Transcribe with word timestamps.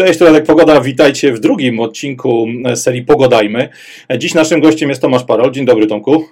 Cześć, 0.00 0.18
tu 0.18 0.24
Radek 0.24 0.44
Pogoda, 0.44 0.80
witajcie 0.80 1.32
w 1.32 1.40
drugim 1.40 1.80
odcinku 1.80 2.46
serii 2.74 3.02
Pogodajmy. 3.02 3.68
Dziś 4.18 4.34
naszym 4.34 4.60
gościem 4.60 4.88
jest 4.88 5.02
Tomasz 5.02 5.24
Parol. 5.24 5.50
Dzień 5.50 5.66
dobry 5.66 5.86
Tomku. 5.86 6.24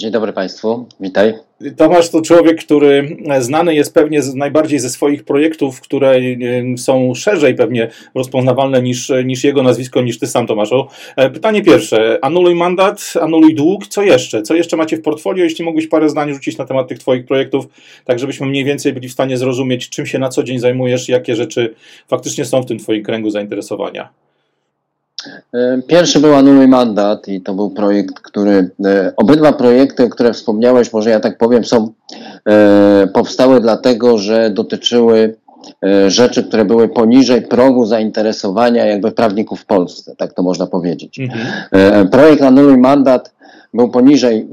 Dzień 0.00 0.10
dobry 0.10 0.32
Państwu, 0.32 0.86
witaj. 1.00 1.34
Tomasz 1.76 2.10
to 2.10 2.22
człowiek, 2.22 2.64
który 2.64 3.16
znany 3.38 3.74
jest 3.74 3.94
pewnie 3.94 4.20
najbardziej 4.34 4.78
ze 4.78 4.90
swoich 4.90 5.24
projektów, 5.24 5.80
które 5.80 6.10
e, 6.10 6.22
są 6.78 7.14
szerzej 7.14 7.54
pewnie 7.54 7.90
rozpoznawalne 8.14 8.82
niż, 8.82 9.12
niż 9.24 9.44
jego 9.44 9.62
nazwisko, 9.62 10.02
niż 10.02 10.18
ty 10.18 10.26
sam 10.26 10.46
Tomaszu. 10.46 10.86
E, 11.16 11.30
pytanie 11.30 11.62
pierwsze, 11.62 12.18
anuluj 12.22 12.54
mandat, 12.54 13.14
anuluj 13.20 13.54
dług, 13.54 13.86
co 13.86 14.02
jeszcze? 14.02 14.42
Co 14.42 14.54
jeszcze 14.54 14.76
macie 14.76 14.96
w 14.96 15.02
portfolio? 15.02 15.44
Jeśli 15.44 15.64
mógłbyś 15.64 15.86
parę 15.86 16.08
zdań 16.08 16.34
rzucić 16.34 16.58
na 16.58 16.64
temat 16.64 16.88
tych 16.88 16.98
twoich 16.98 17.26
projektów, 17.26 17.66
tak 18.04 18.18
żebyśmy 18.18 18.46
mniej 18.46 18.64
więcej 18.64 18.92
byli 18.92 19.08
w 19.08 19.12
stanie 19.12 19.36
zrozumieć, 19.36 19.88
czym 19.88 20.06
się 20.06 20.18
na 20.18 20.28
co 20.28 20.42
dzień 20.42 20.58
zajmujesz, 20.58 21.08
jakie 21.08 21.36
rzeczy 21.36 21.74
faktycznie 22.08 22.44
są 22.44 22.62
w 22.62 22.66
tym 22.66 22.78
twoim 22.78 23.02
kręgu 23.02 23.30
zainteresowania. 23.30 24.08
E, 25.54 25.82
pierwszy 25.86 26.20
był 26.20 26.34
Anuluj 26.34 26.68
Mandat 26.68 27.28
i 27.28 27.40
to 27.40 27.54
był 27.54 27.70
projekt, 27.70 28.20
który, 28.20 28.70
e, 28.84 29.12
obydwa 29.16 29.52
projekty, 29.52 30.08
które 30.08 30.32
wspomniałeś, 30.32 30.92
może 30.92 31.10
ja 31.10 31.20
tak 31.20 31.38
powiem, 31.38 31.64
są, 31.64 31.92
e, 32.48 33.06
powstały 33.14 33.60
dlatego, 33.60 34.18
że 34.18 34.50
dotyczyły 34.50 35.34
rzeczy, 36.06 36.44
które 36.44 36.64
były 36.64 36.88
poniżej 36.88 37.42
progu 37.42 37.86
zainteresowania 37.86 38.86
jakby 38.86 39.12
prawników 39.12 39.60
w 39.60 39.66
Polsce, 39.66 40.16
tak 40.16 40.32
to 40.32 40.42
można 40.42 40.66
powiedzieć. 40.66 41.18
Mhm. 41.18 42.08
Projekt 42.08 42.42
Anuluj 42.42 42.78
Mandat 42.78 43.32
był 43.74 43.90
poniżej 43.90 44.48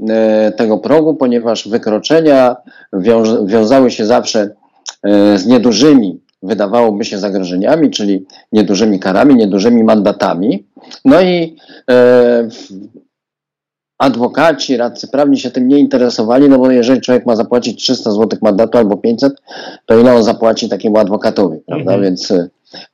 tego 0.56 0.78
progu, 0.78 1.14
ponieważ 1.14 1.68
wykroczenia 1.68 2.56
wiązały 3.46 3.90
się 3.90 4.06
zawsze 4.06 4.50
z 5.36 5.46
niedużymi 5.46 6.20
wydawałoby 6.42 7.04
się 7.04 7.18
zagrożeniami, 7.18 7.90
czyli 7.90 8.26
niedużymi 8.52 9.00
karami, 9.00 9.34
niedużymi 9.34 9.84
mandatami. 9.84 10.66
No 11.04 11.20
i 11.20 11.56
e, 11.90 12.48
adwokaci, 13.98 14.76
radcy 14.76 15.08
prawni 15.08 15.38
się 15.38 15.50
tym 15.50 15.68
nie 15.68 15.78
interesowali, 15.78 16.48
no 16.48 16.58
bo 16.58 16.70
jeżeli 16.70 17.00
człowiek 17.00 17.26
ma 17.26 17.36
zapłacić 17.36 17.82
300 17.82 18.10
zł 18.10 18.38
mandatu 18.42 18.78
albo 18.78 18.96
500, 18.96 19.32
to 19.86 19.98
ile 19.98 20.14
on 20.14 20.22
zapłaci 20.22 20.68
takiemu 20.68 20.98
adwokatowi, 20.98 21.58
prawda? 21.66 21.94
Mhm. 21.94 22.02
Więc, 22.02 22.32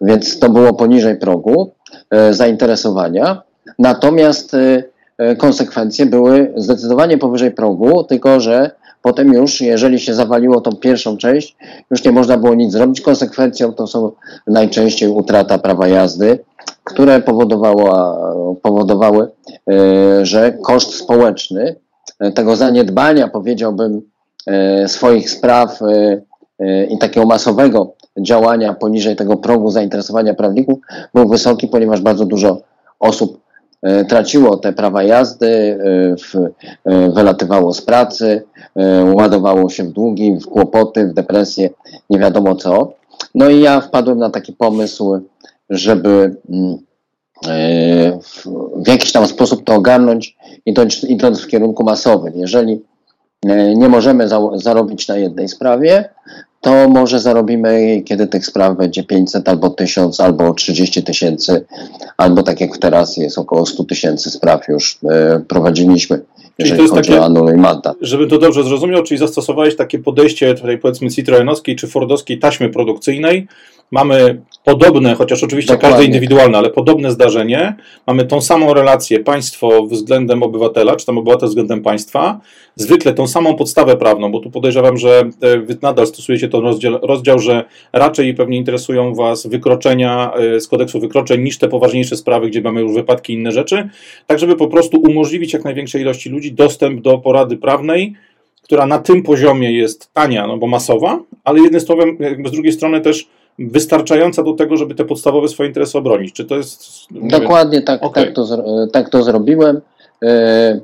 więc 0.01 0.39
to 0.39 0.51
było 0.51 0.75
poniżej 0.75 1.17
progu 1.17 1.73
e, 2.11 2.35
zainteresowania. 2.35 3.43
Natomiast 3.79 4.55
e, 4.55 4.83
e 5.19 5.37
konsekwencje 5.37 6.07
były 6.07 6.53
zdecydowanie 6.57 7.19
powyżej 7.19 7.51
progu, 7.51 8.05
tylko 8.05 8.41
że 8.41 8.71
Potem 9.05 9.33
już, 9.33 9.61
jeżeli 9.61 10.01
się 10.01 10.15
zawaliło 10.15 10.61
tą 10.61 10.77
pierwszą 10.77 11.17
część, 11.17 11.57
już 11.91 12.05
nie 12.05 12.13
można 12.13 12.37
było 12.37 12.55
nic 12.55 12.73
zrobić. 12.73 13.01
Konsekwencją 13.01 13.73
to 13.73 13.87
są 13.87 14.13
najczęściej 14.47 15.09
utrata 15.09 15.59
prawa 15.59 15.89
jazdy, 15.89 16.39
które 16.85 17.23
powodowało, 17.23 18.57
powodowały, 18.63 19.29
e, 19.71 20.27
że 20.27 20.53
koszt 20.53 20.95
społeczny 20.95 21.77
e, 22.21 22.33
tego 22.33 22.57
zaniedbania, 22.57 23.29
powiedziałbym, 23.29 24.03
e, 24.47 24.89
swoich 24.89 25.31
spraw 25.31 25.81
i 26.89 26.99
takiego 26.99 27.27
masowego 27.27 27.95
działania 28.19 28.75
poniżej 28.75 29.17
tego 29.17 29.37
progu 29.37 29.71
zainteresowania 29.71 30.35
prawników 30.35 30.79
był 31.15 31.29
wysoki, 31.29 31.69
ponieważ 31.69 32.01
bardzo 32.01 32.25
dużo 32.25 32.61
osób 33.01 33.44
traciło 34.09 34.57
te 34.57 34.73
prawa 34.73 35.03
jazdy, 35.03 35.79
e, 36.35 36.45
e, 36.85 37.11
wylatywało 37.11 37.75
z 37.75 37.83
pracy, 37.83 38.43
ładowało 39.13 39.71
się 39.71 39.85
w 39.85 39.93
długi, 39.93 40.37
w 40.37 40.47
kłopoty, 40.47 41.07
w 41.07 41.15
depresję, 41.15 41.71
nie 42.11 42.19
wiadomo 42.19 42.55
co. 42.55 42.93
No 43.35 43.49
i 43.49 43.61
ja 43.61 43.81
wpadłem 43.81 44.19
na 44.19 44.31
taki 44.31 44.53
pomysł, 44.53 45.21
żeby 45.71 46.37
mm, 46.51 46.79
w 48.85 48.89
jakiś 48.89 49.13
tam 49.13 49.27
sposób 49.27 49.65
to 49.65 49.75
ogarnąć, 49.75 50.37
idąc, 50.67 51.05
idąc 51.05 51.41
w 51.41 51.47
kierunku 51.47 51.85
masowym. 51.85 52.33
Jeżeli 52.37 52.83
nie 53.77 53.89
możemy 53.89 54.29
zarobić 54.55 55.09
na 55.09 55.17
jednej 55.17 55.49
sprawie, 55.49 56.09
to 56.65 56.89
może 56.89 57.21
zarobimy, 57.21 58.03
kiedy 58.05 58.27
tych 58.27 58.47
spraw 58.47 58.77
będzie 58.77 59.05
500 59.05 59.49
albo 59.49 59.71
1000, 59.71 60.21
albo 60.21 60.55
30 60.55 61.03
tysięcy, 61.03 61.65
albo 62.17 62.43
tak 62.43 62.61
jak 62.61 62.79
teraz 62.79 63.17
jest 63.17 63.39
około 63.39 63.67
100 63.67 63.85
tysięcy 63.85 64.31
spraw 64.31 64.69
już 64.69 64.99
e, 65.05 65.41
prowadziliśmy, 65.49 66.21
jeżeli 66.59 66.89
chodzi 66.89 67.09
takie, 67.09 67.21
o 67.21 67.25
anuluj 67.25 67.57
mandat. 67.57 67.97
Żeby 68.01 68.27
to 68.27 68.39
dobrze 68.39 68.65
zrozumiał, 68.65 69.03
czyli 69.03 69.19
zastosowałeś 69.19 69.77
takie 69.77 69.99
podejście 69.99 70.55
tutaj 70.55 70.79
powiedzmy 70.79 71.11
Citroenowskiej 71.11 71.77
czy 71.77 71.87
Fordowskiej 71.87 72.39
taśmy 72.39 72.71
produkcyjnej, 72.71 73.47
mamy 73.95 74.43
podobne, 74.65 75.15
chociaż 75.15 75.45
oczywiście 75.45 75.73
Dokładnie. 75.73 75.97
każde 75.97 76.07
indywidualne, 76.07 76.59
ale 76.59 76.71
podobne 76.71 77.11
zdarzenie, 77.11 77.75
mamy 78.07 78.25
tą 78.25 78.41
samą 78.41 78.75
relację 78.75 79.21
państwo 79.21 79.87
względem 79.87 80.43
obywatela, 80.43 80.97
czy 80.97 81.07
tam 81.07 81.19
obywatel 81.19 81.49
względem 81.49 81.83
państwa, 81.83 82.41
zwykle 82.77 83.13
tą 83.13 83.27
samą 83.27 83.55
podstawę 83.57 83.97
prawną, 83.97 84.33
bo 84.33 84.41
tu 84.41 84.51
podejrzewam, 84.51 84.97
że 84.97 85.21
e, 85.21 85.77
nadal 85.83 86.07
stosujecie 86.07 86.49
ten 86.49 86.61
rozdział, 86.61 86.99
rozdział, 87.03 87.39
że 87.39 87.65
raczej 87.93 88.35
pewnie 88.35 88.57
interesują 88.57 89.15
Was 89.15 89.47
wykroczenia 89.47 90.33
e, 90.35 90.61
z 90.61 90.69
kodeksu 90.69 91.01
wykroczeń 91.01 91.43
niż 91.43 91.59
te 91.59 91.69
poważniejsze 91.69 92.17
sprawy, 92.17 92.49
gdzie 92.49 92.61
mamy 92.61 92.81
już 92.81 92.93
wypadki 92.93 93.33
i 93.33 93.37
inne 93.37 93.53
rzeczy, 93.53 93.89
tak 94.27 94.39
żeby 94.39 94.57
po 94.57 94.67
prostu 94.67 95.01
umożliwić 95.01 95.53
jak 95.53 95.65
największej 95.65 96.03
ilości 96.03 96.31
ludzi 96.31 96.53
dostęp 96.53 97.01
do 97.01 97.19
porady 97.19 97.57
prawnej, 97.57 98.15
która 98.63 98.87
na 98.87 98.99
tym 98.99 99.23
poziomie 99.23 99.73
jest 99.73 100.13
tania, 100.13 100.47
no 100.47 100.57
bo 100.57 100.67
masowa, 100.67 101.21
ale 101.45 101.61
jednym 101.61 101.81
słowem, 101.81 102.19
z 102.47 102.51
drugiej 102.51 102.73
strony 102.73 103.01
też 103.01 103.29
wystarczająca 103.59 104.43
do 104.43 104.53
tego, 104.53 104.77
żeby 104.77 104.95
te 104.95 105.05
podstawowe 105.05 105.49
swoje 105.49 105.69
interesy 105.69 105.99
obronić. 105.99 106.33
Czy 106.33 106.45
to 106.45 106.57
jest. 106.57 106.85
Dokładnie 107.11 107.83
tak, 107.83 108.03
okay. 108.03 108.25
tak, 108.25 108.35
to, 108.35 108.47
tak 108.93 109.09
to 109.09 109.23
zrobiłem. 109.23 109.81
E, 110.25 110.81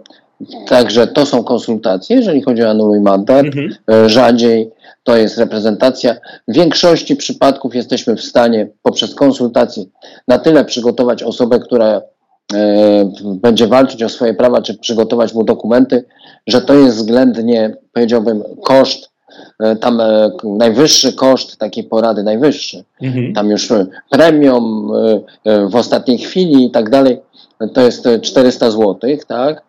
także 0.69 1.07
to 1.07 1.27
są 1.27 1.45
konsultacje, 1.45 2.17
jeżeli 2.17 2.43
chodzi 2.43 2.63
o 2.63 2.71
anuluj 2.71 3.01
mandat. 3.01 3.47
Mhm. 3.47 3.75
E, 3.91 4.09
rzadziej 4.09 4.71
to 5.05 5.17
jest 5.17 5.39
reprezentacja. 5.39 6.17
W 6.49 6.55
większości 6.55 7.17
przypadków 7.17 7.75
jesteśmy 7.75 8.17
w 8.17 8.23
stanie 8.23 8.69
poprzez 8.83 9.15
konsultacje 9.15 9.85
na 10.29 10.39
tyle 10.39 10.65
przygotować 10.65 11.23
osobę, 11.23 11.61
która 11.61 12.03
e, 12.55 13.13
będzie 13.25 13.67
walczyć 13.67 14.03
o 14.03 14.09
swoje 14.09 14.35
prawa, 14.35 14.63
czy 14.63 14.79
przygotować 14.79 15.35
mu 15.35 15.45
dokumenty, 15.45 16.05
że 16.47 16.63
to 16.63 16.75
jest 16.75 16.97
względnie, 16.97 17.77
powiedziałbym, 17.93 18.43
koszt 18.65 19.10
tam 19.81 20.01
e, 20.01 20.31
najwyższy 20.45 21.13
koszt 21.13 21.57
takiej 21.57 21.85
porady, 21.85 22.23
najwyższy, 22.23 22.85
mhm. 23.03 23.35
tam 23.35 23.51
już 23.51 23.71
e, 23.71 23.87
premium 24.11 24.93
w 25.71 25.77
ostatniej 25.77 26.19
chwili 26.19 26.67
i 26.67 26.71
tak 26.71 26.91
dalej, 26.91 27.21
to 27.75 27.81
jest 27.81 28.09
400 28.23 28.71
zł, 28.71 28.97
tak? 29.27 29.63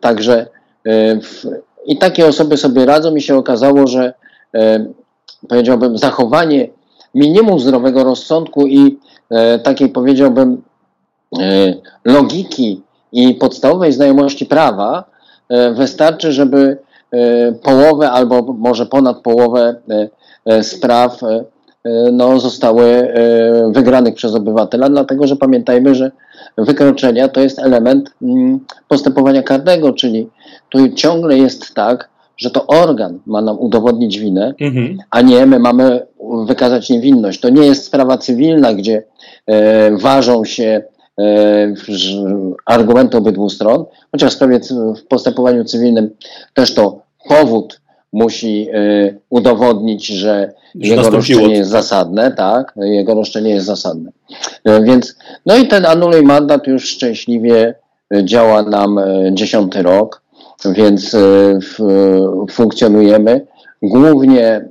Także 0.00 0.46
i 1.86 1.98
takie 1.98 2.26
osoby 2.26 2.56
sobie 2.56 2.86
radzą 2.86 3.14
i 3.14 3.20
się 3.20 3.36
okazało, 3.36 3.86
że 3.86 4.14
powiedziałbym 5.48 5.98
zachowanie 5.98 6.68
minimum 7.14 7.60
zdrowego 7.60 8.04
rozsądku 8.04 8.66
i 8.66 8.98
takiej 9.62 9.88
powiedziałbym 9.88 10.62
logiki 12.04 12.82
i 13.12 13.34
podstawowej 13.34 13.92
znajomości 13.92 14.46
prawa 14.46 15.04
wystarczy, 15.74 16.32
żeby 16.32 16.78
E, 16.78 16.78
połowę 17.62 18.10
albo 18.10 18.42
może 18.42 18.86
ponad 18.86 19.20
połowę 19.20 19.74
e, 19.90 20.08
e, 20.44 20.62
spraw 20.62 21.20
no, 22.12 22.40
zostały 22.40 23.14
wygranych 23.70 24.14
przez 24.14 24.34
obywatela, 24.34 24.88
dlatego 24.88 25.26
że 25.26 25.36
pamiętajmy, 25.36 25.94
że 25.94 26.10
wykroczenia 26.58 27.28
to 27.28 27.40
jest 27.40 27.58
element 27.58 28.10
mm, 28.22 28.60
postępowania 28.88 29.42
karnego, 29.42 29.92
czyli 29.92 30.28
tu 30.68 30.88
ciągle 30.92 31.38
jest 31.38 31.74
tak, 31.74 32.08
że 32.36 32.50
to 32.50 32.66
organ 32.66 33.18
ma 33.26 33.42
nam 33.42 33.58
udowodnić 33.58 34.18
winę, 34.18 34.54
mhm. 34.60 34.98
a 35.10 35.20
nie 35.20 35.46
my 35.46 35.58
mamy 35.58 36.06
wykazać 36.46 36.90
niewinność. 36.90 37.40
To 37.40 37.48
nie 37.48 37.66
jest 37.66 37.84
sprawa 37.84 38.18
cywilna, 38.18 38.74
gdzie 38.74 39.02
e, 39.46 39.96
ważą 39.96 40.44
się 40.44 40.82
E, 41.20 41.74
argumenty 42.66 43.16
obydwu 43.16 43.50
stron, 43.50 43.84
chociaż 44.12 44.32
w, 44.32 44.36
sprawie, 44.36 44.60
w 44.96 45.06
postępowaniu 45.06 45.64
cywilnym 45.64 46.10
też 46.54 46.74
to 46.74 47.02
powód 47.28 47.80
musi 48.12 48.68
e, 48.72 49.14
udowodnić, 49.30 50.06
że, 50.06 50.52
że 50.80 50.94
jego 50.94 51.10
roszczenie 51.10 51.54
jest 51.54 51.70
zasadne, 51.70 52.32
tak, 52.32 52.74
jego 52.76 53.14
roszczenie 53.14 53.50
jest 53.50 53.66
zasadne. 53.66 54.10
E, 54.64 54.82
więc, 54.82 55.16
no 55.46 55.56
i 55.56 55.68
ten 55.68 55.86
anuluj 55.86 56.22
mandat 56.22 56.66
już 56.66 56.88
szczęśliwie 56.88 57.74
działa 58.22 58.62
nam 58.62 59.00
dziesiąty 59.32 59.82
rok, 59.82 60.22
więc 60.64 61.16
funkcjonujemy. 62.50 63.46
Głównie 63.82 64.64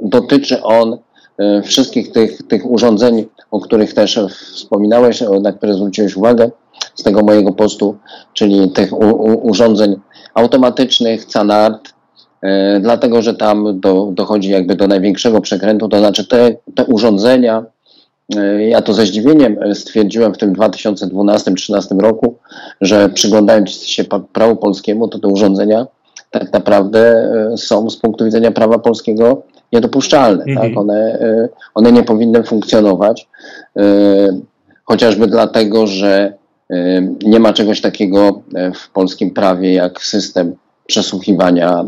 dotyczy 0.00 0.62
on 0.62 0.98
E, 1.38 1.62
wszystkich 1.62 2.12
tych, 2.12 2.42
tych 2.42 2.70
urządzeń, 2.70 3.26
o 3.50 3.60
których 3.60 3.94
też 3.94 4.20
wspominałeś, 4.54 5.22
na 5.42 5.52
które 5.52 5.74
zwróciłeś 5.74 6.16
uwagę 6.16 6.50
z 6.94 7.02
tego 7.02 7.22
mojego 7.22 7.52
postu, 7.52 7.96
czyli 8.34 8.70
tych 8.70 8.92
u, 8.92 8.96
u, 8.96 9.48
urządzeń 9.48 9.96
automatycznych, 10.34 11.26
CANART, 11.26 11.94
e, 12.42 12.80
dlatego 12.80 13.22
że 13.22 13.34
tam 13.34 13.80
do, 13.80 14.08
dochodzi 14.12 14.50
jakby 14.50 14.74
do 14.74 14.86
największego 14.86 15.40
przekrętu, 15.40 15.88
to 15.88 15.98
znaczy 15.98 16.26
te, 16.26 16.54
te 16.74 16.84
urządzenia 16.84 17.64
ja 18.68 18.82
to 18.82 18.94
ze 18.94 19.06
zdziwieniem 19.06 19.74
stwierdziłem 19.74 20.34
w 20.34 20.38
tym 20.38 20.54
2012-2013 20.54 22.00
roku, 22.00 22.38
że 22.80 23.08
przyglądając 23.08 23.70
się 23.70 24.04
prawu 24.32 24.56
polskiemu, 24.56 25.08
to 25.08 25.18
te 25.18 25.28
urządzenia 25.28 25.86
tak 26.30 26.52
naprawdę 26.52 27.32
są 27.56 27.90
z 27.90 27.96
punktu 27.96 28.24
widzenia 28.24 28.50
prawa 28.50 28.78
polskiego 28.78 29.42
niedopuszczalne. 29.72 30.44
Tak? 30.44 30.64
Mhm. 30.64 30.78
One, 30.78 31.18
one 31.74 31.92
nie 31.92 32.02
powinny 32.02 32.42
funkcjonować, 32.42 33.28
chociażby 34.84 35.26
dlatego, 35.26 35.86
że 35.86 36.34
nie 37.24 37.40
ma 37.40 37.52
czegoś 37.52 37.80
takiego 37.80 38.42
w 38.74 38.90
polskim 38.90 39.30
prawie 39.30 39.72
jak 39.72 40.02
system 40.02 40.54
przesłuchiwania 40.86 41.84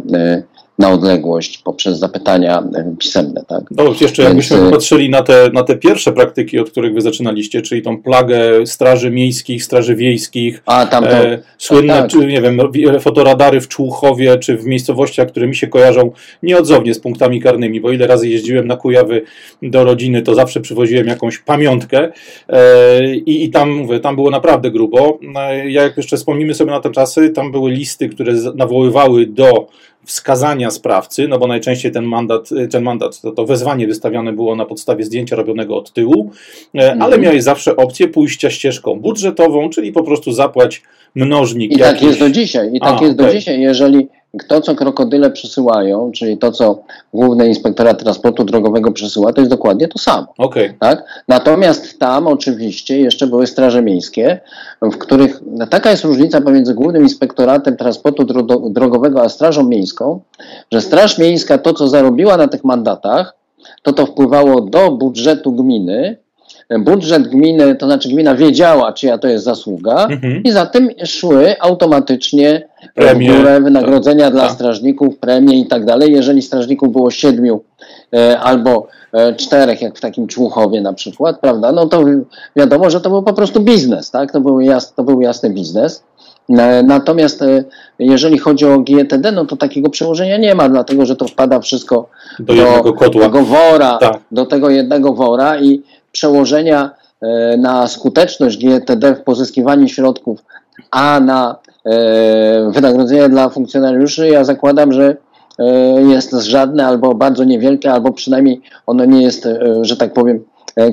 na 0.79 0.91
odległość 0.91 1.59
poprzez 1.59 1.99
zapytania 1.99 2.63
pisemne. 2.99 3.45
Tak? 3.49 3.63
No, 3.71 3.85
jeszcze 3.85 4.05
Więc... 4.05 4.19
jakbyśmy 4.19 4.71
patrzyli 4.71 5.11
na 5.11 5.23
te, 5.23 5.51
na 5.53 5.63
te 5.63 5.77
pierwsze 5.77 6.13
praktyki, 6.13 6.59
od 6.59 6.71
których 6.71 6.95
wy 6.95 7.01
zaczynaliście, 7.01 7.63
czyli 7.63 7.83
tą 7.83 8.03
plagę 8.03 8.67
straży 8.67 9.11
miejskich, 9.11 9.65
straży 9.65 9.97
wiejskich, 9.97 10.63
A, 10.67 10.87
tam 10.87 11.05
to... 11.05 11.11
e, 11.11 11.43
słynne, 11.59 11.95
tak. 11.95 12.11
czy, 12.11 12.27
nie 12.27 12.43
wiem, 12.43 12.59
fotoradary 13.01 13.61
w 13.61 13.69
Człuchowie, 13.69 14.39
czy 14.39 14.57
w 14.57 14.65
miejscowościach, 14.65 15.29
które 15.29 15.47
mi 15.47 15.57
się 15.57 15.67
kojarzą 15.67 16.11
nieodzownie 16.43 16.95
z 16.95 16.99
punktami 16.99 17.41
karnymi, 17.41 17.81
bo 17.81 17.93
ile 17.93 18.07
razy 18.07 18.29
jeździłem 18.29 18.67
na 18.67 18.77
Kujawy 18.77 19.23
do 19.63 19.85
rodziny, 19.85 20.23
to 20.23 20.35
zawsze 20.35 20.61
przywoziłem 20.61 21.07
jakąś 21.07 21.39
pamiątkę 21.39 22.09
e, 22.49 23.15
i, 23.15 23.45
i 23.45 23.51
tam, 23.51 23.71
mówię, 23.71 24.01
tam 24.01 24.15
było 24.15 24.31
naprawdę 24.31 24.71
grubo. 24.71 25.19
E, 25.37 25.71
jak 25.71 25.97
jeszcze 25.97 26.17
wspomnimy 26.17 26.55
sobie 26.55 26.71
na 26.71 26.81
te 26.81 26.91
czasy, 26.91 27.31
tam 27.31 27.53
były 27.53 27.71
listy, 27.71 28.09
które 28.09 28.33
nawoływały 28.55 29.27
do 29.27 29.67
wskazania 30.05 30.71
sprawcy, 30.71 31.29
no 31.29 31.39
bo 31.39 31.47
najczęściej 31.47 31.93
ten 31.93 32.05
mandat, 32.05 32.51
ten 32.71 32.83
mandat 32.83 33.21
to, 33.21 33.33
to 33.33 33.47
wezwanie 33.47 33.87
wystawiane 33.87 34.33
było 34.33 34.57
na 34.57 34.65
podstawie 34.65 35.05
zdjęcia 35.05 35.37
robionego 35.37 35.77
od 35.77 35.93
tyłu, 35.93 36.31
e, 36.75 36.91
ale 36.91 37.05
mhm. 37.05 37.21
miałeś 37.21 37.43
zawsze 37.43 37.77
opcję 37.77 38.09
pójścia 38.09 38.51
ścieżką 38.51 39.01
budżetową, 39.01 39.71
czyli 39.71 39.93
po 39.93 40.03
prostu 40.03 40.33
zapłać 40.33 40.83
mnożnik. 41.15 41.73
I 41.73 41.79
jakiś... 41.79 42.01
tak 42.01 42.03
jest 42.03 42.19
do 42.19 42.31
dzisiaj. 42.31 42.71
I 42.75 42.81
tak 42.81 43.01
A, 43.01 43.05
jest 43.05 43.15
okay. 43.15 43.27
do 43.27 43.33
dzisiaj. 43.33 43.61
Jeżeli 43.61 44.09
to, 44.49 44.61
co 44.61 44.75
krokodyle 44.75 45.31
przysyłają, 45.31 46.13
czyli 46.13 46.39
to, 46.39 46.53
co 46.53 46.83
Główny 47.15 47.49
Inspektorat 47.49 48.03
Transportu 48.03 48.45
Drogowego 48.45 48.93
przysyła, 48.93 49.33
to 49.33 49.41
jest 49.41 49.51
dokładnie 49.51 49.89
to 49.89 49.99
samo. 49.99 50.27
Okay. 50.39 50.75
Tak? 50.81 51.25
Natomiast 51.29 51.99
tam 51.99 52.27
oczywiście 52.27 53.01
jeszcze 53.01 53.27
były 53.27 53.47
straże 53.47 53.83
miejskie, 53.83 54.41
w 54.83 54.99
których 54.99 55.41
taka 55.71 55.91
jest 55.91 56.05
różnica 56.05 56.41
pomiędzy 56.41 56.75
Głównym 56.75 57.03
Inspektoratem 57.03 57.77
Transportu 57.77 58.25
Drogowego 58.71 59.23
a 59.23 59.29
Strażą 59.29 59.69
Miejską, 59.69 60.21
że 60.73 60.81
Straż 60.81 61.19
Miejska 61.19 61.59
to, 61.59 61.75
co 61.75 61.89
zarobiła 61.89 62.37
na 62.37 62.49
tych 62.49 62.65
mandatach, 62.65 63.37
to 63.83 63.93
to 63.93 64.07
wpływało 64.07 64.61
do 64.61 64.91
budżetu 64.91 65.53
gminy, 65.53 66.17
budżet 66.79 67.29
gminy, 67.29 67.75
to 67.75 67.87
znaczy 67.87 68.09
gmina 68.09 68.35
wiedziała, 68.35 68.93
czyja 68.93 69.19
to 69.19 69.29
jest 69.29 69.45
zasługa 69.45 70.05
mhm. 70.05 70.43
i 70.43 70.51
za 70.51 70.67
tym 70.67 70.89
szły 71.05 71.61
automatycznie 71.61 72.69
Premie, 72.95 73.33
w 73.33 73.37
górę 73.37 73.61
wynagrodzenia 73.61 74.31
dla 74.31 74.43
tak. 74.43 74.53
strażników, 74.53 75.19
premie 75.19 75.61
i 75.61 75.67
tak 75.67 75.85
dalej. 75.85 76.13
Jeżeli 76.13 76.43
strażników 76.43 76.93
było 76.93 77.11
siedmiu 77.11 77.61
e, 78.15 78.39
albo 78.39 78.87
e, 79.13 79.35
czterech, 79.35 79.83
jak 79.83 79.97
w 79.97 80.01
takim 80.01 80.27
Człuchowie 80.27 80.81
na 80.81 80.93
przykład, 80.93 81.41
prawda, 81.41 81.73
no 81.73 81.87
to 81.87 82.05
wiadomo, 82.57 82.91
że 82.91 83.01
to 83.01 83.11
był 83.11 83.23
po 83.23 83.33
prostu 83.33 83.61
biznes, 83.61 84.11
tak, 84.11 84.33
to 84.33 84.41
był, 84.41 84.61
jas, 84.61 84.95
to 84.95 85.05
był 85.05 85.21
jasny 85.21 85.51
biznes. 85.51 86.05
E, 86.51 86.83
natomiast 86.83 87.45
jeżeli 87.99 88.39
chodzi 88.39 88.67
o 88.67 88.79
GTD, 88.79 89.33
no 89.33 89.45
to 89.45 89.57
takiego 89.57 89.91
przełożenia 89.91 90.37
nie 90.37 90.55
ma, 90.55 90.69
dlatego 90.69 91.07
że 91.07 91.17
to 91.17 91.29
wpada 91.29 91.61
wszystko 91.61 92.09
do, 92.39 92.55
do 92.83 92.93
tego 93.21 93.43
wora, 93.43 93.99
tak. 93.99 94.21
do 94.33 94.47
tego 94.47 94.71
jednego 94.71 95.13
wora 95.13 95.61
i 95.61 95.83
przełożenia 96.15 96.91
e, 97.21 97.57
na 97.57 97.87
skuteczność 97.87 98.59
GTD 98.59 99.15
w 99.15 99.23
pozyskiwaniu 99.23 99.89
środków, 99.89 100.45
a 100.91 101.21
na 101.21 101.57
e, 101.85 102.71
wynagrodzenie 102.71 103.29
dla 103.29 103.49
funkcjonariuszy, 103.49 104.29
ja 104.29 104.45
zakładam, 104.45 104.93
że 104.93 105.17
e, 105.59 105.65
jest 106.03 106.33
żadne 106.33 106.87
albo 106.87 107.15
bardzo 107.15 107.45
niewielkie, 107.45 107.93
albo 107.93 108.13
przynajmniej 108.13 108.61
ono 108.87 109.05
nie 109.05 109.23
jest, 109.23 109.49
że 109.83 109.97
tak 109.97 110.13
powiem, 110.13 110.45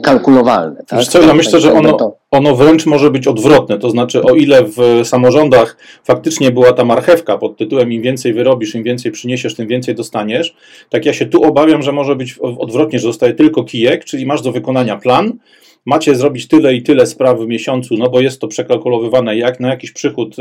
kalkulowalne. 0.04 0.83
Tak? 0.88 1.04
Co, 1.04 1.22
ja 1.22 1.33
myślę, 1.33 1.60
że 1.60 1.74
ono, 1.74 2.18
ono 2.31 2.56
wręcz 2.56 2.86
może 2.86 3.12
być 3.12 3.28
odwrotne. 3.28 3.80
To 3.80 3.89
znaczy, 3.89 4.24
o 4.24 4.36
ile 4.36 4.63
w 4.63 5.01
samorządach 5.04 5.78
faktycznie 6.04 6.51
była 6.51 6.74
ta 6.74 6.86
marchewka 6.86 7.38
pod 7.38 7.57
tytułem 7.57 7.92
im 7.92 8.01
więcej 8.01 8.33
wyrobisz, 8.33 8.75
im 8.75 8.83
więcej 8.83 9.12
przyniesiesz, 9.12 9.56
tym 9.56 9.68
więcej 9.68 9.95
dostaniesz, 9.95 10.56
tak 10.89 11.06
ja 11.06 11.13
się 11.13 11.25
tu 11.25 11.44
obawiam, 11.44 11.81
że 11.81 11.92
może 11.92 12.16
być 12.16 12.38
odwrotnie, 12.39 13.00
że 13.00 13.07
zostaje 13.07 13.33
tylko 13.33 13.63
kijek, 13.63 14.06
czyli 14.06 14.25
masz 14.25 14.42
do 14.42 14.51
wykonania 14.51 14.98
plan, 14.98 15.33
macie 15.86 16.16
zrobić 16.16 16.48
tyle 16.48 16.75
i 16.75 16.83
tyle 16.83 17.06
spraw 17.06 17.39
w 17.39 17.48
miesiącu, 17.48 17.95
no 17.98 18.10
bo 18.10 18.22
jest 18.22 18.42
to 18.42 18.48
przekalkulowywane 18.48 19.38
jak 19.38 19.60
na 19.60 19.69
jakiś 19.69 19.92
przychód 19.92 20.36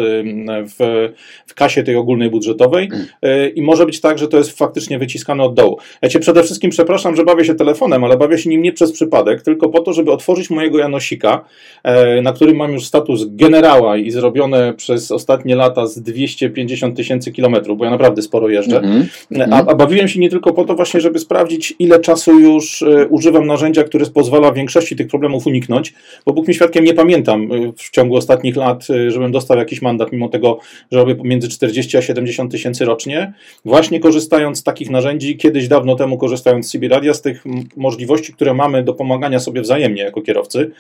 w, 0.79 1.09
w 1.47 1.55
kasie 1.55 1.83
tej 1.83 1.97
ogólnej 1.97 2.31
budżetowej 2.31 2.89
mm. 2.93 3.07
y, 3.25 3.49
i 3.49 3.63
może 3.63 3.87
być 3.87 4.01
tak, 4.01 4.19
że 4.19 4.29
to 4.29 4.37
jest 4.37 4.59
faktycznie 4.59 4.99
wyciskane 4.99 5.43
od 5.43 5.55
dołu. 5.55 5.79
Ja 6.03 6.09
Cię 6.09 6.19
przede 6.19 6.43
wszystkim 6.43 6.71
przepraszam, 6.71 7.17
że 7.17 7.25
bawię 7.25 7.45
się 7.45 7.55
telefonem, 7.55 8.05
ale 8.05 8.17
bawię 8.17 8.39
się 8.39 8.51
nim 8.51 8.63
nie 8.63 8.73
przez 8.73 8.93
przypadek, 8.93 9.43
tylko 9.43 9.69
po 9.69 9.81
to, 9.81 9.93
żeby 9.93 10.13
otworzyć 10.13 10.51
mojego 10.51 10.79
Janosika, 10.79 11.45
e, 11.83 12.23
na 12.23 12.33
którym 12.33 12.57
mam 12.57 12.73
już 12.73 12.85
status 12.85 13.25
generała 13.29 13.97
i 13.97 14.11
zrobione 14.11 14.75
przez 14.75 15.11
ostatnie 15.11 15.57
lata 15.57 15.87
z 15.87 16.03
250 16.03 16.97
tysięcy 16.97 17.33
kilometrów, 17.33 17.79
bo 17.79 17.85
ja 17.85 17.91
naprawdę 17.91 18.23
sporo 18.23 18.49
jeżdżę. 18.49 18.79
Mm 18.79 19.03
-hmm. 19.03 19.49
a, 19.53 19.67
a 19.67 19.75
bawiłem 19.75 20.09
się 20.09 20.21
nie 20.21 20.31
tylko 20.31 20.53
po 20.53 20.65
to 20.65 20.75
właśnie, 20.75 21.01
żeby 21.01 21.19
sprawdzić, 21.19 21.75
ile 21.79 22.01
czasu 22.01 22.41
już 22.41 22.83
e, 22.83 23.07
używam 23.07 23.47
narzędzia, 23.47 23.85
które 23.85 24.07
pozwala 24.07 24.53
większości 24.53 24.97
tych 24.97 25.09
problemów 25.09 25.30
problemów 25.31 25.47
uniknąć, 25.47 25.95
bo 26.27 26.33
Bóg 26.33 26.49
mi 26.49 26.55
świadkiem 26.55 26.85
nie 26.85 26.95
pamiętam 26.95 27.53
y, 27.53 27.73
w 27.77 27.91
ciągu 27.91 28.17
ostatnich 28.17 28.57
lat, 28.57 28.91
y, 28.91 29.11
żebym 29.11 29.33
dostał 29.33 29.59
jakiś 29.59 29.83
mandat, 29.83 30.13
mimo 30.13 30.29
tego, 30.29 30.59
że 30.93 30.99
robię 30.99 31.15
pomiędzy 31.15 31.49
40 31.49 31.97
a 31.97 32.03
70 32.03 32.53
tysięcy 32.53 32.85
rocznie, 32.85 33.33
właśnie 33.65 34.01
korzystając 34.01 34.59
z 34.59 34.63
takich 34.63 34.91
narzędzi, 34.91 35.37
kiedyś 35.37 35.69
dawno 35.69 35.97
temu 35.97 36.19
korzystając 36.19 36.67
z 36.67 36.71
CB 36.71 36.89
Radia, 36.89 37.15
z 37.15 37.23
tych 37.23 37.45
możliwości, 37.77 38.33
które 38.33 38.55
mamy 38.55 38.83
do 38.83 38.95
pomagania 38.95 39.39
sobie 39.39 39.61
wzajemnie 39.61 40.03
jako 40.03 40.23
kierowcy. 40.23 40.71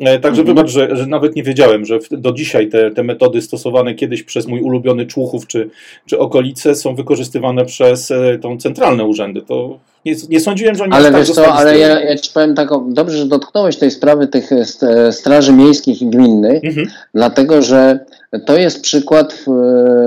E, 0.00 0.18
także 0.18 0.40
mhm. 0.40 0.46
wybacz, 0.46 0.70
że, 0.70 0.96
że, 0.96 1.06
nawet 1.06 1.36
nie 1.36 1.42
wiedziałem, 1.42 1.84
że 1.84 1.98
do 2.10 2.32
dzisiaj 2.32 2.68
te, 2.68 2.90
te 2.90 3.02
metody 3.02 3.42
stosowane 3.42 3.94
kiedyś 3.94 4.22
przez 4.22 4.46
mój 4.46 4.60
ulubiony 4.60 5.06
Człuchów 5.06 5.46
czy, 5.46 5.70
czy 6.06 6.18
okolice 6.18 6.74
są 6.74 6.94
wykorzystywane 6.94 7.64
przez 7.64 8.10
e, 8.10 8.38
tą 8.38 8.58
centralne 8.58 9.04
urzędy. 9.04 9.42
To 9.42 9.78
nie, 10.04 10.14
nie 10.28 10.40
sądziłem, 10.40 10.74
że 10.74 10.84
oni 10.84 10.92
Ale 10.92 11.10
tak 11.10 11.20
wiesz 11.20 11.30
co, 11.30 11.52
ale 11.54 11.78
ja, 11.78 12.00
ja 12.00 12.16
ci 12.16 12.30
powiem 12.32 12.54
tak, 12.54 12.68
dobrze, 12.88 13.18
że 13.18 13.26
dotknąłeś 13.26 13.76
tej 13.76 13.90
sprawy 13.90 14.26
tych 14.26 14.50
e, 14.52 15.12
straży 15.12 15.52
miejskich 15.52 16.02
i 16.02 16.06
gminnych, 16.06 16.64
mhm. 16.64 16.86
dlatego 17.14 17.62
że 17.62 17.98
to 18.46 18.56
jest 18.56 18.80
przykład 18.80 19.44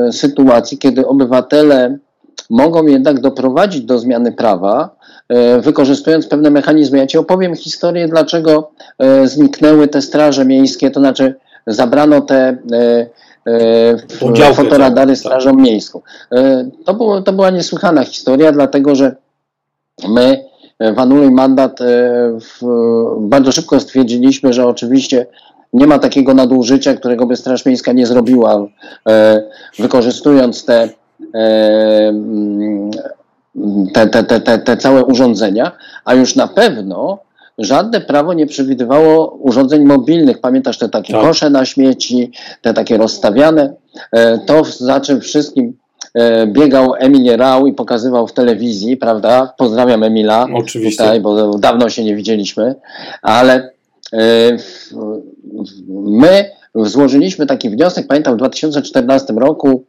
e, 0.07 0.11
sytuacji, 0.11 0.77
kiedy 0.77 1.07
obywatele 1.07 1.97
mogą 2.49 2.85
jednak 2.85 3.19
doprowadzić 3.19 3.81
do 3.81 3.99
zmiany 3.99 4.31
prawa, 4.31 4.95
e, 5.29 5.61
wykorzystując 5.61 6.27
pewne 6.27 6.49
mechanizmy. 6.49 6.97
Ja 6.97 7.07
Ci 7.07 7.17
opowiem 7.17 7.55
historię, 7.55 8.07
dlaczego 8.07 8.71
zniknęły 9.23 9.87
te 9.87 10.01
straże 10.01 10.45
miejskie, 10.45 10.91
to 10.91 10.99
znaczy 10.99 11.35
zabrano 11.67 12.21
te 12.21 12.57
fotoradary 14.53 15.11
tak. 15.11 15.19
strażą 15.19 15.55
miejską. 15.55 16.01
To, 16.85 16.93
było, 16.93 17.21
to 17.21 17.33
była 17.33 17.49
niesłychana 17.49 18.03
historia, 18.03 18.51
dlatego 18.51 18.95
że 18.95 19.15
My 20.09 20.51
w 20.81 20.99
anuluj 20.99 21.31
mandat 21.31 21.81
e, 21.81 21.85
w, 22.39 22.61
bardzo 23.19 23.51
szybko 23.51 23.79
stwierdziliśmy, 23.79 24.53
że 24.53 24.67
oczywiście 24.67 25.25
nie 25.73 25.87
ma 25.87 25.99
takiego 25.99 26.33
nadużycia, 26.33 26.93
którego 26.93 27.25
by 27.25 27.35
Straż 27.35 27.65
Miejska 27.65 27.91
nie 27.91 28.05
zrobiła, 28.05 28.67
e, 29.09 29.43
wykorzystując 29.79 30.65
te, 30.65 30.89
e, 31.35 32.13
te, 33.93 34.07
te, 34.07 34.39
te, 34.39 34.59
te, 34.59 34.77
całe 34.77 35.05
urządzenia, 35.05 35.71
a 36.05 36.13
już 36.13 36.35
na 36.35 36.47
pewno 36.47 37.19
żadne 37.57 38.01
prawo 38.01 38.33
nie 38.33 38.47
przewidywało 38.47 39.27
urządzeń 39.27 39.85
mobilnych. 39.85 40.41
Pamiętasz 40.41 40.77
te 40.77 40.89
takie 40.89 41.13
tak. 41.13 41.21
kosze 41.21 41.49
na 41.49 41.65
śmieci, 41.65 42.31
te 42.61 42.73
takie 42.73 42.97
rozstawiane? 42.97 43.73
To 44.45 44.63
za 44.63 45.01
czym 45.01 45.21
wszystkim 45.21 45.73
E, 45.73 45.80
biegał 46.47 46.95
Emil 46.95 47.37
Rał 47.37 47.67
i 47.67 47.73
pokazywał 47.73 48.27
w 48.27 48.33
telewizji, 48.33 48.97
prawda? 48.97 49.53
Pozdrawiam 49.57 50.03
Emila. 50.03 50.47
Oczywiście. 50.55 51.03
Tutaj, 51.03 51.21
bo 51.21 51.57
dawno 51.57 51.89
się 51.89 52.03
nie 52.03 52.15
widzieliśmy, 52.15 52.75
ale 53.21 53.71
e, 54.13 54.19
my 55.89 56.51
złożyliśmy 56.75 57.45
taki 57.45 57.69
wniosek, 57.69 58.07
pamiętam 58.07 58.33
w 58.33 58.37
2014 58.37 59.33
roku 59.33 59.83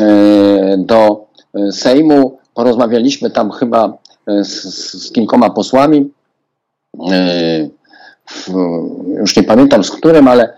e, 0.00 0.76
do 0.78 1.26
Sejmu, 1.70 2.38
porozmawialiśmy 2.54 3.30
tam 3.30 3.50
chyba 3.50 3.98
z, 4.42 4.64
z 5.04 5.12
kilkoma 5.12 5.50
posłami, 5.50 6.10
już 9.20 9.36
nie 9.36 9.42
pamiętam 9.42 9.84
z 9.84 9.90
którym, 9.90 10.28
ale 10.28 10.54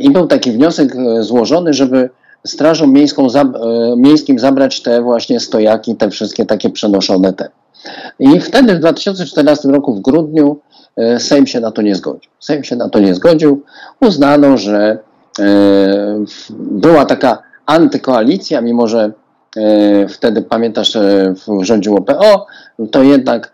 i 0.00 0.10
był 0.10 0.26
taki 0.26 0.52
wniosek 0.52 0.92
złożony, 1.20 1.74
żeby 1.74 2.10
Strażą 2.46 2.86
Miejską, 2.86 3.26
e, 3.26 3.52
Miejskim 3.96 4.38
zabrać 4.38 4.82
te 4.82 5.02
właśnie 5.02 5.40
stojaki, 5.40 5.96
te 5.96 6.10
wszystkie 6.10 6.46
takie 6.46 6.70
przenoszone 6.70 7.32
te. 7.32 7.48
I 8.18 8.40
wtedy 8.40 8.74
w 8.74 8.78
2014 8.78 9.68
roku 9.68 9.94
w 9.94 10.00
grudniu 10.00 10.60
Sejm 11.18 11.46
się 11.46 11.60
na 11.60 11.70
to 11.70 11.82
nie 11.82 11.94
zgodził. 11.94 12.30
Sejm 12.40 12.64
się 12.64 12.76
na 12.76 12.88
to 12.88 12.98
nie 12.98 13.14
zgodził. 13.14 13.62
Uznano, 14.00 14.56
że 14.56 14.98
była 16.58 17.04
taka 17.04 17.42
antykoalicja, 17.66 18.60
mimo 18.60 18.88
że 18.88 19.12
wtedy 20.08 20.42
pamiętasz, 20.42 20.98
rządziło 21.60 22.00
PO, 22.00 22.46
to 22.90 23.02
jednak 23.02 23.52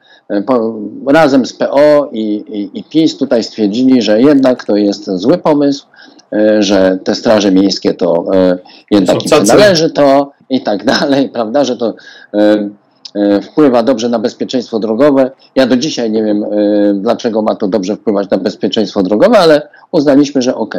razem 1.06 1.46
z 1.46 1.52
PO 1.52 2.08
i, 2.12 2.22
i, 2.34 2.78
i 2.78 2.84
PiS 2.84 3.16
tutaj 3.16 3.44
stwierdzili, 3.44 4.02
że 4.02 4.20
jednak 4.20 4.64
to 4.64 4.76
jest 4.76 5.10
zły 5.10 5.38
pomysł, 5.38 5.86
E, 5.86 6.13
że 6.60 6.98
te 7.04 7.14
straże 7.14 7.52
miejskie 7.52 7.94
to 7.94 8.24
e, 8.34 8.58
jednak 8.90 9.22
im 9.22 9.44
należy 9.46 9.90
to 9.90 10.32
i 10.50 10.60
tak 10.60 10.84
dalej, 10.84 11.28
prawda, 11.34 11.64
że 11.64 11.76
to 11.76 11.94
e, 12.34 13.40
wpływa 13.42 13.82
dobrze 13.82 14.08
na 14.08 14.18
bezpieczeństwo 14.18 14.78
drogowe. 14.78 15.30
Ja 15.54 15.66
do 15.66 15.76
dzisiaj 15.76 16.10
nie 16.10 16.22
wiem, 16.22 16.44
dlaczego 16.94 17.42
ma 17.42 17.54
to 17.54 17.68
dobrze 17.68 17.96
wpływać 17.96 18.30
na 18.30 18.38
bezpieczeństwo 18.38 19.02
drogowe, 19.02 19.38
ale 19.38 19.68
uznaliśmy, 19.92 20.42
że 20.42 20.54
ok. 20.54 20.74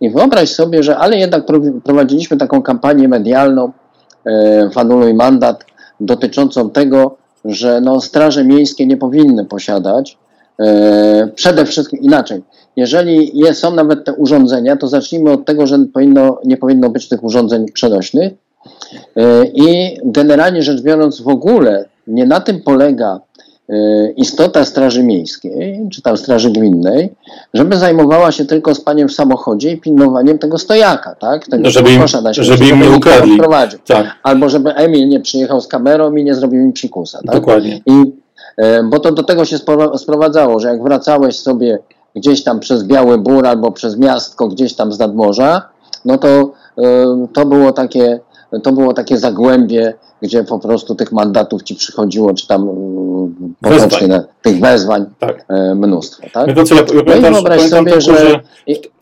I 0.00 0.10
wyobraź 0.10 0.52
sobie, 0.52 0.82
że 0.82 0.96
ale 0.96 1.16
jednak 1.16 1.44
prowadziliśmy 1.84 2.36
taką 2.36 2.62
kampanię 2.62 3.08
medialną 3.08 3.72
w 4.72 4.78
Anuluj 4.78 5.14
Mandat 5.14 5.64
dotyczącą 6.00 6.70
tego, 6.70 7.16
że 7.44 7.80
no, 7.80 8.00
straże 8.00 8.44
miejskie 8.44 8.86
nie 8.86 8.96
powinny 8.96 9.44
posiadać 9.44 10.18
przede 11.34 11.66
wszystkim 11.66 12.00
inaczej 12.00 12.42
jeżeli 12.76 13.32
są 13.52 13.74
nawet 13.74 14.04
te 14.04 14.12
urządzenia, 14.12 14.76
to 14.76 14.88
zacznijmy 14.88 15.30
od 15.30 15.44
tego, 15.44 15.66
że 15.66 15.78
powinno, 15.94 16.40
nie 16.44 16.56
powinno 16.56 16.90
być 16.90 17.08
tych 17.08 17.24
urządzeń 17.24 17.66
przenośnych. 17.72 18.32
E, 19.16 19.44
I 19.54 19.96
generalnie 20.04 20.62
rzecz 20.62 20.82
biorąc, 20.82 21.20
w 21.20 21.28
ogóle 21.28 21.84
nie 22.06 22.26
na 22.26 22.40
tym 22.40 22.60
polega 22.60 23.20
e, 23.68 24.10
istota 24.10 24.64
Straży 24.64 25.02
Miejskiej, 25.02 25.88
czy 25.92 26.02
tam 26.02 26.16
Straży 26.16 26.50
Gminnej, 26.50 27.12
żeby 27.54 27.76
zajmowała 27.76 28.32
się 28.32 28.44
tylko 28.44 28.74
spaniem 28.74 29.08
w 29.08 29.12
samochodzie 29.12 29.72
i 29.72 29.80
pilnowaniem 29.80 30.38
tego 30.38 30.58
stojaka, 30.58 31.14
tak? 31.14 31.46
Tego 31.46 31.62
no, 31.62 31.70
żeby 31.70 31.92
im, 31.92 32.08
śmieci, 32.08 32.44
żeby 32.44 32.68
im 32.68 32.80
nie 32.80 32.90
ukradli. 32.90 33.40
Tak. 33.86 34.06
Albo 34.22 34.48
żeby 34.48 34.74
Emil 34.74 35.08
nie 35.08 35.20
przyjechał 35.20 35.60
z 35.60 35.68
kamerą 35.68 36.16
i 36.16 36.24
nie 36.24 36.34
zrobił 36.34 36.60
im 36.60 36.72
psikusa, 36.72 37.18
tak? 37.26 37.34
Dokładnie. 37.34 37.80
I, 37.86 37.92
e, 37.92 38.25
bo 38.84 39.00
to 39.00 39.12
do 39.12 39.22
tego 39.22 39.44
się 39.44 39.58
sprowadzało, 39.96 40.60
że 40.60 40.68
jak 40.68 40.82
wracałeś 40.82 41.38
sobie 41.38 41.78
gdzieś 42.14 42.44
tam 42.44 42.60
przez 42.60 42.84
Biały 42.84 43.18
Bór 43.18 43.46
albo 43.46 43.72
przez 43.72 43.98
miastko 43.98 44.48
gdzieś 44.48 44.74
tam 44.74 44.92
z 44.92 44.98
nadmorza, 44.98 45.62
no 46.04 46.18
to 46.18 46.50
to 47.32 47.46
było 47.46 47.72
takie, 47.72 48.20
to 48.62 48.72
było 48.72 48.92
takie 48.92 49.18
zagłębie, 49.18 49.94
gdzie 50.22 50.44
po 50.44 50.58
prostu 50.58 50.94
tych 50.94 51.12
mandatów 51.12 51.62
ci 51.62 51.74
przychodziło, 51.74 52.34
czy 52.34 52.46
tam 52.46 52.68
potocznie 53.60 54.22
tych 54.42 54.60
wezwań 54.60 55.06
tak. 55.18 55.44
E, 55.48 55.74
mnóstwo. 55.74 56.22
Tak? 56.32 56.46
No 56.46 56.54
to 56.54 56.64
co, 56.64 56.74
ja, 56.74 56.82
no 57.06 57.16
i 57.16 57.20
wyobraź 57.20 57.62
sobie, 57.62 58.00
że... 58.00 58.18
że 58.18 58.40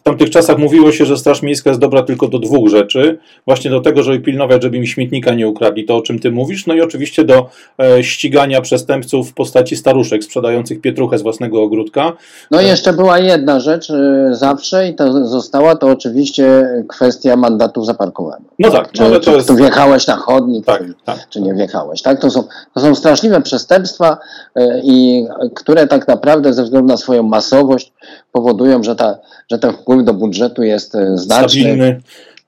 w 0.04 0.06
tamtych 0.06 0.30
czasach 0.30 0.59
mówiło 0.59 0.92
się, 0.92 1.06
że 1.06 1.16
Straż 1.16 1.42
Miejska 1.42 1.71
jest 1.71 1.80
dobra 1.80 2.02
tylko 2.02 2.28
do 2.28 2.38
dwóch 2.38 2.68
rzeczy. 2.68 3.18
Właśnie 3.47 3.71
do 3.71 3.80
tego, 3.80 4.02
żeby 4.02 4.21
pilnować, 4.21 4.62
żeby 4.62 4.76
im 4.76 4.87
śmietnika 4.87 5.35
nie 5.35 5.49
ukradli, 5.49 5.85
to 5.85 5.97
o 5.97 6.02
czym 6.02 6.18
ty 6.18 6.30
mówisz, 6.30 6.66
no 6.66 6.75
i 6.75 6.80
oczywiście 6.80 7.25
do 7.25 7.49
e, 7.78 8.04
ścigania 8.04 8.61
przestępców 8.61 9.30
w 9.30 9.35
postaci 9.35 9.76
staruszek 9.76 10.25
sprzedających 10.25 10.80
pietruchę 10.80 11.18
z 11.18 11.23
własnego 11.23 11.62
ogródka. 11.62 12.12
No 12.50 12.61
i 12.61 12.66
jeszcze 12.66 12.92
była 12.92 13.18
jedna 13.18 13.61
rzecz 13.61 13.90
e, 13.90 14.28
zawsze 14.33 14.88
i 14.88 14.94
to 14.94 15.28
została, 15.28 15.76
to 15.76 15.87
oczywiście 15.87 16.68
kwestia 16.88 17.37
mandatu 17.37 17.85
za 17.85 17.94
parkowanie. 17.94 18.44
No 18.59 18.71
tak. 18.71 18.92
Czy, 18.92 19.02
no, 19.02 19.11
czy, 19.11 19.21
to 19.21 19.37
jest... 19.37 19.49
czy 19.49 19.54
wjechałeś 19.54 20.06
na 20.06 20.16
chodnik, 20.16 20.66
tak, 20.66 20.83
czy, 20.87 20.94
tak. 21.14 21.28
czy 21.28 21.40
nie 21.40 21.54
wjechałeś. 21.54 22.02
Tak? 22.02 22.21
To, 22.21 22.30
są, 22.30 22.44
to 22.75 22.80
są 22.80 22.94
straszliwe 22.94 23.40
przestępstwa, 23.40 24.18
e, 24.54 24.80
i 24.85 25.26
które 25.54 25.87
tak 25.87 26.09
naprawdę 26.09 26.54
ze 26.54 26.64
względu 26.64 26.88
na 26.88 26.97
swoją 26.97 27.23
masowość 27.23 27.92
powodują, 28.33 28.83
że, 28.83 28.97
ta, 28.97 29.18
że 29.50 29.59
ten 29.59 29.73
wpływ 29.73 30.04
do 30.04 30.14
budżetu 30.14 30.62
jest 30.62 30.94
e, 30.94 31.18
znaczny. 31.18 31.61
Stabilny. 31.61 32.00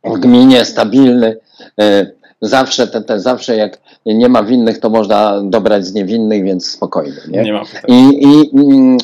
W 0.05 0.19
gminie 0.19 0.65
stabilny. 0.65 1.37
E, 1.81 2.07
zawsze, 2.41 2.87
te, 2.87 3.03
te, 3.03 3.21
zawsze 3.21 3.57
jak 3.57 3.79
nie 4.07 4.29
ma 4.29 4.43
winnych, 4.43 4.79
to 4.79 4.91
można 4.91 5.43
dobrać 5.43 5.87
z 5.87 5.95
niewinnych, 5.95 6.45
więc 6.45 6.71
spokojnie. 6.71 7.21
Nie? 7.29 7.43
nie 7.43 7.53
ma 7.53 7.63
I, 7.89 8.23
i, 8.23 8.51
mm, 8.55 8.99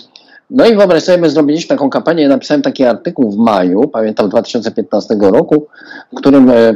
no 0.53 0.67
i 0.67 0.77
wyobraź 0.77 1.03
sobie, 1.03 1.19
my 1.19 1.31
zrobiliśmy 1.31 1.69
taką 1.69 1.91
kampanię, 1.91 2.29
napisałem 2.29 2.63
taki 2.63 2.85
artykuł 2.85 3.31
w 3.31 3.37
maju, 3.37 3.89
pamiętam 3.89 4.29
2015 4.29 5.15
roku, 5.21 5.67
w 6.13 6.17
którym 6.17 6.51
e, 6.51 6.75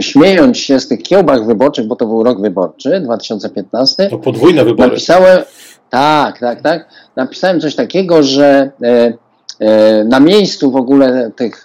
śmiejąc 0.00 0.58
się 0.58 0.80
z 0.80 0.88
tych 0.88 1.02
kiełbach 1.02 1.46
wyborczych, 1.46 1.86
bo 1.86 1.96
to 1.96 2.06
był 2.06 2.22
rok 2.22 2.40
wyborczy, 2.40 3.00
2015. 3.00 4.08
To 4.10 4.18
podwójne 4.18 4.64
wybory. 4.64 4.88
Napisałem, 4.88 5.42
tak, 5.90 6.38
tak, 6.38 6.62
tak, 6.62 6.88
napisałem 7.16 7.60
coś 7.60 7.74
takiego, 7.74 8.22
że 8.22 8.70
e, 8.82 9.12
e, 9.60 10.04
na 10.04 10.20
miejscu 10.20 10.70
w 10.70 10.76
ogóle 10.76 11.30
tych, 11.36 11.64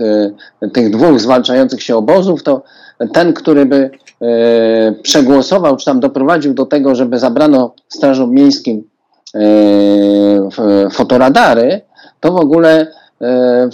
tych 0.74 0.90
dwóch 0.90 1.20
zwalczających 1.20 1.84
się 1.84 1.96
obozów, 1.96 2.44
to 2.44 2.64
ten, 3.14 3.34
który 3.34 3.66
by 3.66 3.90
przegłosował, 5.04 5.78
czy 5.78 5.86
tam 5.86 6.00
doprowadził 6.00 6.54
do 6.54 6.66
tego, 6.66 6.96
żeby 6.96 7.20
zabrano 7.20 7.74
strażom 7.90 8.34
miejskim 8.34 8.91
fotoradary, 10.92 11.82
to 12.20 12.32
w 12.32 12.36
ogóle 12.36 12.88
e, 13.22 13.70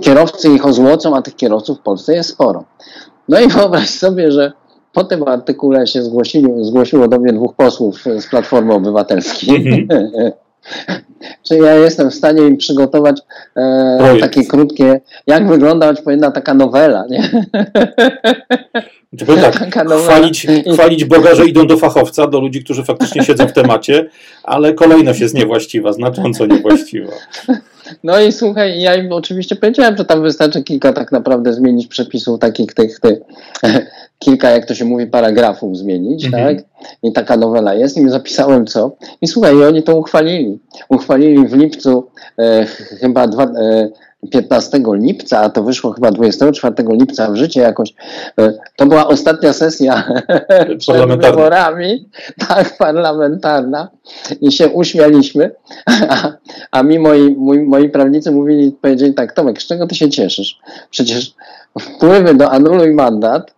kierowcy 0.00 0.48
ich 0.48 0.66
ozłocą, 0.66 1.16
a 1.16 1.22
tych 1.22 1.36
kierowców 1.36 1.78
w 1.78 1.82
Polsce 1.82 2.14
jest 2.14 2.30
sporo. 2.30 2.64
No 3.28 3.40
i 3.40 3.48
wyobraź 3.56 3.90
sobie, 3.90 4.32
że 4.32 4.52
po 4.92 5.04
tym 5.04 5.28
artykule 5.28 5.86
się 5.86 6.02
zgłosili, 6.02 6.64
zgłosiło 6.64 7.08
do 7.08 7.18
mnie 7.18 7.32
dwóch 7.32 7.54
posłów 7.54 8.04
z 8.18 8.26
Platformy 8.26 8.74
Obywatelskiej. 8.74 9.56
Mm 9.56 9.88
-hmm. 9.88 10.32
Czy 11.42 11.56
ja 11.56 11.74
jestem 11.74 12.10
w 12.10 12.14
stanie 12.14 12.42
im 12.42 12.56
przygotować 12.56 13.20
e, 13.56 14.16
takie 14.20 14.44
krótkie, 14.44 15.00
jak 15.26 15.48
wyglądać 15.48 16.00
powinna 16.02 16.30
taka 16.30 16.54
nowela, 16.54 17.04
nie? 17.10 17.30
Tylko 19.18 19.36
tak, 19.36 19.74
chwalić, 20.04 20.46
chwalić 20.72 21.04
Boga, 21.04 21.34
że 21.34 21.46
idą 21.46 21.66
do 21.66 21.76
fachowca, 21.76 22.26
do 22.26 22.40
ludzi, 22.40 22.64
którzy 22.64 22.84
faktycznie 22.84 23.24
siedzą 23.24 23.46
w 23.48 23.52
temacie, 23.52 24.10
ale 24.44 24.74
kolejność 24.74 25.20
jest 25.20 25.34
niewłaściwa, 25.34 25.92
znacząco 25.92 26.46
niewłaściwa. 26.46 27.12
No 28.04 28.20
i 28.20 28.32
słuchaj, 28.32 28.80
ja 28.80 28.94
im 28.94 29.12
oczywiście 29.12 29.56
powiedziałem, 29.56 29.96
że 29.96 30.04
tam 30.04 30.22
wystarczy 30.22 30.62
kilka 30.62 30.92
tak 30.92 31.12
naprawdę 31.12 31.54
zmienić 31.54 31.86
przepisów 31.86 32.40
takich 32.40 32.74
tych, 32.74 33.00
tych 33.00 33.20
kilka, 34.18 34.50
jak 34.50 34.66
to 34.66 34.74
się 34.74 34.84
mówi, 34.84 35.06
paragrafów 35.06 35.76
zmienić, 35.76 36.24
mhm. 36.24 36.56
tak? 36.56 36.64
I 37.02 37.12
taka 37.12 37.36
nowela 37.36 37.74
jest. 37.74 37.96
I 37.96 38.08
zapisałem 38.08 38.66
co. 38.66 38.96
I 39.20 39.26
słuchaj, 39.26 39.56
i 39.56 39.64
oni 39.64 39.82
to 39.82 39.96
uchwalili. 39.96 40.58
Uchwalili 40.88 41.48
w 41.48 41.52
lipcu 41.52 42.10
e, 42.38 42.66
chyba 43.00 43.26
dwa, 43.26 43.44
e, 43.44 43.88
15 44.30 44.80
lipca, 44.92 45.40
a 45.40 45.50
to 45.50 45.62
wyszło 45.62 45.92
chyba 45.92 46.10
24 46.10 46.74
lipca 46.88 47.30
w 47.30 47.36
życie 47.36 47.60
jakoś. 47.60 47.94
E, 48.40 48.52
to 48.76 48.86
była 48.86 49.08
ostatnia 49.08 49.52
sesja 49.52 50.08
przed 50.78 51.20
wyborami, 51.20 52.08
tak, 52.48 52.78
parlamentarna 52.78 53.88
i 54.40 54.52
się 54.52 54.68
uśmialiśmy, 54.68 55.50
a, 56.08 56.32
a 56.70 56.82
mi 56.82 56.98
moi, 56.98 57.34
moi, 57.38 57.58
moi 57.58 57.88
prawnicy 57.88 58.30
mówili, 58.30 58.72
powiedzieli 58.80 59.14
tak, 59.14 59.32
Tomek, 59.32 59.62
z 59.62 59.66
czego 59.66 59.86
ty 59.86 59.94
się 59.94 60.10
cieszysz? 60.10 60.58
Przecież 60.90 61.34
wpływy 61.80 62.34
do 62.34 62.50
anuluj 62.50 62.94
mandat 62.94 63.56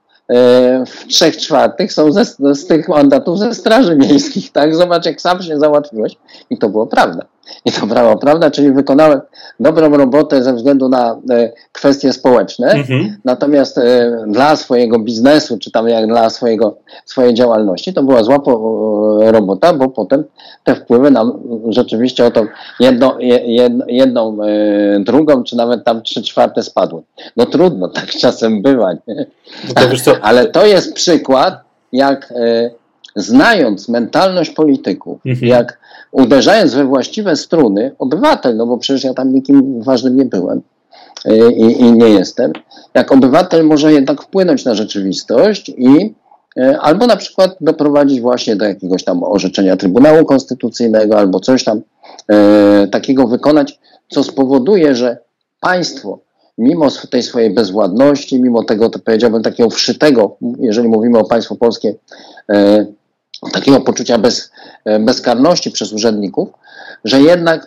w 0.86 1.06
trzech 1.08 1.36
czwartych 1.36 1.92
są 1.92 2.12
ze, 2.12 2.24
z 2.54 2.66
tych 2.66 2.88
mandatów 2.88 3.38
ze 3.38 3.54
straży 3.54 3.96
miejskich, 3.96 4.52
tak? 4.52 4.76
Zobacz, 4.76 5.06
jak 5.06 5.20
sam 5.20 5.42
się 5.42 5.58
załatwiłeś. 5.58 6.16
I 6.50 6.58
to 6.58 6.68
było 6.68 6.86
prawda 6.86 7.26
i 7.64 7.72
to 7.72 7.86
brało, 7.86 8.16
prawda? 8.16 8.50
Czyli 8.50 8.72
wykonałem 8.72 9.20
dobrą 9.60 9.96
robotę 9.96 10.42
ze 10.42 10.54
względu 10.54 10.88
na 10.88 11.16
e, 11.30 11.52
kwestie 11.72 12.12
społeczne, 12.12 12.70
mhm. 12.70 13.16
natomiast 13.24 13.78
e, 13.78 14.16
dla 14.26 14.56
swojego 14.56 14.98
biznesu, 14.98 15.58
czy 15.58 15.70
tam 15.70 15.88
jak 15.88 16.06
dla 16.06 16.30
swojego, 16.30 16.76
swojej 17.04 17.34
działalności, 17.34 17.94
to 17.94 18.02
była 18.02 18.22
zła 18.22 18.36
e, 18.36 19.32
robota, 19.32 19.72
bo 19.72 19.88
potem 19.88 20.24
te 20.64 20.74
wpływy 20.74 21.10
nam 21.10 21.38
rzeczywiście 21.68 22.26
o 22.26 22.30
tą 22.30 22.46
jedno, 22.80 23.16
jedno, 23.44 23.84
jedną, 23.88 24.38
drugą, 25.00 25.44
czy 25.44 25.56
nawet 25.56 25.84
tam 25.84 26.02
trzy 26.02 26.22
czwarte 26.22 26.62
spadły. 26.62 27.02
No 27.36 27.46
trudno, 27.46 27.88
tak 27.88 28.06
czasem 28.06 28.62
bywa. 28.62 28.92
No 29.68 29.74
to 29.74 30.12
Ale 30.22 30.46
to 30.46 30.66
jest 30.66 30.94
przykład, 30.94 31.60
jak 31.92 32.32
znając 33.16 33.88
mentalność 33.88 34.50
polityków, 34.50 35.20
mhm. 35.26 35.46
jak 35.48 35.78
uderzając 36.12 36.74
we 36.74 36.84
właściwe 36.84 37.36
struny, 37.36 37.94
obywatel, 37.98 38.56
no 38.56 38.66
bo 38.66 38.78
przecież 38.78 39.04
ja 39.04 39.14
tam 39.14 39.34
nikim 39.34 39.82
ważnym 39.82 40.16
nie 40.16 40.24
byłem 40.24 40.62
y, 41.26 41.52
i, 41.52 41.80
i 41.80 41.92
nie 41.92 42.08
jestem, 42.08 42.52
jak 42.94 43.12
obywatel 43.12 43.64
może 43.64 43.92
jednak 43.92 44.22
wpłynąć 44.22 44.64
na 44.64 44.74
rzeczywistość 44.74 45.68
i 45.68 46.14
y, 46.58 46.78
albo 46.80 47.06
na 47.06 47.16
przykład 47.16 47.56
doprowadzić 47.60 48.20
właśnie 48.20 48.56
do 48.56 48.64
jakiegoś 48.64 49.04
tam 49.04 49.22
orzeczenia 49.22 49.76
Trybunału 49.76 50.24
Konstytucyjnego, 50.24 51.18
albo 51.18 51.40
coś 51.40 51.64
tam 51.64 51.80
e, 52.28 52.88
takiego 52.90 53.28
wykonać, 53.28 53.78
co 54.08 54.24
spowoduje, 54.24 54.94
że 54.94 55.18
państwo, 55.60 56.18
mimo 56.58 56.88
tej 57.10 57.22
swojej 57.22 57.54
bezwładności, 57.54 58.42
mimo 58.42 58.64
tego, 58.64 58.90
to 58.90 58.98
powiedziałbym, 58.98 59.42
takiego 59.42 59.70
wszytego, 59.70 60.36
jeżeli 60.60 60.88
mówimy 60.88 61.18
o 61.18 61.24
państwo 61.24 61.56
polskie, 61.56 61.94
e, 62.52 62.86
takiego 63.52 63.80
poczucia 63.80 64.18
bez, 64.18 64.50
e, 64.84 64.98
bezkarności 64.98 65.70
przez 65.70 65.92
urzędników, 65.92 66.48
że 67.04 67.20
jednak 67.20 67.66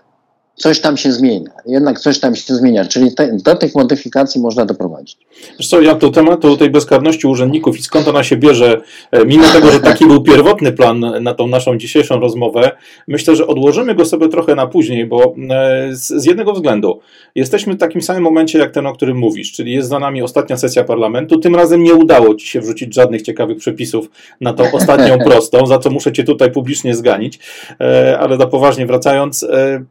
coś 0.55 0.79
tam 0.79 0.97
się 0.97 1.11
zmienia. 1.11 1.51
Jednak 1.65 1.99
coś 1.99 2.19
tam 2.19 2.35
się 2.35 2.55
zmienia, 2.55 2.85
czyli 2.85 3.15
te, 3.15 3.37
do 3.45 3.55
tych 3.55 3.75
modyfikacji 3.75 4.41
można 4.41 4.65
doprowadzić. 4.65 5.17
Wiesz 5.59 5.67
co, 5.67 5.81
ja 5.81 5.95
do 5.95 6.09
tematu 6.09 6.57
tej 6.57 6.69
bezkarności 6.69 7.27
urzędników 7.27 7.79
i 7.79 7.83
skąd 7.83 8.07
ona 8.07 8.23
się 8.23 8.37
bierze, 8.37 8.81
e, 9.11 9.25
mimo 9.25 9.43
tego, 9.53 9.71
że 9.71 9.79
taki 9.79 10.05
był 10.05 10.23
pierwotny 10.23 10.71
plan 10.71 10.99
na 11.21 11.33
tą 11.33 11.47
naszą 11.47 11.77
dzisiejszą 11.77 12.19
rozmowę, 12.19 12.71
myślę, 13.07 13.35
że 13.35 13.47
odłożymy 13.47 13.95
go 13.95 14.05
sobie 14.05 14.29
trochę 14.29 14.55
na 14.55 14.67
później, 14.67 15.05
bo 15.05 15.35
e, 15.49 15.89
z, 15.91 16.07
z 16.07 16.25
jednego 16.25 16.53
względu. 16.53 16.99
Jesteśmy 17.35 17.73
w 17.73 17.77
takim 17.77 18.01
samym 18.01 18.23
momencie 18.23 18.59
jak 18.59 18.71
ten, 18.71 18.87
o 18.87 18.93
którym 18.93 19.17
mówisz, 19.17 19.51
czyli 19.51 19.73
jest 19.73 19.89
za 19.89 19.99
nami 19.99 20.21
ostatnia 20.21 20.57
sesja 20.57 20.83
parlamentu. 20.83 21.37
Tym 21.39 21.55
razem 21.55 21.83
nie 21.83 21.93
udało 21.93 22.35
ci 22.35 22.47
się 22.47 22.61
wrzucić 22.61 22.93
żadnych 22.93 23.21
ciekawych 23.21 23.57
przepisów 23.57 24.09
na 24.41 24.53
tą 24.53 24.71
ostatnią 24.71 25.17
prostą, 25.29 25.65
za 25.65 25.79
co 25.79 25.89
muszę 25.89 26.11
cię 26.11 26.23
tutaj 26.23 26.51
publicznie 26.51 26.95
zganić, 26.95 27.39
e, 27.79 28.19
ale 28.19 28.37
za 28.37 28.47
poważnie 28.47 28.85
wracając, 28.85 29.45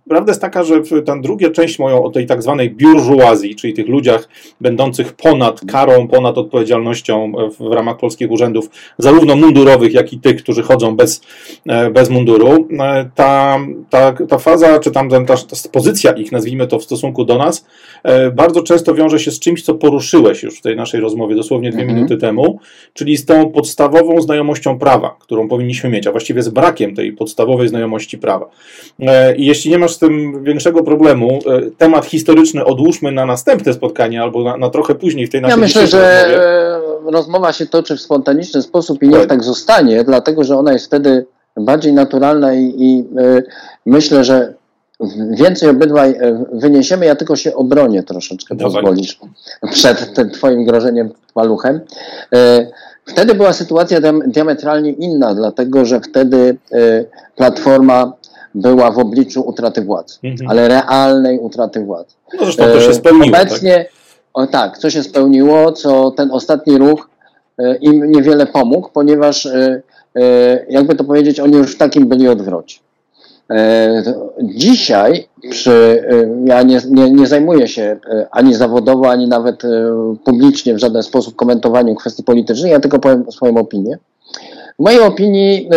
prawda 0.09 0.31
jest 0.31 0.41
taka, 0.41 0.60
taka, 0.61 0.87
że 0.95 1.03
ta 1.03 1.17
druga 1.17 1.51
część 1.51 1.79
moją 1.79 2.05
o 2.05 2.11
tej 2.11 2.27
tak 2.27 2.43
zwanej 2.43 2.71
biurżuazji, 2.71 3.57
czyli 3.57 3.75
tych 3.75 3.89
ludziach 3.89 4.29
będących 4.61 5.13
ponad 5.13 5.61
karą, 5.69 6.09
ponad 6.09 6.39
odpowiedzialnością 6.39 7.33
w, 7.61 7.73
ramach 7.73 7.97
polskich 7.97 8.31
urzędów, 8.31 8.71
zarówno 8.99 9.37
mundurowych, 9.37 9.95
jak 9.95 10.13
i 10.13 10.19
tych, 10.19 10.43
którzy 10.43 10.63
chodzą 10.63 10.97
bez, 10.97 11.21
e, 11.69 11.91
bez 11.91 12.11
munduru, 12.11 12.69
e, 12.81 13.11
ta, 13.15 13.59
ta, 13.91 14.13
ta 14.13 14.39
faza, 14.39 14.79
czy 14.79 14.91
tam 14.91 15.11
ta, 15.11 15.19
ta 15.27 15.37
pozycja 15.73 16.13
ich, 16.13 16.33
nazwijmy 16.33 16.67
to 16.67 16.79
w 16.79 16.85
stosunku 16.85 17.25
do 17.25 17.39
nas, 17.39 17.67
e, 18.03 18.31
bardzo 18.31 18.63
często 18.63 18.95
wiąże 18.95 19.19
się 19.19 19.31
z 19.31 19.39
czymś, 19.39 19.63
co 19.63 19.75
poruszyłeś 19.75 20.43
już 20.43 20.59
w 20.59 20.63
tej 20.63 20.77
naszej 20.77 21.01
rozmowie 21.01 21.37
dosłownie 21.37 21.71
dwie 21.71 21.81
mhm. 21.81 21.97
minuty 21.97 22.17
temu, 22.17 22.59
czyli 22.95 23.17
z 23.17 23.25
tą 23.25 23.51
podstawową 23.51 24.21
znajomością 24.21 24.79
prawa, 24.79 25.17
którą 25.21 25.49
powinniśmy 25.49 25.91
mieć, 25.91 26.07
a 26.07 26.11
właściwie 26.11 26.43
z 26.43 26.49
brakiem 26.49 26.95
tej 26.95 27.13
podstawowej 27.13 27.69
znajomości 27.69 28.19
prawa. 28.19 28.51
I 29.37 29.47
jeśli 29.47 29.71
nie 29.71 29.79
masz 29.79 29.93
z 29.93 29.99
tym 29.99 30.40
większego 30.43 30.83
problemu. 30.83 31.39
E, 31.47 31.61
temat 31.79 32.05
historyczny 32.05 32.65
odłóżmy 32.65 33.13
na 33.13 33.27
następne 33.27 33.73
spotkanie 33.73 34.23
albo 34.23 34.45
na, 34.45 34.57
na 34.57 34.71
trochę 34.71 34.95
później 34.95 35.27
w 35.27 35.31
tej 35.31 35.41
naszej 35.41 35.59
Ja 35.59 35.61
myślę, 35.61 35.87
że 35.87 36.23
rozmowie. 36.23 37.09
E, 37.09 37.11
rozmowa 37.13 37.53
się 37.53 37.67
toczy 37.67 37.97
w 37.97 38.01
spontaniczny 38.01 38.63
sposób 38.63 39.03
i 39.03 39.09
niech 39.09 39.27
tak. 39.27 39.45
zostanie, 39.45 40.05
dlatego 40.05 40.45
że 40.45 40.57
ona 40.57 40.73
jest 40.73 40.87
wtedy 40.87 41.27
bardziej 41.57 41.93
naturalna 41.93 42.55
i, 42.55 42.75
i 42.79 43.05
e, 43.19 43.43
myślę, 43.87 44.25
że 44.25 44.55
więcej 45.31 45.69
obydwaj 45.69 46.15
wyniesiemy. 46.53 47.07
Ja 47.07 47.17
tylko 47.17 47.37
się 47.37 47.55
obronię 47.55 48.03
troszeczkę, 48.03 48.55
Dawaj. 48.55 48.73
pozwolisz, 48.73 49.19
przed 49.71 50.15
tym 50.15 50.31
twoim 50.31 50.65
grożeniem 50.65 51.11
paluchem. 51.35 51.81
Wtedy 53.07 53.35
była 53.35 53.53
sytuacja 53.53 54.01
diametralnie 54.27 54.91
inna, 54.91 55.35
dlatego 55.35 55.85
że 55.85 56.01
wtedy 56.01 56.57
Platforma 57.37 58.13
była 58.55 58.91
w 58.91 58.99
obliczu 58.99 59.43
utraty 59.43 59.83
władzy, 59.83 60.19
mhm. 60.25 60.51
ale 60.51 60.69
realnej 60.69 61.39
utraty 61.39 61.85
władzy. 61.85 62.15
No 62.39 62.45
zresztą 62.45 62.65
to 62.65 62.81
się 62.81 62.91
e, 62.91 62.95
spełniło. 62.95 63.27
Obecnie, 63.27 63.77
tak? 63.79 63.93
O, 64.35 64.47
tak, 64.47 64.79
co 64.79 64.91
się 64.91 65.03
spełniło, 65.03 65.73
co 65.73 66.11
ten 66.11 66.31
ostatni 66.31 66.79
ruch 66.79 67.09
e, 67.59 67.77
im 67.77 68.13
niewiele 68.13 68.47
pomógł, 68.47 68.89
ponieważ 68.93 69.47
e, 69.47 69.83
jakby 70.69 70.95
to 70.95 71.05
powiedzieć, 71.05 71.41
oni 71.41 71.57
już 71.57 71.75
w 71.75 71.79
takim 71.79 72.09
byli 72.09 72.29
odwrocie. 72.29 72.79
Dzisiaj 74.43 75.29
przy, 75.51 76.05
ja 76.45 76.63
nie, 76.63 76.81
nie, 76.91 77.11
nie, 77.11 77.27
zajmuję 77.27 77.69
się 77.69 77.97
ani 78.31 78.55
zawodowo, 78.55 79.11
ani 79.11 79.29
nawet 79.29 79.63
publicznie 80.25 80.75
w 80.75 80.79
żaden 80.79 81.03
sposób 81.03 81.37
komentowaniem 81.37 81.97
kwestii 81.97 82.23
politycznych, 82.23 82.73
ja 82.73 82.81
tylko 82.81 82.99
powiem 82.99 83.33
swoją 83.33 83.57
opinię. 83.57 83.99
W 84.79 84.83
mojej 84.83 85.01
opinii 85.01 85.69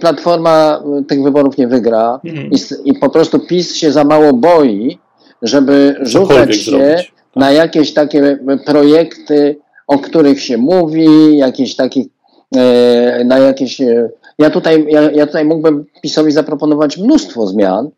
Platforma 0.00 0.82
e, 1.00 1.04
tych 1.04 1.22
wyborów 1.22 1.58
nie 1.58 1.68
wygra 1.68 2.20
mhm. 2.24 2.50
i, 2.50 2.56
i, 2.84 2.94
po 2.94 3.10
prostu 3.10 3.38
PiS 3.38 3.76
się 3.76 3.92
za 3.92 4.04
mało 4.04 4.32
boi, 4.32 4.98
żeby 5.42 5.96
rzucać 6.00 6.56
się 6.56 6.70
zrobić. 6.70 6.96
Tak. 6.96 7.36
na 7.36 7.50
jakieś 7.50 7.94
takie 7.94 8.38
projekty, 8.66 9.56
o 9.86 9.98
których 9.98 10.42
się 10.42 10.56
mówi, 10.56 11.36
jakieś 11.36 11.76
takie, 11.76 12.00
e, 12.56 13.24
na 13.24 13.38
jakieś. 13.38 13.80
Ja 14.38 14.50
tutaj, 14.50 14.86
ja, 14.88 15.10
ja 15.10 15.26
tutaj 15.26 15.44
mógłbym 15.44 15.84
PiSowi 16.02 16.32
zaproponować 16.32 16.98
mnóstwo 16.98 17.46
zmian, 17.46 17.90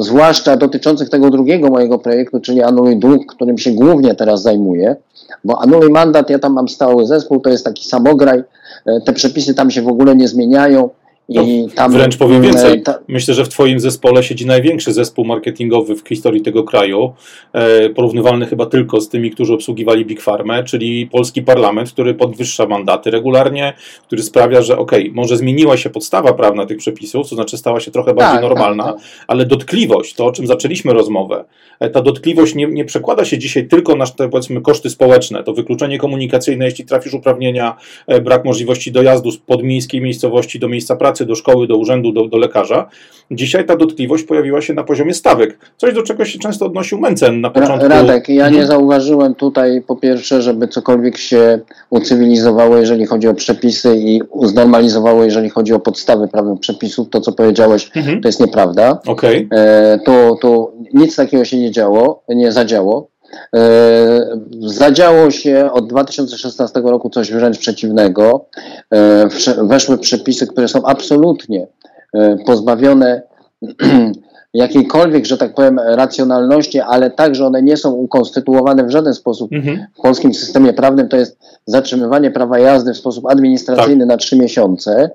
zwłaszcza 0.00 0.56
dotyczących 0.56 1.08
tego 1.08 1.30
drugiego 1.30 1.70
mojego 1.70 1.98
projektu, 1.98 2.40
czyli 2.40 2.62
Anuluj 2.62 2.96
Dług, 2.96 3.26
którym 3.26 3.58
się 3.58 3.72
głównie 3.72 4.14
teraz 4.14 4.42
zajmuję, 4.42 4.96
bo 5.44 5.62
Anuluj 5.62 5.90
Mandat, 5.90 6.30
ja 6.30 6.38
tam 6.38 6.52
mam 6.52 6.68
stały 6.68 7.06
zespół, 7.06 7.40
to 7.40 7.50
jest 7.50 7.64
taki 7.64 7.84
samograj, 7.84 8.42
E, 8.86 9.00
te 9.00 9.12
przepisy 9.12 9.54
tam 9.54 9.70
się 9.70 9.82
w 9.82 9.88
ogóle 9.88 10.16
nie 10.16 10.28
zmieniają. 10.28 10.90
I 11.28 11.66
tam, 11.74 11.92
wręcz 11.92 12.16
powiem 12.16 12.42
więcej. 12.42 12.82
Ta... 12.82 12.98
Myślę, 13.08 13.34
że 13.34 13.44
w 13.44 13.48
Twoim 13.48 13.80
zespole 13.80 14.22
siedzi 14.22 14.46
największy 14.46 14.92
zespół 14.92 15.24
marketingowy 15.24 15.96
w 15.96 16.08
historii 16.08 16.42
tego 16.42 16.64
kraju, 16.64 17.12
e, 17.52 17.90
porównywalny 17.90 18.46
chyba 18.46 18.66
tylko 18.66 19.00
z 19.00 19.08
tymi, 19.08 19.30
którzy 19.30 19.54
obsługiwali 19.54 20.04
Big 20.06 20.20
Pharma, 20.20 20.62
czyli 20.62 21.06
polski 21.06 21.42
parlament, 21.42 21.92
który 21.92 22.14
podwyższa 22.14 22.66
mandaty 22.66 23.10
regularnie, 23.10 23.72
który 24.06 24.22
sprawia, 24.22 24.62
że 24.62 24.78
ok, 24.78 24.92
może 25.12 25.36
zmieniła 25.36 25.76
się 25.76 25.90
podstawa 25.90 26.32
prawna 26.32 26.66
tych 26.66 26.78
przepisów, 26.78 27.28
to 27.28 27.34
znaczy 27.34 27.58
stała 27.58 27.80
się 27.80 27.90
trochę 27.90 28.14
bardziej 28.14 28.40
tak, 28.40 28.42
normalna, 28.42 28.84
tak, 28.84 28.94
tak. 28.94 29.04
ale 29.26 29.46
dotkliwość, 29.46 30.14
to 30.14 30.26
o 30.26 30.32
czym 30.32 30.46
zaczęliśmy 30.46 30.92
rozmowę, 30.92 31.44
e, 31.80 31.90
ta 31.90 32.00
dotkliwość 32.00 32.54
nie, 32.54 32.66
nie 32.66 32.84
przekłada 32.84 33.24
się 33.24 33.38
dzisiaj 33.38 33.68
tylko 33.68 33.96
na 33.96 34.06
te 34.06 34.28
powiedzmy 34.28 34.60
koszty 34.60 34.90
społeczne, 34.90 35.44
to 35.44 35.52
wykluczenie 35.52 35.98
komunikacyjne, 35.98 36.64
jeśli 36.64 36.84
trafisz 36.84 37.14
uprawnienia, 37.14 37.76
e, 38.06 38.20
brak 38.20 38.44
możliwości 38.44 38.92
dojazdu 38.92 39.30
z 39.30 39.38
podmiejskiej 39.38 40.00
miejscowości 40.00 40.58
do 40.58 40.68
miejsca 40.68 40.96
pracy, 40.96 41.11
pracy, 41.12 41.26
do 41.26 41.34
szkoły, 41.34 41.66
do 41.66 41.76
urzędu, 41.76 42.12
do, 42.12 42.28
do 42.28 42.38
lekarza. 42.38 42.88
Dzisiaj 43.30 43.66
ta 43.66 43.76
dotkliwość 43.76 44.24
pojawiła 44.24 44.60
się 44.60 44.74
na 44.74 44.84
poziomie 44.84 45.14
stawek. 45.14 45.58
Coś, 45.76 45.94
do 45.94 46.02
czego 46.02 46.24
się 46.24 46.38
często 46.38 46.66
odnosił 46.66 46.98
Mencen 46.98 47.40
na 47.40 47.50
początku. 47.50 47.88
Radek, 47.88 48.28
ja 48.28 48.48
nie 48.48 48.60
mhm. 48.60 48.66
zauważyłem 48.66 49.34
tutaj 49.34 49.82
po 49.86 49.96
pierwsze, 49.96 50.42
żeby 50.42 50.68
cokolwiek 50.68 51.18
się 51.18 51.60
ucywilizowało, 51.90 52.76
jeżeli 52.76 53.06
chodzi 53.06 53.28
o 53.28 53.34
przepisy 53.34 53.96
i 53.96 54.20
znormalizowało, 54.42 55.24
jeżeli 55.24 55.50
chodzi 55.50 55.74
o 55.74 55.80
podstawy 55.80 56.28
prawnych 56.28 56.60
przepisów. 56.60 57.08
To, 57.08 57.20
co 57.20 57.32
powiedziałeś, 57.32 57.90
mhm. 57.96 58.20
to 58.20 58.28
jest 58.28 58.40
nieprawda. 58.40 59.00
Okay. 59.06 59.48
E, 59.50 59.98
to, 60.04 60.36
to 60.40 60.72
nic 60.94 61.16
takiego 61.16 61.44
się 61.44 61.58
nie 61.58 61.70
działo, 61.70 62.22
nie 62.28 62.52
zadziało. 62.52 63.11
E, 63.56 64.38
zadziało 64.60 65.30
się 65.30 65.70
od 65.72 65.88
2016 65.88 66.80
roku 66.80 67.10
coś 67.10 67.32
wręcz 67.32 67.58
przeciwnego. 67.58 68.44
E, 68.90 69.28
weszły 69.62 69.98
przepisy, 69.98 70.46
które 70.46 70.68
są 70.68 70.82
absolutnie 70.84 71.66
e, 72.14 72.36
pozbawione 72.46 73.22
jakiejkolwiek, 74.54 75.26
że 75.26 75.38
tak 75.38 75.54
powiem, 75.54 75.78
racjonalności, 75.78 76.80
ale 76.80 77.10
także 77.10 77.46
one 77.46 77.62
nie 77.62 77.76
są 77.76 77.92
ukonstytuowane 77.92 78.84
w 78.84 78.90
żaden 78.90 79.14
sposób 79.14 79.52
mhm. 79.52 79.86
w 79.98 80.02
polskim 80.02 80.34
systemie 80.34 80.72
prawnym. 80.72 81.08
To 81.08 81.16
jest 81.16 81.38
zatrzymywanie 81.66 82.30
prawa 82.30 82.58
jazdy 82.58 82.94
w 82.94 82.96
sposób 82.96 83.26
administracyjny 83.26 84.00
tak. 84.00 84.08
na 84.08 84.16
trzy 84.16 84.36
miesiące. 84.36 85.10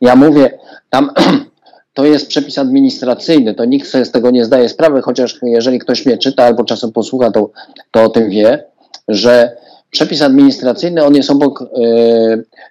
Ja 0.00 0.16
mówię, 0.16 0.58
tam 0.90 1.10
to 1.98 2.04
jest 2.04 2.28
przepis 2.28 2.58
administracyjny, 2.58 3.54
to 3.54 3.64
nikt 3.64 3.88
sobie 3.88 4.04
z 4.04 4.10
tego 4.10 4.30
nie 4.30 4.44
zdaje 4.44 4.68
sprawy, 4.68 5.02
chociaż 5.02 5.38
jeżeli 5.42 5.78
ktoś 5.78 6.06
mnie 6.06 6.18
czyta 6.18 6.44
albo 6.44 6.64
czasem 6.64 6.92
posłucha, 6.92 7.30
to, 7.30 7.50
to 7.90 8.02
o 8.02 8.08
tym 8.08 8.30
wie, 8.30 8.64
że 9.08 9.56
przepis 9.90 10.22
administracyjny, 10.22 11.04
on 11.04 11.14
jest 11.14 11.30
obok 11.30 11.62
e, 11.62 11.66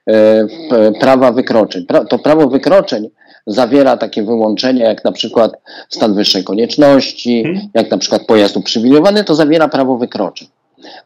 e, 0.08 0.92
prawa 1.00 1.32
wykroczeń. 1.32 1.86
Pra, 1.86 2.06
to 2.06 2.20
prawo 2.20 2.48
wykroczeń 2.48 3.10
zawiera 3.48 3.98
takie 3.98 4.24
wyłączenia, 4.24 4.88
jak 4.88 5.04
na 5.04 5.12
przykład 5.12 5.52
stan 5.90 6.14
wyższej 6.14 6.44
konieczności, 6.44 7.44
hmm. 7.44 7.62
jak 7.74 7.92
na 7.92 7.98
przykład 7.98 8.26
pojazd 8.26 8.58
uprzywilejowany, 8.58 9.24
to 9.24 9.36
zawiera 9.36 9.68
prawo 9.68 9.98
wykroczeń. 9.98 10.48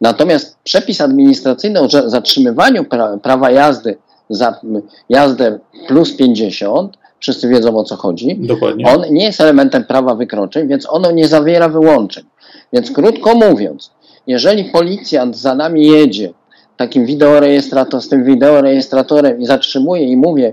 Natomiast 0.02 0.58
przepis 0.64 1.02
administracyjny 1.02 1.80
o 1.80 1.90
zatrzymywaniu 1.90 2.84
pra, 2.84 3.18
prawa 3.18 3.52
jazdy 3.52 3.98
za 4.30 4.60
jazdę 5.10 5.60
plus 5.88 6.16
50 6.16 7.01
wszyscy 7.22 7.48
wiedzą 7.48 7.78
o 7.78 7.84
co 7.84 7.96
chodzi. 7.96 8.38
Dokładnie. 8.40 8.86
On 8.86 9.14
nie 9.14 9.26
jest 9.26 9.42
elementem 9.42 9.84
prawa 9.84 10.16
wykroczeń, 10.16 10.68
więc 10.68 10.90
ono 10.90 11.12
nie 11.12 11.28
zawiera 11.28 11.70
wyłączeń. 11.70 12.24
Więc 12.74 12.92
krótko 12.92 13.36
mówiąc, 13.36 13.92
jeżeli 14.28 14.66
policjant 14.66 15.38
za 15.38 15.56
nami 15.56 15.88
jedzie 15.88 16.34
takim 16.78 17.06
wideorejestratorem, 17.06 18.02
z 18.02 18.10
tym 18.10 18.24
wideorejestratorem 18.24 19.42
i 19.42 19.46
zatrzymuje 19.46 20.04
i 20.04 20.18
mówi, 20.18 20.44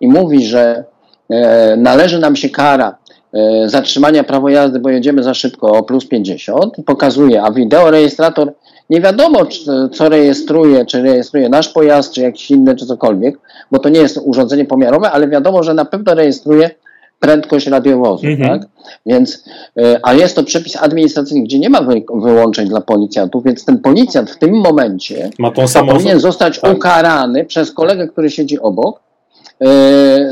i 0.00 0.08
mówi 0.08 0.46
że 0.46 0.84
e, 1.30 1.76
należy 1.76 2.18
nam 2.18 2.36
się 2.36 2.48
kara 2.48 2.96
e, 3.32 3.68
zatrzymania 3.68 4.24
prawa 4.24 4.50
jazdy, 4.50 4.78
bo 4.78 4.90
jedziemy 4.90 5.22
za 5.22 5.34
szybko 5.34 5.72
o 5.72 5.82
plus 5.82 6.06
50 6.08 6.78
i 6.78 6.82
pokazuje, 6.82 7.42
a 7.42 7.52
wideorejestrator 7.52 8.52
nie 8.90 9.00
wiadomo, 9.00 9.46
co 9.92 10.08
rejestruje, 10.08 10.86
czy 10.86 11.02
rejestruje 11.02 11.48
nasz 11.48 11.68
pojazd, 11.68 12.12
czy 12.12 12.20
jakiś 12.20 12.50
inny, 12.50 12.76
czy 12.76 12.86
cokolwiek, 12.86 13.38
bo 13.70 13.78
to 13.78 13.88
nie 13.88 14.00
jest 14.00 14.20
urządzenie 14.24 14.64
pomiarowe, 14.64 15.10
ale 15.10 15.28
wiadomo, 15.28 15.62
że 15.62 15.74
na 15.74 15.84
pewno 15.84 16.14
rejestruje 16.14 16.70
prędkość 17.20 17.66
radiowozu, 17.66 18.26
mhm. 18.26 18.50
tak? 18.50 18.68
Więc, 19.06 19.44
e, 19.78 20.00
a 20.02 20.14
jest 20.14 20.36
to 20.36 20.44
przepis 20.44 20.76
administracyjny, 20.76 21.44
gdzie 21.44 21.58
nie 21.58 21.70
ma 21.70 21.82
wy, 21.82 22.02
wyłączeń 22.14 22.68
dla 22.68 22.80
policjantów, 22.80 23.44
więc 23.44 23.64
ten 23.64 23.78
policjant 23.78 24.30
w 24.30 24.38
tym 24.38 24.54
momencie 24.54 25.30
ma 25.38 25.50
tą 25.50 25.68
samą 25.68 25.92
powinien 25.92 26.20
zostać 26.20 26.60
tak. 26.60 26.76
ukarany 26.76 27.44
przez 27.44 27.72
kolegę, 27.72 28.08
który 28.08 28.30
siedzi 28.30 28.60
obok, 28.60 29.00
e, 29.60 29.66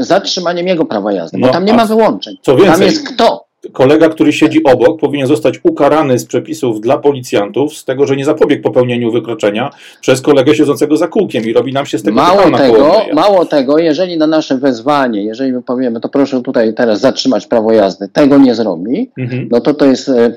zatrzymaniem 0.01 0.67
jego 0.67 0.85
prawa 0.85 1.13
jazdy, 1.13 1.39
no, 1.39 1.47
bo 1.47 1.53
tam 1.53 1.65
nie 1.65 1.73
ma 1.73 1.87
wyłączeń. 1.87 2.37
Co 2.43 2.57
więcej, 2.57 2.73
tam 2.73 2.83
jest 2.83 3.09
kto? 3.09 3.44
Kolega, 3.73 4.09
który 4.09 4.33
siedzi 4.33 4.65
obok, 4.65 5.01
powinien 5.01 5.27
zostać 5.27 5.61
ukarany 5.63 6.19
z 6.19 6.25
przepisów 6.25 6.81
dla 6.81 6.99
policjantów, 6.99 7.77
z 7.77 7.85
tego, 7.85 8.07
że 8.07 8.17
nie 8.17 8.25
zapobiegł 8.25 8.63
popełnieniu 8.63 9.13
wykroczenia 9.13 9.71
przez 10.01 10.21
kolegę 10.21 10.55
siedzącego 10.55 10.97
za 10.97 11.09
kółkiem 11.09 11.45
i 11.45 11.53
robi 11.53 11.73
nam 11.73 11.87
się 11.87 11.99
z 11.99 12.03
tego 12.03 12.17
mało 12.17 12.59
tego, 12.59 13.03
mało 13.15 13.45
tego, 13.45 13.79
jeżeli 13.79 14.19
na 14.19 14.27
nasze 14.27 14.59
wezwanie, 14.59 15.25
jeżeli 15.25 15.53
my 15.53 15.63
powiemy, 15.63 16.01
to 16.01 16.09
proszę 16.09 16.43
tutaj 16.43 16.75
teraz 16.75 17.01
zatrzymać 17.01 17.47
prawo 17.47 17.73
jazdy, 17.73 18.09
tego 18.09 18.39
nie 18.39 18.55
zrobi, 18.55 19.11
mhm. 19.19 19.49
no 19.51 19.61
to 19.61 19.75
to 19.75 19.87
jest 19.87 20.09
e, 20.09 20.33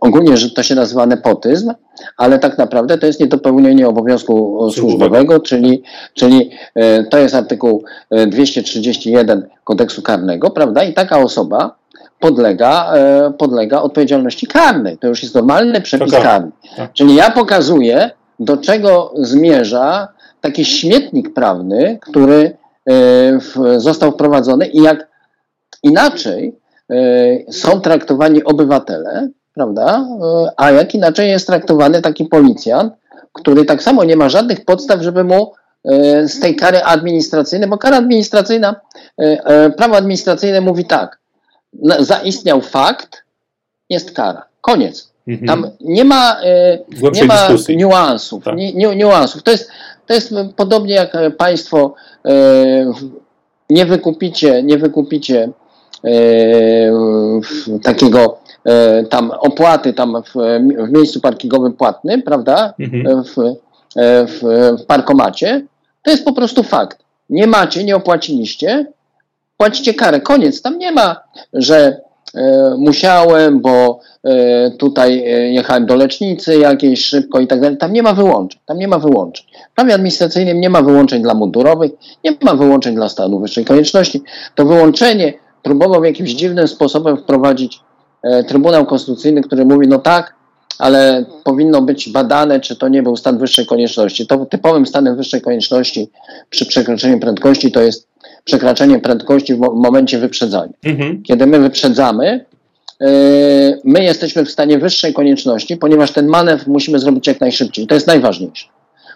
ogólnie, 0.00 0.36
że 0.36 0.50
to 0.50 0.62
się 0.62 0.74
nazywa 0.74 1.06
nepotyzm, 1.06 1.72
ale 2.16 2.38
tak 2.38 2.58
naprawdę 2.58 2.98
to 2.98 3.06
jest 3.06 3.20
niedopełnienie 3.20 3.88
obowiązku 3.88 4.68
służbowego, 4.70 5.40
czyli, 5.40 5.82
czyli 6.14 6.50
e, 6.74 7.04
to 7.04 7.18
jest 7.18 7.34
artykuł 7.34 7.84
231 8.26 9.38
e, 9.38 9.42
kodeksu 9.64 10.02
karnego, 10.02 10.50
prawda? 10.50 10.84
I 10.84 10.94
taka 10.94 11.18
osoba 11.18 11.78
podlega, 12.20 12.92
e, 12.94 13.32
podlega 13.38 13.82
odpowiedzialności 13.82 14.46
karnej. 14.46 14.98
To 14.98 15.08
już 15.08 15.22
jest 15.22 15.34
normalny 15.34 15.80
przepis 15.80 16.12
tak, 16.12 16.22
karny. 16.22 16.50
Tak. 16.76 16.92
Czyli 16.92 17.14
ja 17.14 17.30
pokazuję, 17.30 18.10
do 18.40 18.56
czego 18.56 19.12
zmierza 19.16 20.08
taki 20.40 20.64
śmietnik 20.64 21.34
prawny, 21.34 21.98
który 22.02 22.56
e, 22.90 23.80
został 23.80 24.12
wprowadzony 24.12 24.66
i 24.66 24.82
jak 24.82 25.08
inaczej 25.82 26.58
e, 26.90 27.52
są 27.52 27.80
traktowani 27.80 28.44
obywatele, 28.44 29.28
prawda, 29.54 30.06
a 30.56 30.70
jak 30.70 30.94
inaczej 30.94 31.30
jest 31.30 31.46
traktowany 31.46 32.02
taki 32.02 32.24
policjant, 32.24 32.92
który 33.32 33.64
tak 33.64 33.82
samo 33.82 34.04
nie 34.04 34.16
ma 34.16 34.28
żadnych 34.28 34.64
podstaw, 34.64 35.02
żeby 35.02 35.24
mu 35.24 35.52
z 36.26 36.40
tej 36.40 36.56
kary 36.56 36.82
administracyjnej, 36.82 37.68
bo 37.68 37.78
kara 37.78 37.96
administracyjna, 37.96 38.80
prawo 39.76 39.96
administracyjne 39.96 40.60
mówi 40.60 40.84
tak, 40.84 41.18
zaistniał 41.98 42.60
fakt, 42.60 43.24
jest 43.90 44.12
kara. 44.12 44.44
Koniec. 44.60 45.12
Mhm. 45.28 45.46
Tam 45.46 45.70
nie 45.80 46.04
ma, 46.04 46.36
e, 46.42 46.78
nie 47.12 47.24
ma 47.24 47.48
niuansów. 47.68 48.44
Tak. 48.44 48.56
Nie, 48.56 48.72
nie, 48.72 48.96
niuansów. 48.96 49.42
To 49.42 49.50
jest, 49.50 49.70
to 50.06 50.14
jest 50.14 50.34
podobnie 50.56 50.94
jak 50.94 51.12
Państwo 51.36 51.94
e, 52.24 52.32
nie 53.70 53.86
wykupicie, 53.86 54.62
nie 54.62 54.78
wykupicie 54.78 55.50
e, 56.04 56.10
takiego 57.82 58.38
tam 59.10 59.30
opłaty 59.30 59.92
tam 59.92 60.22
w, 60.22 60.34
w 60.88 60.92
miejscu 60.92 61.20
parkingowym 61.20 61.72
płatnym, 61.72 62.22
prawda? 62.22 62.74
Mhm. 62.78 63.24
W, 63.24 63.34
w, 64.26 64.40
w 64.82 64.86
parkomacie. 64.86 65.66
To 66.02 66.10
jest 66.10 66.24
po 66.24 66.32
prostu 66.32 66.62
fakt. 66.62 66.98
Nie 67.30 67.46
macie, 67.46 67.84
nie 67.84 67.96
opłaciliście, 67.96 68.86
płacicie 69.58 69.94
karę. 69.94 70.20
Koniec. 70.20 70.62
Tam 70.62 70.78
nie 70.78 70.92
ma, 70.92 71.16
że 71.52 72.00
e, 72.34 72.74
musiałem, 72.78 73.60
bo 73.60 74.00
e, 74.24 74.70
tutaj 74.70 75.18
e, 75.18 75.52
jechałem 75.52 75.86
do 75.86 75.96
lecznicy 75.96 76.58
jakiejś 76.58 77.04
szybko 77.04 77.40
i 77.40 77.46
tak 77.46 77.60
dalej. 77.60 77.78
Tam 77.78 77.92
nie 77.92 78.02
ma 78.02 78.12
wyłączeń. 78.12 78.60
Tam 78.66 78.78
nie 78.78 78.88
ma 78.88 78.98
wyłączeń. 78.98 79.46
W 79.72 79.74
prawie 79.74 79.94
administracyjnym 79.94 80.60
nie 80.60 80.70
ma 80.70 80.82
wyłączeń 80.82 81.22
dla 81.22 81.34
mundurowych, 81.34 81.92
nie 82.24 82.36
ma 82.42 82.54
wyłączeń 82.54 82.94
dla 82.94 83.08
stanu 83.08 83.40
wyższej 83.40 83.64
konieczności. 83.64 84.22
To 84.54 84.64
wyłączenie 84.64 85.32
próbował 85.62 86.04
jakimś 86.04 86.30
dziwnym 86.30 86.68
sposobem 86.68 87.16
wprowadzić 87.16 87.80
e, 88.22 88.44
Trybunał 88.44 88.86
Konstytucyjny, 88.86 89.42
który 89.42 89.64
mówi, 89.64 89.88
no 89.88 89.98
tak, 89.98 90.34
ale 90.78 91.24
powinno 91.44 91.82
być 91.82 92.08
badane, 92.08 92.60
czy 92.60 92.76
to 92.76 92.88
nie 92.88 93.02
był 93.02 93.16
stan 93.16 93.38
wyższej 93.38 93.66
konieczności. 93.66 94.26
To 94.26 94.46
typowym 94.46 94.86
stanem 94.86 95.16
wyższej 95.16 95.40
konieczności 95.40 96.10
przy 96.50 96.66
przekroczeniu 96.66 97.20
prędkości 97.20 97.72
to 97.72 97.80
jest 97.80 98.07
przekraczanie 98.48 98.98
prędkości 98.98 99.54
w 99.54 99.58
momencie 99.58 100.18
wyprzedzania. 100.18 100.72
Mhm. 100.84 101.22
Kiedy 101.22 101.46
my 101.46 101.58
wyprzedzamy, 101.58 102.44
yy, 103.00 103.08
my 103.84 104.04
jesteśmy 104.04 104.44
w 104.44 104.50
stanie 104.50 104.78
wyższej 104.78 105.14
konieczności, 105.14 105.76
ponieważ 105.76 106.12
ten 106.12 106.26
manewr 106.26 106.68
musimy 106.68 106.98
zrobić 106.98 107.26
jak 107.26 107.40
najszybciej. 107.40 107.86
To 107.86 107.94
jest 107.94 108.06
najważniejsze, 108.06 108.68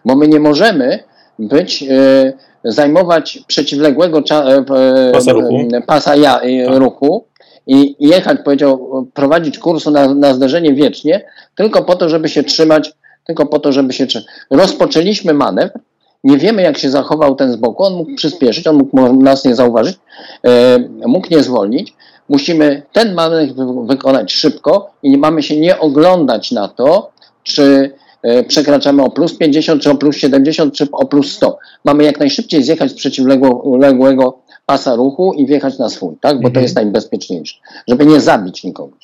bo 0.05 0.17
my 0.17 0.29
nie 0.29 0.41
możemy 0.41 0.99
być, 1.39 1.83
yy, 1.83 2.33
zajmować 2.65 3.39
przeciwległego 3.47 4.19
yy, 4.19 5.13
pasa 5.13 5.33
ruchu, 5.33 5.69
pasa 5.87 6.17
ja, 6.17 6.41
tak. 6.67 6.79
ruchu 6.79 7.25
i 7.67 7.97
jechać, 8.01 8.39
powiedział, 8.45 9.07
prowadzić 9.15 9.59
kurs 9.59 9.87
na, 9.87 10.15
na 10.15 10.35
zderzenie 10.35 10.75
wiecznie, 10.75 11.25
tylko 11.55 11.85
po 11.85 11.97
to, 11.97 12.09
żeby 12.09 12.29
się 12.29 12.43
trzymać, 12.43 12.93
tylko 13.27 13.47
po 13.47 13.59
to, 13.59 13.73
żeby 13.73 13.93
się 13.93 14.07
trzymać. 14.07 14.27
Rozpoczęliśmy 14.51 15.35
manewr, 15.35 15.79
nie 16.25 16.39
wiemy, 16.39 16.63
jak 16.63 16.79
się 16.79 16.91
zachował 16.91 17.35
ten 17.35 17.53
z 17.53 17.57
boku. 17.57 17.85
On 17.85 17.95
mógł 17.95 18.15
przyspieszyć, 18.15 18.67
on 18.67 18.77
mógł 18.77 19.23
nas 19.23 19.45
nie 19.45 19.55
zauważyć, 19.55 19.99
e, 20.47 20.79
mógł 21.07 21.27
nie 21.31 21.43
zwolnić. 21.43 21.95
Musimy 22.29 22.83
ten 22.93 23.15
manewr 23.15 23.55
wykonać 23.87 24.33
szybko 24.33 24.91
i 25.03 25.11
nie 25.11 25.19
mamy 25.19 25.43
się 25.43 25.61
nie 25.61 25.79
oglądać 25.79 26.53
na 26.53 26.69
to, 26.69 27.11
czy 27.43 27.91
e, 28.23 28.45
przekraczamy 28.45 29.03
o 29.03 29.11
plus 29.11 29.39
50, 29.39 29.83
czy 29.83 29.91
o 29.91 29.95
plus 29.95 30.17
70, 30.17 30.75
czy 30.75 30.89
o 30.93 31.05
plus 31.05 31.33
100. 31.33 31.59
Mamy 31.85 32.05
jak 32.05 32.19
najszybciej 32.19 32.63
zjechać 32.63 32.91
z 32.91 32.95
przeciwległego 32.95 34.39
pasa 34.67 34.95
ruchu 34.95 35.33
i 35.33 35.47
wjechać 35.47 35.79
na 35.79 35.89
swój, 35.89 36.17
tak? 36.21 36.37
bo 36.37 36.43
to 36.43 36.49
mhm. 36.49 36.63
jest 36.63 36.75
najbezpieczniejsze, 36.75 37.57
żeby 37.89 38.07
nie 38.07 38.21
zabić 38.21 38.65
nikogo. 38.65 38.97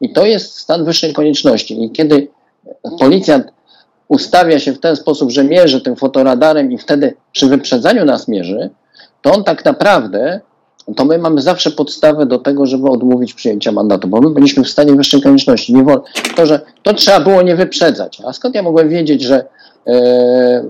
I 0.00 0.12
to 0.12 0.26
jest 0.26 0.58
stan 0.58 0.84
wyższej 0.84 1.12
konieczności. 1.12 1.84
I 1.84 1.90
kiedy 1.90 2.28
policjant 2.98 3.46
ustawia 4.08 4.58
się 4.58 4.72
w 4.72 4.80
ten 4.80 4.96
sposób, 4.96 5.30
że 5.30 5.44
mierzy 5.44 5.80
tym 5.80 5.96
fotoradarem 5.96 6.72
i 6.72 6.78
wtedy 6.78 7.14
przy 7.32 7.46
wyprzedzaniu 7.46 8.04
nas 8.04 8.28
mierzy, 8.28 8.70
to 9.22 9.32
on 9.32 9.44
tak 9.44 9.64
naprawdę, 9.64 10.40
to 10.96 11.04
my 11.04 11.18
mamy 11.18 11.40
zawsze 11.40 11.70
podstawę 11.70 12.26
do 12.26 12.38
tego, 12.38 12.66
żeby 12.66 12.88
odmówić 12.88 13.34
przyjęcia 13.34 13.72
mandatu, 13.72 14.08
bo 14.08 14.20
my 14.20 14.30
byliśmy 14.30 14.64
w 14.64 14.68
stanie 14.68 14.92
wyższej 14.92 15.22
konieczności. 15.22 15.74
Nie 15.74 15.82
wol, 15.82 16.00
to, 16.36 16.46
że 16.46 16.60
to 16.82 16.94
trzeba 16.94 17.20
było 17.20 17.42
nie 17.42 17.56
wyprzedzać. 17.56 18.18
A 18.26 18.32
skąd 18.32 18.54
ja 18.54 18.62
mogłem 18.62 18.88
wiedzieć, 18.88 19.22
że 19.22 19.44
e, 19.86 20.64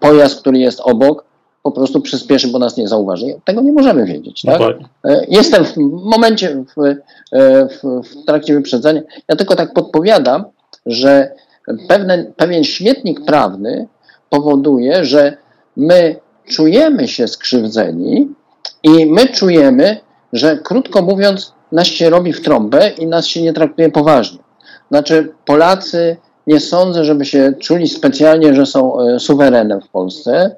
pojazd, 0.00 0.40
który 0.40 0.58
jest 0.58 0.80
obok, 0.80 1.24
po 1.62 1.72
prostu 1.72 2.00
przyspieszy, 2.00 2.48
bo 2.48 2.58
nas 2.58 2.76
nie 2.76 2.88
zauważy. 2.88 3.26
Tego 3.44 3.60
nie 3.60 3.72
możemy 3.72 4.06
wiedzieć. 4.06 4.42
Tak? 4.42 4.60
E, 5.04 5.24
jestem 5.28 5.64
w 5.64 5.76
momencie, 6.04 6.64
w, 6.76 6.84
e, 6.84 6.96
w, 7.68 8.02
w 8.08 8.24
trakcie 8.24 8.54
wyprzedzania. 8.54 9.00
Ja 9.28 9.36
tylko 9.36 9.56
tak 9.56 9.72
podpowiadam, 9.72 10.44
że 10.86 11.32
pewne, 11.88 12.24
pewien 12.36 12.64
śmietnik 12.64 13.24
prawny 13.24 13.88
powoduje, 14.30 15.04
że 15.04 15.36
my 15.76 16.16
czujemy 16.50 17.08
się 17.08 17.28
skrzywdzeni 17.28 18.28
i 18.82 19.06
my 19.06 19.28
czujemy, 19.28 20.00
że 20.32 20.58
krótko 20.58 21.02
mówiąc, 21.02 21.52
nas 21.72 21.86
się 21.86 22.10
robi 22.10 22.32
w 22.32 22.42
trąbę 22.42 22.90
i 22.90 23.06
nas 23.06 23.26
się 23.26 23.42
nie 23.42 23.52
traktuje 23.52 23.90
poważnie. 23.90 24.38
Znaczy, 24.90 25.32
Polacy 25.44 26.16
nie 26.46 26.60
sądzę, 26.60 27.04
żeby 27.04 27.24
się 27.24 27.52
czuli 27.60 27.88
specjalnie, 27.88 28.54
że 28.54 28.66
są 28.66 29.00
e, 29.00 29.20
suwerenem 29.20 29.80
w 29.80 29.88
Polsce, 29.88 30.56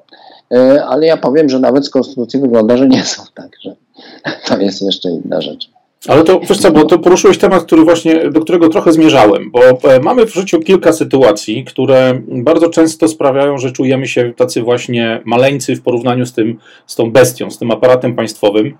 e, 0.53 0.85
ale 0.85 1.05
ja 1.05 1.17
powiem, 1.17 1.49
że 1.49 1.59
nawet 1.59 1.85
z 1.85 1.89
konstytucji 1.89 2.39
wygląda, 2.39 2.77
że 2.77 2.87
nie 2.87 3.03
są 3.03 3.23
tak, 3.33 3.49
że 3.61 3.75
to 4.47 4.57
jest 4.57 4.81
jeszcze 4.81 5.09
inna 5.09 5.41
rzecz. 5.41 5.76
Ale 6.07 6.23
to, 6.23 6.39
wiesz 6.39 6.57
co, 6.57 6.71
bo 6.71 6.85
to 6.85 6.99
poruszyłeś 6.99 7.37
temat, 7.37 7.63
który 7.63 7.83
właśnie, 7.83 8.29
do 8.29 8.41
którego 8.41 8.69
trochę 8.69 8.91
zmierzałem, 8.91 9.51
bo 9.51 9.59
e, 9.61 9.99
mamy 9.99 10.25
w 10.25 10.33
życiu 10.33 10.59
kilka 10.59 10.93
sytuacji, 10.93 11.65
które 11.65 12.21
bardzo 12.27 12.69
często 12.69 13.07
sprawiają, 13.07 13.57
że 13.57 13.71
czujemy 13.71 14.07
się 14.07 14.33
tacy 14.35 14.61
właśnie 14.61 15.21
maleńcy 15.25 15.75
w 15.75 15.81
porównaniu 15.81 16.25
z 16.25 16.33
tym, 16.33 16.57
z 16.85 16.95
tą 16.95 17.11
bestią, 17.11 17.51
z 17.51 17.57
tym 17.57 17.71
aparatem 17.71 18.15
państwowym. 18.15 18.77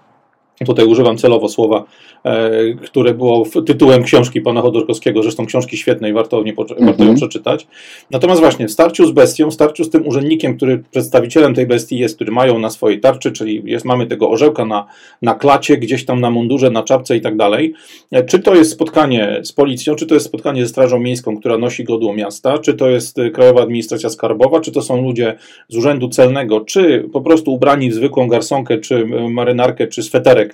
Tutaj 0.65 0.85
używam 0.85 1.17
celowo 1.17 1.49
słowa, 1.49 1.83
e, 2.23 2.51
które 2.73 3.13
było 3.13 3.45
tytułem 3.65 4.03
książki 4.03 4.41
pana 4.41 4.61
Chodorkowskiego, 4.61 5.23
zresztą 5.23 5.45
książki 5.45 5.77
świetnej, 5.77 6.13
warto, 6.13 6.43
nie, 6.43 6.53
warto 6.53 6.75
ją 6.75 6.89
mhm. 6.89 7.15
przeczytać. 7.15 7.67
Natomiast 8.11 8.41
właśnie 8.41 8.67
w 8.67 8.71
starciu 8.71 9.07
z 9.07 9.11
bestią, 9.11 9.49
w 9.49 9.53
starciu 9.53 9.83
z 9.83 9.89
tym 9.89 10.07
urzędnikiem, 10.07 10.57
który 10.57 10.83
przedstawicielem 10.91 11.53
tej 11.53 11.67
bestii 11.67 11.97
jest, 11.97 12.15
który 12.15 12.31
mają 12.31 12.59
na 12.59 12.69
swojej 12.69 12.99
tarczy, 12.99 13.31
czyli 13.31 13.61
jest, 13.65 13.85
mamy 13.85 14.07
tego 14.07 14.29
orzełka 14.29 14.65
na, 14.65 14.85
na 15.21 15.35
klacie, 15.35 15.77
gdzieś 15.77 16.05
tam 16.05 16.21
na 16.21 16.31
mundurze, 16.31 16.69
na 16.69 16.83
czapce 16.83 17.17
i 17.17 17.21
tak 17.21 17.37
dalej. 17.37 17.73
E, 18.11 18.23
czy 18.23 18.39
to 18.39 18.55
jest 18.55 18.71
spotkanie 18.71 19.39
z 19.43 19.53
policją, 19.53 19.95
czy 19.95 20.05
to 20.05 20.13
jest 20.13 20.25
spotkanie 20.25 20.61
ze 20.61 20.69
Strażą 20.69 20.99
Miejską, 20.99 21.37
która 21.37 21.57
nosi 21.57 21.83
godło 21.83 22.13
miasta, 22.13 22.57
czy 22.57 22.73
to 22.73 22.89
jest 22.89 23.19
e, 23.19 23.29
Krajowa 23.29 23.61
Administracja 23.61 24.09
Skarbowa, 24.09 24.59
czy 24.61 24.71
to 24.71 24.81
są 24.81 25.01
ludzie 25.01 25.35
z 25.69 25.77
Urzędu 25.77 26.09
Celnego, 26.09 26.61
czy 26.61 27.09
po 27.13 27.21
prostu 27.21 27.53
ubrani 27.53 27.89
w 27.89 27.93
zwykłą 27.93 28.27
garsonkę, 28.27 28.77
czy 28.77 29.05
marynarkę, 29.29 29.87
czy 29.87 30.03
sweterek, 30.03 30.46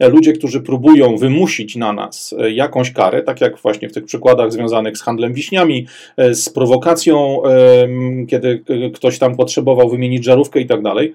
ludzie, 0.00 0.32
którzy 0.32 0.60
próbują 0.60 1.16
wymusić 1.16 1.76
na 1.76 1.92
nas 1.92 2.34
e, 2.38 2.50
jakąś 2.50 2.92
karę, 2.92 3.22
tak 3.22 3.40
jak 3.40 3.58
właśnie 3.58 3.88
w 3.88 3.92
tych 3.92 4.04
przykładach 4.04 4.52
związanych 4.52 4.98
z 4.98 5.02
handlem 5.02 5.32
wiśniami, 5.32 5.86
e, 6.16 6.34
z 6.34 6.48
prowokacją, 6.48 7.42
kiedy 8.28 8.64
ktoś 8.94 9.18
tam 9.18 9.36
potrzebował 9.36 9.88
wymienić 9.88 10.24
żarówkę 10.24 10.60
i 10.60 10.66
tak 10.66 10.82
dalej. 10.82 11.14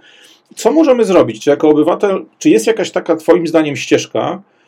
Co 0.56 0.72
możemy 0.72 1.06
zrobić? 1.06 1.44
Czy 1.44 1.50
jako 1.50 1.70
obywatel, 1.70 2.26
czy 2.40 2.50
jest 2.50 2.68
jakaś 2.68 2.92
taka 2.92 3.16
Twoim 3.16 3.48
zdaniem 3.48 3.76
ścieżka, 3.76 4.20
e, 4.20 4.59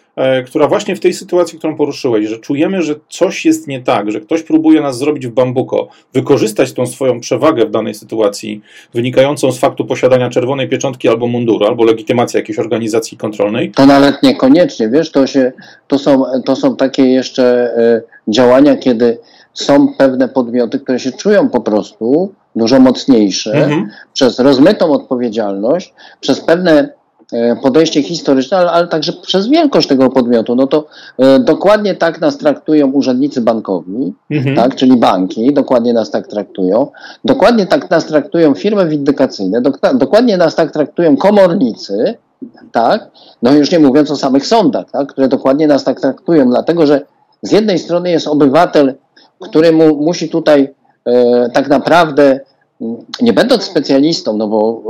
która 0.45 0.67
właśnie 0.67 0.95
w 0.95 0.99
tej 0.99 1.13
sytuacji, 1.13 1.57
którą 1.57 1.75
poruszyłeś, 1.75 2.27
że 2.27 2.37
czujemy, 2.37 2.81
że 2.81 2.95
coś 3.09 3.45
jest 3.45 3.67
nie 3.67 3.81
tak, 3.81 4.11
że 4.11 4.21
ktoś 4.21 4.43
próbuje 4.43 4.81
nas 4.81 4.97
zrobić 4.97 5.27
w 5.27 5.31
bambuko, 5.31 5.87
wykorzystać 6.13 6.73
tą 6.73 6.85
swoją 6.85 7.19
przewagę 7.19 7.65
w 7.65 7.71
danej 7.71 7.93
sytuacji, 7.93 8.61
wynikającą 8.93 9.51
z 9.51 9.59
faktu 9.59 9.85
posiadania 9.85 10.29
czerwonej 10.29 10.69
pieczątki 10.69 11.09
albo 11.09 11.27
munduru, 11.27 11.65
albo 11.65 11.83
legitymacji 11.83 12.37
jakiejś 12.37 12.59
organizacji 12.59 13.17
kontrolnej. 13.17 13.71
To 13.71 13.85
nawet 13.85 14.23
niekoniecznie, 14.23 14.89
wiesz, 14.89 15.11
to, 15.11 15.27
się, 15.27 15.51
to, 15.87 15.97
są, 15.97 16.23
to 16.45 16.55
są 16.55 16.75
takie 16.75 17.05
jeszcze 17.05 17.73
y, 18.27 18.31
działania, 18.31 18.77
kiedy 18.77 19.17
są 19.53 19.87
pewne 19.97 20.29
podmioty, 20.29 20.79
które 20.79 20.99
się 20.99 21.11
czują 21.11 21.49
po 21.49 21.61
prostu 21.61 22.33
dużo 22.55 22.79
mocniejsze 22.79 23.51
mhm. 23.51 23.89
przez 24.13 24.39
rozmytą 24.39 24.91
odpowiedzialność, 24.91 25.93
przez 26.19 26.41
pewne 26.41 26.71
e, 26.71 26.89
podejście 27.61 28.03
historyczne, 28.03 28.57
ale, 28.57 28.71
ale, 28.71 28.87
także 28.87 29.13
przez 29.13 29.47
wielkość 29.47 29.87
tego 29.87 30.09
podmiotu. 30.09 30.55
No 30.55 30.67
to 30.67 30.85
e, 31.17 31.39
dokładnie 31.39 31.95
tak 31.95 32.21
nas 32.21 32.37
traktują 32.37 32.91
urzędnicy 32.91 33.41
bankowi, 33.41 34.13
mhm. 34.31 34.55
tak, 34.55 34.75
czyli 34.75 34.97
banki, 34.97 35.53
dokładnie 35.53 35.93
nas 35.93 36.11
tak 36.11 36.27
traktują. 36.27 36.87
Dokładnie 37.25 37.67
tak 37.67 37.89
nas 37.89 38.05
traktują 38.05 38.53
firmy 38.53 38.87
windykacyjne, 38.87 39.61
dok 39.61 39.79
dokładnie 39.93 40.37
nas 40.37 40.55
tak 40.55 40.71
traktują 40.71 41.17
komornicy, 41.17 42.17
tak, 42.71 43.07
no 43.41 43.53
już 43.53 43.71
nie 43.71 43.79
mówiąc 43.79 44.11
o 44.11 44.15
samych 44.15 44.47
sądach, 44.47 44.91
tak, 44.91 45.07
które 45.07 45.27
dokładnie 45.27 45.67
nas 45.67 45.83
tak 45.83 45.99
traktują, 46.01 46.49
dlatego 46.49 46.87
że 46.87 47.01
z 47.41 47.51
jednej 47.51 47.79
strony 47.79 48.11
jest 48.11 48.27
obywatel, 48.27 48.93
który 49.39 49.71
mu, 49.71 49.95
musi 49.95 50.29
tutaj 50.29 50.73
e, 51.05 51.49
tak 51.49 51.69
naprawdę, 51.69 52.39
nie 53.21 53.33
będąc 53.33 53.63
specjalistą, 53.63 54.37
no 54.37 54.47
bo 54.47 54.81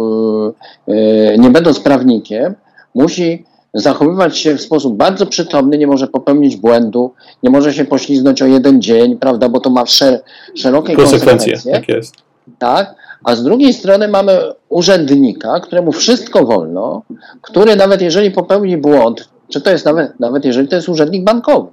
e, 0.87 0.93
e, 0.93 1.37
nie 1.37 1.49
będąc 1.49 1.79
prawnikiem, 1.79 2.55
musi 2.95 3.45
zachowywać 3.73 4.37
się 4.37 4.55
w 4.55 4.61
sposób 4.61 4.97
bardzo 4.97 5.25
przytomny, 5.25 5.77
nie 5.77 5.87
może 5.87 6.07
popełnić 6.07 6.55
błędu, 6.55 7.13
nie 7.43 7.49
może 7.49 7.73
się 7.73 7.85
poślizgnąć 7.85 8.41
o 8.41 8.45
jeden 8.45 8.81
dzień, 8.81 9.17
prawda, 9.17 9.49
bo 9.49 9.59
to 9.59 9.69
ma 9.69 9.85
szer 9.85 10.21
szerokie 10.55 10.95
konsekwencje. 10.95 11.53
konsekwencje. 11.53 11.71
Tak 11.71 11.89
jest. 11.89 12.15
Tak, 12.59 12.95
a 13.23 13.35
z 13.35 13.43
drugiej 13.43 13.73
strony 13.73 14.07
mamy 14.07 14.39
urzędnika, 14.69 15.59
któremu 15.59 15.91
wszystko 15.91 16.45
wolno, 16.45 17.01
który 17.41 17.75
nawet 17.75 18.01
jeżeli 18.01 18.31
popełni 18.31 18.77
błąd, 18.77 19.29
czy 19.49 19.61
to 19.61 19.69
jest 19.69 19.85
nawet, 19.85 20.19
nawet 20.19 20.45
jeżeli 20.45 20.67
to 20.67 20.75
jest 20.75 20.89
urzędnik 20.89 21.23
bankowy, 21.23 21.69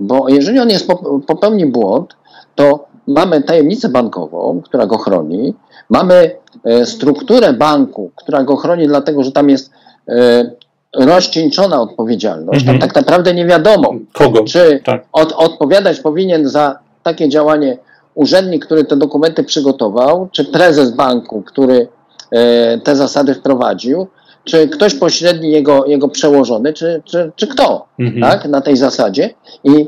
bo 0.00 0.28
jeżeli 0.28 0.58
on 0.58 0.70
jest 0.70 0.86
popełni 1.26 1.66
błąd, 1.66 2.16
to 2.54 2.89
mamy 3.10 3.42
tajemnicę 3.42 3.88
bankową, 3.88 4.60
która 4.64 4.86
go 4.86 4.98
chroni, 4.98 5.54
mamy 5.90 6.30
e, 6.64 6.86
strukturę 6.86 7.52
banku, 7.52 8.10
która 8.16 8.44
go 8.44 8.56
chroni, 8.56 8.86
dlatego 8.86 9.24
że 9.24 9.32
tam 9.32 9.50
jest 9.50 9.70
e, 10.08 10.50
rozcieńczona 10.94 11.82
odpowiedzialność. 11.82 12.64
Tam 12.64 12.74
mhm. 12.74 12.90
tak 12.90 13.02
naprawdę 13.02 13.34
nie 13.34 13.46
wiadomo, 13.46 13.94
Kogo? 14.12 14.44
czy 14.44 14.80
tak. 14.84 15.04
od, 15.12 15.32
odpowiadać 15.32 16.00
powinien 16.00 16.48
za 16.48 16.78
takie 17.02 17.28
działanie 17.28 17.78
urzędnik, 18.14 18.66
który 18.66 18.84
te 18.84 18.96
dokumenty 18.96 19.44
przygotował, 19.44 20.28
czy 20.32 20.44
prezes 20.44 20.90
banku, 20.90 21.42
który 21.42 21.88
e, 22.30 22.78
te 22.78 22.96
zasady 22.96 23.34
wprowadził, 23.34 24.06
czy 24.44 24.68
ktoś 24.68 24.94
pośredni 24.94 25.50
jego, 25.50 25.86
jego 25.86 26.08
przełożony, 26.08 26.72
czy, 26.72 27.02
czy, 27.04 27.32
czy 27.36 27.46
kto, 27.46 27.86
mhm. 27.98 28.22
tak, 28.22 28.48
na 28.50 28.60
tej 28.60 28.76
zasadzie. 28.76 29.30
I, 29.64 29.86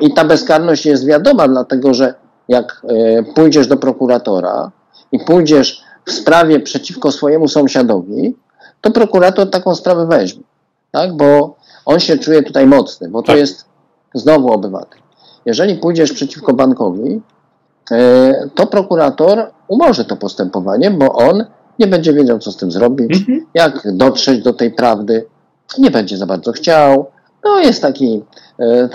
I 0.00 0.14
ta 0.14 0.24
bezkarność 0.24 0.86
jest 0.86 1.06
wiadoma, 1.06 1.48
dlatego 1.48 1.94
że 1.94 2.14
jak 2.48 2.82
e, 2.88 3.22
pójdziesz 3.22 3.66
do 3.66 3.76
prokuratora 3.76 4.70
i 5.12 5.18
pójdziesz 5.18 5.82
w 6.04 6.12
sprawie 6.12 6.60
przeciwko 6.60 7.12
swojemu 7.12 7.48
sąsiadowi, 7.48 8.36
to 8.80 8.90
prokurator 8.90 9.50
taką 9.50 9.74
sprawę 9.74 10.06
weźmie, 10.06 10.42
tak, 10.90 11.16
bo 11.16 11.56
on 11.84 12.00
się 12.00 12.18
czuje 12.18 12.42
tutaj 12.42 12.66
mocny, 12.66 13.08
bo 13.08 13.22
to 13.22 13.26
tak. 13.26 13.36
jest 13.36 13.64
znowu 14.14 14.52
obywatel. 14.52 15.00
Jeżeli 15.46 15.74
pójdziesz 15.74 16.12
przeciwko 16.12 16.52
bankowi, 16.52 17.20
e, 17.90 18.48
to 18.54 18.66
prokurator 18.66 19.50
umorzy 19.68 20.04
to 20.04 20.16
postępowanie, 20.16 20.90
bo 20.90 21.12
on 21.12 21.44
nie 21.78 21.86
będzie 21.86 22.12
wiedział, 22.12 22.38
co 22.38 22.52
z 22.52 22.56
tym 22.56 22.72
zrobić, 22.72 23.16
mhm. 23.16 23.46
jak 23.54 23.96
dotrzeć 23.96 24.42
do 24.42 24.52
tej 24.52 24.70
prawdy, 24.70 25.24
nie 25.78 25.90
będzie 25.90 26.16
za 26.16 26.26
bardzo 26.26 26.52
chciał. 26.52 27.06
No 27.44 27.58
jest 27.58 27.82
taki, 27.82 28.22
e, 28.60 28.88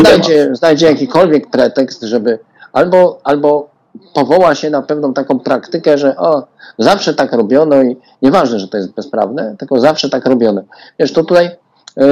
znajdzie, 0.00 0.50
znajdzie 0.52 0.86
jakikolwiek 0.86 1.50
pretekst, 1.50 2.02
żeby 2.02 2.38
albo, 2.72 3.20
albo 3.24 3.68
powoła 4.14 4.54
się 4.54 4.70
na 4.70 4.82
pewną 4.82 5.14
taką 5.14 5.40
praktykę, 5.40 5.98
że 5.98 6.16
o, 6.16 6.46
zawsze 6.78 7.14
tak 7.14 7.32
robiono 7.32 7.82
i 7.82 7.96
nieważne, 8.22 8.58
że 8.58 8.68
to 8.68 8.76
jest 8.76 8.92
bezprawne, 8.92 9.54
tylko 9.58 9.80
zawsze 9.80 10.10
tak 10.10 10.26
robiono. 10.26 10.62
Wiesz, 10.98 11.12
to 11.12 11.24
tutaj 11.24 11.50
e, 11.98 12.06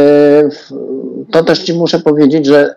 to 1.31 1.45
też 1.45 1.63
Ci 1.63 1.75
muszę 1.75 2.01
powiedzieć, 2.01 2.47
że 2.47 2.75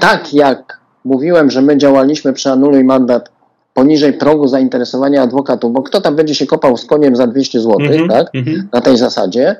tak 0.00 0.34
jak 0.34 0.80
mówiłem, 1.04 1.50
że 1.50 1.62
my 1.62 1.76
działaliśmy 1.76 2.32
przy 2.32 2.50
Anuluj 2.50 2.84
Mandat 2.84 3.30
poniżej 3.74 4.12
progu 4.12 4.48
zainteresowania 4.48 5.22
adwokatów, 5.22 5.72
bo 5.72 5.82
kto 5.82 6.00
tam 6.00 6.16
będzie 6.16 6.34
się 6.34 6.46
kopał 6.46 6.76
z 6.76 6.86
koniem 6.86 7.16
za 7.16 7.26
200 7.26 7.60
zł, 7.60 7.76
mm 7.80 7.92
-hmm, 7.92 8.08
tak? 8.10 8.34
Mm 8.34 8.46
-hmm. 8.46 8.62
Na 8.72 8.80
tej 8.80 8.96
zasadzie. 8.96 9.56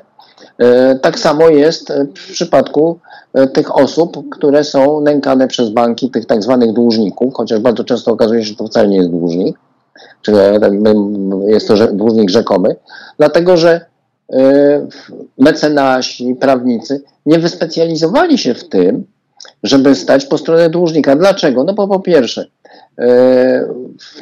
E, 0.57 0.95
tak 0.95 1.19
samo 1.19 1.49
jest 1.49 1.93
w 2.17 2.31
przypadku 2.31 2.99
e, 3.33 3.47
tych 3.47 3.75
osób, 3.75 4.29
które 4.29 4.63
są 4.63 5.01
nękane 5.01 5.47
przez 5.47 5.69
banki, 5.69 6.09
tych 6.09 6.25
tak 6.25 6.43
zwanych 6.43 6.73
dłużników, 6.73 7.33
chociaż 7.33 7.59
bardzo 7.59 7.83
często 7.83 8.11
okazuje 8.11 8.43
się, 8.43 8.49
że 8.49 8.55
to 8.55 8.67
wcale 8.67 8.87
nie 8.87 8.97
jest 8.97 9.09
dłużnik, 9.09 9.57
czy 10.21 10.33
jest 11.47 11.67
to 11.67 11.87
dłużnik 11.93 12.29
rzekomy, 12.29 12.75
dlatego 13.17 13.57
że 13.57 13.85
e, 14.33 14.87
mecenasi, 15.37 16.35
prawnicy 16.35 17.01
nie 17.25 17.39
wyspecjalizowali 17.39 18.37
się 18.37 18.53
w 18.53 18.69
tym, 18.69 19.03
żeby 19.63 19.95
stać 19.95 20.25
po 20.25 20.37
stronie 20.37 20.69
dłużnika. 20.69 21.15
Dlaczego? 21.15 21.63
No 21.63 21.73
bo 21.73 21.87
po 21.87 21.99
pierwsze, 21.99 22.45
E, 22.60 22.60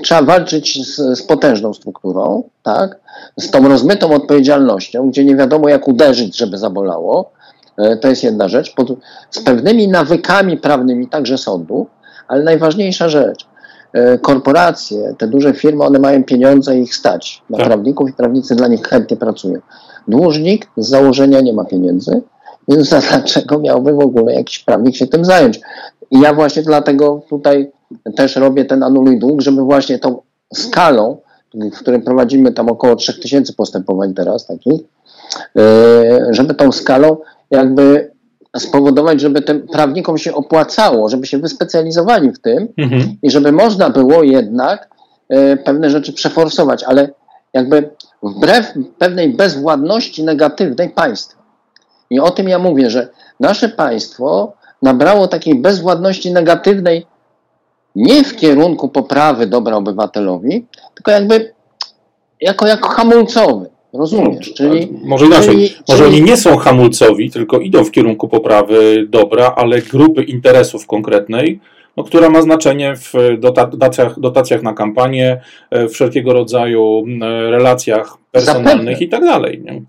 trzeba 0.03 0.21
walczyć 0.21 0.87
z, 0.87 1.19
z, 1.19 1.23
potężną 1.23 1.73
strukturą, 1.73 2.43
tak? 2.63 2.99
z 3.37 3.51
tą 3.51 3.67
rozmytą 3.67 4.13
odpowiedzialnością, 4.13 5.09
gdzie 5.09 5.25
nie 5.25 5.35
wiadomo 5.35 5.69
jak 5.69 5.87
uderzyć, 5.87 6.37
żeby 6.37 6.57
zabolało. 6.57 7.31
E, 7.77 7.97
to 7.97 8.07
jest 8.07 8.23
jedna 8.23 8.47
rzecz. 8.47 8.73
Pod, 8.75 8.87
z 9.31 9.39
pewnymi 9.43 9.87
nawykami 9.87 10.57
prawnymi 10.57 11.07
także 11.07 11.37
sądu, 11.37 11.87
ale 12.27 12.43
najważniejsza 12.43 13.09
rzecz. 13.09 13.47
E, 13.93 14.17
korporacje, 14.17 15.15
te 15.17 15.27
duże 15.27 15.53
firmy, 15.53 15.83
one 15.83 15.99
mają 15.99 16.23
pieniądze 16.23 16.79
i 16.79 16.81
ich 16.81 16.95
stać 16.95 17.41
na 17.49 17.57
tak. 17.57 17.67
prawników 17.67 18.09
i 18.09 18.13
prawnicy 18.13 18.55
dla 18.55 18.67
nich 18.67 18.87
chętnie 18.87 19.17
pracują. 19.17 19.59
Dłużnik 20.07 20.67
z 20.77 20.87
założenia 20.87 21.41
nie 21.41 21.53
ma 21.53 21.65
pieniędzy, 21.65 22.21
więc 22.67 22.89
dlaczego 23.09 23.59
miałby 23.59 23.93
w 23.93 23.99
ogóle 23.99 24.33
jakiś 24.33 24.59
prawnik 24.59 24.95
się 24.95 25.07
tym 25.07 25.25
zająć? 25.25 25.59
I 26.11 26.19
ja 26.19 26.33
właśnie 26.33 26.63
dlatego 26.63 27.21
tutaj 27.29 27.71
też 28.15 28.35
robię 28.35 28.65
ten 28.65 28.83
anuluj 28.83 29.19
dług, 29.19 29.41
żeby 29.41 29.61
właśnie 29.61 29.99
tą 29.99 30.21
skalą, 30.53 31.17
w 31.53 31.79
którym 31.79 32.01
prowadzimy 32.01 32.51
tam 32.51 32.69
około 32.69 32.95
3000 32.95 33.53
postępowań 33.53 34.13
teraz 34.13 34.45
takich, 34.45 34.81
e, 35.57 36.27
żeby 36.31 36.53
tą 36.53 36.71
skalą 36.71 37.17
jakby 37.51 38.11
spowodować, 38.57 39.21
żeby 39.21 39.41
tym 39.41 39.67
prawnikom 39.67 40.17
się 40.17 40.33
opłacało, 40.33 41.09
żeby 41.09 41.27
się 41.27 41.37
wyspecjalizowali 41.37 42.31
w 42.31 42.39
tym 42.39 42.67
mhm. 42.77 43.15
i 43.21 43.31
żeby 43.31 43.51
można 43.51 43.89
było 43.89 44.23
jednak 44.23 44.89
e, 45.29 45.57
pewne 45.57 45.89
rzeczy 45.89 46.13
przeforsować, 46.13 46.83
ale 46.83 47.09
jakby 47.53 47.89
wbrew 48.23 48.73
pewnej 48.97 49.33
bezwładności 49.33 50.23
negatywnej 50.23 50.89
państwa. 50.89 51.39
I 52.09 52.19
o 52.19 52.31
tym 52.31 52.49
ja 52.49 52.59
mówię, 52.59 52.89
że 52.89 53.07
nasze 53.39 53.69
państwo 53.69 54.53
nabrało 54.81 55.27
takiej 55.27 55.55
bezwładności 55.55 56.33
negatywnej 56.33 57.05
nie 57.95 58.23
w 58.23 58.35
kierunku 58.35 58.89
poprawy 58.89 59.47
dobra 59.47 59.75
obywatelowi, 59.75 60.65
tylko 60.95 61.11
jakby 61.11 61.53
jako, 62.41 62.67
jako 62.67 62.89
hamulcowy. 62.89 63.69
Rozumiesz? 63.93 64.47
No, 64.47 64.53
czyli, 64.55 64.87
może 65.03 65.25
inaczej, 65.25 65.55
czyli, 65.55 65.75
może 65.89 66.03
czyli... 66.03 66.15
oni 66.15 66.21
nie 66.21 66.37
są 66.37 66.57
hamulcowi, 66.57 67.31
tylko 67.31 67.59
idą 67.59 67.83
w 67.83 67.91
kierunku 67.91 68.27
poprawy 68.27 69.05
dobra, 69.09 69.53
ale 69.55 69.81
grupy 69.81 70.23
interesów 70.23 70.87
konkretnej, 70.87 71.59
no, 71.97 72.03
która 72.03 72.29
ma 72.29 72.41
znaczenie 72.41 72.95
w 72.95 73.13
dotacjach, 73.73 74.19
dotacjach 74.19 74.63
na 74.63 74.73
kampanię, 74.73 75.41
e, 75.71 75.87
wszelkiego 75.87 76.33
rodzaju 76.33 77.03
e, 77.21 77.51
relacjach 77.51 78.17
personalnych 78.31 78.73
Zapewne. 78.73 79.05
i 79.05 79.09
tak 79.09 79.21
dalej. 79.21 79.61
Nie? 79.65 79.81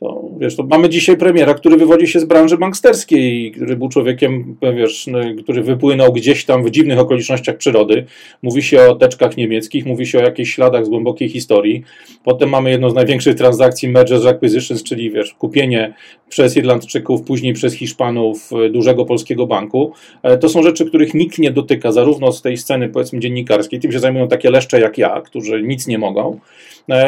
To, 0.00 0.30
wiesz, 0.40 0.56
to 0.56 0.62
mamy 0.62 0.88
dzisiaj 0.88 1.16
premiera, 1.16 1.54
który 1.54 1.76
wywodzi 1.76 2.06
się 2.06 2.20
z 2.20 2.24
branży 2.24 2.58
banksterskiej, 2.58 3.52
który 3.52 3.76
był 3.76 3.88
człowiekiem, 3.88 4.56
wiesz, 4.76 5.06
no, 5.06 5.18
który 5.42 5.62
wypłynął 5.62 6.12
gdzieś 6.12 6.44
tam 6.44 6.64
w 6.64 6.70
dziwnych 6.70 6.98
okolicznościach 6.98 7.56
przyrody. 7.56 8.04
Mówi 8.42 8.62
się 8.62 8.80
o 8.82 8.94
teczkach 8.94 9.36
niemieckich, 9.36 9.86
mówi 9.86 10.06
się 10.06 10.18
o 10.18 10.22
jakichś 10.22 10.54
śladach 10.54 10.86
z 10.86 10.88
głębokiej 10.88 11.28
historii. 11.28 11.82
Potem 12.24 12.48
mamy 12.48 12.70
jedną 12.70 12.90
z 12.90 12.94
największych 12.94 13.34
transakcji 13.34 13.88
mergers 13.88 14.26
acquisitions, 14.26 14.82
czyli 14.82 15.10
wiesz, 15.10 15.34
kupienie 15.34 15.94
przez 16.28 16.56
Irlandczyków, 16.56 17.22
później 17.22 17.52
przez 17.52 17.74
Hiszpanów 17.74 18.50
e, 18.52 18.70
dużego 18.70 19.04
polskiego 19.04 19.46
banku. 19.46 19.92
E, 20.22 20.38
to 20.38 20.48
są 20.48 20.62
rzeczy, 20.62 20.86
których 20.86 21.14
nikt 21.14 21.38
nie 21.38 21.50
dotyka, 21.50 21.92
zarówno 21.92 22.32
z 22.32 22.42
tej 22.42 22.56
sceny, 22.56 22.88
powiedzmy, 22.88 23.20
dziennikarskiej, 23.20 23.80
tym 23.80 23.92
się 23.92 23.98
zajmują 23.98 24.28
takie 24.28 24.50
leszcze 24.50 24.80
jak 24.80 24.98
ja, 24.98 25.20
którzy 25.20 25.62
nic 25.62 25.86
nie 25.86 25.98
mogą, 25.98 26.32
e, 26.34 26.38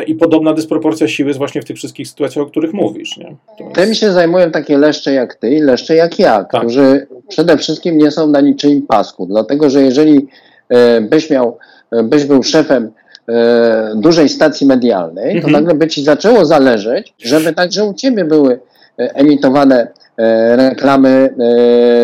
i 0.06 0.14
podobna 0.14 0.52
dysproporcja 0.52 1.08
siły 1.08 1.28
jest 1.28 1.38
właśnie 1.38 1.62
w 1.62 1.64
tych 1.64 1.76
wszystkich 1.76 2.08
sytuacjach, 2.08 2.46
o 2.46 2.48
których 2.48 2.72
mówisz. 2.72 3.16
Nie? 3.16 3.36
Jest... 3.60 3.74
Tym 3.74 3.94
się 3.94 4.12
zajmują 4.12 4.50
takie 4.50 4.78
leszcze 4.78 5.12
jak 5.12 5.34
ty 5.34 5.50
i 5.50 5.60
leszcze 5.60 5.94
jak 5.94 6.18
ja, 6.18 6.44
tak. 6.44 6.60
którzy 6.60 7.06
przede 7.28 7.56
wszystkim 7.58 7.98
nie 7.98 8.10
są 8.10 8.26
na 8.26 8.40
niczym 8.40 8.82
pasku, 8.82 9.26
dlatego 9.26 9.70
że 9.70 9.82
jeżeli 9.82 10.28
e, 10.68 11.00
byś 11.00 11.30
miał, 11.30 11.58
e, 11.92 12.02
byś 12.02 12.24
był 12.24 12.42
szefem 12.42 12.90
dużej 13.94 14.28
stacji 14.28 14.66
medialnej, 14.66 15.30
to 15.32 15.46
mhm. 15.46 15.52
nagle 15.52 15.74
by 15.74 15.88
ci 15.88 16.04
zaczęło 16.04 16.44
zależeć, 16.44 17.14
żeby 17.18 17.52
także 17.52 17.84
u 17.84 17.94
ciebie 17.94 18.24
były 18.24 18.60
emitowane 18.96 19.88
reklamy 20.56 21.34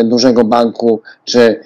dużego 0.03 0.43
banku, 0.43 1.01
czy 1.25 1.59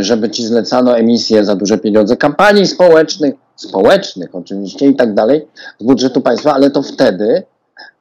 żeby 0.00 0.30
ci 0.30 0.44
zlecano 0.44 0.98
emisję 0.98 1.44
za 1.44 1.56
duże 1.56 1.78
pieniądze 1.78 2.16
kampanii 2.16 2.66
społecznych, 2.66 3.34
społecznych 3.56 4.34
oczywiście 4.34 4.86
i 4.86 4.96
tak 4.96 5.14
dalej 5.14 5.48
z 5.80 5.84
budżetu 5.84 6.20
państwa, 6.20 6.54
ale 6.54 6.70
to 6.70 6.82
wtedy 6.82 7.42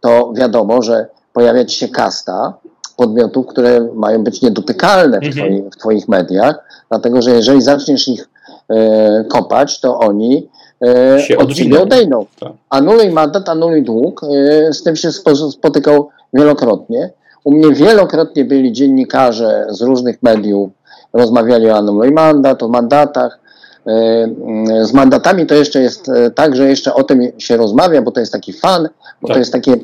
to 0.01 0.33
wiadomo, 0.33 0.81
że 0.81 1.05
pojawia 1.33 1.67
się 1.67 1.89
kasta 1.89 2.53
podmiotów, 2.97 3.47
które 3.47 3.87
mają 3.95 4.23
być 4.23 4.41
niedotykalne 4.41 5.19
w, 5.19 5.23
mhm. 5.23 5.71
w 5.71 5.77
twoich 5.77 6.07
mediach, 6.07 6.63
dlatego 6.89 7.21
że 7.21 7.31
jeżeli 7.31 7.61
zaczniesz 7.61 8.07
ich 8.07 8.29
e, 8.69 9.25
kopać, 9.29 9.79
to 9.79 9.99
oni 9.99 10.49
e, 10.85 11.19
się 11.19 11.37
od 11.37 11.53
ciebie 11.53 11.81
odejdą. 11.81 12.25
Tak. 12.39 12.51
Anuluj 12.69 13.09
mandat, 13.09 13.49
anuluj 13.49 13.83
dług. 13.83 14.21
E, 14.23 14.73
z 14.73 14.83
tym 14.83 14.95
się 14.95 15.11
spotykał 15.51 16.09
wielokrotnie. 16.33 17.09
U 17.43 17.51
mnie 17.51 17.73
wielokrotnie 17.73 18.45
byli 18.45 18.71
dziennikarze 18.71 19.65
z 19.69 19.81
różnych 19.81 20.23
mediów, 20.23 20.69
rozmawiali 21.13 21.69
o 21.69 21.77
anuluj 21.77 22.11
mandat, 22.11 22.63
o 22.63 22.67
mandatach. 22.67 23.39
E, 23.87 24.85
z 24.85 24.93
mandatami 24.93 25.45
to 25.45 25.55
jeszcze 25.55 25.81
jest 25.81 26.09
e, 26.09 26.31
tak, 26.31 26.55
że 26.55 26.69
jeszcze 26.69 26.93
o 26.93 27.03
tym 27.03 27.21
się 27.37 27.57
rozmawia, 27.57 28.01
bo 28.01 28.11
to 28.11 28.19
jest 28.19 28.31
taki 28.31 28.53
fan, 28.53 28.89
bo 29.21 29.27
tak. 29.27 29.35
to 29.35 29.39
jest 29.39 29.51
takie, 29.51 29.77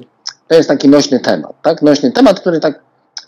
to 0.48 0.56
jest 0.56 0.70
taki 0.70 0.90
nośny 0.90 1.20
temat, 1.20 1.54
tak? 1.62 1.82
Nośny 1.82 2.12
temat, 2.12 2.40
który 2.40 2.60
tak 2.60 2.80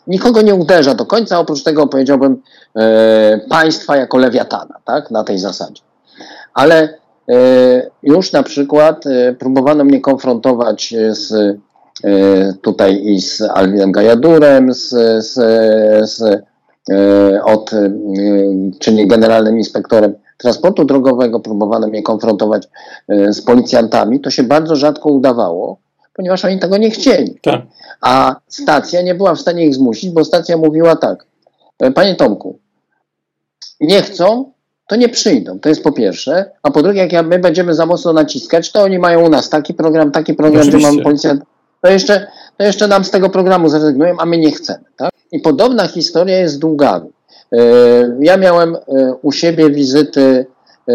nikogo 0.08 0.42
nie 0.42 0.56
uderza 0.56 0.94
do 0.94 1.06
końca, 1.06 1.40
oprócz 1.40 1.64
tego 1.64 1.88
powiedziałbym 1.88 2.42
e, 2.76 3.40
państwa 3.50 3.98
jako 3.98 4.18
lewiatana, 4.18 4.76
tak? 4.86 5.12
Na 5.12 5.24
tej 5.24 5.40
zasadzie. 5.40 5.82
Ale 6.54 6.94
e, 7.30 7.92
już 8.04 8.32
na 8.32 8.44
przykład 8.44 9.08
e, 9.08 9.34
próbowano 9.34 9.84
mnie 9.84 10.02
konfrontować 10.02 10.94
z 11.10 11.32
e, 12.04 12.54
tutaj 12.62 13.06
i 13.06 13.22
z 13.22 13.42
Alwinem 13.42 13.92
Gajadurem, 13.92 14.74
z, 14.74 14.90
z, 15.26 15.34
z 16.10 16.44
od, 17.44 17.72
czyli 18.80 19.08
generalnym 19.08 19.58
inspektorem 19.58 20.14
transportu 20.40 20.86
drogowego, 20.86 21.40
próbowano 21.40 21.88
mnie 21.88 22.04
konfrontować 22.04 22.68
e, 23.08 23.34
z 23.34 23.42
policjantami, 23.42 24.20
to 24.20 24.30
się 24.30 24.44
bardzo 24.44 24.76
rzadko 24.76 25.10
udawało, 25.10 25.78
ponieważ 26.14 26.46
oni 26.46 26.60
tego 26.60 26.78
nie 26.78 26.90
chcieli. 26.90 27.40
Tak. 27.42 27.62
A 28.02 28.36
stacja 28.48 29.02
nie 29.02 29.16
była 29.16 29.36
w 29.36 29.40
stanie 29.40 29.66
ich 29.66 29.76
zmusić, 29.76 30.10
bo 30.10 30.26
stacja 30.26 30.58
mówiła 30.58 30.96
tak, 30.96 31.26
e, 31.80 31.92
panie 31.92 32.16
Tomku, 32.16 32.60
nie 33.82 34.02
chcą, 34.02 34.52
to 34.88 34.96
nie 34.96 35.10
przyjdą. 35.10 35.60
To 35.60 35.70
jest 35.70 35.84
po 35.84 35.92
pierwsze. 35.92 36.52
A 36.64 36.72
po 36.72 36.84
drugie, 36.84 37.08
jak 37.12 37.26
my 37.26 37.40
będziemy 37.40 37.74
za 37.74 37.86
mocno 37.86 38.14
naciskać, 38.14 38.72
to 38.72 38.84
oni 38.84 39.00
mają 39.00 39.26
u 39.26 39.30
nas 39.30 39.50
taki 39.50 39.74
program, 39.74 40.12
taki 40.12 40.34
program, 40.34 40.62
Oczywiście. 40.62 40.88
że 40.88 40.92
mamy 40.92 41.04
policjant. 41.04 41.44
To 41.82 41.90
jeszcze, 41.90 42.28
to 42.58 42.64
jeszcze 42.64 42.88
nam 42.88 43.06
z 43.06 43.12
tego 43.12 43.30
programu 43.30 43.70
zrezygnują, 43.70 44.16
a 44.20 44.26
my 44.26 44.38
nie 44.38 44.52
chcemy. 44.52 44.84
Tak? 44.98 45.12
I 45.32 45.40
podobna 45.40 45.88
historia 45.88 46.38
jest 46.38 46.56
z 46.56 46.60
długami. 46.60 47.10
E, 47.54 47.58
ja 48.20 48.38
miałem 48.38 48.76
e, 48.76 48.80
u 49.22 49.32
siebie 49.32 49.70
wizyty 49.70 50.46
e, 50.88 50.94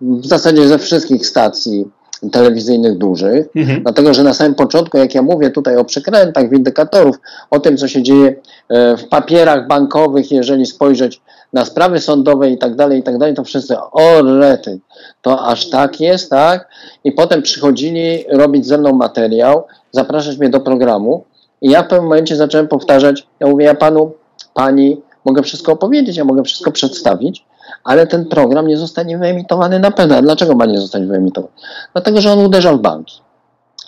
w 0.00 0.26
zasadzie 0.26 0.68
ze 0.68 0.78
wszystkich 0.78 1.26
stacji 1.26 1.84
telewizyjnych 2.32 2.98
dużych, 2.98 3.46
mhm. 3.56 3.82
dlatego 3.82 4.14
że 4.14 4.22
na 4.22 4.34
samym 4.34 4.54
początku, 4.54 4.98
jak 4.98 5.14
ja 5.14 5.22
mówię 5.22 5.50
tutaj 5.50 5.76
o 5.76 5.84
przekrętach, 5.84 6.50
windykatorów, 6.50 7.16
o 7.50 7.60
tym, 7.60 7.76
co 7.76 7.88
się 7.88 8.02
dzieje 8.02 8.34
w 8.70 9.04
papierach 9.10 9.66
bankowych, 9.66 10.30
jeżeli 10.30 10.66
spojrzeć 10.66 11.20
na 11.52 11.64
sprawy 11.64 12.00
sądowe 12.00 12.50
i 12.50 12.58
tak 12.58 12.74
dalej, 12.74 13.00
i 13.00 13.02
tak 13.02 13.18
dalej, 13.18 13.34
to 13.34 13.44
wszyscy, 13.44 13.76
o 13.78 14.22
rety, 14.22 14.78
to 15.22 15.46
aż 15.46 15.70
tak 15.70 16.00
jest, 16.00 16.30
tak? 16.30 16.68
I 17.04 17.12
potem 17.12 17.42
przychodzili 17.42 18.24
robić 18.28 18.66
ze 18.66 18.78
mną 18.78 18.92
materiał, 18.92 19.66
zapraszać 19.92 20.38
mnie 20.38 20.48
do 20.48 20.60
programu 20.60 21.24
i 21.62 21.70
ja 21.70 21.82
w 21.82 21.88
pewnym 21.88 22.04
momencie 22.04 22.36
zacząłem 22.36 22.68
powtarzać, 22.68 23.26
ja 23.40 23.46
mówię, 23.46 23.64
ja 23.64 23.74
panu, 23.74 24.12
pani 24.54 25.00
mogę 25.24 25.42
wszystko 25.42 25.72
opowiedzieć, 25.72 26.16
ja 26.16 26.24
mogę 26.24 26.42
wszystko 26.42 26.72
przedstawić, 26.72 27.44
ale 27.84 28.06
ten 28.06 28.26
program 28.26 28.66
nie 28.66 28.76
zostanie 28.76 29.18
wyemitowany 29.18 29.78
na 29.78 29.90
pewno. 29.90 30.16
A 30.16 30.22
dlaczego 30.22 30.54
ma 30.54 30.66
nie 30.66 30.80
zostać 30.80 31.06
wyemitowany? 31.06 31.52
Dlatego, 31.92 32.20
że 32.20 32.32
on 32.32 32.38
uderza 32.38 32.72
w 32.72 32.80
banki. 32.80 33.20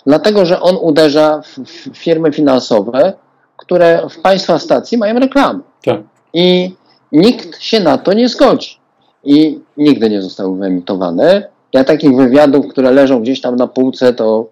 Dlatego, 0.05 0.45
że 0.45 0.61
on 0.61 0.77
uderza 0.81 1.41
w 1.41 1.97
firmy 1.97 2.31
finansowe, 2.31 3.13
które 3.57 4.09
w 4.09 4.21
państwa 4.21 4.59
stacji 4.59 4.97
mają 4.97 5.19
reklamy. 5.19 5.59
Tak. 5.85 5.99
I 6.33 6.75
nikt 7.11 7.61
się 7.61 7.79
na 7.79 7.97
to 7.97 8.13
nie 8.13 8.29
zgodzi. 8.29 8.77
I 9.23 9.59
nigdy 9.77 10.09
nie 10.09 10.21
zostały 10.21 10.57
wyemitowane. 10.57 11.47
Ja 11.73 11.83
takich 11.83 12.15
wywiadów, 12.15 12.67
które 12.67 12.91
leżą 12.91 13.21
gdzieś 13.21 13.41
tam 13.41 13.55
na 13.55 13.67
półce, 13.67 14.13
to 14.13 14.47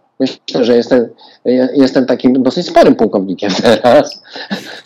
Myślę, 0.48 0.66
że 0.66 0.76
jestem, 0.76 1.10
jestem 1.76 2.06
takim 2.06 2.44
dosyć 2.44 2.68
sporym 2.68 2.96
pułkownikiem 2.96 3.52
teraz. 3.64 4.24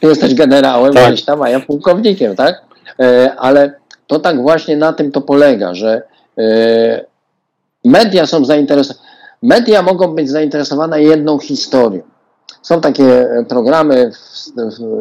Jesteś 0.02 0.34
generałem 0.34 0.94
tak. 0.94 1.08
gdzieś 1.08 1.26
tam, 1.26 1.42
a 1.42 1.50
ja 1.50 1.60
pułkownikiem, 1.60 2.36
tak? 2.36 2.62
E, 3.00 3.36
ale 3.38 3.74
to 4.08 4.20
tak 4.20 4.42
właśnie 4.42 4.78
na 4.78 4.94
tym 4.94 5.12
to 5.12 5.22
polega, 5.22 5.74
że 5.74 6.02
e, 6.38 7.06
media 7.86 8.26
są 8.26 8.46
zainteresowane. 8.46 9.08
Media 9.44 9.82
mogą 9.82 10.08
być 10.16 10.30
zainteresowane 10.30 11.04
jedną 11.04 11.40
historią. 11.40 12.02
Są 12.62 12.82
takie 12.82 13.28
programy, 13.50 14.12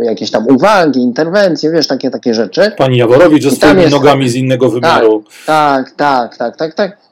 jakieś 0.03 0.31
tam 0.31 0.47
uwagi, 0.47 1.01
interwencje, 1.01 1.71
wiesz, 1.71 1.87
takie 1.87 2.11
takie 2.11 2.35
rzeczy. 2.35 2.73
Pani 2.77 2.97
Jaworowicz 2.97 3.45
ze 3.45 3.51
swoimi 3.51 3.91
nogami 3.91 4.29
z 4.29 4.35
innego 4.35 4.71
wymiaru. 4.71 5.25
Tak, 5.47 5.91
tak, 5.91 6.37
tak, 6.37 6.57
tak, 6.57 6.75
tak 6.75 7.06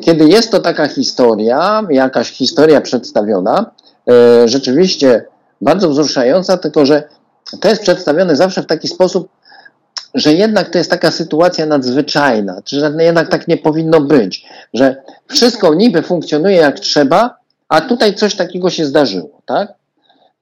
kiedy 0.00 0.28
jest 0.28 0.50
to 0.50 0.60
taka 0.60 0.88
historia, 0.88 1.82
jakaś 1.90 2.30
historia 2.30 2.80
przedstawiona, 2.80 3.70
e, 4.10 4.48
rzeczywiście 4.48 5.24
bardzo 5.60 5.88
wzruszająca, 5.88 6.56
tylko 6.56 6.86
że 6.86 7.08
to 7.60 7.68
jest 7.68 7.82
przedstawione 7.82 8.36
zawsze 8.36 8.62
w 8.62 8.66
taki 8.66 8.88
sposób, 8.88 9.28
że 10.14 10.32
jednak 10.32 10.70
to 10.70 10.78
jest 10.78 10.90
taka 10.90 11.10
sytuacja 11.10 11.66
nadzwyczajna, 11.66 12.62
że 12.66 12.92
jednak 12.98 13.28
tak 13.28 13.48
nie 13.48 13.56
powinno 13.56 14.00
być, 14.00 14.46
że 14.74 15.02
wszystko 15.26 15.74
niby 15.74 16.02
funkcjonuje 16.02 16.56
jak 16.56 16.80
trzeba, 16.80 17.36
a 17.68 17.80
tutaj 17.80 18.14
coś 18.14 18.34
takiego 18.34 18.70
się 18.70 18.84
zdarzyło, 18.84 19.40
tak? 19.46 19.72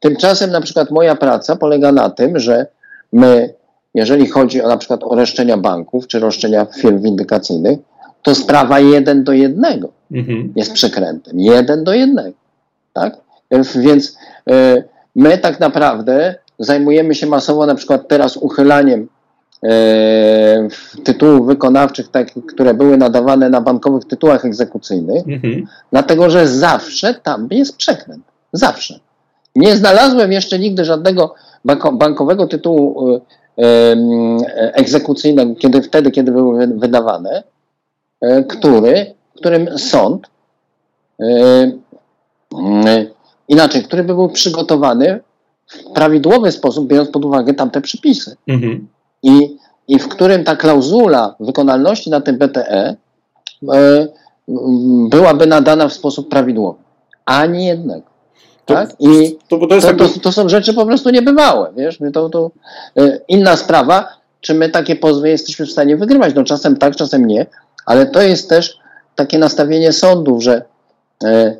Tymczasem 0.01 0.51
na 0.51 0.61
przykład 0.61 0.91
moja 0.91 1.15
praca 1.15 1.57
polega 1.57 1.93
na 1.93 2.11
tym, 2.11 2.39
że 2.39 2.67
my, 3.13 3.55
jeżeli 3.95 4.27
chodzi 4.27 4.63
o 4.63 4.69
na 4.69 4.77
przykład 4.77 5.01
o 5.05 5.15
roszczenia 5.15 5.57
banków 5.57 6.07
czy 6.07 6.19
roszczenia 6.19 6.65
firm 6.65 7.03
windykacyjnych, 7.03 7.79
to 8.23 8.35
sprawa 8.35 8.81
jeden 8.81 9.25
do 9.25 9.33
jednego 9.33 9.89
mhm. 10.13 10.53
jest 10.57 10.73
przekrętem. 10.73 11.41
Jeden 11.41 11.85
do 11.85 11.93
jednego. 11.93 12.37
Tak? 12.93 13.17
Więc 13.77 14.17
y, 14.51 14.85
my 15.17 15.39
tak 15.39 15.61
naprawdę 15.61 16.35
zajmujemy 16.59 17.15
się 17.15 17.27
masowo 17.27 17.67
na 17.67 17.75
przykład 17.75 18.09
teraz 18.09 18.37
uchylaniem 18.37 19.09
y, 19.65 19.69
tytułów 21.05 21.47
wykonawczych, 21.47 22.09
tak, 22.09 22.29
które 22.49 22.75
były 22.75 22.97
nadawane 22.97 23.51
na 23.51 23.61
bankowych 23.61 24.05
tytułach 24.05 24.45
egzekucyjnych, 24.45 25.29
mhm. 25.29 25.67
dlatego 25.91 26.31
że 26.31 26.49
zawsze 26.49 27.15
tam 27.15 27.49
jest 27.51 27.77
przekręt. 27.77 28.25
Zawsze. 28.53 29.01
Nie 29.57 29.77
znalazłem 29.77 30.33
jeszcze 30.33 30.59
nigdy 30.59 30.85
żadnego 30.85 31.35
bankowego 31.93 32.47
tytułu 32.47 33.17
y, 33.17 33.21
egzekucyjnego, 34.55 35.55
kiedy, 35.55 35.83
wtedy, 35.83 36.11
kiedy 36.11 36.33
były 36.33 36.67
wydawane, 36.67 37.43
E, 37.43 37.60
który, 38.49 39.15
którym 39.37 39.79
sąd, 39.79 40.31
e, 41.21 41.27
e, 42.87 43.07
inaczej, 43.49 43.83
który 43.83 44.05
by 44.05 44.15
był 44.15 44.29
przygotowany 44.29 45.21
w 45.69 45.93
prawidłowy 45.95 46.53
sposób, 46.53 46.87
biorąc 46.87 47.11
pod 47.11 47.25
uwagę 47.25 47.55
tamte 47.55 47.81
przepisy. 47.81 48.37
Mhm. 48.47 48.89
I, 49.23 49.57
I 49.89 49.99
w 49.99 50.09
którym 50.09 50.45
ta 50.45 50.57
klauzula 50.57 51.35
wykonalności 51.41 52.11
na 52.11 52.21
tym 52.21 52.39
BTE 52.39 52.97
byłaby 55.11 55.47
nadana 55.47 55.89
w 55.89 55.93
sposób 55.93 56.29
prawidłowy. 56.29 56.79
Ani 57.25 57.67
jednego. 57.67 58.11
To, 58.67 58.75
tak? 58.75 58.91
I 58.99 59.39
to, 59.49 59.59
to, 59.59 59.93
to, 59.93 60.21
to, 60.23 60.33
są 60.33 60.49
rzeczy 60.49 60.75
po 60.75 60.87
prostu 60.87 61.11
niebywałe. 61.11 61.73
Wiesz? 61.77 61.99
To, 62.13 62.29
to, 62.29 62.51
inna 63.29 63.57
sprawa, 63.57 64.09
czy 64.41 64.55
my 64.55 64.69
takie 64.69 64.97
pozwy 64.97 65.29
jesteśmy 65.29 65.67
w 65.67 65.71
stanie 65.71 65.97
wygrywać. 65.97 66.35
No 66.35 66.45
czasem 66.45 66.77
tak, 66.77 66.97
czasem 66.97 67.27
nie, 67.27 67.47
ale 67.87 68.07
to 68.07 68.23
jest 68.23 68.49
też 68.49 68.79
takie 69.15 69.39
nastawienie 69.39 69.93
sądów, 69.93 70.43
że 70.43 70.63
e, 71.25 71.57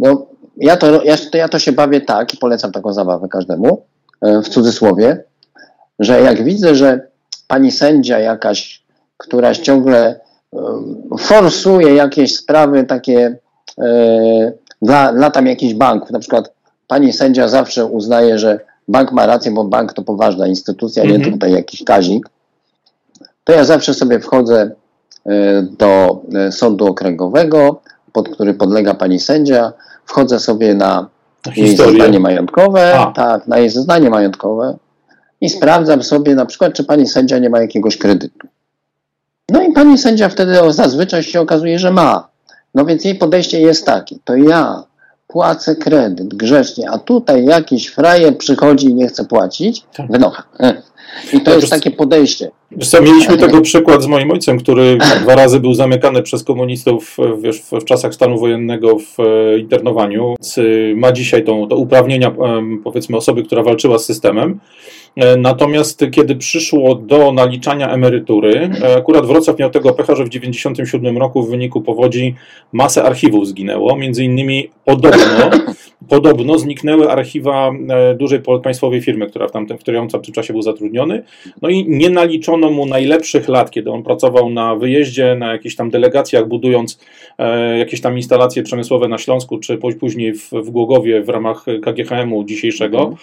no, 0.00 0.26
ja, 0.56 0.76
to, 0.76 1.02
ja, 1.04 1.16
to, 1.16 1.38
ja 1.38 1.48
to 1.48 1.58
się 1.58 1.72
bawię 1.72 2.00
tak 2.00 2.34
i 2.34 2.36
polecam 2.36 2.72
taką 2.72 2.92
zabawę 2.92 3.28
każdemu, 3.28 3.82
e, 4.22 4.42
w 4.42 4.48
cudzysłowie, 4.48 5.24
że 5.98 6.20
jak 6.20 6.44
widzę, 6.44 6.74
że 6.74 7.06
pani 7.48 7.70
sędzia 7.70 8.18
jakaś, 8.18 8.82
która 9.16 9.54
ciągle 9.54 10.20
e, 10.54 10.58
forsuje 11.18 11.94
jakieś 11.94 12.36
sprawy 12.36 12.84
takie 12.84 13.36
dla, 14.82 15.12
dla 15.12 15.30
tam 15.30 15.46
jakichś 15.46 15.74
banków, 15.74 16.10
na 16.10 16.18
przykład 16.18 16.52
pani 16.86 17.12
sędzia 17.12 17.48
zawsze 17.48 17.86
uznaje, 17.86 18.38
że 18.38 18.60
bank 18.88 19.12
ma 19.12 19.26
rację, 19.26 19.52
bo 19.52 19.64
bank 19.64 19.92
to 19.92 20.02
poważna 20.02 20.46
instytucja, 20.46 21.04
nie 21.04 21.14
mhm. 21.14 21.32
tutaj 21.32 21.52
jakiś 21.52 21.84
kazik, 21.84 22.28
to 23.44 23.52
ja 23.52 23.64
zawsze 23.64 23.94
sobie 23.94 24.20
wchodzę 24.20 24.70
do 25.78 26.22
e, 26.34 26.52
sądu 26.52 26.86
okręgowego, 26.86 27.80
pod 28.12 28.28
który 28.28 28.54
podlega 28.54 28.94
pani 28.94 29.20
sędzia, 29.20 29.72
wchodzę 30.04 30.40
sobie 30.40 30.74
na 30.74 31.08
jej 31.56 31.76
zeznanie 31.76 32.20
majątkowe, 32.20 32.98
A. 32.98 33.12
tak, 33.12 33.46
na 33.46 33.58
jej 33.58 33.70
zeznanie 33.70 34.10
majątkowe 34.10 34.76
i 35.40 35.48
sprawdzam 35.48 36.02
sobie 36.02 36.34
na 36.34 36.46
przykład, 36.46 36.72
czy 36.72 36.84
pani 36.84 37.06
sędzia 37.06 37.38
nie 37.38 37.50
ma 37.50 37.60
jakiegoś 37.60 37.98
kredytu. 37.98 38.48
No 39.48 39.62
i 39.62 39.72
pani 39.72 39.98
sędzia 39.98 40.28
wtedy 40.28 40.56
zazwyczaj 40.68 41.22
się 41.22 41.40
okazuje, 41.40 41.78
że 41.78 41.90
ma. 41.90 42.28
No 42.74 42.84
więc 42.84 43.04
jej 43.04 43.14
podejście 43.14 43.60
jest 43.60 43.86
takie, 43.86 44.16
to 44.24 44.36
ja 44.36 44.82
płacę 45.26 45.76
kredyt 45.76 46.34
grzecznie, 46.34 46.90
a 46.90 46.98
tutaj 46.98 47.44
jakiś 47.44 47.88
frajer 47.88 48.38
przychodzi 48.38 48.86
i 48.86 48.94
nie 48.94 49.08
chce 49.08 49.24
płacić, 49.24 49.84
tak. 49.96 50.10
wynocha. 50.10 50.42
E. 51.32 51.36
I 51.36 51.40
to 51.40 51.54
jest 51.54 51.70
takie 51.70 51.90
podejście. 51.90 52.50
Co, 52.80 53.02
mieliśmy 53.02 53.38
tego 53.38 53.60
przykład 53.60 54.02
z 54.02 54.06
moim 54.06 54.30
ojcem, 54.30 54.58
który 54.58 54.98
dwa 55.22 55.34
razy 55.34 55.60
był 55.60 55.74
zamykany 55.74 56.22
przez 56.22 56.44
komunistów 56.44 57.16
wiesz, 57.38 57.60
w, 57.60 57.84
czasach 57.84 58.14
stanu 58.14 58.38
wojennego 58.38 58.98
w 58.98 59.20
e, 59.20 59.58
internowaniu. 59.58 60.34
Ma 60.96 61.12
dzisiaj 61.12 61.44
to, 61.44 61.66
to 61.66 61.76
uprawnienia, 61.76 62.34
powiedzmy, 62.84 63.16
osoby, 63.16 63.42
która 63.42 63.62
walczyła 63.62 63.98
z 63.98 64.04
systemem. 64.04 64.58
E, 65.16 65.36
natomiast 65.36 66.04
kiedy 66.10 66.36
przyszło 66.36 66.94
do 66.94 67.32
naliczania 67.32 67.88
emerytury, 67.88 68.70
e, 68.82 68.96
akurat 68.96 69.26
Wrocław 69.26 69.58
miał 69.58 69.70
tego 69.70 69.92
pecha, 69.92 70.14
że 70.14 70.24
w 70.24 70.28
1997 70.28 71.18
roku 71.18 71.42
w 71.42 71.50
wyniku 71.50 71.80
powodzi 71.80 72.34
masę 72.72 73.02
archiwów 73.02 73.48
zginęło. 73.48 73.96
Między 73.96 74.24
innymi 74.24 74.70
podobno, 74.84 75.50
podobno 76.08 76.58
zniknęły 76.58 77.10
archiwa 77.10 77.70
dużej 78.16 78.40
państwowej 78.62 79.02
firmy, 79.02 79.26
która 79.26 79.48
w, 79.48 79.52
tamtym, 79.52 79.78
w 79.78 79.80
której 79.80 80.00
on 80.00 80.08
w 80.08 80.12
tym 80.12 80.34
czasie 80.34 80.52
był 80.52 80.62
zatrudniony. 80.62 81.22
No 81.62 81.68
i 81.68 81.84
nie 81.88 82.10
naliczono 82.10 82.70
mu 82.70 82.86
najlepszych 82.86 83.48
lat, 83.48 83.70
kiedy 83.70 83.90
on 83.90 84.02
pracował 84.02 84.50
na 84.50 84.76
wyjeździe, 84.76 85.36
na 85.38 85.52
jakichś 85.52 85.74
tam 85.76 85.90
delegacjach, 85.90 86.48
budując 86.48 87.00
e, 87.38 87.78
jakieś 87.78 88.00
tam 88.00 88.16
instalacje 88.16 88.62
przemysłowe 88.62 89.08
na 89.08 89.18
Śląsku, 89.18 89.58
czy 89.58 89.78
później 90.00 90.34
w, 90.34 90.50
w 90.50 90.70
Głogowie 90.70 91.22
w 91.22 91.28
ramach 91.28 91.64
KGHM-u 91.82 92.44
dzisiejszego. 92.44 93.14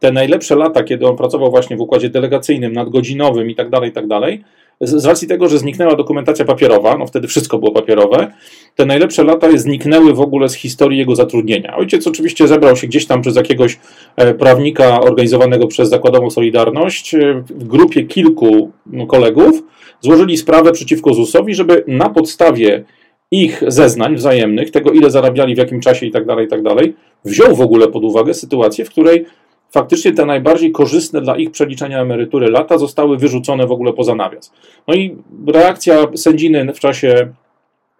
Te 0.00 0.12
najlepsze 0.12 0.56
lata, 0.56 0.82
kiedy 0.82 1.06
on 1.06 1.16
pracował 1.16 1.50
właśnie 1.50 1.76
w 1.76 1.80
układzie 1.80 2.08
delegacyjnym, 2.08 2.72
nadgodzinowym 2.72 3.50
i 3.50 3.54
tak 3.54 3.70
dalej, 3.70 3.90
i 3.90 3.92
tak 3.92 4.06
dalej, 4.06 4.44
z 4.80 5.04
racji 5.04 5.28
tego, 5.28 5.48
że 5.48 5.58
zniknęła 5.58 5.96
dokumentacja 5.96 6.44
papierowa, 6.44 6.98
no 6.98 7.06
wtedy 7.06 7.28
wszystko 7.28 7.58
było 7.58 7.72
papierowe, 7.72 8.32
te 8.76 8.86
najlepsze 8.86 9.24
lata 9.24 9.48
zniknęły 9.54 10.14
w 10.14 10.20
ogóle 10.20 10.48
z 10.48 10.54
historii 10.54 10.98
jego 10.98 11.16
zatrudnienia. 11.16 11.76
Ojciec 11.76 12.06
oczywiście 12.06 12.48
zebrał 12.48 12.76
się 12.76 12.86
gdzieś 12.86 13.06
tam 13.06 13.22
przez 13.22 13.36
jakiegoś 13.36 13.78
e, 14.16 14.34
prawnika 14.34 15.00
organizowanego 15.00 15.66
przez 15.66 15.88
Zakładową 15.88 16.30
Solidarność 16.30 17.14
e, 17.14 17.44
w 17.48 17.64
grupie 17.64 18.02
kilku 18.02 18.70
no, 18.86 19.06
kolegów, 19.06 19.62
złożyli 20.00 20.36
sprawę 20.36 20.72
przeciwko 20.72 21.14
ZUS-owi, 21.14 21.54
żeby 21.54 21.84
na 21.86 22.08
podstawie 22.08 22.84
ich 23.30 23.62
zeznań 23.66 24.16
wzajemnych, 24.16 24.70
tego 24.70 24.90
ile 24.90 25.10
zarabiali, 25.10 25.54
w 25.54 25.58
jakim 25.58 25.80
czasie 25.80 26.06
i 26.06 26.10
tak 26.10 26.26
dalej, 26.26 26.46
i 26.46 26.48
tak 26.48 26.62
dalej, 26.62 26.94
wziął 27.24 27.56
w 27.56 27.60
ogóle 27.60 27.88
pod 27.88 28.04
uwagę 28.04 28.34
sytuację, 28.34 28.84
w 28.84 28.90
której 28.90 29.26
faktycznie 29.70 30.12
te 30.12 30.26
najbardziej 30.26 30.72
korzystne 30.72 31.20
dla 31.20 31.36
ich 31.36 31.50
przeliczania 31.50 32.00
emerytury 32.00 32.50
lata 32.50 32.78
zostały 32.78 33.16
wyrzucone 33.16 33.66
w 33.66 33.72
ogóle 33.72 33.92
poza 33.92 34.14
nawias. 34.14 34.52
No 34.88 34.94
i 34.94 35.16
reakcja 35.46 36.06
sędziny 36.14 36.72
w 36.74 36.80
czasie 36.80 37.32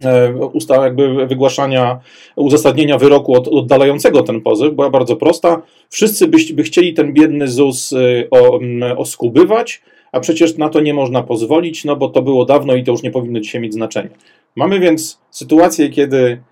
e, 0.04 0.34
usta 0.34 0.84
jakby 0.84 1.26
wygłaszania 1.26 2.00
uzasadnienia 2.36 2.98
wyroku 2.98 3.34
od, 3.34 3.48
oddalającego 3.48 4.22
ten 4.22 4.40
pozew 4.40 4.74
była 4.74 4.90
bardzo 4.90 5.16
prosta. 5.16 5.62
Wszyscy 5.90 6.26
by, 6.28 6.38
by 6.54 6.62
chcieli 6.62 6.94
ten 6.94 7.12
biedny 7.12 7.48
ZUS 7.48 7.92
e, 7.92 8.96
oskubywać, 8.96 9.82
a 10.12 10.20
przecież 10.20 10.56
na 10.56 10.68
to 10.68 10.80
nie 10.80 10.94
można 10.94 11.22
pozwolić, 11.22 11.84
no 11.84 11.96
bo 11.96 12.08
to 12.08 12.22
było 12.22 12.44
dawno 12.44 12.74
i 12.74 12.84
to 12.84 12.92
już 12.92 13.02
nie 13.02 13.10
powinno 13.10 13.40
dzisiaj 13.40 13.60
mieć 13.60 13.74
znaczenia. 13.74 14.10
Mamy 14.56 14.80
więc 14.80 15.20
sytuację, 15.30 15.88
kiedy 15.88 16.42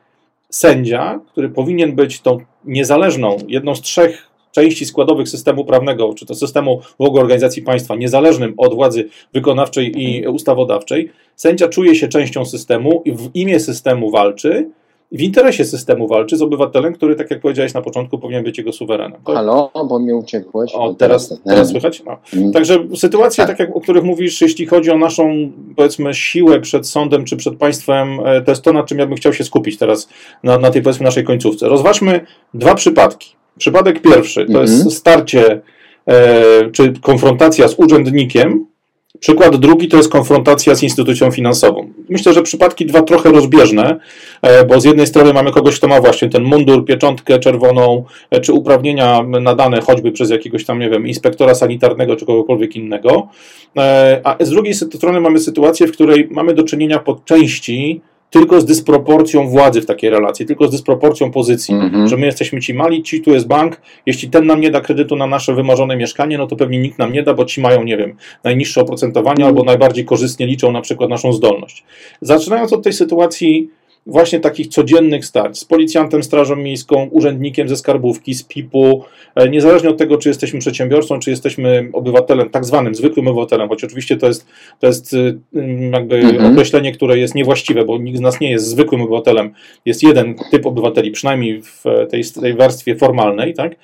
sędzia, 0.51 1.21
który 1.33 1.49
powinien 1.49 1.95
być 1.95 2.21
tą 2.21 2.39
niezależną, 2.65 3.37
jedną 3.49 3.75
z 3.75 3.81
trzech 3.81 4.28
części 4.53 4.87
składowych 4.87 5.29
systemu 5.29 5.65
prawnego, 5.65 6.15
czy 6.15 6.27
to 6.27 6.35
systemu 6.35 6.81
w 6.99 7.05
ogóle 7.05 7.23
organizacji 7.23 7.63
państwa, 7.63 7.97
niezależnym 7.97 8.55
od 8.57 8.75
władzy 8.75 9.09
wykonawczej 9.33 10.03
i 10.03 10.27
ustawodawczej, 10.27 11.11
sędzia 11.37 11.69
czuje 11.69 11.95
się 11.95 12.09
częścią 12.09 12.45
systemu 12.45 13.03
i 13.05 13.13
w 13.13 13.31
imię 13.35 13.61
systemu 13.61 14.11
walczy, 14.11 14.71
w 15.13 15.23
interesie 15.23 15.65
systemu 15.65 16.09
walczy 16.09 16.37
z 16.37 16.43
obywatelem, 16.43 16.95
który, 16.95 17.17
tak 17.17 17.31
jak 17.31 17.41
powiedziałeś 17.41 17.75
na 17.75 17.83
początku, 17.83 18.19
powinien 18.19 18.45
być 18.45 18.59
jego 18.59 18.73
suwerenem. 18.73 19.21
Halo, 19.27 19.71
bo 19.89 19.99
mi 19.99 20.13
uciekłeś. 20.13 20.73
O, 20.75 20.95
teraz, 20.95 21.41
teraz 21.45 21.69
słychać? 21.69 22.03
No. 22.05 22.17
Mm. 22.37 22.53
Także 22.53 22.79
sytuacje, 22.95 23.47
tak. 23.47 23.57
tak 23.57 23.69
jak, 23.69 23.77
o 23.77 23.81
których 23.81 24.05
mówisz, 24.05 24.41
jeśli 24.41 24.67
chodzi 24.67 24.91
o 24.91 24.99
naszą, 24.99 25.51
powiedzmy, 25.77 26.15
siłę 26.15 26.61
przed 26.61 26.89
sądem 26.89 27.25
czy 27.25 27.37
przed 27.37 27.57
państwem, 27.57 28.21
e, 28.25 28.43
to 28.43 28.51
jest 28.51 28.63
to, 28.63 28.73
nad 28.73 28.87
czym 28.87 28.99
ja 28.99 29.07
bym 29.07 29.17
chciał 29.17 29.33
się 29.33 29.45
skupić 29.45 29.79
teraz 29.79 30.09
na, 30.43 30.59
na 30.59 30.71
tej, 30.71 30.83
powiedzmy, 30.83 31.05
naszej 31.05 31.25
końcówce. 31.25 31.69
Rozważmy 31.69 32.27
dwa 32.55 32.75
przypadki. 32.75 33.39
Przypadek 33.59 34.03
pierwszy 34.03 34.47
to 34.47 34.61
jest 34.61 34.75
mhm. 34.75 34.91
starcie 34.91 35.61
e, 36.07 36.71
czy 36.71 36.93
konfrontacja 37.01 37.69
z 37.69 37.75
urzędnikiem. 37.79 38.67
Przykład 39.21 39.57
drugi 39.57 39.89
to 39.89 39.97
jest 39.97 40.13
konfrontacja 40.13 40.75
z 40.75 40.83
instytucją 40.83 41.31
finansową. 41.31 41.93
Myślę, 42.09 42.33
że 42.33 42.43
przypadki 42.43 42.87
dwa 42.87 43.03
trochę 43.03 43.33
rozbieżne, 43.33 44.01
e, 44.43 44.65
bo 44.65 44.81
z 44.81 44.85
jednej 44.85 45.07
strony 45.07 45.33
mamy 45.33 45.53
kogoś, 45.53 45.77
kto 45.77 45.89
ma 45.89 46.01
właśnie 46.01 46.29
ten 46.29 46.43
mundur, 46.43 46.85
pieczątkę 46.85 47.39
czerwoną, 47.39 48.05
e, 48.31 48.41
czy 48.41 48.53
uprawnienia 48.53 49.23
nadane 49.23 49.81
choćby 49.81 50.13
przez 50.13 50.31
jakiegoś 50.31 50.65
tam, 50.65 50.79
nie 50.79 50.91
wiem, 50.91 51.07
inspektora 51.07 51.55
sanitarnego, 51.55 52.17
czy 52.17 52.27
kogokolwiek 52.27 52.77
innego, 52.77 53.29
e, 53.77 54.21
a 54.25 54.45
z 54.45 54.51
drugiej 54.51 54.75
strony 54.75 55.21
mamy 55.21 55.39
sytuację, 55.39 55.87
w 55.87 55.93
której 55.93 56.29
mamy 56.31 56.55
do 56.55 56.63
czynienia 56.63 56.99
po 56.99 57.21
części 57.25 58.01
tylko 58.31 58.61
z 58.61 58.65
dysproporcją 58.65 59.49
władzy 59.49 59.81
w 59.81 59.87
takiej 59.87 60.11
relacji, 60.11 60.47
tylko 60.47 60.69
z 60.69 60.71
dysproporcją 60.71 61.31
pozycji, 61.31 61.75
mm-hmm. 61.75 62.07
że 62.07 62.17
my 62.17 62.27
jesteśmy 62.27 62.61
ci 62.61 62.75
mali, 62.75 63.03
ci 63.03 63.21
tu 63.21 63.31
jest 63.31 63.47
bank, 63.47 63.81
jeśli 64.07 64.31
ten 64.31 64.47
nam 64.47 64.61
nie 64.61 64.71
da 64.71 64.81
kredytu 64.81 65.17
na 65.17 65.27
nasze 65.27 65.55
wymarzone 65.55 65.97
mieszkanie, 65.97 66.39
no 66.39 66.47
to 66.47 66.57
pewnie 66.57 66.79
nikt 66.79 66.99
nam 66.99 67.13
nie 67.13 67.23
da, 67.23 67.35
bo 67.35 67.45
ci 67.45 67.61
mają, 67.61 67.85
nie 67.85 67.97
wiem, 67.97 68.17
najniższe 68.45 68.81
oprocentowanie 68.81 69.45
mm. 69.45 69.49
albo 69.49 69.65
najbardziej 69.65 70.05
korzystnie 70.05 70.47
liczą 70.47 70.73
na 70.73 70.81
przykład 70.81 71.11
naszą 71.11 71.33
zdolność. 71.33 71.85
Zaczynając 72.21 72.73
od 72.73 72.83
tej 72.83 72.93
sytuacji 72.93 73.71
właśnie 74.09 74.41
takich 74.41 74.69
codziennych 74.69 75.25
starć 75.25 75.59
z 75.59 75.65
policjantem, 75.65 76.23
strażą 76.23 76.57
miejską, 76.57 77.09
urzędnikiem 77.11 77.69
ze 77.69 77.77
skarbówki, 77.77 78.35
z 78.35 78.43
PIP-u, 78.43 79.05
e, 79.35 79.49
niezależnie 79.49 79.91
od 79.91 79.97
tego, 79.97 80.17
czy 80.17 80.29
jesteśmy 80.29 80.61
przedsiębiorcą, 80.61 81.19
czy 81.19 81.31
jesteśmy 81.31 81.89
obywatelem, 81.93 82.51
tak 82.51 82.65
zwanym 82.65 82.95
zwykłym 82.95 83.29
obywatelem, 83.29 83.69
choć 83.69 83.85
oczywiście 83.85 84.17
to 84.17 84.27
jest, 84.27 84.47
to 84.81 84.87
jest 84.87 85.13
y, 85.13 85.39
mm, 85.55 85.93
jakby 85.93 86.17
mhm. 86.17 86.53
określenie, 86.53 86.93
które 86.93 87.19
jest 87.19 87.35
niewłaściwe, 87.35 87.85
bo 87.85 87.99
nikt 87.99 88.19
z 88.19 88.21
nas 88.21 88.41
nie 88.41 88.51
jest 88.51 88.67
zwykłym 88.67 89.01
obywatelem. 89.01 89.51
Jest 89.85 90.03
jeden 90.03 90.35
typ 90.51 90.67
obywateli, 90.67 91.11
przynajmniej 91.11 91.63
w 91.63 91.85
tej, 92.11 92.25
tej 92.25 92.55
warstwie 92.55 92.97
formalnej, 92.97 93.55
tak? 93.55 93.77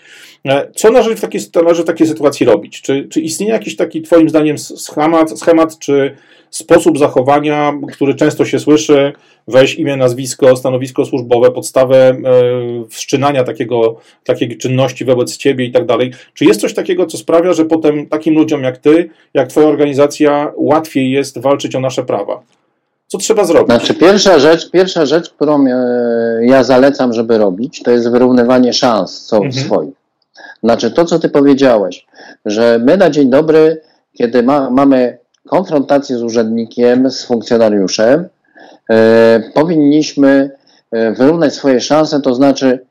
E, 0.49 0.71
co 0.75 0.91
należy 0.91 1.17
w, 1.17 1.21
takiej, 1.21 1.41
należy 1.55 1.83
w 1.83 1.87
takiej 1.87 2.07
sytuacji 2.07 2.47
robić? 2.47 2.83
Czy, 2.83 3.09
czy 3.09 3.21
istnieje 3.21 3.53
jakiś 3.53 3.77
taki, 3.77 4.03
Twoim 4.03 4.29
zdaniem, 4.29 4.59
schemat, 4.59 5.39
schemat 5.39 5.79
czy 5.79 6.17
sposób 6.57 6.99
zachowania, 6.99 7.73
który 7.93 8.15
często 8.15 8.45
się 8.45 8.59
słyszy, 8.59 9.13
weź 9.49 9.75
imię, 9.75 9.97
nazwisko, 9.97 10.57
stanowisko 10.57 11.05
służbowe, 11.05 11.51
podstawę 11.51 11.97
e, 11.97 12.17
wszczynania 12.89 13.45
takiego, 13.45 13.97
takiej 14.25 14.59
czynności 14.59 15.05
wobec 15.05 15.37
ciebie 15.37 15.65
i 15.65 15.73
tak 15.73 15.87
dalej. 15.87 16.13
Czy 16.35 16.45
jest 16.45 16.61
coś 16.61 16.75
takiego, 16.75 17.07
co 17.07 17.19
sprawia, 17.19 17.53
że 17.53 17.65
potem 17.65 18.07
takim 18.07 18.35
ludziom 18.35 18.63
jak 18.63 18.79
ty, 18.79 19.11
jak 19.35 19.49
twoja 19.49 19.67
organizacja, 19.67 20.53
łatwiej 20.57 21.11
jest 21.11 21.39
walczyć 21.39 21.75
o 21.75 21.81
nasze 21.81 22.05
prawa? 22.05 22.43
Co 23.07 23.19
trzeba 23.19 23.45
zrobić? 23.45 23.67
Znaczy, 23.67 23.95
pierwsza 23.95 24.39
rzecz, 24.39 24.71
pierwsza 24.71 25.07
rzecz, 25.07 25.31
którą 25.31 25.67
e, 25.67 26.41
ja 26.43 26.65
zalecam, 26.65 27.13
żeby 27.13 27.39
robić, 27.39 27.83
to 27.83 27.91
jest 27.91 28.11
wyrównywanie 28.11 28.73
szans 28.73 29.27
co 29.27 29.37
mhm. 29.37 29.53
swoich. 29.53 29.95
Znaczy, 30.63 30.91
to 30.91 31.05
co 31.05 31.19
ty 31.19 31.29
powiedziałeś, 31.29 32.07
że 32.45 32.81
my 32.85 32.97
na 32.97 33.11
dzień 33.11 33.31
dobry, 33.31 33.81
kiedy 34.13 34.43
ma, 34.43 34.71
mamy 34.71 35.24
konfrontację 35.49 36.19
z 36.19 36.23
urzędnikiem, 36.23 37.11
z 37.11 37.25
funkcjonariuszem, 37.25 38.29
e, 38.91 39.43
powinniśmy 39.55 40.51
e, 40.91 41.13
wyrównać 41.13 41.55
swoje 41.55 41.81
szanse, 41.81 42.21
to 42.21 42.35
znaczy 42.35 42.87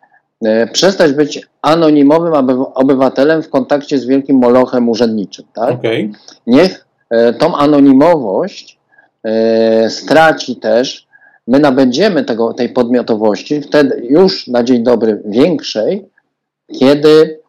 e, 0.46 0.68
przestać 0.68 1.14
być 1.14 1.42
anonimowym 1.62 2.34
obywatelem 2.74 3.44
w 3.44 3.50
kontakcie 3.50 4.00
z 4.00 4.06
wielkim 4.06 4.38
molochem 4.38 4.90
urzędniczym. 4.90 5.46
Tak? 5.54 5.72
Okay. 5.72 6.12
Niech 6.48 6.86
tą 7.40 7.56
anonimowość 7.56 8.80
straci 9.90 10.56
też, 10.56 11.08
my 11.48 11.60
nabędziemy 11.60 12.24
tego, 12.24 12.54
tej 12.54 12.70
podmiotowości, 12.70 13.62
wtedy 13.62 14.06
już 14.10 14.48
na 14.48 14.64
dzień 14.64 14.84
dobry 14.84 15.22
większej, 15.26 16.10
kiedy 16.80 17.40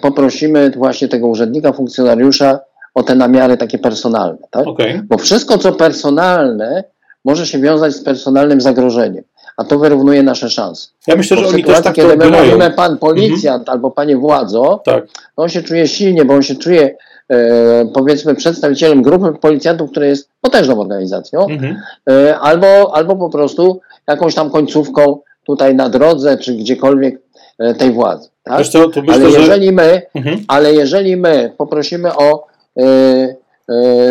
poprosimy 0.00 0.70
właśnie 0.70 1.08
tego 1.08 1.28
urzędnika, 1.28 1.72
funkcjonariusza 1.72 2.60
o 2.94 3.02
te 3.02 3.14
namiary 3.14 3.56
takie 3.56 3.78
personalne. 3.78 4.38
Tak? 4.50 4.66
Okay. 4.66 5.02
Bo 5.08 5.18
wszystko, 5.18 5.58
co 5.58 5.72
personalne, 5.72 6.84
może 7.24 7.46
się 7.46 7.58
wiązać 7.58 7.92
z 7.94 8.02
personalnym 8.04 8.60
zagrożeniem. 8.60 9.24
a 9.56 9.64
to 9.64 9.78
wyrównuje 9.78 10.22
nasze 10.22 10.50
szanse. 10.50 10.88
Ja 11.06 11.16
myślę, 11.16 11.36
że 11.36 11.42
oni 11.46 11.50
też 11.52 11.60
sytuacji, 11.60 11.84
tak 11.84 11.94
kiedy 11.94 12.08
my 12.08 12.12
odbierają. 12.24 12.44
mówimy 12.44 12.70
pan 12.70 12.98
policjant 12.98 13.68
albo 13.68 13.90
panie 13.90 14.16
władzo, 14.16 14.80
Tak. 14.84 15.04
on 15.36 15.48
się 15.48 15.62
czuje 15.62 15.88
silnie, 15.88 16.24
bo 16.24 16.34
on 16.34 16.42
się 16.42 16.54
czuje 16.54 16.96
e, 17.28 17.86
powiedzmy 17.94 18.34
przedstawicielem 18.34 19.02
grupy 19.02 19.32
policjantów, 19.40 19.90
która 19.90 20.06
jest 20.06 20.28
potężną 20.40 20.80
organizacją, 20.80 21.46
Mhm. 21.48 21.76
e, 22.10 22.38
albo, 22.38 22.96
albo 22.96 23.16
po 23.16 23.28
prostu 23.30 23.80
jakąś 24.08 24.34
tam 24.34 24.50
końcówką 24.50 25.18
tutaj 25.46 25.74
na 25.74 25.88
drodze, 25.88 26.38
czy 26.38 26.54
gdziekolwiek 26.54 27.20
e, 27.58 27.74
tej 27.74 27.92
władzy. 27.92 28.28
Tak? 28.44 28.58
Myślę, 28.58 28.80
ale 29.08 29.30
że... 29.30 29.40
jeżeli 29.40 29.72
my, 29.72 30.02
Mhm. 30.14 30.44
ale 30.48 30.72
jeżeli 30.74 31.16
my 31.16 31.52
poprosimy 31.58 32.16
o 32.16 32.46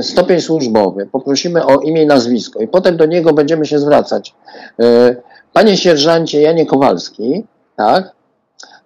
stopień 0.01 0.41
służbowy, 0.41 1.05
poprosimy 1.11 1.65
o 1.65 1.79
imię 1.79 2.03
i 2.03 2.05
nazwisko 2.05 2.59
i 2.59 2.67
potem 2.67 2.97
do 2.97 3.05
niego 3.05 3.33
będziemy 3.33 3.65
się 3.65 3.79
zwracać. 3.79 4.33
E, 4.79 5.15
panie 5.53 5.77
sierżancie 5.77 6.41
Janie 6.41 6.65
Kowalski, 6.65 7.43
tak? 7.75 8.11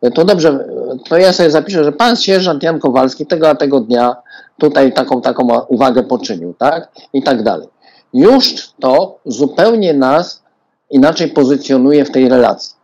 E, 0.02 0.12
To 0.12 0.26
dobrze, 0.26 0.50
e, 0.50 1.10
to 1.10 1.18
ja 1.18 1.34
sobie 1.34 1.52
zapiszę, 1.52 1.84
że 1.84 1.92
pan 1.92 2.16
sierżant 2.16 2.64
Jan 2.64 2.80
Kowalski 2.80 3.26
tego 3.26 3.50
a 3.50 3.56
tego 3.56 3.80
dnia 3.80 4.16
tutaj 4.58 4.94
taką, 4.94 5.22
taką 5.22 5.60
uwagę 5.68 6.04
poczynił, 6.04 6.54
tak? 6.54 6.92
I 7.14 7.24
tak 7.24 7.44
dalej. 7.44 7.68
Już 8.14 8.70
to 8.80 9.20
zupełnie 9.26 9.94
nas 9.94 10.44
inaczej 10.90 11.28
pozycjonuje 11.30 12.06
w 12.06 12.12
tej 12.12 12.30
relacji. 12.30 12.76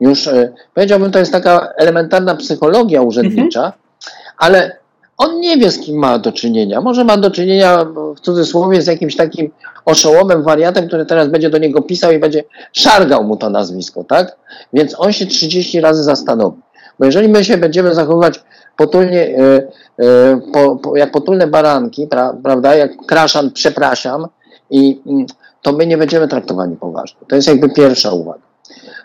Już 0.00 0.26
e, 0.26 0.52
powiedziałbym, 0.74 1.12
to 1.12 1.18
jest 1.18 1.32
taka 1.32 1.72
elementarna 1.76 2.34
psychologia 2.34 3.02
urzędnicza, 3.02 3.72
ale 4.38 4.76
on 5.20 5.40
nie 5.40 5.56
wie, 5.56 5.70
z 5.70 5.78
kim 5.78 5.96
ma 5.96 6.18
do 6.18 6.32
czynienia. 6.32 6.80
Może 6.80 7.04
ma 7.04 7.16
do 7.16 7.30
czynienia 7.30 7.84
w 8.16 8.20
cudzysłowie 8.20 8.82
z 8.82 8.86
jakimś 8.86 9.16
takim 9.16 9.50
oszołomem, 9.84 10.42
wariatem, 10.42 10.86
który 10.86 11.06
teraz 11.06 11.28
będzie 11.28 11.50
do 11.50 11.58
niego 11.58 11.82
pisał 11.82 12.12
i 12.12 12.18
będzie 12.18 12.44
szargał 12.72 13.24
mu 13.24 13.36
to 13.36 13.50
nazwisko, 13.50 14.04
tak? 14.04 14.36
Więc 14.72 15.00
on 15.00 15.12
się 15.12 15.26
30 15.26 15.80
razy 15.80 16.02
zastanowi. 16.02 16.60
Bo 16.98 17.04
jeżeli 17.04 17.28
my 17.28 17.44
się 17.44 17.58
będziemy 17.58 17.94
zachowywać 17.94 18.42
potulnie, 18.76 19.38
e, 19.38 19.62
e, 20.04 20.40
po, 20.52 20.76
po, 20.76 20.96
jak 20.96 21.10
potulne 21.10 21.46
baranki, 21.46 22.06
pra, 22.06 22.34
prawda, 22.42 22.74
jak 22.74 22.96
kraszan, 23.06 23.50
przepraszam, 23.50 24.26
i 24.70 25.00
to 25.62 25.72
my 25.72 25.86
nie 25.86 25.98
będziemy 25.98 26.28
traktowani 26.28 26.76
poważnie. 26.76 27.20
To 27.28 27.36
jest 27.36 27.48
jakby 27.48 27.68
pierwsza 27.68 28.12
uwaga. 28.12 28.40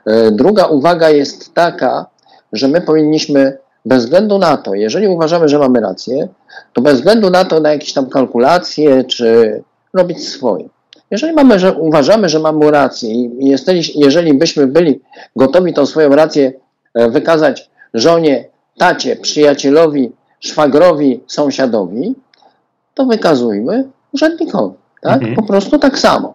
E, 0.05 0.32
Druga 0.32 0.66
uwaga 0.66 1.09
jest 1.09 1.53
taka, 1.53 2.05
że 2.53 2.68
my 2.68 2.82
powinniśmy 2.82 3.57
bez 3.86 4.03
względu 4.03 4.38
na 4.38 4.57
to, 4.57 4.73
jeżeli 4.73 5.07
uważamy, 5.07 5.49
że 5.49 5.59
mamy 5.59 5.79
rację, 5.79 6.27
to 6.73 6.81
bez 6.81 6.93
względu 6.93 7.29
na 7.29 7.45
to, 7.45 7.59
na 7.59 7.71
jakieś 7.71 7.93
tam 7.93 8.09
kalkulacje, 8.09 9.03
czy 9.03 9.61
robić 9.93 10.29
swoje. 10.29 10.69
Jeżeli 11.11 11.33
mamy, 11.33 11.59
że 11.59 11.73
uważamy, 11.73 12.29
że 12.29 12.39
mamy 12.39 12.71
rację 12.71 13.13
i 13.13 13.47
jesteś, 13.47 13.95
jeżeli 13.95 14.33
byśmy 14.33 14.67
byli 14.67 15.01
gotowi 15.36 15.73
tą 15.73 15.86
swoją 15.86 16.09
rację 16.09 16.53
e, 16.93 17.09
wykazać 17.09 17.69
żonie, 17.93 18.49
tacie, 18.77 19.15
przyjacielowi, 19.15 20.11
szwagrowi, 20.39 21.23
sąsiadowi, 21.27 22.15
to 22.93 23.05
wykazujmy 23.05 23.88
urzędnikowi. 24.13 24.75
Tak? 25.01 25.15
Mhm. 25.15 25.36
Po 25.36 25.43
prostu 25.43 25.79
tak 25.79 25.99
samo. 25.99 26.33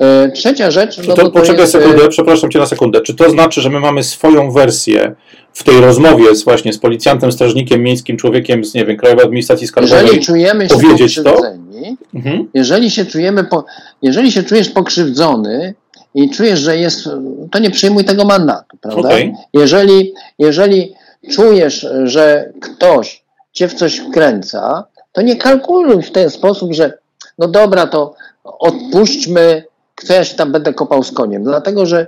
E, 0.00 0.30
Trzecia 0.30 0.70
rzecz, 0.70 0.94
Czy 0.94 1.08
no 1.08 1.14
to, 1.14 1.22
to, 1.22 1.28
to 1.28 1.30
poczekaj 1.30 1.60
jest, 1.60 1.74
e, 1.74 1.80
sekundę, 1.80 2.08
przepraszam 2.08 2.50
cię 2.50 2.58
na 2.58 2.66
sekundę. 2.66 3.00
Czy 3.00 3.14
to 3.14 3.30
znaczy, 3.30 3.60
że 3.60 3.70
my 3.70 3.80
mamy 3.80 4.02
swoją 4.02 4.50
wersję 4.50 5.14
w 5.52 5.64
tej 5.64 5.80
rozmowie 5.80 6.34
z 6.34 6.44
właśnie 6.44 6.72
z 6.72 6.78
policjantem, 6.78 7.32
strażnikiem 7.32 7.82
miejskim, 7.82 8.16
człowiekiem 8.16 8.64
z, 8.64 8.74
nie 8.74 8.84
wiem, 8.84 8.96
Krajowej 8.96 9.24
Administracji 9.24 9.66
Skarbowej? 9.66 10.02
jeżeli 10.02 10.20
czujemy 10.24 10.68
się 10.68 10.74
powiedzieć 10.74 11.14
to? 11.16 11.22
pokrzywdzeni, 11.22 11.96
Mhm. 12.14 12.48
jeżeli 12.54 12.90
się 12.90 13.04
czujemy, 13.06 13.44
po, 13.44 13.64
jeżeli 14.02 14.32
się 14.32 14.42
czujesz 14.42 14.68
pokrzywdzony 14.68 15.74
i 16.14 16.30
czujesz, 16.30 16.60
że 16.60 16.76
jest, 16.76 17.08
to 17.50 17.58
nie 17.58 17.70
przyjmuj 17.70 18.04
tego 18.04 18.24
mandatu, 18.24 18.76
prawda? 18.80 19.08
Okej. 19.08 19.34
Jeżeli, 19.52 20.14
jeżeli 20.38 20.94
czujesz, 21.32 21.86
że 22.04 22.52
ktoś 22.60 23.22
cię 23.52 23.68
w 23.68 23.74
coś 23.74 23.96
wkręca, 23.96 24.84
to 25.12 25.22
nie 25.22 25.36
kalkuluj 25.36 26.02
w 26.02 26.10
ten 26.10 26.30
sposób, 26.30 26.74
że 26.74 26.98
no 27.38 27.48
dobra, 27.48 27.86
to 27.86 28.14
odpuśćmy, 28.44 29.64
co 30.04 30.14
ja 30.14 30.24
się 30.24 30.36
tam 30.36 30.52
będę 30.52 30.74
kopał 30.74 31.02
z 31.02 31.12
koniem. 31.12 31.44
Dlatego, 31.44 31.86
że 31.86 32.06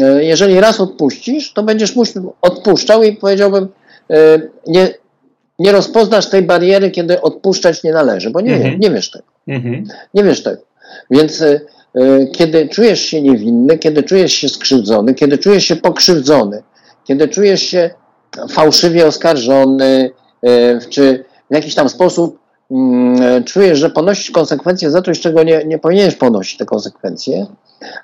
e, 0.00 0.24
jeżeli 0.24 0.60
raz 0.60 0.80
odpuścisz, 0.80 1.52
to 1.52 1.62
będziesz 1.62 1.94
odpuszczał 2.40 3.02
i 3.02 3.12
powiedziałbym, 3.12 3.68
e, 4.10 4.40
nie, 4.66 4.88
nie 5.58 5.72
rozpoznasz 5.72 6.26
tej 6.30 6.42
bariery, 6.42 6.90
kiedy 6.90 7.20
odpuszczać 7.20 7.82
nie 7.82 7.92
należy, 7.92 8.30
bo 8.30 8.40
nie, 8.40 8.54
Mhm. 8.54 8.80
nie 8.80 8.90
wiesz 8.90 9.10
tego. 9.10 9.24
Mhm. 9.48 9.84
Nie 10.14 10.24
wiesz 10.24 10.42
tego. 10.42 10.62
Więc 11.10 11.40
y, 11.40 11.60
kiedy 12.32 12.68
czujesz 12.68 13.00
się 13.00 13.22
niewinny, 13.22 13.78
kiedy 13.78 14.02
czujesz 14.02 14.32
się 14.32 14.48
skrzywdzony, 14.48 15.14
kiedy 15.14 15.38
czujesz 15.38 15.64
się 15.64 15.76
pokrzywdzony, 15.76 16.62
kiedy 17.04 17.28
czujesz 17.28 17.62
się 17.62 17.90
fałszywie 18.50 19.06
oskarżony, 19.06 20.10
czy 20.90 21.24
w 21.50 21.54
jakiś 21.54 21.74
tam 21.74 21.88
sposób 21.88 22.38
czujesz, 23.46 23.78
że 23.78 23.90
ponosisz 23.90 24.30
konsekwencje 24.30 24.90
za 24.90 25.02
coś, 25.02 25.20
czego 25.20 25.42
nie, 25.42 25.64
nie 25.64 25.78
powinieneś 25.78 26.14
ponosić 26.14 26.58
te 26.58 26.64
konsekwencje, 26.64 27.46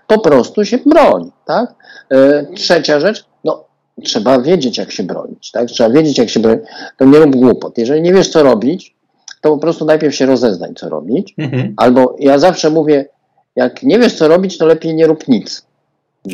po 0.07 0.19
prostu 0.21 0.65
się 0.65 0.79
broń. 0.87 1.31
Tak? 1.45 1.75
Y, 2.13 2.47
Trzecia 2.55 3.01
rzecz, 3.01 3.25
no 3.45 3.65
trzeba 4.05 4.41
wiedzieć, 4.41 4.79
jak 4.79 4.93
się 4.93 5.03
bronić. 5.03 5.51
Tak? 5.51 5.67
Trzeba 5.69 5.91
wiedzieć, 5.91 6.19
jak 6.19 6.29
się 6.29 6.41
bronić. 6.41 6.65
To 6.99 7.05
nie 7.05 7.19
rób 7.19 7.37
głupot. 7.37 7.79
Jeżeli 7.79 8.03
nie 8.03 8.13
wiesz, 8.13 8.29
co 8.29 8.43
robić, 8.43 8.97
to 9.41 9.51
po 9.51 9.59
prostu 9.59 9.85
najpierw 9.85 10.15
się 10.15 10.27
rozeznań, 10.27 10.75
co 10.75 10.89
robić. 10.89 11.35
Mhm. 11.39 11.75
Albo 11.77 12.17
ja 12.19 12.39
zawsze 12.39 12.71
mówię, 12.71 13.09
jak 13.57 13.83
nie 13.83 13.99
wiesz, 13.99 14.15
co 14.15 14.29
robić, 14.29 14.59
to 14.59 14.67
lepiej 14.67 14.95
nie 14.95 15.07
rób 15.07 15.29
nic. 15.29 15.67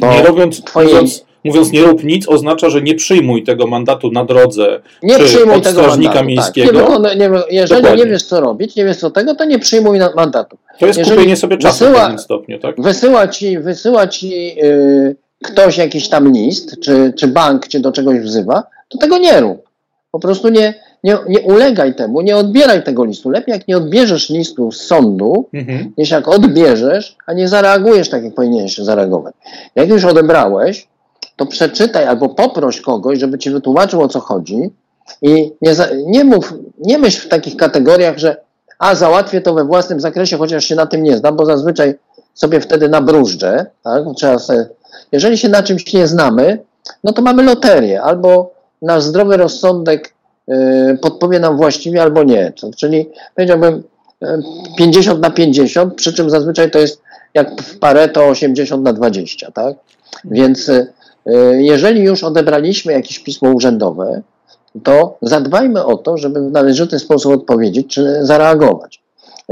Bo 0.00 0.10
Nie 0.10 0.22
robiąc, 0.22 0.62
twoje- 0.64 0.88
mówiąc, 0.88 1.24
mówiąc 1.44 1.72
nie 1.72 1.82
rób 1.82 2.04
nic, 2.04 2.28
oznacza, 2.28 2.70
że 2.70 2.82
nie 2.82 2.94
przyjmuj 2.94 3.44
tego 3.44 3.66
mandatu 3.66 4.10
na 4.10 4.24
drodze 4.24 4.80
nie 5.02 5.16
czy 5.18 5.24
przyjmuj 5.24 5.54
od 5.56 5.62
tego 5.64 5.80
strażnika 5.80 6.08
mandatu. 6.14 6.26
miejskiego. 6.28 6.66
Tak. 6.66 6.76
Nie 6.76 6.82
wykona, 6.82 7.14
nie, 7.14 7.30
wy- 7.30 7.42
jeżeli 7.50 7.82
Dokładnie. 7.82 8.04
nie 8.04 8.10
wiesz, 8.10 8.22
co 8.22 8.40
robić, 8.40 8.76
nie 8.76 8.84
wiesz, 8.84 8.96
co 8.96 9.10
tego, 9.10 9.34
to 9.34 9.44
nie 9.44 9.58
przyjmuj 9.58 9.98
mandatu. 10.16 10.56
To 10.78 10.86
jest 10.86 10.98
Jeżeli 10.98 11.16
kupienie 11.16 11.36
sobie 11.36 11.56
czasu 11.58 11.84
w 11.84 11.88
wysyła- 11.88 12.00
pewnym 12.00 12.18
stopniu, 12.18 12.58
tak? 12.58 12.80
Wysyła 12.82 13.28
ci, 13.28 13.58
wysyła 13.58 14.06
ci 14.06 14.28
yy, 14.56 15.16
ktoś 15.44 15.78
jakiś 15.78 16.08
tam 16.08 16.32
list, 16.32 16.80
czy, 16.80 17.12
czy 17.18 17.28
bank 17.28 17.66
cię 17.68 17.80
do 17.80 17.92
czegoś 17.92 18.18
wzywa, 18.18 18.62
to 18.88 18.98
tego 18.98 19.18
nie 19.18 19.40
rób. 19.40 19.68
Po 20.10 20.18
prostu 20.20 20.48
nie, 20.48 20.74
nie, 21.04 21.18
nie 21.28 21.40
ulegaj 21.40 21.94
temu, 21.94 22.20
nie 22.20 22.36
odbieraj 22.36 22.82
tego 22.84 23.04
listu. 23.04 23.30
Lepiej 23.30 23.52
jak 23.52 23.68
nie 23.68 23.76
odbierzesz 23.76 24.30
listu 24.30 24.72
z 24.72 24.80
sądu, 24.80 25.48
Mhm. 25.54 25.92
niż 25.98 26.10
jak 26.10 26.28
odbierzesz, 26.28 27.16
a 27.26 27.32
nie 27.32 27.48
zareagujesz 27.48 28.08
tak, 28.08 28.24
jak 28.24 28.34
powinieneś 28.34 28.76
zareagować. 28.78 29.34
Jak 29.74 29.88
już 29.88 30.04
odebrałeś, 30.04 30.88
to 31.36 31.46
przeczytaj 31.46 32.06
albo 32.06 32.28
poproś 32.28 32.80
kogoś, 32.80 33.18
żeby 33.18 33.38
ci 33.38 33.50
wytłumaczył 33.50 34.02
o 34.02 34.08
co 34.08 34.20
chodzi 34.20 34.70
i 35.22 35.52
nie, 35.62 35.74
nie 36.06 36.24
mów, 36.24 36.54
nie 36.78 36.98
myśl 36.98 37.26
w 37.26 37.28
takich 37.28 37.56
kategoriach, 37.56 38.18
że 38.18 38.36
a 38.78 38.94
załatwię 38.94 39.40
to 39.40 39.54
we 39.54 39.64
własnym 39.64 40.00
zakresie, 40.00 40.38
chociaż 40.38 40.64
się 40.64 40.74
na 40.74 40.86
tym 40.86 41.02
nie 41.02 41.16
znam, 41.16 41.36
bo 41.36 41.44
zazwyczaj 41.44 41.94
sobie 42.34 42.60
wtedy 42.60 42.88
nabrużdżę, 42.88 43.66
tak? 43.82 44.02
Trzeba 44.16 44.38
sobie, 44.38 44.68
jeżeli 45.12 45.38
się 45.38 45.48
na 45.48 45.62
czymś 45.62 45.92
nie 45.92 46.06
znamy, 46.06 46.58
no 47.04 47.12
to 47.12 47.22
mamy 47.22 47.42
loterię, 47.42 48.02
albo 48.02 48.54
nasz 48.82 49.02
zdrowy 49.02 49.36
rozsądek 49.36 50.14
y, 50.48 50.98
podpowie 51.02 51.40
nam 51.40 51.56
właściwie, 51.56 52.02
albo 52.02 52.22
nie. 52.22 52.52
Czyli 52.76 53.10
powiedziałbym 53.36 53.82
y, 54.22 54.26
50 54.78 55.20
na 55.20 55.30
50, 55.30 55.94
przy 55.94 56.12
czym 56.12 56.30
zazwyczaj 56.30 56.70
to 56.70 56.78
jest 56.78 57.02
jak 57.34 57.62
w 57.62 57.78
Pareto 57.78 58.26
80 58.26 58.82
na 58.82 58.92
20, 58.92 59.50
tak? 59.50 59.76
Więc 60.24 60.68
y, 60.68 60.72
y, 60.72 60.86
jeżeli 61.58 62.02
już 62.02 62.24
odebraliśmy 62.24 62.92
jakieś 62.92 63.18
pismo 63.18 63.50
urzędowe, 63.50 64.22
to 64.82 65.18
zadbajmy 65.22 65.84
o 65.84 65.96
to, 65.96 66.18
żeby 66.18 66.40
w 66.48 66.52
należyty 66.52 66.98
sposób 66.98 67.32
odpowiedzieć 67.32 67.86
czy 67.86 68.18
zareagować. 68.20 69.02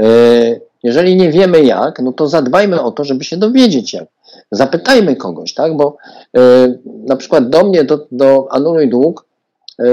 Y, 0.01 0.61
Jeżeli 0.83 1.15
nie 1.15 1.31
wiemy 1.31 1.63
jak, 1.63 1.99
no 1.99 2.11
to 2.13 2.27
zadbajmy 2.27 2.81
o 2.81 2.91
to, 2.91 3.03
żeby 3.03 3.23
się 3.23 3.37
dowiedzieć 3.37 3.93
jak. 3.93 4.05
Zapytajmy 4.51 5.15
kogoś, 5.15 5.53
tak? 5.53 5.77
Bo 5.77 5.97
y, 6.37 6.79
na 7.07 7.15
przykład 7.15 7.49
do 7.49 7.63
mnie, 7.63 7.83
do, 7.83 8.07
do 8.11 8.47
Anuluj 8.51 8.89
Dług, 8.89 9.25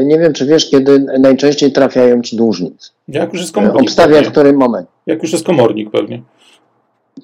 nie 0.04 0.18
wiem 0.18 0.32
czy 0.32 0.46
wiesz, 0.46 0.70
kiedy 0.70 0.98
najczęściej 0.98 1.72
trafiają 1.72 2.22
ci 2.22 2.36
dłużnicy. 2.36 2.90
Jak 3.08 3.32
już 3.32 3.42
jest 3.42 3.54
komornik. 3.54 3.82
Obstawia 3.82 4.22
w 4.22 4.30
którym 4.30 4.56
momencie. 4.56 4.90
Jak 5.06 5.22
już 5.22 5.32
jest 5.32 5.46
komornik 5.46 5.90
pewnie. 5.90 6.22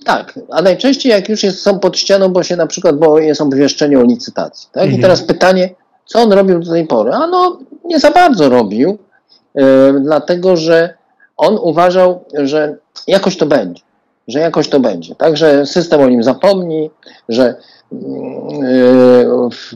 Tak, 0.05 0.39
a 0.51 0.63
najczęściej 0.63 1.13
jak 1.13 1.29
już 1.29 1.43
jest, 1.43 1.61
są 1.61 1.79
pod 1.79 1.99
ścianą, 1.99 2.29
bo 2.29 2.43
się 2.43 2.57
na 2.57 2.67
przykład, 2.67 2.99
bo 2.99 3.19
jest 3.19 3.41
obwieszczenie 3.41 3.99
o 3.99 4.03
licytacji. 4.03 4.69
Tak? 4.73 4.83
Mhm. 4.83 4.99
I 4.99 5.03
teraz 5.03 5.23
pytanie, 5.23 5.75
co 6.07 6.23
on 6.23 6.33
robił 6.33 6.61
do 6.61 6.71
tej 6.71 6.87
pory? 6.87 7.13
A 7.13 7.27
no, 7.27 7.59
nie 7.85 8.01
za 8.01 8.11
bardzo 8.11 8.49
robił, 8.49 8.99
yy, 9.55 9.65
dlatego 10.01 10.57
że 10.57 10.95
on 11.37 11.59
uważał, 11.63 12.25
że 12.35 12.77
jakoś 13.07 13.37
to 13.37 13.47
będzie, 13.47 13.83
że 14.29 14.39
jakoś 14.39 14.69
to 14.69 14.81
będzie, 14.81 15.15
tak, 15.15 15.37
że 15.37 15.67
system 15.67 16.01
o 16.01 16.09
nim 16.09 16.23
zapomni, 16.23 16.91
że 17.29 17.55
yy, 17.93 17.99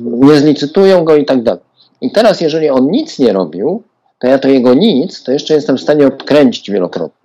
nie 0.05 0.37
zlicytują 0.37 1.05
go 1.05 1.16
i 1.16 1.25
tak 1.25 1.43
dalej. 1.43 1.62
I 2.01 2.12
teraz, 2.12 2.41
jeżeli 2.41 2.71
on 2.71 2.91
nic 2.91 3.19
nie 3.19 3.33
robił, 3.33 3.83
to 4.19 4.27
ja 4.27 4.39
to 4.39 4.49
jego 4.49 4.75
nic, 4.75 5.23
to 5.23 5.33
jeszcze 5.33 5.55
jestem 5.55 5.77
w 5.77 5.81
stanie 5.81 6.07
odkręcić 6.07 6.71
wielokrotnie. 6.71 7.18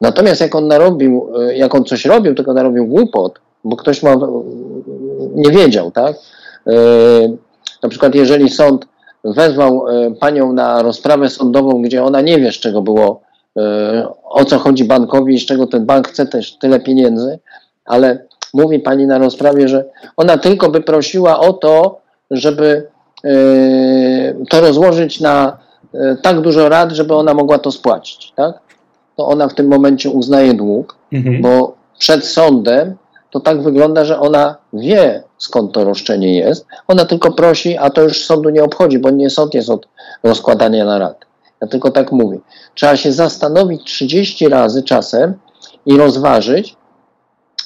Natomiast 0.00 0.40
jak 0.40 0.54
on 0.54 0.68
narobił, 0.68 1.28
y, 1.50 1.56
jak 1.56 1.74
on 1.74 1.84
coś 1.84 2.04
robił, 2.04 2.34
tylko 2.34 2.52
narobił 2.52 2.86
głupot, 2.86 3.40
bo 3.64 3.76
ktoś 3.76 4.02
ma 4.02 4.12
y, 4.12 4.16
nie 5.34 5.50
wiedział, 5.50 5.90
tak? 5.90 6.16
Na 7.82 7.88
przykład 7.88 8.14
jeżeli 8.14 8.50
sąd 8.50 8.86
wezwał 9.24 9.84
panią 10.20 10.52
na 10.52 10.82
rozprawę 10.82 11.30
sądową, 11.30 11.82
gdzie 11.82 12.04
ona 12.04 12.20
nie 12.20 12.38
wie, 12.38 12.52
z 12.52 12.54
czego 12.54 12.82
było, 12.82 13.20
o 14.24 14.44
co 14.44 14.58
chodzi 14.58 14.84
bankowi 14.84 15.34
i 15.34 15.40
z 15.40 15.46
czego 15.46 15.66
ten 15.66 15.86
bank 15.86 16.08
chce 16.08 16.26
też 16.26 16.58
tyle 16.58 16.80
pieniędzy, 16.80 17.38
ale 17.84 18.24
mówi 18.54 18.78
pani 18.78 19.06
na 19.06 19.18
rozprawie, 19.18 19.68
że 19.68 19.84
ona 20.16 20.38
tylko 20.38 20.70
by 20.70 20.80
prosiła 20.80 21.40
o 21.40 21.52
to, 21.52 22.00
żeby 22.30 22.86
to 24.50 24.60
rozłożyć 24.60 25.20
na 25.20 25.58
tak 26.22 26.40
dużo 26.40 26.68
rat, 26.68 26.92
żeby 26.92 27.14
ona 27.14 27.34
mogła 27.34 27.58
to 27.58 27.72
spłacić, 27.72 28.32
tak? 28.36 28.65
To 29.16 29.26
ona 29.26 29.48
w 29.48 29.54
tym 29.54 29.68
momencie 29.68 30.10
uznaje 30.10 30.54
dług, 30.54 30.96
mhm. 31.12 31.42
bo 31.42 31.74
przed 31.98 32.26
sądem 32.26 32.96
to 33.30 33.40
tak 33.40 33.62
wygląda, 33.62 34.04
że 34.04 34.20
ona 34.20 34.56
wie, 34.72 35.22
skąd 35.38 35.72
to 35.72 35.84
roszczenie 35.84 36.36
jest. 36.36 36.66
Ona 36.88 37.04
tylko 37.04 37.32
prosi, 37.32 37.78
a 37.78 37.90
to 37.90 38.02
już 38.02 38.24
sądu 38.24 38.50
nie 38.50 38.64
obchodzi, 38.64 38.98
bo 38.98 39.10
nie 39.10 39.30
sąd 39.30 39.54
jest 39.54 39.70
od 39.70 39.88
rozkładania 40.22 40.84
na 40.84 40.98
rat. 40.98 41.26
Ja 41.60 41.66
tylko 41.66 41.90
tak 41.90 42.12
mówię. 42.12 42.38
Trzeba 42.74 42.96
się 42.96 43.12
zastanowić 43.12 43.84
30 43.84 44.48
razy 44.48 44.82
czasem 44.82 45.34
i 45.86 45.96
rozważyć, 45.96 46.76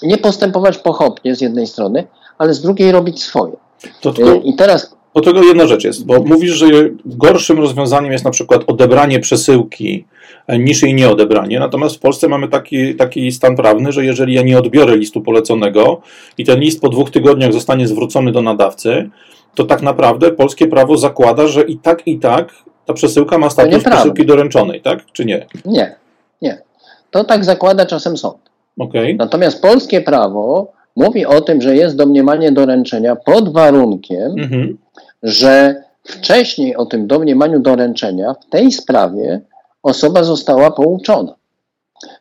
nie 0.02 0.18
postępować 0.18 0.78
pochopnie 0.78 1.34
z 1.34 1.40
jednej 1.40 1.66
strony, 1.66 2.06
ale 2.38 2.54
z 2.54 2.60
drugiej 2.60 2.92
robić 2.92 3.22
swoje. 3.22 3.56
Tylko... 4.00 4.34
I 4.34 4.54
teraz 4.54 4.94
do 5.14 5.20
tego 5.20 5.42
jedna 5.42 5.66
rzecz 5.66 5.84
jest, 5.84 6.06
bo 6.06 6.22
mówisz, 6.22 6.52
że 6.52 6.66
gorszym 7.04 7.58
rozwiązaniem 7.58 8.12
jest 8.12 8.24
na 8.24 8.30
przykład 8.30 8.62
odebranie 8.66 9.20
przesyłki 9.20 10.04
e, 10.46 10.58
niż 10.58 10.82
jej 10.82 10.94
nieodebranie. 10.94 11.60
Natomiast 11.60 11.96
w 11.96 11.98
Polsce 11.98 12.28
mamy 12.28 12.48
taki, 12.48 12.94
taki 12.94 13.32
stan 13.32 13.56
prawny, 13.56 13.92
że 13.92 14.04
jeżeli 14.04 14.34
ja 14.34 14.42
nie 14.42 14.58
odbiorę 14.58 14.96
listu 14.96 15.20
poleconego 15.20 16.00
i 16.38 16.44
ten 16.44 16.60
list 16.60 16.80
po 16.80 16.88
dwóch 16.88 17.10
tygodniach 17.10 17.52
zostanie 17.52 17.88
zwrócony 17.88 18.32
do 18.32 18.42
nadawcy, 18.42 19.10
to 19.54 19.64
tak 19.64 19.82
naprawdę 19.82 20.30
polskie 20.30 20.66
prawo 20.66 20.96
zakłada, 20.96 21.46
że 21.46 21.62
i 21.62 21.78
tak, 21.78 22.06
i 22.06 22.18
tak 22.18 22.52
ta 22.86 22.92
przesyłka 22.94 23.38
ma 23.38 23.50
status 23.50 23.84
przesyłki 23.84 24.26
doręczonej, 24.26 24.80
tak? 24.80 25.04
Czy 25.12 25.24
nie? 25.24 25.46
Nie, 25.64 25.96
nie. 26.42 26.62
To 27.10 27.24
tak 27.24 27.44
zakłada 27.44 27.86
czasem 27.86 28.16
sąd. 28.16 28.50
Okay. 28.78 29.14
Natomiast 29.14 29.62
polskie 29.62 30.00
prawo 30.00 30.72
mówi 30.96 31.26
o 31.26 31.40
tym, 31.40 31.62
że 31.62 31.76
jest 31.76 31.96
domniemanie 31.96 32.52
doręczenia 32.52 33.16
pod 33.16 33.52
warunkiem, 33.52 34.32
mhm 34.38 34.76
że 35.22 35.82
wcześniej 36.04 36.76
o 36.76 36.86
tym 36.86 37.06
domniemaniu 37.06 37.60
doręczenia 37.60 38.34
w 38.34 38.50
tej 38.50 38.72
sprawie 38.72 39.40
osoba 39.82 40.22
została 40.22 40.70
pouczona. 40.70 41.34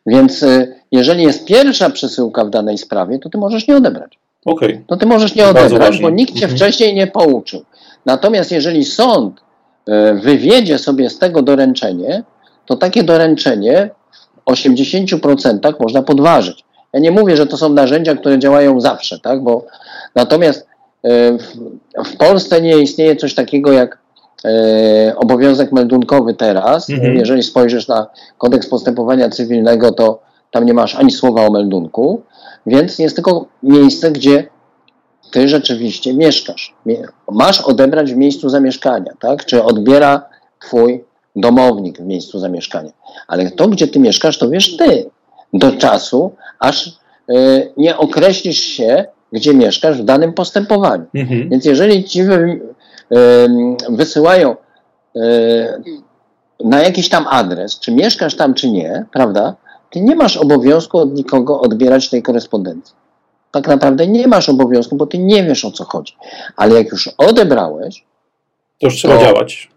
Więc 0.06 0.42
y, 0.42 0.74
jeżeli 0.92 1.22
jest 1.22 1.44
pierwsza 1.44 1.90
przesyłka 1.90 2.44
w 2.44 2.50
danej 2.50 2.78
sprawie, 2.78 3.18
to 3.18 3.28
ty 3.28 3.38
możesz 3.38 3.68
nie 3.68 3.76
odebrać. 3.76 4.18
Okay. 4.44 4.84
To 4.86 4.96
ty 4.96 5.06
możesz 5.06 5.34
nie 5.34 5.48
odebrać, 5.48 5.98
bo 5.98 6.10
nikt 6.10 6.34
cię 6.34 6.44
mhm. 6.44 6.56
wcześniej 6.56 6.94
nie 6.94 7.06
pouczył. 7.06 7.62
Natomiast 8.06 8.52
jeżeli 8.52 8.84
sąd 8.84 9.40
y, 9.40 9.92
wywiedzie 10.14 10.78
sobie 10.78 11.10
z 11.10 11.18
tego 11.18 11.42
doręczenie, 11.42 12.22
to 12.66 12.76
takie 12.76 13.02
doręczenie 13.02 13.90
w 14.46 14.50
80% 14.50 15.74
można 15.80 16.02
podważyć. 16.02 16.64
Ja 16.92 17.00
nie 17.00 17.10
mówię, 17.10 17.36
że 17.36 17.46
to 17.46 17.56
są 17.56 17.68
narzędzia, 17.68 18.16
które 18.16 18.38
działają 18.38 18.80
zawsze, 18.80 19.18
tak? 19.20 19.42
Bo 19.42 19.66
natomiast 20.14 20.70
E, 21.04 21.38
w 22.04 22.16
Polsce 22.16 22.62
nie 22.62 22.78
istnieje 22.78 23.16
coś 23.16 23.34
takiego 23.34 23.72
jak 23.72 23.98
e, 24.44 25.16
obowiązek 25.16 25.72
meldunkowy 25.72 26.34
teraz. 26.34 26.90
Mhm. 26.90 27.16
Jeżeli 27.16 27.42
spojrzysz 27.42 27.88
na 27.88 28.06
kodeks 28.38 28.68
postępowania 28.68 29.30
cywilnego, 29.30 29.92
to 29.92 30.22
tam 30.50 30.66
nie 30.66 30.74
masz 30.74 30.94
ani 30.94 31.10
słowa 31.10 31.46
o 31.46 31.50
meldunku, 31.50 32.22
więc 32.66 32.98
jest 32.98 33.16
tylko 33.16 33.46
miejsce, 33.62 34.10
gdzie 34.10 34.48
ty 35.30 35.48
rzeczywiście 35.48 36.14
mieszkasz. 36.14 36.74
Masz 37.30 37.60
odebrać 37.60 38.12
w 38.12 38.16
miejscu 38.16 38.48
zamieszkania, 38.48 39.12
tak? 39.20 39.44
Czy 39.44 39.62
odbiera 39.62 40.28
twój 40.60 41.04
domownik 41.36 41.98
w 41.98 42.04
miejscu 42.04 42.38
zamieszkania. 42.38 42.90
Ale 43.28 43.50
to, 43.50 43.68
gdzie 43.68 43.88
ty 43.88 43.98
mieszkasz, 43.98 44.38
to 44.38 44.50
wiesz 44.50 44.76
ty. 44.76 45.10
Do 45.52 45.72
czasu, 45.72 46.34
aż 46.58 46.86
y, 46.86 47.72
nie 47.76 47.98
określisz 47.98 48.60
się 48.60 49.04
gdzie 49.32 49.54
mieszkasz 49.54 49.98
w 49.98 50.04
danym 50.04 50.32
postępowaniu. 50.32 51.06
Mhm. 51.14 51.48
Więc 51.48 51.64
jeżeli 51.64 52.04
ci 52.04 52.24
wy, 52.24 52.60
wysyłają 53.88 54.56
e, 55.16 55.20
na 56.64 56.82
jakiś 56.82 57.08
tam 57.08 57.26
adres, 57.30 57.78
czy 57.78 57.92
mieszkasz 57.92 58.36
tam, 58.36 58.54
czy 58.54 58.70
nie, 58.70 59.04
prawda, 59.12 59.56
ty 59.90 60.00
nie 60.00 60.16
masz 60.16 60.36
obowiązku 60.36 60.98
od 60.98 61.14
nikogo 61.14 61.60
odbierać 61.60 62.10
tej 62.10 62.22
korespondencji. 62.22 62.94
Tak 63.50 63.68
naprawdę 63.68 64.06
nie 64.06 64.28
masz 64.28 64.48
obowiązku, 64.48 64.96
bo 64.96 65.06
ty 65.06 65.18
nie 65.18 65.44
wiesz 65.44 65.64
o 65.64 65.70
co 65.70 65.84
chodzi. 65.84 66.16
Ale 66.56 66.74
jak 66.74 66.90
już 66.90 67.10
odebrałeś, 67.18 68.04
to 68.80 68.86
już 68.86 68.96
trzeba 68.96 69.16
to, 69.16 69.24
działać. 69.24 69.70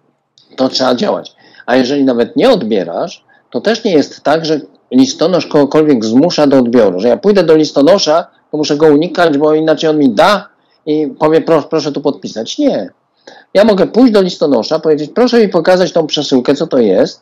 To 0.56 0.70
trzeba 0.70 0.96
działać. 0.96 1.36
A 1.66 1.76
jeżeli 1.76 2.04
nawet 2.04 2.36
nie 2.36 2.50
odbierasz, 2.50 3.26
to 3.50 3.62
też 3.62 3.84
nie 3.84 3.92
jest 3.92 4.22
tak, 4.22 4.46
że 4.46 4.60
listonosz 4.94 5.48
kogokolwiek 5.48 6.06
zmusza 6.06 6.48
do 6.48 6.58
odbioru. 6.58 7.00
Że 7.00 7.08
ja 7.08 7.18
pójdę 7.18 7.44
do 7.44 7.56
listonosza, 7.56 8.28
to 8.52 8.58
muszę 8.58 8.78
go 8.78 8.88
unikać, 8.88 9.38
bo 9.38 9.54
inaczej 9.54 9.90
on 9.90 9.98
mi 9.98 10.10
da 10.10 10.50
i 10.86 11.08
powie, 11.20 11.42
proszę, 11.42 11.68
proszę 11.70 11.92
tu 11.92 12.02
podpisać. 12.02 12.58
Nie. 12.58 12.90
Ja 13.54 13.64
mogę 13.64 13.88
pójść 13.88 14.14
do 14.14 14.22
listonosza, 14.22 14.80
powiedzieć, 14.80 15.12
proszę 15.16 15.42
mi 15.42 15.50
pokazać 15.50 15.92
tą 15.92 16.08
przesyłkę, 16.08 16.56
co 16.56 16.68
to 16.68 16.78
jest. 16.78 17.22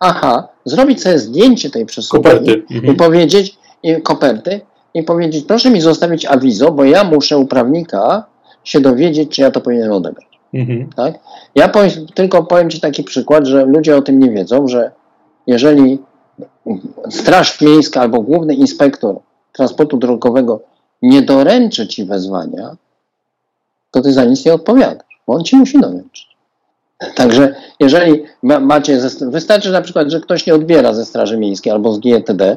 Aha, 0.00 0.48
zrobić 0.64 1.02
sobie 1.02 1.18
zdjęcie 1.18 1.70
tej 1.70 1.86
przesyłki 1.86 2.24
koperty. 2.24 2.62
i 2.70 2.76
mhm. 2.76 2.96
powiedzieć, 2.96 3.58
i 3.82 4.02
koperty, 4.02 4.60
i 4.94 5.02
powiedzieć, 5.02 5.44
proszę 5.44 5.70
mi 5.70 5.80
zostawić 5.80 6.26
awizo, 6.26 6.72
bo 6.72 6.84
ja 6.84 7.04
muszę 7.04 7.38
u 7.38 7.46
prawnika 7.46 8.24
się 8.64 8.80
dowiedzieć, 8.80 9.30
czy 9.30 9.42
ja 9.42 9.50
to 9.50 9.60
powinienem 9.60 9.92
odebrać. 9.92 10.26
Mhm. 10.54 10.90
Tak? 10.96 11.14
Ja 11.54 11.68
powiem, 11.68 11.90
tylko 12.14 12.42
powiem 12.42 12.70
Ci 12.70 12.80
taki 12.80 13.04
przykład, 13.04 13.46
że 13.46 13.64
ludzie 13.64 13.96
o 13.96 14.02
tym 14.02 14.18
nie 14.18 14.30
wiedzą, 14.30 14.68
że 14.68 14.90
jeżeli 15.46 15.98
Straż 17.10 17.60
Miejska 17.60 18.00
albo 18.00 18.20
główny 18.20 18.54
inspektor 18.54 19.16
transportu 19.52 19.96
drogowego 19.96 20.60
nie 21.02 21.22
doręczy 21.22 21.88
ci 21.88 22.04
wezwania, 22.04 22.76
to 23.90 24.00
ty 24.00 24.12
za 24.12 24.24
nic 24.24 24.44
nie 24.44 24.54
odpowiadasz, 24.54 25.20
bo 25.26 25.34
on 25.34 25.44
ci 25.44 25.56
musi 25.56 25.80
doręczyć. 25.80 26.28
Także 27.14 27.54
jeżeli 27.80 28.22
macie, 28.42 29.00
wystarczy 29.20 29.70
na 29.70 29.82
przykład, 29.82 30.10
że 30.10 30.20
ktoś 30.20 30.46
nie 30.46 30.54
odbiera 30.54 30.94
ze 30.94 31.04
Straży 31.04 31.38
Miejskiej 31.38 31.72
albo 31.72 31.92
z 31.92 31.98
GTD, 31.98 32.56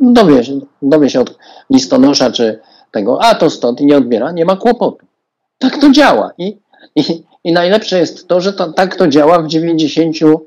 dowie 0.00 0.44
się, 0.44 0.60
dowie 0.82 1.10
się 1.10 1.20
od 1.20 1.38
listonosza 1.70 2.30
czy 2.30 2.60
tego, 2.90 3.22
a 3.22 3.34
to 3.34 3.50
stąd 3.50 3.80
i 3.80 3.86
nie 3.86 3.96
odbiera, 3.96 4.32
nie 4.32 4.44
ma 4.44 4.56
kłopotu. 4.56 5.06
Tak 5.58 5.78
to 5.78 5.90
działa. 5.90 6.30
I, 6.38 6.58
i, 6.96 7.02
i 7.44 7.52
najlepsze 7.52 7.98
jest 7.98 8.28
to, 8.28 8.40
że 8.40 8.52
to, 8.52 8.72
tak 8.72 8.96
to 8.96 9.08
działa 9.08 9.38
w 9.38 9.46
99%. 9.46 10.38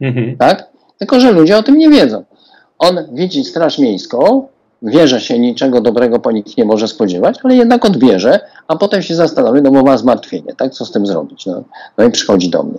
Mhm. 0.00 0.36
Tak? 0.36 0.69
Tylko, 1.00 1.20
że 1.20 1.32
ludzie 1.32 1.56
o 1.56 1.62
tym 1.62 1.78
nie 1.78 1.88
wiedzą. 1.88 2.24
On 2.78 2.98
widzi 3.12 3.44
Straż 3.44 3.78
Miejską, 3.78 4.48
wie, 4.82 5.08
że 5.08 5.20
się 5.20 5.38
niczego 5.38 5.80
dobrego 5.80 6.18
po 6.18 6.32
nich 6.32 6.56
nie 6.56 6.64
może 6.64 6.88
spodziewać, 6.88 7.38
ale 7.42 7.56
jednak 7.56 7.84
odbierze, 7.84 8.40
a 8.68 8.76
potem 8.76 9.02
się 9.02 9.14
zastanowi, 9.14 9.62
no 9.62 9.70
bo 9.70 9.82
ma 9.82 9.96
zmartwienie, 9.96 10.54
tak? 10.56 10.72
Co 10.72 10.84
z 10.84 10.92
tym 10.92 11.06
zrobić? 11.06 11.46
No, 11.46 11.62
no 11.98 12.04
i 12.04 12.10
przychodzi 12.10 12.50
do 12.50 12.62
mnie. 12.62 12.78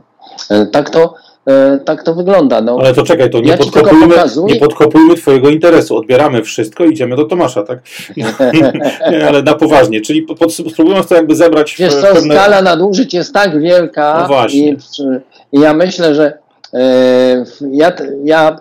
E, 0.49 0.65
tak 0.65 0.89
to, 0.89 1.13
e, 1.47 1.79
tak 1.85 2.03
to 2.03 2.15
wygląda. 2.15 2.61
No, 2.61 2.77
ale 2.79 2.93
to 2.93 3.03
czekaj, 3.03 3.29
to 3.29 3.39
nie, 3.39 3.49
ja 3.49 3.57
podkopujmy, 3.57 4.15
nie 4.45 4.55
podkopujmy 4.55 5.15
Twojego 5.15 5.49
interesu. 5.49 5.97
Odbieramy 5.97 6.43
wszystko 6.43 6.85
i 6.85 6.91
idziemy 6.91 7.15
do 7.15 7.25
Tomasza, 7.25 7.63
tak? 7.63 7.79
nie, 9.11 9.27
ale 9.27 9.43
na 9.43 9.53
poważnie. 9.53 10.01
Czyli 10.01 10.21
pod, 10.21 10.53
spróbujmy 10.53 11.03
to 11.03 11.15
jakby 11.15 11.35
zebrać. 11.35 11.75
Wiesz 11.79 11.95
co, 11.95 12.01
pewne... 12.01 12.35
skala 12.35 12.61
nadużyć 12.61 13.13
jest 13.13 13.33
tak 13.33 13.61
wielka. 13.61 14.27
No. 14.29 14.47
I, 14.47 14.77
i 15.51 15.59
ja 15.59 15.73
myślę, 15.73 16.15
że 16.15 16.41
ja, 17.71 17.93
ja 18.23 18.59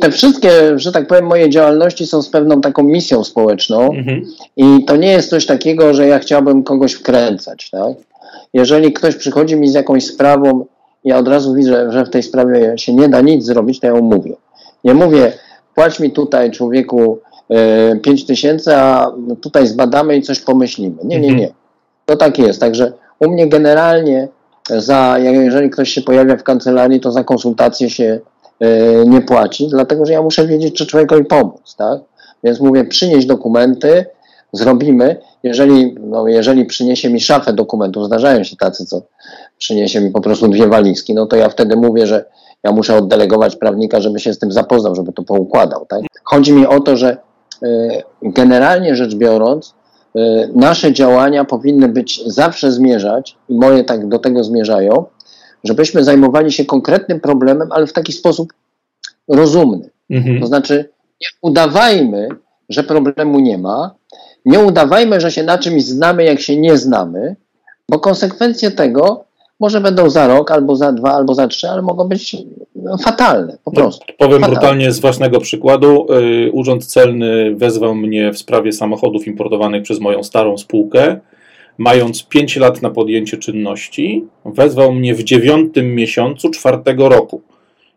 te 0.00 0.10
wszystkie, 0.10 0.78
że 0.78 0.92
tak 0.92 1.06
powiem, 1.06 1.26
moje 1.26 1.50
działalności 1.50 2.06
są 2.06 2.22
z 2.22 2.28
pewną 2.28 2.60
taką 2.60 2.82
misją 2.82 3.24
społeczną 3.24 3.92
mhm. 3.92 4.24
i 4.56 4.84
to 4.84 4.96
nie 4.96 5.12
jest 5.12 5.30
coś 5.30 5.46
takiego, 5.46 5.94
że 5.94 6.06
ja 6.06 6.18
chciałbym 6.18 6.62
kogoś 6.62 6.92
wkręcać. 6.92 7.70
Tak? 7.70 7.96
Jeżeli 8.54 8.92
ktoś 8.92 9.16
przychodzi 9.16 9.56
mi 9.56 9.68
z 9.68 9.74
jakąś 9.74 10.06
sprawą, 10.06 10.66
ja 11.04 11.18
od 11.18 11.28
razu 11.28 11.54
widzę, 11.54 11.92
że 11.92 12.04
w 12.04 12.10
tej 12.10 12.22
sprawie 12.22 12.78
się 12.78 12.94
nie 12.94 13.08
da 13.08 13.20
nic 13.20 13.44
zrobić, 13.44 13.80
to 13.80 13.86
ja 13.86 13.94
mówię. 13.94 14.36
Nie 14.84 14.94
mówię, 14.94 15.32
płać 15.74 16.00
mi 16.00 16.10
tutaj 16.10 16.50
człowieku 16.50 17.18
e, 17.50 17.96
5 17.96 18.26
tysięcy, 18.26 18.76
a 18.76 19.12
tutaj 19.40 19.66
zbadamy 19.66 20.16
i 20.16 20.22
coś 20.22 20.40
pomyślimy. 20.40 20.96
Nie, 21.04 21.20
nie, 21.20 21.28
mhm. 21.28 21.36
nie. 21.36 21.52
To 22.06 22.16
tak 22.16 22.38
jest. 22.38 22.60
Także 22.60 22.92
u 23.20 23.30
mnie 23.30 23.48
generalnie, 23.48 24.28
za, 24.68 25.18
jeżeli 25.18 25.70
ktoś 25.70 25.90
się 25.90 26.02
pojawia 26.02 26.36
w 26.36 26.42
kancelarii, 26.42 27.00
to 27.00 27.12
za 27.12 27.24
konsultację 27.24 27.90
się 27.90 28.20
E, 28.60 29.06
nie 29.06 29.20
płaci, 29.20 29.68
dlatego 29.68 30.06
że 30.06 30.12
ja 30.12 30.22
muszę 30.22 30.46
wiedzieć, 30.46 30.74
czy 30.74 30.86
człowiekowi 30.86 31.24
pomóc, 31.24 31.74
tak? 31.76 32.00
Więc 32.44 32.60
mówię, 32.60 32.84
przynieść 32.84 33.26
dokumenty, 33.26 34.06
zrobimy. 34.52 35.16
Jeżeli, 35.42 35.94
no, 36.00 36.28
jeżeli 36.28 36.64
przyniesie 36.64 37.10
mi 37.10 37.20
szafę 37.20 37.52
dokumentów, 37.52 38.06
zdarzają 38.06 38.44
się 38.44 38.56
tacy, 38.56 38.86
co 38.86 39.02
przyniesie 39.58 40.00
mi 40.00 40.10
po 40.10 40.20
prostu 40.20 40.48
dwie 40.48 40.66
walizki, 40.66 41.14
no 41.14 41.26
to 41.26 41.36
ja 41.36 41.48
wtedy 41.48 41.76
mówię, 41.76 42.06
że 42.06 42.24
ja 42.62 42.72
muszę 42.72 42.96
oddelegować 42.96 43.56
prawnika, 43.56 44.00
żeby 44.00 44.20
się 44.20 44.34
z 44.34 44.38
tym 44.38 44.52
zapoznał, 44.52 44.94
żeby 44.94 45.12
to 45.12 45.22
poukładał. 45.22 45.86
Tak? 45.86 46.00
Chodzi 46.24 46.52
mi 46.52 46.66
o 46.66 46.80
to, 46.80 46.96
że 46.96 47.16
generalnie 48.22 48.96
rzecz 48.96 49.14
biorąc, 49.14 49.74
nasze 50.54 50.92
działania 50.92 51.44
powinny 51.44 51.88
być 51.88 52.22
zawsze 52.26 52.72
zmierzać, 52.72 53.36
i 53.48 53.54
moje 53.54 53.84
tak 53.84 54.08
do 54.08 54.18
tego 54.18 54.44
zmierzają, 54.44 55.04
żebyśmy 55.64 56.04
zajmowali 56.04 56.52
się 56.52 56.64
konkretnym 56.64 57.20
problemem, 57.20 57.72
ale 57.72 57.86
w 57.86 57.92
taki 57.92 58.12
sposób 58.12 58.52
rozumny. 59.28 59.90
Mhm. 60.10 60.40
To 60.40 60.46
znaczy, 60.46 60.88
nie 61.20 61.28
udawajmy, 61.42 62.28
że 62.68 62.84
problemu 62.84 63.40
nie 63.40 63.58
ma, 63.58 63.94
nie 64.44 64.58
udawajmy, 64.58 65.20
że 65.20 65.30
się 65.30 65.42
na 65.42 65.58
czymś 65.58 65.84
znamy, 65.84 66.24
jak 66.24 66.40
się 66.40 66.56
nie 66.56 66.76
znamy, 66.76 67.36
bo 67.88 67.98
konsekwencje 67.98 68.70
tego 68.70 69.24
może 69.60 69.80
będą 69.80 70.10
za 70.10 70.26
rok, 70.26 70.50
albo 70.50 70.76
za 70.76 70.92
dwa, 70.92 71.12
albo 71.12 71.34
za 71.34 71.48
trzy, 71.48 71.70
ale 71.70 71.82
mogą 71.82 72.04
być 72.04 72.36
no, 72.84 72.98
fatalne, 72.98 73.58
po 73.64 73.70
no, 73.70 73.82
prostu. 73.82 74.04
No, 74.08 74.14
powiem 74.18 74.40
fatalne. 74.40 74.56
brutalnie 74.56 74.92
z 74.92 75.00
własnego 75.00 75.40
przykładu. 75.40 76.06
Y, 76.46 76.52
Urząd 76.52 76.86
Celny 76.86 77.54
wezwał 77.54 77.94
mnie 77.94 78.32
w 78.32 78.38
sprawie 78.38 78.72
samochodów 78.72 79.26
importowanych 79.26 79.82
przez 79.82 80.00
moją 80.00 80.22
starą 80.22 80.58
spółkę. 80.58 81.20
Mając 81.78 82.22
5 82.22 82.56
lat 82.56 82.82
na 82.82 82.90
podjęcie 82.90 83.36
czynności, 83.36 84.24
wezwał 84.44 84.92
mnie 84.92 85.14
w 85.14 85.22
dziewiątym 85.22 85.94
miesiącu 85.94 86.50
czwartego 86.50 87.08
roku. 87.08 87.42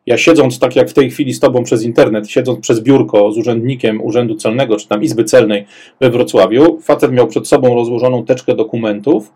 Ja 0.06 0.18
siedząc 0.18 0.60
tak 0.60 0.76
jak 0.76 0.90
w 0.90 0.94
tej 0.94 1.12
chwili 1.12 1.34
z 1.34 1.40
Tobą 1.40 1.64
przez 1.64 1.84
internet, 1.84 2.30
siedząc 2.30 2.60
przez 2.60 2.80
biurko 2.80 3.32
z 3.32 3.38
urzędnikiem 3.38 4.02
Urzędu 4.02 4.36
Celnego, 4.36 4.78
czy 4.78 4.88
tam 4.88 5.04
Izby 5.04 5.24
Celnej 5.24 5.66
we 6.02 6.10
Wrocławiu, 6.10 6.80
facet 6.82 7.12
miał 7.12 7.28
przed 7.28 7.48
sobą 7.48 7.76
rozłożoną 7.76 8.26
teczkę 8.26 8.56
dokumentów, 8.56 9.32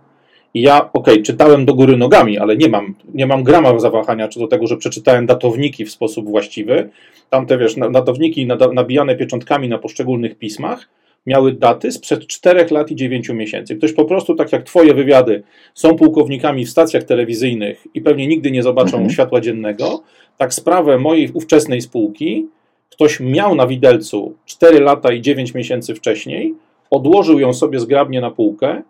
i 0.53 0.61
ja, 0.61 0.93
okej, 0.93 1.13
okay, 1.13 1.23
czytałem 1.23 1.65
do 1.65 1.73
góry 1.73 1.97
nogami, 1.97 2.37
ale 2.37 2.57
nie 2.57 2.69
mam, 2.69 2.95
nie 3.13 3.25
mam 3.25 3.43
grama 3.43 3.79
zawahania 3.79 4.27
czy 4.27 4.39
do 4.39 4.47
tego, 4.47 4.67
że 4.67 4.77
przeczytałem 4.77 5.25
datowniki 5.25 5.85
w 5.85 5.91
sposób 5.91 6.29
właściwy. 6.29 6.89
Tamte, 7.29 7.57
wiesz, 7.57 7.75
datowniki 7.91 8.47
nabijane 8.73 9.15
pieczątkami 9.15 9.69
na 9.69 9.77
poszczególnych 9.77 10.37
pismach 10.37 10.89
miały 11.25 11.53
daty 11.53 11.91
sprzed 11.91 12.27
4 12.27 12.65
lat 12.71 12.91
i 12.91 12.95
9 12.95 13.29
miesięcy. 13.29 13.75
Ktoś 13.75 13.93
po 13.93 14.05
prostu, 14.05 14.35
tak 14.35 14.51
jak 14.51 14.63
Twoje 14.63 14.93
wywiady, 14.93 15.43
są 15.73 15.95
pułkownikami 15.95 16.65
w 16.65 16.69
stacjach 16.69 17.03
telewizyjnych 17.03 17.87
i 17.93 18.01
pewnie 18.01 18.27
nigdy 18.27 18.51
nie 18.51 18.63
zobaczą 18.63 18.97
mhm. 18.97 19.09
światła 19.09 19.41
dziennego, 19.41 20.03
tak 20.37 20.53
sprawę 20.53 20.97
mojej 20.97 21.29
ówczesnej 21.33 21.81
spółki 21.81 22.47
ktoś 22.89 23.19
miał 23.19 23.55
na 23.55 23.67
widelcu 23.67 24.35
4 24.45 24.79
lata 24.79 25.13
i 25.13 25.21
9 25.21 25.53
miesięcy 25.53 25.95
wcześniej, 25.95 26.53
odłożył 26.89 27.39
ją 27.39 27.53
sobie 27.53 27.79
zgrabnie 27.79 28.21
na 28.21 28.31
półkę, 28.31 28.81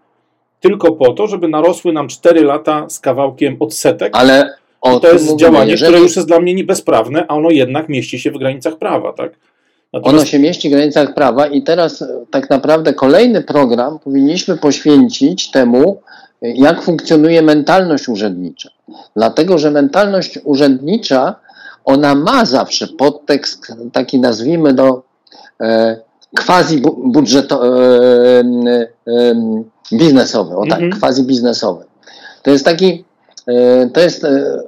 tylko 0.61 0.91
po 0.91 1.13
to, 1.13 1.27
żeby 1.27 1.47
narosły 1.47 1.93
nam 1.93 2.07
4 2.07 2.43
lata 2.43 2.89
z 2.89 2.99
kawałkiem 2.99 3.57
odsetek. 3.59 4.17
Ale 4.17 4.53
o 4.81 4.99
to 4.99 5.11
jest 5.13 5.35
działanie, 5.35 5.71
jeżeli... 5.71 5.91
które 5.91 6.03
już 6.03 6.15
jest 6.15 6.27
dla 6.27 6.39
mnie 6.39 6.53
niebezprawne, 6.53 7.25
a 7.27 7.35
ono 7.35 7.49
jednak 7.49 7.89
mieści 7.89 8.19
się 8.19 8.31
w 8.31 8.37
granicach 8.37 8.75
prawa, 8.77 9.13
tak? 9.13 9.31
Natomiast... 9.93 10.17
Ono 10.17 10.25
się 10.25 10.39
mieści 10.39 10.69
w 10.69 10.71
granicach 10.71 11.13
prawa 11.13 11.47
i 11.47 11.61
teraz 11.61 12.01
e, 12.01 12.25
tak 12.31 12.49
naprawdę 12.49 12.93
kolejny 12.93 13.41
program 13.41 13.99
powinniśmy 13.99 14.57
poświęcić 14.57 15.51
temu, 15.51 16.01
e, 16.41 16.51
jak 16.51 16.81
funkcjonuje 16.81 17.41
mentalność 17.41 18.09
urzędnicza. 18.09 18.69
Dlatego, 19.15 19.57
że 19.57 19.71
mentalność 19.71 20.39
urzędnicza, 20.43 21.35
ona 21.85 22.15
ma 22.15 22.45
zawsze 22.45 22.87
podtekst 22.87 23.73
taki 23.93 24.19
nazwijmy 24.19 24.73
do 24.73 25.03
e, 25.61 25.99
quasi 26.35 26.81
budżetowy, 27.05 27.67
e, 28.67 29.11
e, 29.11 29.35
biznesowy, 29.93 30.55
o 30.55 30.65
tak, 30.65 30.81
mhm. 30.81 31.01
quasi 31.01 31.23
biznesowy. 31.23 31.85
To 32.41 32.51
jest 32.51 32.65
taki, 32.65 33.05
e, 33.47 33.89
to 33.89 33.99
jest, 33.99 34.23
e, 34.23 34.61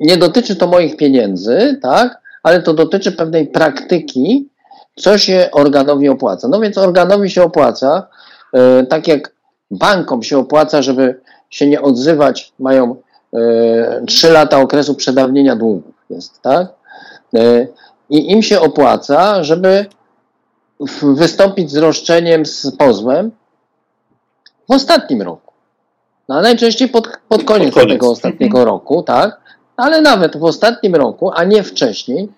nie 0.00 0.16
dotyczy 0.16 0.56
to 0.56 0.66
moich 0.66 0.96
pieniędzy, 0.96 1.78
tak, 1.82 2.18
ale 2.42 2.62
to 2.62 2.74
dotyczy 2.74 3.12
pewnej 3.12 3.46
praktyki, 3.46 4.48
co 4.96 5.18
się 5.18 5.48
organowi 5.52 6.08
opłaca. 6.08 6.48
No 6.48 6.60
więc 6.60 6.78
organowi 6.78 7.30
się 7.30 7.42
opłaca, 7.42 8.08
e, 8.54 8.86
tak 8.86 9.08
jak 9.08 9.32
bankom 9.70 10.22
się 10.22 10.38
opłaca, 10.38 10.82
żeby 10.82 11.20
się 11.50 11.66
nie 11.66 11.82
odzywać, 11.82 12.52
mają 12.58 12.96
trzy 14.06 14.30
lata 14.30 14.60
okresu 14.60 14.94
przedawnienia 14.94 15.56
długów, 15.56 15.94
jest, 16.10 16.42
tak? 16.42 16.66
I 18.10 18.32
im 18.32 18.42
się 18.42 18.60
opłaca, 18.60 19.44
żeby 19.44 19.86
wystąpić 21.02 21.70
z 21.70 21.76
roszczeniem, 21.76 22.46
z 22.46 22.76
pozwem 22.76 23.30
w 24.68 24.72
ostatnim 24.72 25.22
roku. 25.22 25.52
No, 26.28 26.40
najczęściej 26.40 26.88
pod, 26.88 27.08
pod 27.28 27.44
koniec, 27.44 27.74
pod 27.74 27.82
koniec. 27.82 27.94
tego 27.94 28.10
ostatniego 28.10 28.58
mhm. 28.58 28.66
roku, 28.66 29.02
tak? 29.02 29.40
Ale 29.76 30.00
nawet 30.00 30.36
w 30.36 30.44
ostatnim 30.44 30.94
roku, 30.94 31.30
a 31.34 31.44
nie 31.44 31.62
wcześniej. 31.62 32.28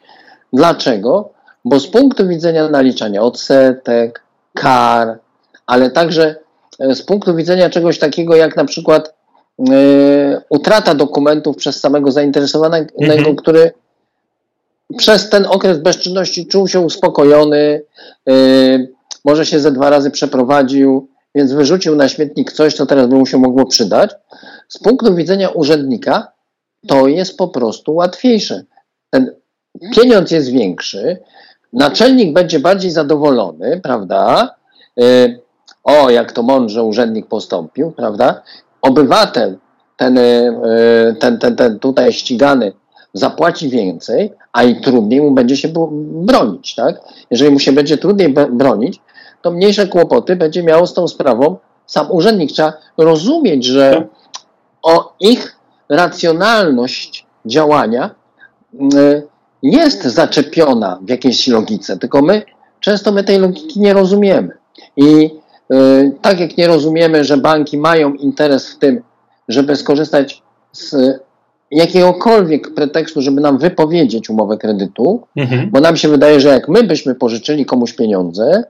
Dlaczego? 0.53 1.31
Bo 1.65 1.81
z 1.81 1.87
punktu 1.87 2.29
widzenia 2.29 2.69
naliczania 2.69 3.23
odsetek, 3.23 4.23
kar, 4.55 5.19
ale 5.67 5.91
także 5.91 6.37
e, 6.79 6.95
z 6.95 7.03
punktu 7.03 7.35
widzenia 7.35 7.71
czegoś 7.71 7.99
takiego 7.99 8.37
jak 8.37 8.57
na 8.57 8.65
przykład 8.65 9.15
yy, 9.59 10.41
utrata 10.49 10.95
dokumentów 10.95 11.57
przez 11.57 11.81
samego 11.81 12.13
zainteresowanego, 12.13 12.95
mhm. 13.01 13.37
który 13.37 13.73
przez 14.97 15.31
ten 15.31 15.47
okres 15.47 15.79
bezczynności 15.79 16.47
czuł 16.47 16.69
się 16.69 16.81
uspokojony, 16.81 17.83
yy, 18.27 18.95
może 19.25 19.47
się 19.47 19.61
ze 19.61 19.73
dwa 19.73 19.91
razy 19.91 20.11
przeprowadził, 20.11 21.09
więc 21.35 21.53
wyrzucił 21.53 21.97
na 21.97 22.09
śmietnik 22.09 22.53
coś, 22.53 22.75
co 22.75 22.87
teraz 22.87 23.07
by 23.07 23.17
mu 23.17 23.27
się 23.27 23.39
mogło 23.39 23.67
przydać. 23.67 24.11
Z 24.69 24.79
punktu 24.79 25.15
widzenia 25.15 25.49
urzędnika 25.49 26.33
to 26.89 27.07
jest 27.07 27.37
po 27.37 27.49
prostu 27.49 27.95
łatwiejsze. 27.95 28.65
Ten 29.11 29.35
pieniądz 29.95 30.31
jest 30.31 30.51
większy, 30.51 31.19
naczelnik 31.73 32.33
będzie 32.33 32.61
bardziej 32.61 32.91
zadowolony, 32.91 33.81
prawda? 33.83 34.55
Y, 35.03 35.41
o, 35.85 36.11
jak 36.11 36.33
to 36.33 36.43
mądrze 36.43 36.83
urzędnik 36.83 37.27
postąpił, 37.27 37.93
prawda? 37.93 38.43
Obywatel, 38.83 39.59
ten, 39.97 40.19
y, 40.19 41.17
ten, 41.21 41.39
ten, 41.39 41.57
ten 41.57 41.79
tutaj 41.79 42.13
ścigany, 42.13 42.73
zapłaci 43.15 43.69
więcej, 43.69 44.33
a 44.53 44.63
i 44.63 44.81
trudniej 44.81 45.21
mu 45.21 45.31
będzie 45.31 45.57
się 45.57 45.69
bronić, 45.99 46.75
tak? 46.75 47.01
Jeżeli 47.31 47.51
mu 47.51 47.59
się 47.59 47.73
będzie 47.73 47.99
trudniej 47.99 48.35
bronić, 48.51 49.01
to 49.43 49.51
mniejsze 49.51 49.87
kłopoty 49.87 50.37
będzie 50.37 50.63
miał 50.63 50.87
z 50.87 50.95
tą 50.95 51.09
sprawą 51.09 51.57
sam 51.87 52.11
urzędnik. 52.11 52.53
Trzeba 52.53 52.73
rozumieć, 52.99 53.65
że 53.65 53.91
tak. 53.93 54.05
o 54.83 55.15
ich 55.21 55.57
racjonalność 55.89 57.27
działania 57.47 58.11
y, 58.95 59.23
jest 59.63 60.03
zaczepiona 60.03 60.99
w 61.03 61.09
jakiejś 61.09 61.49
logice, 61.49 61.99
tylko 61.99 62.23
my 62.23 62.43
często 62.81 63.13
my 63.13 63.25
tej 63.25 63.39
logiki 63.39 63.81
nie 63.81 63.93
rozumiemy. 63.93 64.49
I 64.97 65.31
y, 65.73 66.13
tak 66.23 66.41
jak 66.41 66.57
nie 66.57 66.67
rozumiemy, 66.67 67.25
że 67.25 67.37
banki 67.37 67.79
mają 67.79 68.15
interes 68.15 68.71
w 68.71 68.79
tym, 68.79 69.03
żeby 69.49 69.77
skorzystać 69.77 70.43
z 70.73 70.95
jakiegokolwiek 71.71 72.75
pretekstu, 72.75 73.23
żeby 73.23 73.41
nam 73.41 73.59
wypowiedzieć 73.59 74.31
umowę 74.31 74.59
kredytu, 74.59 75.23
mhm. 75.37 75.71
bo 75.71 75.81
nam 75.81 75.97
się 75.97 76.09
wydaje, 76.09 76.41
że 76.41 76.49
jak 76.49 76.69
my 76.69 76.83
byśmy 76.83 77.15
pożyczyli 77.15 77.67
komuś 77.67 77.93
pieniądze, 77.93 78.65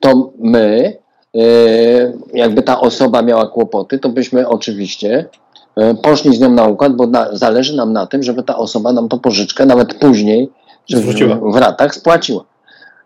to 0.00 0.32
my, 0.38 0.96
e, 1.36 1.40
jakby 2.34 2.62
ta 2.62 2.80
osoba 2.80 3.22
miała 3.22 3.46
kłopoty, 3.46 3.98
to 3.98 4.08
byśmy 4.08 4.48
oczywiście 4.48 5.26
e, 5.76 5.94
poszli 5.94 6.36
z 6.36 6.40
nią 6.40 6.50
na 6.50 6.66
układ, 6.66 6.96
bo 6.96 7.06
na, 7.06 7.36
zależy 7.36 7.76
nam 7.76 7.92
na 7.92 8.06
tym, 8.06 8.22
żeby 8.22 8.42
ta 8.42 8.56
osoba 8.56 8.92
nam 8.92 9.08
to 9.08 9.18
pożyczkę 9.18 9.66
nawet 9.66 9.94
później, 9.94 10.50
w 11.52 11.56
ratach 11.56 11.94
spłaciła. 11.94 12.44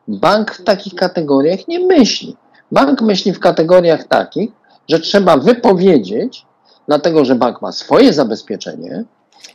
Bank 0.09 0.55
w 0.55 0.65
takich 0.65 0.95
kategoriach 0.95 1.69
nie 1.69 1.87
myśli. 1.87 2.37
Bank 2.73 3.03
myśli 3.03 3.33
w 3.33 3.41
kategoriach 3.41 4.05
takich, 4.05 4.51
że 4.89 5.01
trzeba 5.01 5.37
wypowiedzieć, 5.37 6.47
dlatego 6.87 7.25
że 7.25 7.35
bank 7.35 7.63
ma 7.63 7.73
swoje 7.73 8.13
zabezpieczenie 8.13 9.05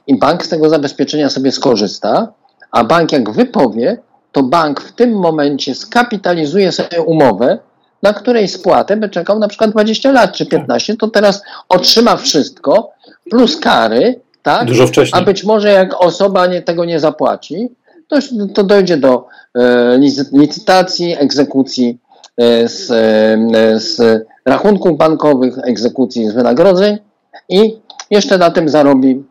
i 0.07 0.17
bank 0.19 0.45
z 0.45 0.49
tego 0.49 0.69
zabezpieczenia 0.69 1.29
sobie 1.29 1.51
skorzysta, 1.51 2.33
a 2.71 2.83
bank 2.83 3.11
jak 3.11 3.31
wypowie, 3.31 3.97
to 4.31 4.43
bank 4.43 4.81
w 4.81 4.91
tym 4.91 5.13
momencie 5.13 5.75
skapitalizuje 5.75 6.71
sobie 6.71 7.01
umowę, 7.01 7.59
na 8.03 8.13
której 8.13 8.47
spłatę 8.47 8.97
by 8.97 9.09
czekał 9.09 9.39
na 9.39 9.47
przykład 9.47 9.71
20 9.71 10.11
lat 10.11 10.31
czy 10.31 10.45
15, 10.45 10.97
to 10.97 11.07
teraz 11.07 11.41
otrzyma 11.69 12.15
wszystko 12.15 12.91
plus 13.29 13.57
kary, 13.57 14.19
tak? 14.43 14.67
Dużo 14.67 14.87
wcześniej. 14.87 15.21
A 15.21 15.25
być 15.25 15.43
może 15.43 15.71
jak 15.71 16.01
osoba 16.01 16.47
nie, 16.47 16.61
tego 16.61 16.85
nie 16.85 16.99
zapłaci, 16.99 17.69
to, 18.07 18.17
to 18.53 18.63
dojdzie 18.63 18.97
do 18.97 19.25
e, 19.55 19.99
licytacji, 20.33 21.15
egzekucji 21.19 21.97
e, 22.37 22.67
z, 22.67 22.91
e, 22.91 23.79
z 23.79 24.25
rachunków 24.45 24.97
bankowych, 24.97 25.57
egzekucji 25.63 26.29
z 26.29 26.33
wynagrodzeń 26.33 26.97
i 27.49 27.79
jeszcze 28.09 28.37
na 28.37 28.51
tym 28.51 28.69
zarobi, 28.69 29.23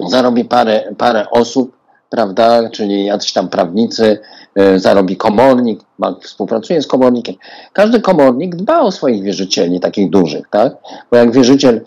zarobi 0.00 0.44
parę, 0.44 0.94
parę 0.98 1.30
osób, 1.30 1.76
prawda, 2.10 2.70
czyli 2.70 3.04
jacyś 3.04 3.32
tam 3.32 3.48
prawnicy, 3.48 4.18
y, 4.58 4.78
zarobi 4.78 5.16
komornik, 5.16 5.80
bank 5.98 6.24
współpracuje 6.24 6.82
z 6.82 6.86
komornikiem. 6.86 7.34
Każdy 7.72 8.00
komornik 8.00 8.56
dba 8.56 8.80
o 8.80 8.92
swoich 8.92 9.22
wierzycieli, 9.22 9.80
takich 9.80 10.10
dużych, 10.10 10.48
tak? 10.50 10.76
Bo 11.10 11.16
jak 11.16 11.32
wierzyciel 11.32 11.80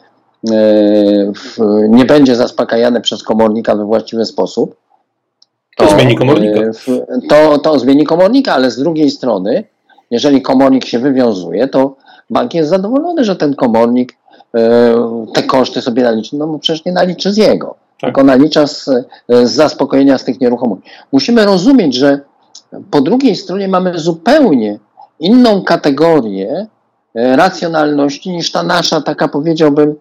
y, 0.50 1.32
nie 1.90 2.06
będzie 2.06 2.36
zaspokajany 2.36 3.02
przez 3.02 3.24
komornika 3.24 3.76
we 3.76 3.86
właściwy 3.86 4.26
sposób, 4.26 4.76
to, 5.78 5.86
to 5.86 5.92
zmieni 5.92 6.16
komornika. 6.16 6.60
Y, 6.60 6.74
to, 7.30 7.58
to 7.58 7.80
zmieni 7.80 8.04
komornika, 8.04 8.54
ale 8.54 8.72
z 8.72 8.80
drugiej 8.80 9.12
strony 9.12 9.64
jeżeli 10.12 10.42
komornik 10.42 10.86
się 10.86 11.00
wywiązuje, 11.00 11.68
to 11.68 11.96
bank 12.30 12.54
jest 12.54 12.70
zadowolony, 12.70 13.24
że 13.24 13.36
ten 13.36 13.56
komornik 13.56 14.18
te 15.34 15.44
koszty 15.44 15.82
sobie 15.82 16.04
naliczy. 16.04 16.36
No 16.36 16.48
bo 16.48 16.60
przecież 16.60 16.86
nie 16.86 16.92
naliczy 16.92 17.34
z 17.34 17.38
jego, 17.38 17.68
tak. 17.68 18.00
tylko 18.00 18.24
nalicza 18.24 18.68
z, 18.68 18.90
z 19.30 19.52
zaspokojenia 19.52 20.18
z 20.18 20.24
tych 20.24 20.42
nieruchomości. 20.42 20.90
Musimy 21.12 21.46
rozumieć, 21.46 21.96
że 21.96 22.20
po 22.92 23.02
drugiej 23.02 23.36
stronie 23.36 23.68
mamy 23.68 24.00
zupełnie 24.00 24.80
inną 25.20 25.64
kategorię 25.64 26.68
e, 27.16 27.36
racjonalności 27.36 28.30
niż 28.30 28.52
ta 28.52 28.64
nasza, 28.64 29.02
taka 29.02 29.28
powiedziałbym, 29.28 29.96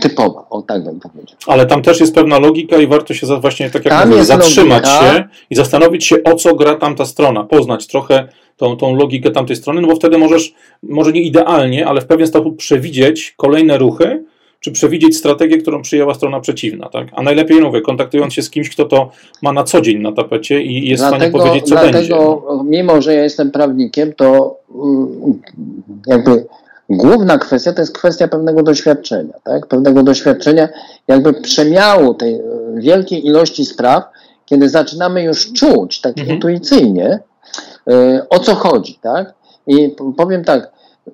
typowa, 0.00 0.46
o 0.50 0.62
tak 0.62 0.84
bym 0.84 1.00
powiedział. 1.00 1.36
Ale 1.46 1.66
tam 1.66 1.82
też 1.82 2.00
jest 2.00 2.14
pewna 2.14 2.38
logika 2.38 2.76
i 2.76 2.86
warto 2.86 3.14
się 3.14 3.26
właśnie, 3.40 3.70
tak 3.70 3.84
jak 3.84 4.06
mówię, 4.06 4.24
zatrzymać 4.24 4.84
logika. 4.84 5.14
się 5.14 5.24
i 5.50 5.54
zastanowić 5.54 6.04
się, 6.04 6.16
o 6.24 6.34
co 6.34 6.54
gra 6.54 6.74
tamta 6.74 7.04
strona, 7.04 7.44
poznać 7.44 7.86
trochę 7.86 8.28
tą, 8.62 8.76
tą 8.76 8.96
logikę 8.96 9.30
tamtej 9.30 9.56
strony, 9.56 9.80
no 9.80 9.88
bo 9.88 9.96
wtedy 9.96 10.18
możesz, 10.18 10.54
może 10.82 11.12
nie 11.12 11.22
idealnie, 11.22 11.86
ale 11.86 12.00
w 12.00 12.06
pewien 12.06 12.26
sposób 12.26 12.56
przewidzieć 12.56 13.34
kolejne 13.36 13.78
ruchy, 13.78 14.24
czy 14.60 14.72
przewidzieć 14.72 15.16
strategię, 15.16 15.58
którą 15.58 15.82
przyjęła 15.82 16.14
strona 16.14 16.40
przeciwna, 16.40 16.88
tak? 16.88 17.06
A 17.12 17.22
najlepiej, 17.22 17.60
mówię, 17.60 17.80
kontaktując 17.80 18.34
się 18.34 18.42
z 18.42 18.50
kimś, 18.50 18.70
kto 18.70 18.84
to 18.84 19.10
ma 19.42 19.52
na 19.52 19.64
co 19.64 19.80
dzień 19.80 19.98
na 19.98 20.12
tapecie 20.12 20.62
i 20.62 20.88
jest 20.88 21.02
dlatego, 21.02 21.16
w 21.16 21.30
stanie 21.30 21.50
powiedzieć, 21.50 21.68
co 21.68 21.74
dlatego, 21.74 21.92
będzie. 21.92 22.08
Dlatego, 22.08 22.64
mimo 22.64 23.02
że 23.02 23.14
ja 23.14 23.22
jestem 23.22 23.50
prawnikiem, 23.50 24.12
to 24.12 24.56
mm, 24.74 25.40
jakby 26.06 26.46
główna 26.88 27.38
kwestia 27.38 27.72
to 27.72 27.80
jest 27.80 27.94
kwestia 27.94 28.28
pewnego 28.28 28.62
doświadczenia, 28.62 29.34
tak? 29.44 29.66
Pewnego 29.66 30.02
doświadczenia, 30.02 30.68
jakby 31.08 31.32
przemiału 31.32 32.14
tej 32.14 32.40
wielkiej 32.76 33.26
ilości 33.26 33.64
spraw, 33.64 34.04
kiedy 34.46 34.68
zaczynamy 34.68 35.22
już 35.22 35.52
czuć 35.52 36.00
tak 36.00 36.18
mhm. 36.18 36.36
intuicyjnie, 36.36 37.06
y, 37.06 37.31
o 38.30 38.38
co 38.38 38.54
chodzi, 38.54 38.98
tak? 39.02 39.34
I 39.66 39.96
powiem 40.16 40.44
tak, 40.44 40.70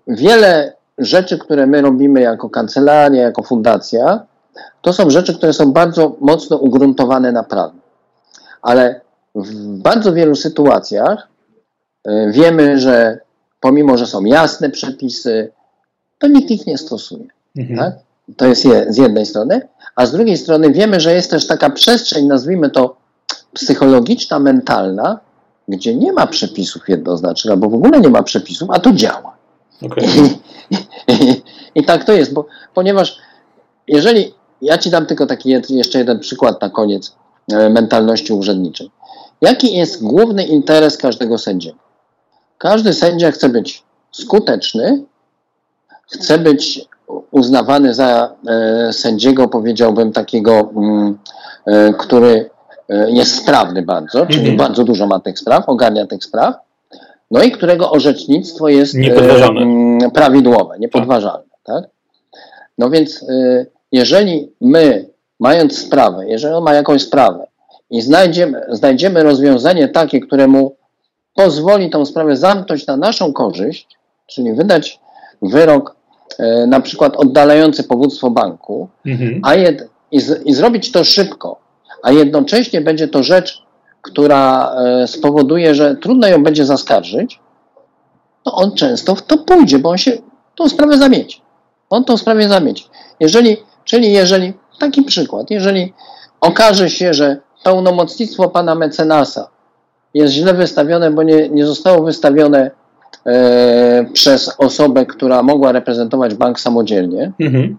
wiele 0.06 0.72
rzeczy, 0.98 1.38
które 1.38 1.66
my 1.66 1.82
robimy 1.82 2.20
jako 2.20 2.50
kancelaria, 2.50 3.22
jako 3.22 3.42
fundacja, 3.42 4.26
to 4.82 4.92
są 4.92 5.10
rzeczy, 5.10 5.34
które 5.34 5.52
są 5.52 5.72
bardzo 5.72 6.16
mocno 6.20 6.56
ugruntowane 6.56 7.32
na 7.32 7.42
prawie. 7.42 7.78
Ale 8.62 9.00
w 9.34 9.78
bardzo 9.78 10.12
wielu 10.12 10.34
sytuacjach 10.34 11.28
y, 12.08 12.30
wiemy, 12.32 12.78
że 12.78 13.20
pomimo, 13.60 13.98
że 13.98 14.06
są 14.06 14.24
jasne 14.24 14.70
przepisy, 14.70 15.52
to 16.18 16.26
nikt 16.26 16.50
ich 16.50 16.66
nie 16.66 16.78
stosuje. 16.78 17.26
Mhm. 17.56 17.78
Tak? 17.78 17.94
To 18.36 18.46
jest 18.46 18.64
je, 18.64 18.92
z 18.92 18.96
jednej 18.96 19.26
strony, 19.26 19.68
a 19.96 20.06
z 20.06 20.12
drugiej 20.12 20.36
strony 20.36 20.72
wiemy, 20.72 21.00
że 21.00 21.14
jest 21.14 21.30
też 21.30 21.46
taka 21.46 21.70
przestrzeń, 21.70 22.26
nazwijmy 22.26 22.70
to 22.70 22.96
psychologiczna, 23.52 24.38
mentalna, 24.38 25.20
gdzie 25.68 25.94
nie 25.94 26.12
ma 26.12 26.26
przepisów 26.26 26.88
jednoznacznych, 26.88 27.52
albo 27.52 27.70
w 27.70 27.74
ogóle 27.74 28.00
nie 28.00 28.08
ma 28.08 28.22
przepisów, 28.22 28.70
a 28.70 28.78
to 28.78 28.92
działa. 28.92 29.36
Okay. 29.82 30.04
I, 30.70 30.76
i, 31.14 31.42
I, 31.74 31.84
tak 31.84 32.04
to 32.04 32.12
jest, 32.12 32.32
bo, 32.32 32.46
ponieważ 32.74 33.18
jeżeli, 33.88 34.34
ja 34.62 34.78
Ci 34.78 34.90
dam 34.90 35.06
tylko 35.06 35.26
taki 35.26 35.60
jeszcze 35.68 35.98
jeden 35.98 36.18
przykład 36.18 36.62
na 36.62 36.70
koniec 36.70 37.16
e, 37.52 37.70
mentalności 37.70 38.32
urzędniczej. 38.32 38.90
Jaki 39.40 39.76
jest 39.76 40.02
główny 40.02 40.44
interes 40.44 40.96
każdego 40.96 41.38
sędziego? 41.38 41.78
Każdy 42.58 42.94
sędzia 42.94 43.30
chce 43.30 43.48
być 43.48 43.84
skuteczny, 44.12 45.04
chce 46.10 46.38
być 46.38 46.88
uznawany 47.30 47.94
za 47.94 48.34
e, 48.46 48.92
sędziego, 48.92 49.48
powiedziałbym, 49.48 50.12
takiego, 50.12 50.70
mm, 50.76 51.18
e, 51.66 51.92
który 51.92 52.50
jest 52.88 53.34
sprawny 53.36 53.82
bardzo, 53.82 54.26
czyli 54.26 54.44
mm 54.44 54.54
-hmm. 54.54 54.58
bardzo 54.58 54.84
dużo 54.84 55.06
ma 55.06 55.20
tych 55.20 55.38
spraw, 55.38 55.68
ogarnia 55.68 56.06
tych 56.06 56.24
spraw, 56.24 56.54
no 57.30 57.42
i 57.42 57.50
którego 57.50 57.90
orzecznictwo 57.90 58.68
jest 58.68 58.94
mm, 58.94 60.10
prawidłowe, 60.10 60.78
niepodważalne. 60.78 61.48
Tak. 61.64 61.82
tak? 61.82 61.90
No 62.78 62.90
więc 62.90 63.24
jeżeli 63.92 64.52
my, 64.60 65.08
mając 65.40 65.78
sprawę, 65.78 66.28
jeżeli 66.28 66.54
on 66.54 66.64
ma 66.64 66.74
jakąś 66.74 67.02
sprawę 67.02 67.46
i 67.90 68.02
znajdziemy, 68.02 68.60
znajdziemy 68.68 69.22
rozwiązanie 69.22 69.88
takie, 69.88 70.20
które 70.20 70.46
mu 70.46 70.76
pozwoli 71.34 71.90
tą 71.90 72.06
sprawę 72.06 72.36
zamknąć 72.36 72.86
na 72.86 72.96
naszą 72.96 73.32
korzyść, 73.32 73.88
czyli 74.26 74.52
wydać 74.52 75.00
wyrok 75.42 75.98
E, 76.38 76.66
na 76.66 76.80
przykład 76.80 77.16
oddalający 77.16 77.84
powództwo 77.84 78.30
banku, 78.30 78.88
mhm. 79.06 79.40
a 79.42 79.54
jed, 79.54 79.88
i, 80.12 80.20
z, 80.20 80.46
i 80.46 80.54
zrobić 80.54 80.92
to 80.92 81.04
szybko, 81.04 81.60
a 82.02 82.12
jednocześnie 82.12 82.80
będzie 82.80 83.08
to 83.08 83.22
rzecz, 83.22 83.62
która 84.02 84.72
e, 84.74 85.06
spowoduje, 85.06 85.74
że 85.74 85.96
trudno 85.96 86.28
ją 86.28 86.42
będzie 86.42 86.66
zaskarżyć, 86.66 87.40
to 88.42 88.52
on 88.52 88.74
często 88.74 89.14
w 89.14 89.22
to 89.22 89.38
pójdzie, 89.38 89.78
bo 89.78 89.90
on 89.90 89.98
się 89.98 90.12
tą 90.56 90.68
sprawę 90.68 90.98
zamieci. 90.98 91.42
On 91.90 92.04
tą 92.04 92.16
sprawę 92.16 92.48
zamieci. 92.48 92.88
Jeżeli, 93.20 93.56
czyli 93.84 94.12
jeżeli, 94.12 94.52
taki 94.78 95.02
przykład, 95.02 95.50
jeżeli 95.50 95.92
okaże 96.40 96.90
się, 96.90 97.14
że 97.14 97.36
pełnomocnictwo 97.64 98.48
pana 98.48 98.74
mecenasa 98.74 99.48
jest 100.14 100.32
źle 100.32 100.54
wystawione, 100.54 101.10
bo 101.10 101.22
nie, 101.22 101.48
nie 101.48 101.66
zostało 101.66 102.02
wystawione 102.02 102.70
e, 103.26 104.04
przez 104.12 104.54
osobę, 104.58 105.06
która 105.06 105.42
mogła 105.42 105.72
reprezentować 105.72 106.34
bank 106.34 106.60
samodzielnie, 106.60 107.32
mhm. 107.40 107.78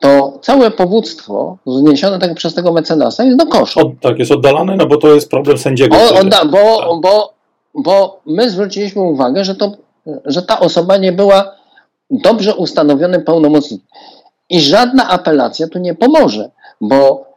To 0.00 0.38
całe 0.42 0.70
powództwo 0.70 1.56
zniesione 1.66 2.18
tak 2.18 2.34
przez 2.34 2.54
tego 2.54 2.72
mecenasa 2.72 3.24
jest 3.24 3.38
do 3.38 3.46
kosza. 3.46 3.80
Tak, 4.00 4.18
jest 4.18 4.32
oddalane, 4.32 4.76
no 4.76 4.86
bo 4.86 4.96
to 4.96 5.14
jest 5.14 5.30
problem 5.30 5.58
sędziego. 5.58 5.96
O, 5.96 6.18
odda, 6.20 6.44
bo, 6.44 6.58
tak. 6.58 7.00
bo, 7.02 7.34
bo 7.74 8.20
my 8.26 8.50
zwróciliśmy 8.50 9.02
uwagę, 9.02 9.44
że, 9.44 9.54
to, 9.54 9.72
że 10.24 10.42
ta 10.42 10.60
osoba 10.60 10.96
nie 10.96 11.12
była 11.12 11.52
dobrze 12.10 12.54
ustanowionym 12.54 13.24
pełnomocnikiem. 13.24 13.86
I 14.50 14.60
żadna 14.60 15.08
apelacja 15.08 15.68
tu 15.68 15.78
nie 15.78 15.94
pomoże, 15.94 16.50
bo 16.80 17.28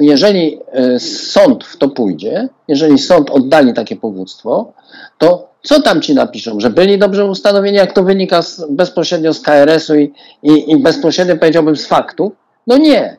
jeżeli 0.00 0.60
e, 0.72 1.00
sąd 1.00 1.64
w 1.64 1.76
to 1.76 1.88
pójdzie, 1.88 2.48
jeżeli 2.68 2.98
sąd 2.98 3.30
oddali 3.30 3.74
takie 3.74 3.96
powództwo, 3.96 4.72
to 5.18 5.47
co 5.62 5.82
tam 5.82 6.02
ci 6.02 6.14
napiszą? 6.14 6.60
Że 6.60 6.70
byli 6.70 6.98
dobrze 6.98 7.24
ustanowieni, 7.24 7.76
jak 7.76 7.92
to 7.92 8.02
wynika 8.02 8.42
z, 8.42 8.64
bezpośrednio 8.70 9.34
z 9.34 9.40
KRS-u 9.40 9.94
i, 9.94 10.12
i, 10.42 10.70
i 10.72 10.76
bezpośrednio 10.76 11.36
powiedziałbym 11.36 11.76
z 11.76 11.86
faktu? 11.86 12.32
No 12.66 12.76
nie. 12.76 13.16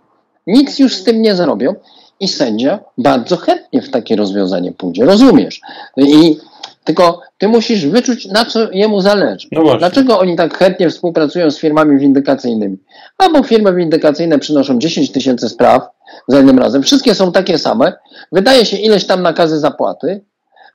Nic 0.48 0.80
już 0.80 0.96
z 0.96 1.04
tym 1.04 1.22
nie 1.22 1.36
zrobią 1.36 1.76
i 2.20 2.28
sędzia 2.28 2.80
bardzo 2.98 3.38
chętnie 3.38 3.82
w 3.82 3.90
takie 3.90 4.16
rozwiązanie 4.16 4.72
pójdzie. 4.72 5.06
Rozumiesz? 5.06 5.62
I 5.98 6.38
tylko 6.84 7.22
ty 7.38 7.48
musisz 7.48 7.86
wyczuć, 7.86 8.26
na 8.26 8.46
co 8.46 8.72
jemu 8.72 9.02
zależy. 9.02 9.48
No 9.52 9.78
Dlaczego 9.78 10.20
oni 10.20 10.36
tak 10.36 10.58
chętnie 10.58 10.90
współpracują 10.90 11.52
z 11.52 11.60
firmami 11.60 12.00
windykacyjnymi? 12.00 12.78
Albo 13.18 13.44
firmy 13.44 13.74
windykacyjne 13.74 14.40
przynoszą 14.40 14.80
10 14.80 15.12
tysięcy 15.12 15.50
spraw 15.50 15.90
za 16.28 16.38
jednym 16.38 16.60
razem. 16.60 16.84
Wszystkie 16.84 17.16
są 17.16 17.32
takie 17.32 17.58
same. 17.58 17.94
Wydaje 18.32 18.66
się 18.66 18.78
ileś 18.78 19.06
tam 19.06 19.22
nakazy 19.22 19.60
zapłaty. 19.60 20.22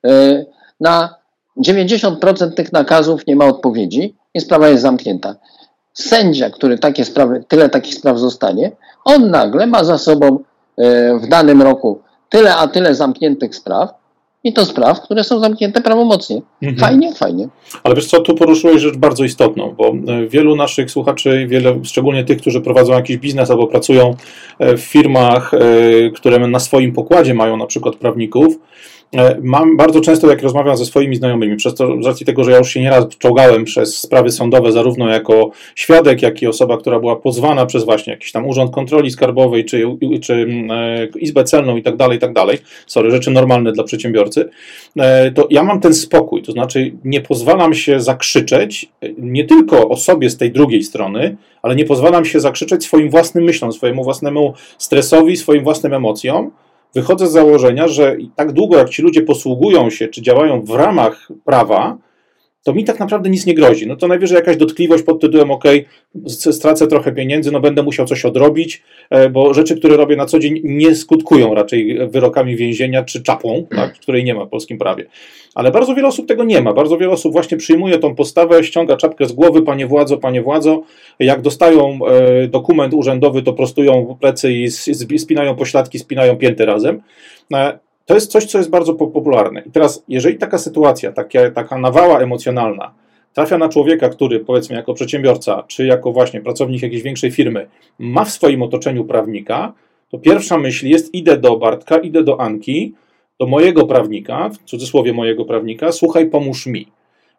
Yy, 0.04 0.46
na 0.80 1.14
90% 1.56 2.54
tych 2.54 2.72
nakazów 2.72 3.26
nie 3.26 3.36
ma 3.36 3.46
odpowiedzi 3.46 4.14
i 4.34 4.40
sprawa 4.40 4.68
jest 4.68 4.82
zamknięta. 4.82 5.36
Sędzia, 5.92 6.50
który 6.50 6.78
takie 6.78 7.04
sprawy, 7.04 7.44
tyle 7.48 7.68
takich 7.68 7.94
spraw 7.94 8.18
zostanie, 8.18 8.72
on 9.04 9.30
nagle 9.30 9.66
ma 9.66 9.84
za 9.84 9.98
sobą 9.98 10.38
e, 10.78 11.18
w 11.18 11.28
danym 11.28 11.62
roku 11.62 12.00
tyle 12.28 12.56
a 12.56 12.68
tyle 12.68 12.94
zamkniętych 12.94 13.56
spraw, 13.56 13.94
i 14.44 14.52
to 14.52 14.64
spraw, 14.64 15.00
które 15.00 15.24
są 15.24 15.40
zamknięte 15.40 15.80
prawomocnie. 15.80 16.42
Mhm. 16.62 16.78
Fajnie, 16.78 17.14
fajnie. 17.14 17.48
Ale 17.82 17.94
wiesz 17.94 18.06
co, 18.06 18.20
tu 18.20 18.34
poruszyłeś 18.34 18.82
rzecz 18.82 18.96
bardzo 18.96 19.24
istotną, 19.24 19.74
bo 19.78 19.88
e, 19.88 20.26
wielu 20.28 20.56
naszych 20.56 20.90
słuchaczy, 20.90 21.46
wiele, 21.48 21.80
szczególnie 21.84 22.24
tych, 22.24 22.38
którzy 22.38 22.60
prowadzą 22.60 22.92
jakiś 22.92 23.16
biznes 23.16 23.50
albo 23.50 23.66
pracują 23.66 24.14
e, 24.58 24.76
w 24.76 24.80
firmach, 24.80 25.50
które 26.14 26.48
na 26.48 26.60
swoim 26.60 26.92
pokładzie 26.92 27.34
mają 27.34 27.56
na 27.56 27.66
przykład 27.66 27.96
prawników, 27.96 28.58
mam 29.42 29.76
bardzo 29.76 30.00
często, 30.00 30.30
jak 30.30 30.42
rozmawiam 30.42 30.76
ze 30.76 30.84
swoimi 30.84 31.16
znajomymi, 31.16 31.56
przez 31.56 31.74
to, 31.74 32.02
z 32.02 32.06
racji 32.06 32.26
tego, 32.26 32.44
że 32.44 32.50
ja 32.50 32.58
już 32.58 32.68
się 32.68 32.80
nieraz 32.80 33.08
czołgałem 33.18 33.64
przez 33.64 33.98
sprawy 33.98 34.30
sądowe, 34.30 34.72
zarówno 34.72 35.08
jako 35.08 35.50
świadek, 35.74 36.22
jak 36.22 36.42
i 36.42 36.46
osoba, 36.46 36.76
która 36.76 37.00
była 37.00 37.16
pozwana 37.16 37.66
przez 37.66 37.84
właśnie 37.84 38.12
jakiś 38.12 38.32
tam 38.32 38.46
Urząd 38.46 38.74
Kontroli 38.74 39.10
Skarbowej, 39.10 39.64
czy, 39.64 39.84
czy 40.22 40.46
e, 40.70 41.06
Izbę 41.18 41.44
Celną 41.44 41.76
i 41.76 41.82
tak 41.82 41.96
dalej, 41.96 42.16
i 42.16 42.20
tak 42.20 42.32
dalej, 42.32 42.58
sorry, 42.86 43.10
rzeczy 43.10 43.30
normalne 43.30 43.72
dla 43.72 43.84
przedsiębiorcy, 43.84 44.48
e, 44.96 45.30
to 45.30 45.46
ja 45.50 45.62
mam 45.62 45.80
ten 45.80 45.94
spokój, 45.94 46.42
to 46.42 46.52
znaczy 46.52 46.92
nie 47.04 47.20
pozwalam 47.20 47.74
się 47.74 48.00
zakrzyczeć 48.00 48.88
nie 49.18 49.44
tylko 49.44 49.88
osobie 49.88 50.30
z 50.30 50.36
tej 50.36 50.52
drugiej 50.52 50.82
strony, 50.82 51.36
ale 51.62 51.76
nie 51.76 51.84
pozwalam 51.84 52.24
się 52.24 52.40
zakrzyczeć 52.40 52.84
swoim 52.84 53.10
własnym 53.10 53.44
myślom, 53.44 53.72
swojemu 53.72 54.04
własnemu 54.04 54.54
stresowi, 54.78 55.36
swoim 55.36 55.64
własnym 55.64 55.94
emocjom, 55.94 56.50
wychodzę 56.94 57.26
z 57.26 57.32
założenia, 57.32 57.88
że 57.88 58.16
tak 58.36 58.52
długo 58.52 58.76
jak 58.76 58.88
ci 58.88 59.02
ludzie 59.02 59.22
posługują 59.22 59.90
się 59.90 60.08
czy 60.08 60.22
działają 60.22 60.62
w 60.62 60.70
ramach 60.70 61.28
prawa, 61.44 61.96
to 62.64 62.74
mi 62.74 62.84
tak 62.84 63.00
naprawdę 63.00 63.30
nic 63.30 63.46
nie 63.46 63.54
grozi. 63.54 63.86
No 63.86 63.96
to 63.96 64.08
najwyżej 64.08 64.36
jakaś 64.36 64.56
dotkliwość 64.56 65.04
pod 65.04 65.20
tytułem 65.20 65.50
OK, 65.50 65.64
stracę 66.28 66.86
trochę 66.86 67.12
pieniędzy, 67.12 67.52
no 67.52 67.60
będę 67.60 67.82
musiał 67.82 68.06
coś 68.06 68.24
odrobić, 68.24 68.82
e, 69.10 69.30
bo 69.30 69.54
rzeczy, 69.54 69.76
które 69.76 69.96
robię 69.96 70.16
na 70.16 70.26
co 70.26 70.38
dzień 70.38 70.60
nie 70.64 70.94
skutkują 70.94 71.54
raczej 71.54 71.98
wyrokami 72.08 72.56
więzienia 72.56 73.02
czy 73.02 73.22
czapą, 73.22 73.66
tak, 73.76 73.94
której 73.94 74.24
nie 74.24 74.34
ma 74.34 74.44
w 74.44 74.48
polskim 74.48 74.78
prawie. 74.78 75.06
Ale 75.54 75.70
bardzo 75.70 75.94
wiele 75.94 76.08
osób 76.08 76.28
tego 76.28 76.44
nie 76.44 76.60
ma. 76.60 76.72
Bardzo 76.72 76.98
wiele 76.98 77.12
osób 77.12 77.32
właśnie 77.32 77.56
przyjmuje 77.56 77.98
tą 77.98 78.14
postawę, 78.14 78.64
ściąga 78.64 78.96
czapkę 78.96 79.26
z 79.26 79.32
głowy, 79.32 79.62
panie 79.62 79.86
władzo, 79.86 80.16
panie 80.18 80.42
władzo. 80.42 80.82
Jak 81.18 81.42
dostają 81.42 81.98
e, 82.06 82.48
dokument 82.48 82.94
urzędowy, 82.94 83.42
to 83.42 83.52
prostują 83.52 84.16
plecy 84.20 84.52
i 84.52 84.70
spinają 85.18 85.56
pośladki, 85.56 85.98
spinają 85.98 86.36
pięty 86.36 86.66
razem. 86.66 87.02
To 88.06 88.14
jest 88.14 88.30
coś, 88.30 88.44
co 88.44 88.58
jest 88.58 88.70
bardzo 88.70 88.94
popularne. 88.94 89.62
I 89.66 89.70
teraz, 89.70 90.04
jeżeli 90.08 90.38
taka 90.38 90.58
sytuacja, 90.58 91.12
taka, 91.12 91.50
taka 91.50 91.78
nawała 91.78 92.20
emocjonalna 92.20 92.94
trafia 93.34 93.58
na 93.58 93.68
człowieka, 93.68 94.08
który 94.08 94.40
powiedzmy 94.40 94.76
jako 94.76 94.94
przedsiębiorca, 94.94 95.64
czy 95.68 95.86
jako 95.86 96.12
właśnie 96.12 96.40
pracownik 96.40 96.82
jakiejś 96.82 97.02
większej 97.02 97.30
firmy, 97.30 97.66
ma 97.98 98.24
w 98.24 98.30
swoim 98.30 98.62
otoczeniu 98.62 99.04
prawnika, 99.04 99.72
to 100.10 100.18
pierwsza 100.18 100.58
myśl 100.58 100.86
jest: 100.86 101.14
idę 101.14 101.36
do 101.36 101.56
Bartka, 101.56 101.98
idę 101.98 102.24
do 102.24 102.40
Anki, 102.40 102.94
do 103.40 103.46
mojego 103.46 103.86
prawnika, 103.86 104.48
w 104.48 104.58
cudzysłowie 104.58 105.12
mojego 105.12 105.44
prawnika, 105.44 105.92
słuchaj, 105.92 106.30
pomóż 106.30 106.66
mi. 106.66 106.86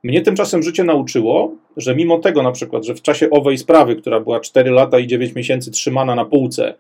Mnie 0.03 0.22
tymczasem 0.22 0.63
życie 0.63 0.84
nauczyło, 0.84 1.51
że 1.78 1.95
mimo 1.95 2.20
tego 2.20 2.43
na 2.43 2.51
przykład, 2.51 2.86
że 2.86 2.95
w 2.95 3.01
czasie 3.01 3.30
owej 3.30 3.57
sprawy, 3.57 3.95
która 3.95 4.20
była 4.20 4.39
4 4.39 4.72
lata 4.72 4.99
i 4.99 5.07
9 5.07 5.36
miesięcy 5.36 5.72
trzymana 5.72 6.16
na 6.16 6.26
półce, 6.26 6.74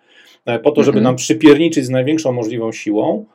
e, 0.45 0.59
po 0.59 0.71
to, 0.71 0.83
żeby 0.83 0.97
mhm. 0.97 1.03
nam 1.03 1.15
przypierniczyć 1.15 1.85
z 1.85 1.89
największą 1.89 2.31
możliwą 2.31 2.71
siłą, 2.71 3.25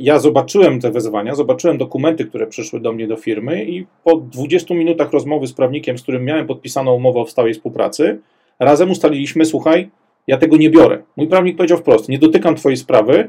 ja 0.00 0.18
zobaczyłem 0.18 0.80
te 0.80 0.90
wezwania, 0.90 1.34
zobaczyłem 1.34 1.78
dokumenty, 1.78 2.24
które 2.24 2.46
przyszły 2.46 2.80
do 2.80 2.92
mnie 2.92 3.06
do 3.06 3.16
firmy 3.16 3.64
i 3.64 3.86
po 4.04 4.16
20 4.16 4.74
minutach 4.74 5.12
rozmowy 5.12 5.46
z 5.46 5.52
prawnikiem, 5.52 5.98
z 5.98 6.02
którym 6.02 6.24
miałem 6.24 6.46
podpisaną 6.46 6.94
umowę 6.94 7.20
o 7.20 7.26
stałej 7.26 7.54
współpracy, 7.54 8.20
razem 8.58 8.90
ustaliliśmy, 8.90 9.44
słuchaj, 9.44 9.90
ja 10.26 10.36
tego 10.36 10.56
nie 10.56 10.70
biorę. 10.70 11.02
Mój 11.16 11.26
prawnik 11.26 11.56
powiedział 11.56 11.78
wprost, 11.78 12.08
nie 12.08 12.18
dotykam 12.18 12.54
twojej 12.54 12.76
sprawy, 12.76 13.28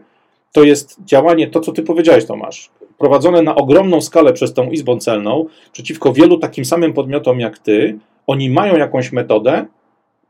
to 0.51 0.63
jest 0.63 1.03
działanie, 1.05 1.47
to 1.47 1.59
co 1.59 1.71
ty 1.71 1.83
powiedziałeś 1.83 2.25
Tomasz, 2.25 2.69
prowadzone 2.97 3.41
na 3.41 3.55
ogromną 3.55 4.01
skalę 4.01 4.33
przez 4.33 4.53
tą 4.53 4.71
Izbą 4.71 4.99
Celną, 4.99 5.45
przeciwko 5.71 6.13
wielu 6.13 6.37
takim 6.37 6.65
samym 6.65 6.93
podmiotom 6.93 7.39
jak 7.39 7.59
ty, 7.59 7.99
oni 8.27 8.49
mają 8.49 8.77
jakąś 8.77 9.11
metodę, 9.11 9.65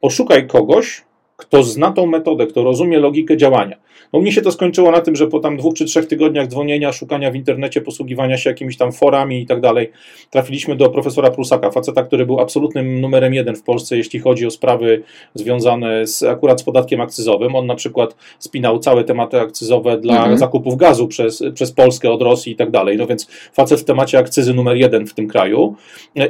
poszukaj 0.01 0.47
kogoś, 0.47 1.03
kto 1.39 1.63
zna 1.63 1.91
tą 1.91 2.05
metodę, 2.05 2.47
kto 2.47 2.63
rozumie 2.63 2.99
logikę 2.99 3.37
działania. 3.37 3.77
No 4.13 4.19
mnie 4.19 4.31
się 4.31 4.41
to 4.41 4.51
skończyło 4.51 4.91
na 4.91 5.01
tym, 5.01 5.15
że 5.15 5.27
po 5.27 5.39
tam 5.39 5.57
dwóch 5.57 5.73
czy 5.73 5.85
trzech 5.85 6.07
tygodniach 6.07 6.47
dzwonienia, 6.47 6.93
szukania 6.93 7.31
w 7.31 7.35
internecie, 7.35 7.81
posługiwania 7.81 8.37
się 8.37 8.49
jakimiś 8.49 8.77
tam 8.77 8.91
forami 8.91 9.41
i 9.41 9.45
tak 9.45 9.61
dalej, 9.61 9.91
trafiliśmy 10.29 10.75
do 10.75 10.89
profesora 10.89 11.31
Prusaka, 11.31 11.71
faceta, 11.71 12.03
który 12.03 12.25
był 12.25 12.39
absolutnym 12.39 13.01
numerem 13.01 13.33
jeden 13.33 13.55
w 13.55 13.63
Polsce, 13.63 13.97
jeśli 13.97 14.19
chodzi 14.19 14.45
o 14.45 14.51
sprawy 14.51 15.03
związane 15.33 16.07
z, 16.07 16.23
akurat 16.23 16.61
z 16.61 16.63
podatkiem 16.63 17.01
akcyzowym. 17.01 17.55
On 17.55 17.65
na 17.65 17.75
przykład 17.75 18.15
spinał 18.39 18.79
całe 18.79 19.03
tematy 19.03 19.39
akcyzowe 19.39 19.97
dla 19.97 20.17
mhm. 20.17 20.37
zakupów 20.37 20.77
gazu 20.77 21.07
przez, 21.07 21.43
przez 21.53 21.71
Polskę 21.71 22.11
od 22.11 22.21
Rosji 22.21 22.53
i 22.53 22.55
tak 22.55 22.71
dalej. 22.71 22.97
No 22.97 23.07
więc 23.07 23.27
facet 23.53 23.79
w 23.79 23.83
temacie 23.83 24.19
akcyzy 24.19 24.53
numer 24.53 24.77
jeden 24.77 25.07
w 25.07 25.13
tym 25.13 25.27
kraju. 25.27 25.75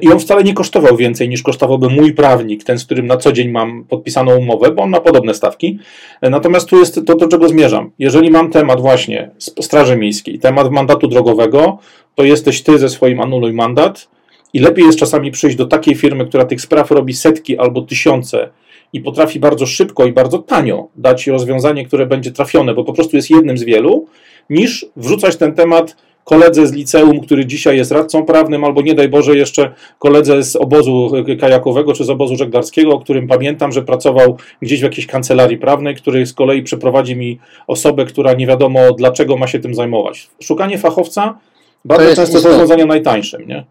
I 0.01 0.11
on 0.11 0.19
wcale 0.19 0.43
nie 0.43 0.53
kosztował 0.53 0.97
więcej 0.97 1.29
niż 1.29 1.43
kosztowałby 1.43 1.89
mój 1.89 2.13
prawnik, 2.13 2.63
ten, 2.63 2.79
z 2.79 2.85
którym 2.85 3.07
na 3.07 3.17
co 3.17 3.31
dzień 3.31 3.49
mam 3.49 3.83
podpisaną 3.83 4.37
umowę, 4.37 4.71
bo 4.71 4.83
on 4.83 4.89
podobne 4.99 5.33
stawki. 5.33 5.79
Natomiast 6.21 6.69
tu 6.69 6.79
jest 6.79 7.01
to, 7.05 7.15
do 7.15 7.27
czego 7.27 7.49
zmierzam. 7.49 7.91
Jeżeli 7.99 8.31
mam 8.31 8.51
temat 8.51 8.81
właśnie 8.81 9.29
Straży 9.39 9.97
Miejskiej, 9.97 10.39
temat 10.39 10.71
mandatu 10.71 11.07
drogowego, 11.07 11.77
to 12.15 12.23
jesteś 12.23 12.61
ty 12.61 12.79
ze 12.79 12.89
swoim 12.89 13.21
anuluj 13.21 13.53
mandat 13.53 14.09
i 14.53 14.59
lepiej 14.59 14.85
jest 14.85 14.99
czasami 14.99 15.31
przyjść 15.31 15.57
do 15.57 15.65
takiej 15.65 15.95
firmy, 15.95 16.25
która 16.25 16.45
tych 16.45 16.61
spraw 16.61 16.91
robi 16.91 17.13
setki 17.13 17.57
albo 17.57 17.81
tysiące 17.81 18.49
i 18.93 19.01
potrafi 19.01 19.39
bardzo 19.39 19.65
szybko 19.65 20.05
i 20.05 20.13
bardzo 20.13 20.39
tanio 20.39 20.87
dać 20.95 21.27
rozwiązanie, 21.27 21.85
które 21.85 22.05
będzie 22.05 22.31
trafione, 22.31 22.73
bo 22.73 22.83
po 22.83 22.93
prostu 22.93 23.15
jest 23.15 23.29
jednym 23.29 23.57
z 23.57 23.63
wielu, 23.63 24.07
niż 24.49 24.85
wrzucać 24.95 25.35
ten 25.35 25.53
temat 25.53 25.95
koledze 26.29 26.67
z 26.67 26.73
liceum, 26.73 27.19
który 27.19 27.45
dzisiaj 27.45 27.77
jest 27.77 27.91
radcą 27.91 28.25
prawnym, 28.25 28.63
albo 28.63 28.81
nie 28.81 28.95
daj 28.95 29.09
Boże 29.09 29.37
jeszcze 29.37 29.71
koledze 29.99 30.43
z 30.43 30.55
obozu 30.55 31.11
kajakowego 31.39 31.93
czy 31.93 32.03
z 32.03 32.09
obozu 32.09 32.35
żeglarskiego, 32.35 32.93
o 32.93 32.99
którym 32.99 33.27
pamiętam, 33.27 33.71
że 33.71 33.81
pracował 33.81 34.37
gdzieś 34.61 34.79
w 34.79 34.83
jakiejś 34.83 35.07
kancelarii 35.07 35.57
prawnej, 35.57 35.95
który 35.95 36.25
z 36.25 36.33
kolei 36.33 36.63
przeprowadzi 36.63 37.15
mi 37.15 37.39
osobę, 37.67 38.05
która 38.05 38.33
nie 38.33 38.47
wiadomo 38.47 38.79
dlaczego 38.97 39.37
ma 39.37 39.47
się 39.47 39.59
tym 39.59 39.75
zajmować. 39.75 40.29
Szukanie 40.41 40.77
fachowca 40.77 41.37
bardzo 41.85 42.09
to 42.09 42.15
często 42.15 42.37
jest 42.37 42.47
rozwiązanie 42.47 42.85
najtańszym, 42.85 43.47
nie? 43.47 43.65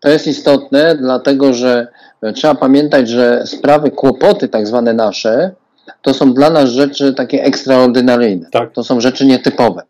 To 0.00 0.08
jest 0.08 0.26
istotne, 0.26 0.96
dlatego 1.00 1.54
że 1.54 1.86
trzeba 2.34 2.54
pamiętać, 2.54 3.08
że 3.08 3.42
sprawy, 3.46 3.90
kłopoty 3.90 4.48
tak 4.48 4.66
zwane 4.66 4.92
nasze, 4.92 5.50
to 6.02 6.14
są 6.14 6.34
dla 6.34 6.50
nas 6.50 6.70
rzeczy 6.70 7.14
takie 7.14 7.44
ekstraordynaryjne. 7.44 8.46
Tak. 8.50 8.72
To 8.72 8.84
są 8.84 9.00
rzeczy 9.00 9.26
nietypowe. 9.26 9.82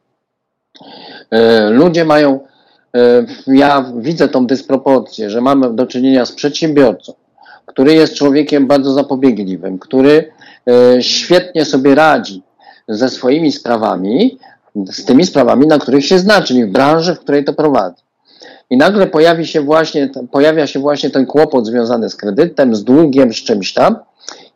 E, 1.30 1.70
ludzie 1.70 2.04
mają, 2.04 2.40
e, 2.96 3.26
ja 3.46 3.92
widzę 3.96 4.28
tą 4.28 4.46
dysproporcję, 4.46 5.30
że 5.30 5.40
mamy 5.40 5.74
do 5.74 5.86
czynienia 5.86 6.26
z 6.26 6.32
przedsiębiorcą, 6.32 7.12
który 7.66 7.94
jest 7.94 8.14
człowiekiem 8.14 8.66
bardzo 8.66 8.92
zapobiegliwym, 8.92 9.78
który 9.78 10.32
e, 10.68 11.02
świetnie 11.02 11.64
sobie 11.64 11.94
radzi 11.94 12.42
ze 12.88 13.08
swoimi 13.08 13.52
sprawami, 13.52 14.38
z 14.92 15.04
tymi 15.04 15.26
sprawami, 15.26 15.66
na 15.66 15.78
których 15.78 16.06
się 16.06 16.18
zna, 16.18 16.42
czyli 16.42 16.64
w 16.64 16.72
branży, 16.72 17.14
w 17.14 17.20
której 17.20 17.44
to 17.44 17.52
prowadzi. 17.52 18.02
I 18.70 18.76
nagle 18.76 19.06
pojawi 19.06 19.46
się 19.46 19.60
właśnie, 19.60 20.10
pojawia 20.30 20.66
się 20.66 20.80
właśnie 20.80 21.10
ten 21.10 21.26
kłopot 21.26 21.66
związany 21.66 22.10
z 22.10 22.16
kredytem, 22.16 22.74
z 22.74 22.84
długiem, 22.84 23.32
z 23.32 23.36
czymś 23.36 23.72
tam, 23.72 23.96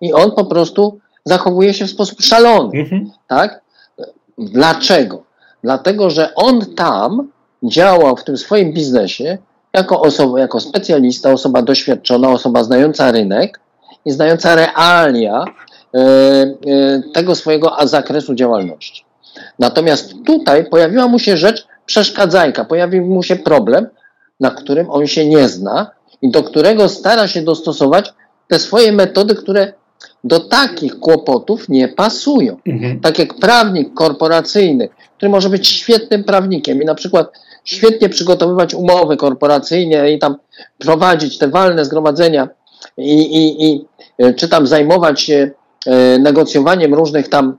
i 0.01 0.12
on 0.12 0.31
po 0.31 0.45
prostu 0.45 0.99
zachowuje 1.25 1.75
się 1.75 1.87
w 1.87 1.91
sposób 1.91 2.20
szalony. 2.20 2.81
Mhm. 2.81 3.11
Tak? 3.29 3.61
Dlaczego? 4.39 5.23
Dlatego, 5.62 6.10
że 6.10 6.34
on 6.34 6.74
tam 6.74 7.28
działał 7.62 8.16
w 8.16 8.24
tym 8.24 8.36
swoim 8.36 8.72
biznesie 8.72 9.38
jako 9.74 10.00
osoba, 10.00 10.40
jako 10.40 10.60
specjalista, 10.60 11.32
osoba 11.32 11.62
doświadczona, 11.62 12.30
osoba 12.30 12.64
znająca 12.64 13.12
rynek 13.12 13.60
i 14.04 14.10
znająca 14.10 14.54
realia 14.54 15.44
e, 15.44 15.98
e, 15.98 16.54
tego 17.14 17.34
swojego 17.34 17.76
zakresu 17.84 18.34
działalności. 18.34 19.04
Natomiast 19.58 20.14
tutaj 20.26 20.64
pojawiła 20.64 21.08
mu 21.08 21.18
się 21.18 21.36
rzecz 21.36 21.66
przeszkadzajka, 21.86 22.64
pojawił 22.64 23.06
mu 23.06 23.22
się 23.22 23.36
problem, 23.36 23.86
na 24.40 24.50
którym 24.50 24.90
on 24.90 25.06
się 25.06 25.28
nie 25.28 25.48
zna 25.48 25.90
i 26.22 26.30
do 26.30 26.42
którego 26.42 26.88
stara 26.88 27.28
się 27.28 27.42
dostosować 27.42 28.12
te 28.48 28.58
swoje 28.58 28.92
metody, 28.92 29.34
które 29.34 29.72
do 30.24 30.40
takich 30.40 31.00
kłopotów 31.00 31.68
nie 31.68 31.88
pasują. 31.88 32.56
Mhm. 32.66 33.00
Tak 33.00 33.18
jak 33.18 33.34
prawnik 33.34 33.94
korporacyjny, 33.94 34.88
który 35.23 35.31
może 35.31 35.51
być 35.51 35.68
świetnym 35.68 36.25
prawnikiem 36.25 36.83
i 36.83 36.85
na 36.85 36.95
przykład 36.95 37.33
świetnie 37.64 38.09
przygotowywać 38.09 38.75
umowy 38.75 39.16
korporacyjne 39.16 40.12
i 40.12 40.18
tam 40.18 40.37
prowadzić 40.79 41.39
te 41.39 41.49
walne 41.49 41.85
zgromadzenia 41.85 42.49
i, 42.97 43.23
i, 43.23 43.66
i 43.66 43.85
e, 44.18 44.35
czy 44.35 44.49
tam 44.49 44.66
zajmować 44.66 45.20
się 45.20 45.51
e, 45.87 46.18
negocjowaniem 46.18 46.95
różnych 46.95 47.29
tam 47.29 47.59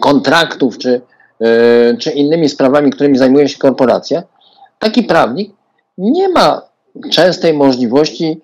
kontraktów, 0.00 0.78
czy, 0.78 1.00
e, 1.40 1.96
czy 1.96 2.10
innymi 2.10 2.48
sprawami, 2.48 2.90
którymi 2.90 3.18
zajmuje 3.18 3.48
się 3.48 3.58
korporacja, 3.58 4.22
taki 4.78 5.02
prawnik 5.02 5.52
nie 5.98 6.28
ma 6.28 6.62
częstej 7.10 7.54
możliwości 7.54 8.40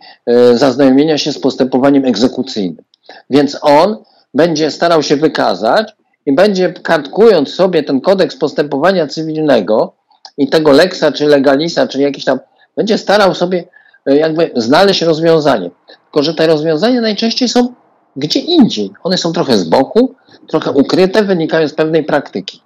zaznajomienia 0.55 1.19
się 1.19 1.33
z 1.33 1.39
postępowaniem 1.39 2.05
egzekucyjnym. 2.05 2.85
Więc 3.31 3.59
on 3.63 3.97
będzie 4.35 4.71
starał 4.71 5.03
się 5.03 5.17
wykazać 5.17 5.97
i 6.27 6.35
będzie 6.35 6.73
kartkując 6.73 7.55
sobie 7.55 7.83
ten 7.83 8.01
kodeks 8.01 8.37
postępowania 8.37 9.07
cywilnego 9.07 9.93
i 10.39 10.49
tego 10.49 10.73
leksa 10.73 11.13
czy 11.13 11.27
legalisa, 11.27 11.87
czy 11.87 12.01
jakiś 12.01 12.25
tam, 12.25 12.39
będzie 12.77 12.99
starał 12.99 13.35
sobie 13.35 13.65
e, 14.07 14.17
jakby 14.17 14.51
znaleźć 14.57 15.03
rozwiązanie. 15.03 15.71
Tylko, 16.05 16.23
że 16.23 16.35
te 16.35 16.47
rozwiązania 16.47 17.01
najczęściej 17.01 17.49
są 17.49 17.75
gdzie 18.17 18.41
indziej. 18.41 18.91
One 19.03 19.19
są 19.19 19.33
trochę 19.33 19.59
z 19.59 19.65
boku, 19.65 20.15
trochę 20.49 20.71
ukryte, 20.71 21.23
wynikają 21.23 21.69
z 21.69 21.75
pewnej 21.75 22.05
praktyki. 22.05 22.63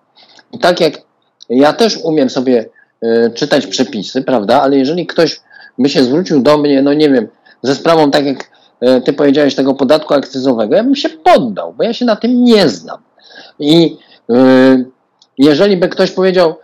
I 0.52 0.58
tak 0.58 0.80
jak 0.80 0.94
ja 1.48 1.72
też 1.72 1.96
umiem 1.96 2.30
sobie 2.30 2.64
y, 3.04 3.30
czytać 3.34 3.66
przepisy, 3.66 4.22
prawda, 4.22 4.62
ale 4.62 4.76
jeżeli 4.76 5.06
ktoś 5.06 5.40
by 5.78 5.88
się 5.88 6.04
zwrócił 6.04 6.42
do 6.42 6.58
mnie, 6.58 6.82
no 6.82 6.92
nie 6.92 7.10
wiem, 7.10 7.28
ze 7.62 7.74
sprawą 7.74 8.10
tak 8.10 8.26
jak 8.26 8.50
E, 8.80 9.00
ty 9.00 9.12
powiedziałeś 9.12 9.54
tego 9.54 9.74
podatku 9.74 10.14
akcyzowego, 10.14 10.76
ja 10.76 10.84
bym 10.84 10.96
się 10.96 11.08
poddał, 11.08 11.72
bo 11.72 11.84
ja 11.84 11.94
się 11.94 12.04
na 12.04 12.16
tym 12.16 12.44
nie 12.44 12.68
znam. 12.68 12.98
I 13.58 13.96
yy, 14.28 14.84
jeżeli 15.38 15.76
by 15.76 15.88
ktoś 15.88 16.10
powiedział, 16.10 16.54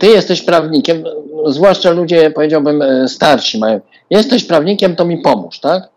ty 0.00 0.06
jesteś 0.06 0.42
prawnikiem, 0.42 1.04
zwłaszcza 1.46 1.90
ludzie, 1.90 2.30
powiedziałbym, 2.30 2.82
e, 2.82 3.08
starsi 3.08 3.58
mają, 3.58 3.80
jesteś 4.10 4.44
prawnikiem, 4.44 4.96
to 4.96 5.04
mi 5.04 5.18
pomóż, 5.18 5.60
tak? 5.60 5.88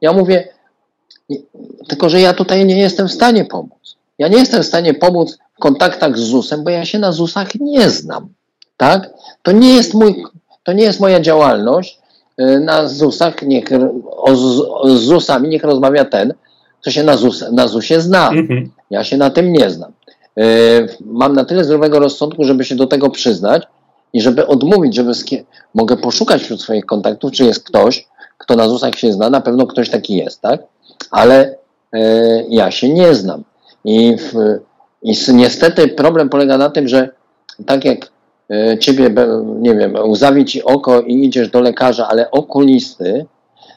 Ja 0.00 0.12
mówię, 0.12 0.48
tylko 1.88 2.08
że 2.08 2.20
ja 2.20 2.34
tutaj 2.34 2.66
nie 2.66 2.78
jestem 2.78 3.08
w 3.08 3.12
stanie 3.12 3.44
pomóc. 3.44 3.96
Ja 4.18 4.28
nie 4.28 4.38
jestem 4.38 4.62
w 4.62 4.66
stanie 4.66 4.94
pomóc 4.94 5.38
w 5.56 5.60
kontaktach 5.60 6.18
z 6.18 6.20
ZUS-em, 6.20 6.64
bo 6.64 6.70
ja 6.70 6.84
się 6.84 6.98
na 6.98 7.12
ZUS-ach 7.12 7.54
nie 7.54 7.90
znam, 7.90 8.28
tak? 8.76 9.10
To 9.42 9.52
nie 9.52 9.74
jest 9.74 9.94
mój, 9.94 10.24
to 10.62 10.72
nie 10.72 10.84
jest 10.84 11.00
moja 11.00 11.20
działalność 11.20 12.00
y, 12.40 12.60
na 12.60 12.88
ZUS-ach, 12.88 13.42
niech, 13.42 13.64
o, 14.06 14.36
z 14.36 15.00
ZUS-ami 15.00 15.48
niech 15.48 15.64
rozmawia 15.64 16.04
ten, 16.04 16.34
co 16.82 16.90
się 16.90 17.02
na, 17.02 17.16
ZUS, 17.16 17.44
na 17.52 17.68
ZUS-ie 17.68 18.00
zna. 18.00 18.30
Mhm. 18.30 18.70
Ja 18.90 19.04
się 19.04 19.16
na 19.16 19.30
tym 19.30 19.52
nie 19.52 19.70
znam. 19.70 19.92
Y, 20.38 20.42
mam 21.00 21.34
na 21.34 21.44
tyle 21.44 21.64
zdrowego 21.64 21.98
rozsądku, 21.98 22.44
żeby 22.44 22.64
się 22.64 22.74
do 22.74 22.86
tego 22.86 23.10
przyznać 23.10 23.62
i 24.12 24.20
żeby 24.20 24.46
odmówić, 24.46 24.94
żeby 24.94 25.12
mogę 25.74 25.96
poszukać 25.96 26.42
wśród 26.42 26.62
swoich 26.62 26.86
kontaktów, 26.86 27.32
czy 27.32 27.44
jest 27.44 27.64
ktoś, 27.64 28.08
kto 28.38 28.56
na 28.56 28.68
ZUS-ach 28.68 28.94
się 28.94 29.12
zna, 29.12 29.30
na 29.30 29.40
pewno 29.40 29.66
ktoś 29.66 29.90
taki 29.90 30.16
jest, 30.16 30.40
tak? 30.40 30.62
Ale 31.10 31.54
y, 31.94 31.98
ja 32.48 32.70
się 32.70 32.88
nie 32.88 33.14
znam. 33.14 33.44
I, 33.84 34.16
w, 34.16 34.32
I 35.02 35.14
niestety 35.34 35.88
problem 35.88 36.28
polega 36.28 36.58
na 36.58 36.70
tym, 36.70 36.88
że 36.88 37.08
tak 37.66 37.84
jak 37.84 38.10
e, 38.50 38.78
ciebie, 38.78 39.14
nie 39.60 39.74
wiem, 39.74 39.96
łzawi 39.96 40.44
ci 40.44 40.62
oko 40.62 41.00
i 41.00 41.24
idziesz 41.24 41.50
do 41.50 41.60
lekarza, 41.60 42.08
ale 42.08 42.30
okulisty, 42.30 43.26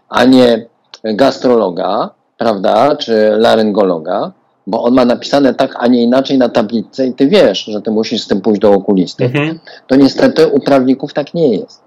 a 0.09 0.25
nie 0.25 0.65
gastrologa, 1.03 2.09
prawda, 2.37 2.95
czy 2.95 3.29
laryngologa, 3.37 4.31
bo 4.67 4.83
on 4.83 4.93
ma 4.93 5.05
napisane 5.05 5.53
tak, 5.53 5.75
a 5.77 5.87
nie 5.87 6.03
inaczej 6.03 6.37
na 6.37 6.49
tablicy 6.49 7.07
i 7.07 7.13
ty 7.13 7.27
wiesz, 7.27 7.65
że 7.65 7.81
ty 7.81 7.91
musisz 7.91 8.21
z 8.21 8.27
tym 8.27 8.41
pójść 8.41 8.61
do 8.61 8.71
okulisty, 8.71 9.25
mhm. 9.25 9.59
to 9.87 9.95
niestety 9.95 10.47
u 10.47 10.59
prawników 10.59 11.13
tak 11.13 11.33
nie 11.33 11.49
jest. 11.49 11.81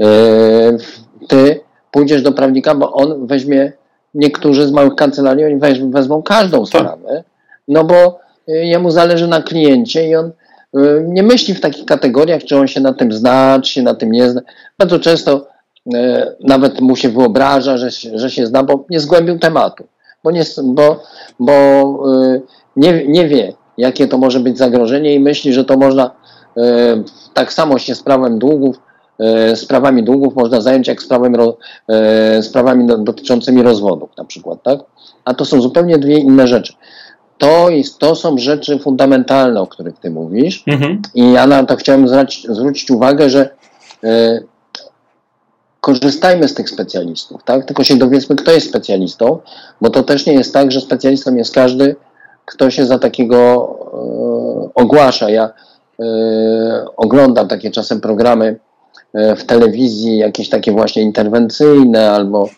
E, 0.00 0.06
ty 1.28 1.60
pójdziesz 1.90 2.22
do 2.22 2.32
prawnika, 2.32 2.74
bo 2.74 2.92
on 2.92 3.26
weźmie, 3.26 3.72
niektórzy 4.14 4.66
z 4.66 4.72
małych 4.72 4.94
kancelarii, 4.94 5.44
oni 5.44 5.60
wezmą 5.90 6.22
każdą 6.22 6.58
tak. 6.58 6.68
sprawę, 6.68 7.24
no 7.68 7.84
bo 7.84 8.18
e, 8.48 8.52
jemu 8.52 8.90
zależy 8.90 9.26
na 9.28 9.42
kliencie 9.42 10.08
i 10.08 10.16
on 10.16 10.32
Y, 10.76 11.04
nie 11.08 11.22
myśli 11.22 11.54
w 11.54 11.60
takich 11.60 11.84
kategoriach, 11.84 12.44
czy 12.44 12.56
on 12.56 12.68
się 12.68 12.80
na 12.80 12.92
tym 12.92 13.12
zna, 13.12 13.60
czy 13.62 13.72
się 13.72 13.82
na 13.82 13.94
tym 13.94 14.12
nie 14.12 14.30
zna. 14.30 14.40
Bardzo 14.78 14.98
często 14.98 15.46
nawet 16.40 16.80
mu 16.80 16.96
się 16.96 17.08
wyobraża, 17.08 17.76
że, 17.76 17.90
że 18.14 18.30
się 18.30 18.46
zna, 18.46 18.62
bo 18.62 18.84
nie 18.90 19.00
zgłębił 19.00 19.38
tematu, 19.38 19.84
bo, 20.24 20.30
nie, 20.30 20.42
bo, 20.64 21.02
bo 21.40 21.52
y, 22.34 22.42
nie, 22.76 23.06
nie 23.06 23.28
wie, 23.28 23.54
jakie 23.78 24.08
to 24.08 24.18
może 24.18 24.40
być 24.40 24.58
zagrożenie 24.58 25.14
i 25.14 25.20
myśli, 25.20 25.52
że 25.52 25.64
to 25.64 25.76
można 25.76 26.10
tak 27.34 27.52
samo 27.52 27.78
się 27.78 27.94
z 27.94 28.02
prawem 28.02 28.38
długów, 28.38 28.76
sprawami 29.54 30.04
długów 30.04 30.36
można 30.36 30.60
zająć 30.60 30.88
jak 30.88 31.02
sprawem, 31.02 31.36
sprawami 32.42 32.86
dotyczącymi 32.98 33.62
rozwodów 33.62 34.10
na 34.18 34.24
przykład, 34.24 34.62
tak? 34.62 34.80
A 35.24 35.34
to 35.34 35.44
są 35.44 35.60
zupełnie 35.60 35.98
dwie 35.98 36.18
inne 36.18 36.48
rzeczy 36.48 36.72
to, 37.42 37.70
jest, 37.70 37.98
to 37.98 38.14
są 38.14 38.38
rzeczy 38.38 38.78
fundamentalne, 38.78 39.60
o 39.60 39.66
których 39.66 39.98
ty 39.98 40.10
mówisz. 40.10 40.64
Mhm. 40.66 41.02
I 41.14 41.32
ja 41.32 41.46
na 41.46 41.64
to 41.64 41.76
chciałem 41.76 42.06
zwrócić, 42.48 42.90
uwagę, 42.90 43.30
że 43.30 43.50
korzystajmy 45.82 46.48
z 46.48 46.54
tych 46.54 46.70
specjalistów, 46.70 47.44
tak? 47.44 47.64
Tylko 47.64 47.84
się 47.84 47.96
dowiedzmy, 47.96 48.36
kto 48.36 48.52
jest 48.52 48.68
specjalistą, 48.68 49.38
bo 49.80 49.90
to 49.90 50.02
też 50.02 50.26
nie 50.26 50.32
jest 50.32 50.54
tak, 50.54 50.72
że 50.72 50.80
specjalistą 50.80 51.34
jest 51.34 51.54
każdy, 51.54 51.96
kto 52.44 52.70
się 52.70 52.86
za 52.86 52.98
takiego 52.98 53.68
y, 54.68 54.74
ogłasza. 54.74 55.30
Ja 55.30 55.46
y, 56.00 56.04
oglądam 56.96 57.48
takie 57.48 57.70
czasem 57.70 58.00
programy 58.00 58.58
w 59.36 59.44
telewizji, 59.44 60.18
jakieś 60.18 60.48
takie 60.48 60.72
właśnie 60.72 61.02
interwencyjne 61.02 62.10
albo 62.10 62.48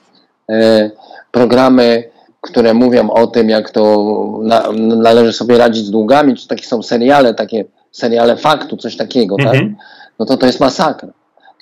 programy 1.33 2.05
które 2.45 2.75
mówią 2.75 3.11
o 3.11 3.27
tym, 3.27 3.49
jak 3.49 3.71
to 3.71 4.05
na, 4.43 4.73
należy 4.97 5.33
sobie 5.33 5.59
radzić 5.59 5.87
z 5.87 5.91
długami, 5.91 6.37
czy 6.37 6.49
takie 6.49 6.65
są 6.65 6.83
seriale, 6.83 7.35
takie 7.35 7.65
seriale 7.93 8.37
faktu, 8.37 8.77
coś 8.77 8.97
takiego, 8.97 9.37
tak? 9.37 9.47
Mhm. 9.47 9.77
No 10.19 10.27
to 10.27 10.37
to 10.37 10.47
jest 10.47 10.61
masakra. 10.61 11.09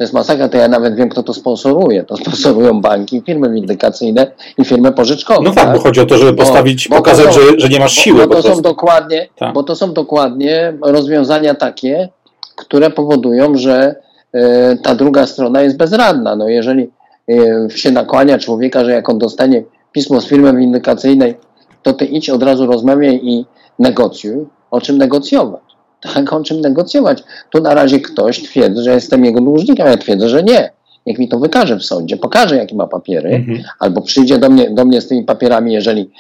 To 0.03 0.05
jest 0.05 0.13
masakra, 0.13 0.49
to 0.49 0.57
ja 0.59 0.69
nawet 0.69 0.95
wiem, 0.95 1.09
kto 1.09 1.23
to 1.23 1.35
sponsoruje. 1.35 2.05
To 2.05 2.17
sponsorują 2.17 2.81
banki, 2.81 3.23
firmy 3.27 3.51
windykacyjne 3.51 4.27
i 4.59 4.65
firmy 4.65 4.93
pożyczkowe. 4.93 5.41
No 5.45 5.51
tak, 5.55 5.65
tak? 5.65 5.77
bo 5.77 5.83
chodzi 5.83 6.01
o 6.01 6.07
to, 6.07 6.19
żeby 6.19 6.35
postawić, 6.35 6.89
bo, 6.89 6.97
pokazać, 6.97 7.27
bo 7.27 7.33
są, 7.33 7.41
że, 7.41 7.61
że 7.61 7.69
nie 7.69 7.79
masz 7.79 7.93
siły. 7.93 8.21
Bo, 8.21 8.35
bo 8.35 8.43
to 8.43 8.55
są 8.55 8.63
dokładnie, 8.63 9.29
tak. 9.37 9.55
bo 9.55 9.63
to 9.63 9.77
są 9.77 9.93
dokładnie 9.93 10.75
rozwiązania 10.83 11.55
takie, 11.55 12.09
które 12.57 12.91
powodują, 12.91 13.57
że 13.57 13.95
y, 14.35 14.41
ta 14.83 14.95
druga 14.95 15.27
strona 15.27 15.63
jest 15.63 15.77
bezradna. 15.77 16.37
No 16.37 16.49
jeżeli 16.49 16.91
y, 17.31 17.69
się 17.71 17.91
nakłania 17.91 18.39
człowieka, 18.39 18.85
że 18.85 18.93
jak 18.93 19.09
on 19.09 19.19
dostanie 19.19 19.63
pismo 19.93 20.21
z 20.21 20.27
firmy 20.27 20.57
windykacyjnej, 20.57 21.35
to 21.83 21.93
ty 21.93 22.05
idź 22.05 22.31
od 22.31 22.43
razu 22.43 22.67
rozmawiaj 22.67 23.21
i 23.23 23.47
negocjuj. 23.79 24.47
O 24.71 24.81
czym 24.81 24.99
negocjować? 24.99 25.72
Tak, 26.03 26.33
o 26.33 26.43
czym 26.43 26.61
negocjować? 26.61 27.23
Tu 27.51 27.61
na 27.61 27.75
razie 27.75 28.01
ktoś 28.01 28.43
twierdzi, 28.43 28.83
że 28.83 28.95
jestem 28.95 29.25
jego 29.25 29.41
dłużnikiem, 29.41 29.87
ja 29.87 29.97
twierdzę, 29.97 30.29
że 30.29 30.43
nie. 30.43 30.71
Niech 31.07 31.19
mi 31.19 31.29
to 31.29 31.39
wykaże 31.39 31.77
w 31.77 31.85
sądzie, 31.85 32.17
pokaże, 32.17 32.57
jakie 32.57 32.77
ma 32.77 32.87
papiery, 32.87 33.31
mhm. 33.31 33.63
albo 33.79 34.01
przyjdzie 34.01 34.39
do 34.39 34.51
mnie, 34.51 34.71
do 34.71 34.85
mnie 34.85 35.01
z 35.01 35.09
tymi 35.09 35.25
papierami, 35.25 35.73
jeżeli 35.73 36.11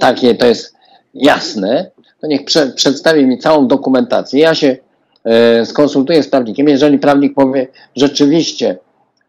takie 0.00 0.34
to 0.34 0.46
jest 0.46 0.74
jasne, 1.14 1.90
to 2.20 2.26
niech 2.26 2.44
prze, 2.44 2.66
przedstawi 2.66 3.26
mi 3.26 3.38
całą 3.38 3.68
dokumentację. 3.68 4.40
Ja 4.40 4.54
się 4.54 4.76
e, 5.24 5.66
skonsultuję 5.66 6.22
z 6.22 6.28
prawnikiem. 6.28 6.68
Jeżeli 6.68 6.98
prawnik 6.98 7.34
powie, 7.34 7.66
rzeczywiście 7.96 8.78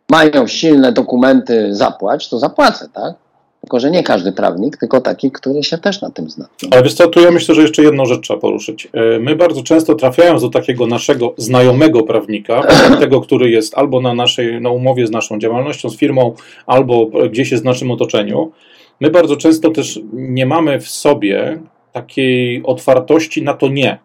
mają 0.09 0.47
silne 0.47 0.91
dokumenty, 0.91 1.75
zapłać, 1.75 2.29
to 2.29 2.39
zapłacę, 2.39 2.89
tak? 2.93 3.13
Tylko, 3.67 3.79
że 3.79 3.91
nie 3.91 4.03
każdy 4.03 4.31
prawnik, 4.31 4.77
tylko 4.77 5.01
taki, 5.01 5.31
który 5.31 5.63
się 5.63 5.77
też 5.77 6.01
na 6.01 6.09
tym 6.09 6.29
zna. 6.29 6.47
Ale 6.71 6.83
wiesz 6.83 6.93
co, 6.93 7.07
tu 7.07 7.19
ja 7.19 7.31
myślę, 7.31 7.55
że 7.55 7.61
jeszcze 7.61 7.83
jedną 7.83 8.05
rzecz 8.05 8.21
trzeba 8.21 8.39
poruszyć. 8.39 8.87
E, 8.93 9.19
my 9.19 9.35
bardzo 9.35 9.63
często 9.63 9.95
trafiając 9.95 10.41
do 10.41 10.49
takiego 10.49 10.87
naszego 10.87 11.33
znajomego 11.37 12.03
prawnika, 12.03 12.63
tego, 12.99 13.21
który 13.21 13.49
jest 13.49 13.77
albo 13.77 14.01
na 14.01 14.13
naszej 14.13 14.61
na 14.61 14.69
umowie 14.69 15.07
z 15.07 15.11
naszą 15.11 15.39
działalnością, 15.39 15.89
z 15.89 15.97
firmą, 15.97 16.33
albo 16.65 17.05
gdzieś 17.05 17.51
jest 17.51 17.63
w 17.63 17.65
naszym 17.65 17.91
otoczeniu, 17.91 18.51
my 19.01 19.09
bardzo 19.09 19.35
często 19.35 19.69
też 19.69 19.99
nie 20.13 20.45
mamy 20.45 20.79
w 20.79 20.87
sobie 20.87 21.59
takiej 21.93 22.63
otwartości 22.63 23.43
na 23.43 23.53
to 23.53 23.67
nie. 23.67 23.97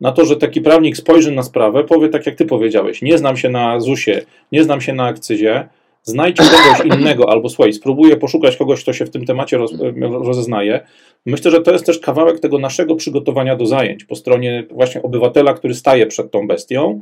Na 0.00 0.12
to, 0.12 0.24
że 0.24 0.36
taki 0.36 0.60
prawnik 0.60 0.96
spojrzy 0.96 1.32
na 1.32 1.42
sprawę, 1.42 1.84
powie 1.84 2.08
tak 2.08 2.26
jak 2.26 2.34
ty 2.34 2.44
powiedziałeś, 2.44 3.02
nie 3.02 3.18
znam 3.18 3.36
się 3.36 3.48
na 3.48 3.80
ZUS-ie, 3.80 4.22
nie 4.52 4.64
znam 4.64 4.80
się 4.80 4.92
na 4.92 5.04
akcyzie, 5.04 5.68
znajdź 6.08 6.36
kogoś 6.36 6.98
innego, 6.98 7.30
albo 7.30 7.48
słuchaj, 7.48 7.72
spróbuję 7.72 8.16
poszukać 8.16 8.56
kogoś, 8.56 8.82
kto 8.82 8.92
się 8.92 9.04
w 9.06 9.10
tym 9.10 9.24
temacie 9.24 9.58
roz, 9.58 9.72
rozeznaje. 10.10 10.80
Myślę, 11.26 11.50
że 11.50 11.60
to 11.60 11.72
jest 11.72 11.86
też 11.86 11.98
kawałek 11.98 12.40
tego 12.40 12.58
naszego 12.58 12.96
przygotowania 12.96 13.56
do 13.56 13.66
zajęć 13.66 14.04
po 14.04 14.16
stronie 14.16 14.66
właśnie 14.70 15.02
obywatela, 15.02 15.54
który 15.54 15.74
staje 15.74 16.06
przed 16.06 16.30
tą 16.30 16.46
bestią. 16.46 17.00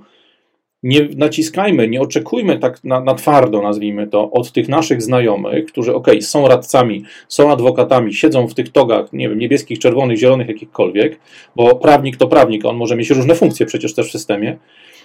Nie 0.82 1.08
naciskajmy, 1.16 1.88
nie 1.88 2.00
oczekujmy 2.00 2.58
tak 2.58 2.84
na, 2.84 3.00
na 3.00 3.14
twardo, 3.14 3.62
nazwijmy 3.62 4.06
to, 4.06 4.30
od 4.30 4.52
tych 4.52 4.68
naszych 4.68 5.02
znajomych, 5.02 5.66
którzy, 5.66 5.94
ok, 5.94 6.08
są 6.20 6.48
radcami, 6.48 7.04
są 7.28 7.50
adwokatami, 7.50 8.14
siedzą 8.14 8.48
w 8.48 8.54
tych 8.54 8.72
togach, 8.72 9.12
nie 9.12 9.28
wiem, 9.28 9.38
niebieskich, 9.38 9.78
czerwonych, 9.78 10.18
zielonych, 10.18 10.48
jakichkolwiek, 10.48 11.20
bo 11.56 11.76
prawnik 11.76 12.16
to 12.16 12.26
prawnik, 12.26 12.64
on 12.64 12.76
może 12.76 12.96
mieć 12.96 13.10
różne 13.10 13.34
funkcje 13.34 13.66
przecież 13.66 13.94
też 13.94 14.08
w 14.08 14.12
systemie, 14.12 14.56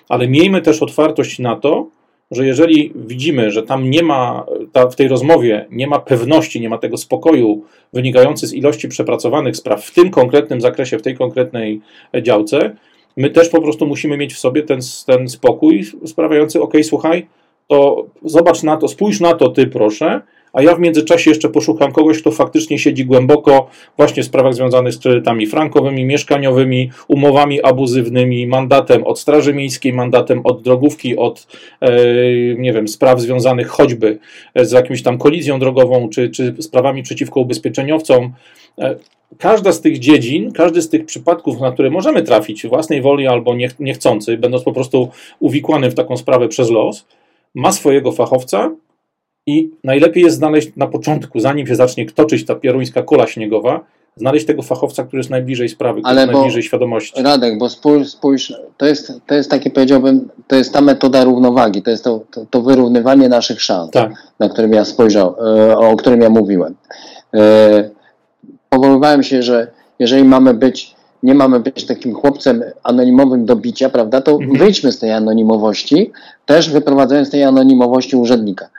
ale 0.10 0.28
miejmy 0.28 0.62
też 0.62 0.82
otwartość 0.84 1.40
na 1.40 1.56
to, 1.56 1.88
że 2.32 2.46
jeżeli 2.46 2.92
widzimy, 2.96 3.52
że 3.52 3.64
tam 3.64 3.90
nie 3.90 4.04
ma, 4.04 4.46
ta, 4.72 4.90
w 4.90 4.96
tej 4.96 5.08
rozmowie 5.08 5.66
nie 5.72 5.88
ma 5.88 6.00
pewności, 6.00 6.62
nie 6.62 6.70
ma 6.70 6.78
tego 6.78 6.98
spokoju 6.98 7.64
wynikający 7.94 8.48
z 8.48 8.54
ilości 8.54 8.88
przepracowanych 8.88 9.58
spraw 9.58 9.86
w 9.86 9.94
tym 9.94 10.10
konkretnym 10.10 10.62
zakresie, 10.62 10.98
w 10.98 11.02
tej 11.02 11.18
konkretnej 11.18 11.82
działce, 12.22 12.76
my 13.18 13.30
też 13.30 13.50
po 13.50 13.62
prostu 13.62 13.88
musimy 13.88 14.18
mieć 14.18 14.34
w 14.34 14.40
sobie 14.40 14.64
ten, 14.64 14.80
ten 15.06 15.30
spokój 15.30 15.84
sprawiający, 16.06 16.62
ok, 16.62 16.74
słuchaj, 16.84 17.28
to 17.68 18.06
zobacz 18.26 18.64
na 18.64 18.78
to, 18.78 18.88
spójrz 18.88 19.20
na 19.20 19.34
to 19.34 19.50
ty 19.50 19.68
proszę, 19.68 20.22
a 20.54 20.62
ja 20.62 20.76
w 20.76 20.80
międzyczasie 20.80 21.32
jeszcze 21.32 21.50
poszukam 21.50 21.92
kogoś, 21.92 22.22
kto 22.22 22.32
faktycznie 22.32 22.80
siedzi 22.80 23.06
głęboko 23.06 23.68
właśnie 23.98 24.24
w 24.24 24.26
sprawach 24.26 24.54
związanych 24.54 24.94
z 24.94 25.00
kredytami 25.00 25.48
frankowymi, 25.48 26.06
mieszkaniowymi, 26.06 26.92
umowami 27.08 27.62
abuzywnymi, 27.64 28.48
mandatem 28.48 29.04
od 29.04 29.20
Straży 29.20 29.54
Miejskiej, 29.54 29.94
mandatem 29.94 30.42
od 30.44 30.62
drogówki, 30.62 31.18
od 31.18 31.48
e, 31.82 31.92
nie 32.58 32.74
wiem, 32.74 32.88
spraw 32.88 33.22
związanych 33.22 33.68
choćby 33.68 34.20
z 34.56 34.72
jakimś 34.72 35.02
tam 35.02 35.18
kolizją 35.18 35.60
drogową, 35.60 36.10
czy, 36.10 36.30
czy 36.30 36.56
sprawami 36.60 37.04
przeciwko 37.04 37.40
ubezpieczeniowcom. 37.40 38.34
E, 38.80 38.96
każda 39.38 39.72
z 39.72 39.82
tych 39.82 40.00
dziedzin, 40.00 40.52
każdy 40.52 40.82
z 40.82 40.90
tych 40.90 41.06
przypadków, 41.06 41.60
na 41.60 41.72
które 41.72 41.90
możemy 41.90 42.24
trafić 42.24 42.68
własnej 42.68 43.02
woli 43.02 43.28
albo 43.28 43.56
niechcący, 43.80 44.38
będąc 44.38 44.64
po 44.64 44.74
prostu 44.74 45.10
uwikłany 45.40 45.92
w 45.92 45.96
taką 45.96 46.18
sprawę 46.18 46.48
przez 46.48 46.70
los, 46.70 47.06
ma 47.56 47.72
swojego 47.72 48.12
fachowca, 48.12 48.72
i 49.46 49.72
najlepiej 49.84 50.24
jest 50.24 50.38
znaleźć 50.38 50.72
na 50.76 50.88
początku, 50.88 51.40
zanim 51.40 51.68
się 51.68 51.76
zacznie 51.76 52.06
toczyć 52.06 52.46
ta 52.46 52.56
pieruńska 52.56 53.04
kola 53.04 53.28
śniegowa, 53.28 53.86
znaleźć 54.16 54.46
tego 54.46 54.62
fachowca, 54.62 55.04
który 55.04 55.20
jest 55.20 55.30
najbliżej 55.30 55.70
sprawy, 55.70 56.02
który 56.02 56.16
jest 56.16 56.32
najbliżej 56.32 56.64
świadomości. 56.64 57.24
Radek, 57.24 57.58
bo 57.58 57.70
spójrz, 57.70 58.10
spójrz 58.10 58.54
to, 58.78 58.86
jest, 58.86 59.14
to 59.28 59.36
jest 59.36 59.50
takie, 59.50 59.70
powiedziałbym, 59.70 60.30
to 60.48 60.56
jest 60.56 60.74
ta 60.74 60.82
metoda 60.82 61.24
równowagi, 61.24 61.82
to 61.82 61.92
jest 61.92 62.04
to, 62.04 62.22
to, 62.32 62.46
to 62.50 62.62
wyrównywanie 62.62 63.30
naszych 63.30 63.62
szans, 63.62 63.92
tak. 63.92 64.12
na 64.40 64.50
którym 64.50 64.74
ja 64.74 64.86
spojrzał, 64.86 65.36
e, 65.40 65.78
o 65.78 65.96
którym 65.96 66.22
ja 66.22 66.30
mówiłem. 66.30 66.76
E, 67.34 67.90
powoływałem 68.70 69.24
się, 69.24 69.44
że 69.44 69.68
jeżeli 70.00 70.24
mamy 70.24 70.54
być, 70.54 70.96
nie 71.24 71.36
mamy 71.36 71.60
być 71.60 71.86
takim 71.86 72.14
chłopcem 72.14 72.64
anonimowym 72.84 73.46
do 73.46 73.56
bicia, 73.56 73.90
prawda, 73.90 74.22
to 74.22 74.32
mhm. 74.32 74.58
wyjdźmy 74.58 74.92
z 74.92 75.00
tej 75.00 75.12
anonimowości, 75.12 76.12
też 76.46 76.70
wyprowadzając 76.70 77.28
z 77.28 77.32
tej 77.32 77.44
anonimowości 77.44 78.16
urzędnika. 78.16 78.70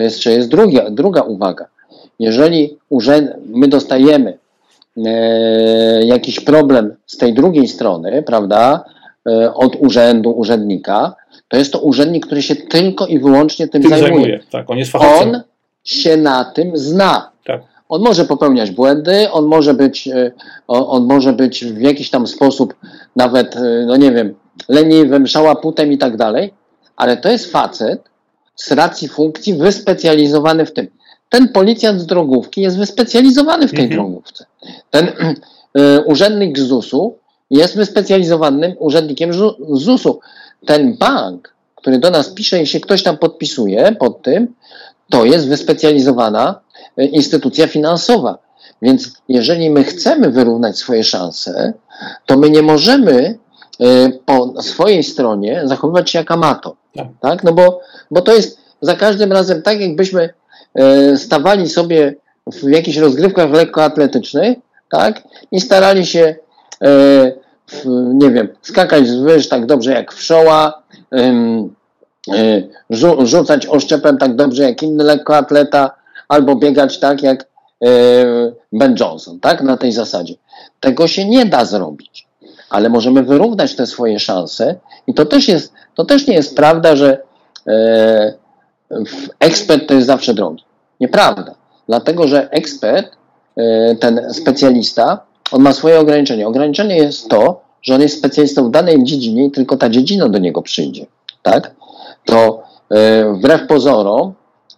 To 0.00 0.04
jeszcze 0.04 0.32
jest 0.32 0.48
druga, 0.48 0.90
druga 0.90 1.22
uwaga. 1.22 1.66
Jeżeli 2.18 2.78
urzęd, 2.88 3.30
my 3.46 3.68
dostajemy 3.68 4.38
e, 4.96 6.04
jakiś 6.04 6.40
problem 6.40 6.94
z 7.06 7.16
tej 7.16 7.34
drugiej 7.34 7.68
strony, 7.68 8.22
prawda, 8.22 8.84
e, 9.28 9.54
od 9.54 9.76
urzędu, 9.76 10.30
urzędnika, 10.30 11.14
to 11.48 11.56
jest 11.56 11.72
to 11.72 11.78
urzędnik, 11.78 12.26
który 12.26 12.42
się 12.42 12.56
tylko 12.56 13.06
i 13.06 13.18
wyłącznie 13.18 13.68
tym, 13.68 13.82
tym 13.82 13.90
zajmuje. 13.90 14.12
zajmuje. 14.12 14.40
Tak, 14.50 14.70
on 14.70 14.78
jest 14.78 14.92
fachowcem. 14.92 15.34
On 15.34 15.40
się 15.84 16.16
na 16.16 16.44
tym 16.44 16.70
zna. 16.74 17.30
Tak. 17.44 17.60
On 17.88 18.02
może 18.02 18.24
popełniać 18.24 18.70
błędy, 18.70 19.30
on 19.30 19.44
może 19.44 19.74
być, 19.74 20.08
e, 20.08 20.32
on, 20.68 20.84
on 20.88 21.04
może 21.04 21.32
być 21.32 21.64
w 21.64 21.80
jakiś 21.80 22.10
tam 22.10 22.26
sposób 22.26 22.74
nawet, 23.16 23.56
e, 23.56 23.84
no 23.86 23.96
nie 23.96 24.12
wiem, 24.12 24.34
leniwym, 24.68 25.26
szałaputem 25.26 25.92
i 25.92 25.98
tak 25.98 26.16
dalej, 26.16 26.54
ale 26.96 27.16
to 27.16 27.28
jest 27.28 27.52
facet 27.52 28.09
z 28.60 28.72
racji 28.72 29.08
funkcji 29.08 29.54
wyspecjalizowany 29.54 30.66
w 30.66 30.72
tym. 30.72 30.88
Ten 31.28 31.48
policjant 31.48 32.00
z 32.00 32.06
drogówki 32.06 32.60
jest 32.60 32.78
wyspecjalizowany 32.78 33.68
w 33.68 33.70
tej 33.70 33.84
mhm. 33.84 34.00
drogówce. 34.00 34.46
Ten 34.90 35.08
y, 35.08 36.04
urzędnik 36.12 36.58
z 36.58 36.62
ZUS-u 36.62 37.18
jest 37.50 37.76
wyspecjalizowanym 37.76 38.74
urzędnikiem 38.78 39.32
ZUS-u. 39.72 40.20
Ten 40.66 40.96
bank, 40.96 41.54
który 41.74 41.98
do 41.98 42.10
nas 42.10 42.28
pisze 42.28 42.62
i 42.62 42.66
się 42.66 42.80
ktoś 42.80 43.02
tam 43.02 43.18
podpisuje 43.18 43.96
pod 43.98 44.22
tym, 44.22 44.54
to 45.10 45.24
jest 45.24 45.48
wyspecjalizowana 45.48 46.60
y, 47.00 47.04
instytucja 47.04 47.66
finansowa. 47.66 48.38
Więc 48.82 49.12
jeżeli 49.28 49.70
my 49.70 49.84
chcemy 49.84 50.30
wyrównać 50.30 50.78
swoje 50.78 51.04
szanse, 51.04 51.72
to 52.26 52.36
my 52.36 52.50
nie 52.50 52.62
możemy 52.62 53.38
po 54.26 54.62
swojej 54.62 55.02
stronie 55.02 55.62
zachowywać 55.64 56.10
się 56.10 56.18
jak 56.18 56.30
amator. 56.30 56.72
Tak. 56.96 57.06
tak? 57.20 57.44
No 57.44 57.52
bo, 57.52 57.80
bo 58.10 58.20
to 58.20 58.34
jest 58.34 58.58
za 58.80 58.96
każdym 58.96 59.32
razem 59.32 59.62
tak, 59.62 59.80
jakbyśmy 59.80 60.28
y, 61.12 61.18
stawali 61.18 61.68
sobie 61.68 62.14
w 62.46 62.70
jakichś 62.70 62.96
rozgrywkach 62.96 63.50
lekkoatletycznych, 63.50 64.58
tak? 64.90 65.22
I 65.52 65.60
starali 65.60 66.06
się, 66.06 66.34
nie 68.14 68.30
wiem, 68.30 68.48
skakać 68.62 69.08
z 69.08 69.16
wyż 69.16 69.48
tak 69.48 69.66
dobrze 69.66 69.92
jak 69.92 70.12
wszoła, 70.12 70.82
rzucać 73.20 73.66
oszczepem 73.66 74.18
tak 74.18 74.36
dobrze 74.36 74.62
jak 74.62 74.82
inny 74.82 75.04
lekkoatleta, 75.04 75.90
albo 76.28 76.56
biegać 76.56 76.98
tak 76.98 77.22
jak 77.22 77.46
Ben 78.72 78.96
Johnson, 79.00 79.40
tak? 79.40 79.62
Na 79.62 79.76
tej 79.76 79.92
zasadzie. 79.92 80.34
Tego 80.80 81.08
się 81.08 81.24
nie 81.24 81.46
da 81.46 81.64
zrobić, 81.64 82.26
ale 82.70 82.88
możemy 82.88 83.22
wyrównać 83.22 83.76
te 83.76 83.86
swoje 83.86 84.18
szanse 84.18 84.74
i 85.06 85.14
to 85.14 85.26
też 85.26 85.48
jest, 85.48 85.72
to 85.94 86.04
też 86.04 86.26
nie 86.26 86.34
jest 86.34 86.56
prawda, 86.56 86.96
że 86.96 87.22
e, 87.66 88.34
ekspert 89.40 89.88
to 89.88 89.94
jest 89.94 90.06
zawsze 90.06 90.34
drogi. 90.34 90.64
Nieprawda. 91.00 91.54
Dlatego, 91.86 92.28
że 92.28 92.50
ekspert, 92.50 93.16
ten 94.00 94.34
specjalista, 94.34 95.20
on 95.52 95.62
ma 95.62 95.72
swoje 95.72 96.00
ograniczenie. 96.00 96.48
Ograniczenie 96.48 96.96
jest 96.96 97.28
to, 97.28 97.60
że 97.82 97.94
on 97.94 98.00
jest 98.00 98.18
specjalistą 98.18 98.68
w 98.68 98.70
danej 98.70 99.04
dziedzinie 99.04 99.46
i 99.46 99.50
tylko 99.50 99.76
ta 99.76 99.88
dziedzina 99.88 100.28
do 100.28 100.38
niego 100.38 100.62
przyjdzie. 100.62 101.06
Tak? 101.42 101.74
to 102.24 102.62
e, 102.90 103.32
wbrew 103.34 103.66
pozorom 103.66 104.32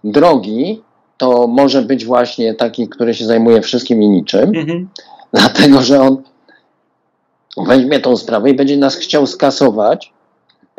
drogi 0.04 0.82
to 1.18 1.46
może 1.46 1.82
być 1.82 2.04
właśnie 2.04 2.54
taki, 2.54 2.88
który 2.88 3.14
się 3.14 3.24
zajmuje 3.24 3.60
wszystkim 3.60 4.02
i 4.02 4.08
niczym, 4.08 4.56
mhm. 4.56 4.88
dlatego 5.32 5.82
że 5.82 6.00
on 6.00 6.22
weźmie 7.56 8.00
tą 8.00 8.16
sprawę 8.16 8.50
i 8.50 8.54
będzie 8.54 8.76
nas 8.76 8.96
chciał 8.96 9.26
skasować 9.26 10.12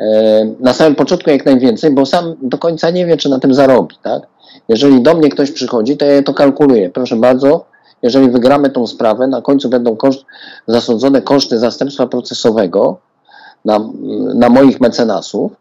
e, 0.00 0.44
na 0.60 0.72
samym 0.72 0.94
początku 0.94 1.30
jak 1.30 1.44
najwięcej, 1.46 1.90
bo 1.90 2.06
sam 2.06 2.34
do 2.42 2.58
końca 2.58 2.90
nie 2.90 3.06
wie, 3.06 3.16
czy 3.16 3.28
na 3.28 3.38
tym 3.38 3.54
zarobi. 3.54 3.96
Tak? 4.02 4.22
Jeżeli 4.68 5.02
do 5.02 5.14
mnie 5.14 5.28
ktoś 5.28 5.50
przychodzi, 5.50 5.96
to 5.96 6.04
ja 6.04 6.22
to 6.22 6.34
kalkuluję. 6.34 6.90
Proszę 6.90 7.16
bardzo, 7.16 7.64
jeżeli 8.02 8.30
wygramy 8.30 8.70
tą 8.70 8.86
sprawę, 8.86 9.26
na 9.26 9.42
końcu 9.42 9.68
będą 9.68 9.96
koszt, 9.96 10.24
zasądzone 10.66 11.22
koszty 11.22 11.58
zastępstwa 11.58 12.06
procesowego 12.06 12.98
na, 13.64 13.80
na 14.34 14.48
moich 14.48 14.80
mecenasów, 14.80 15.52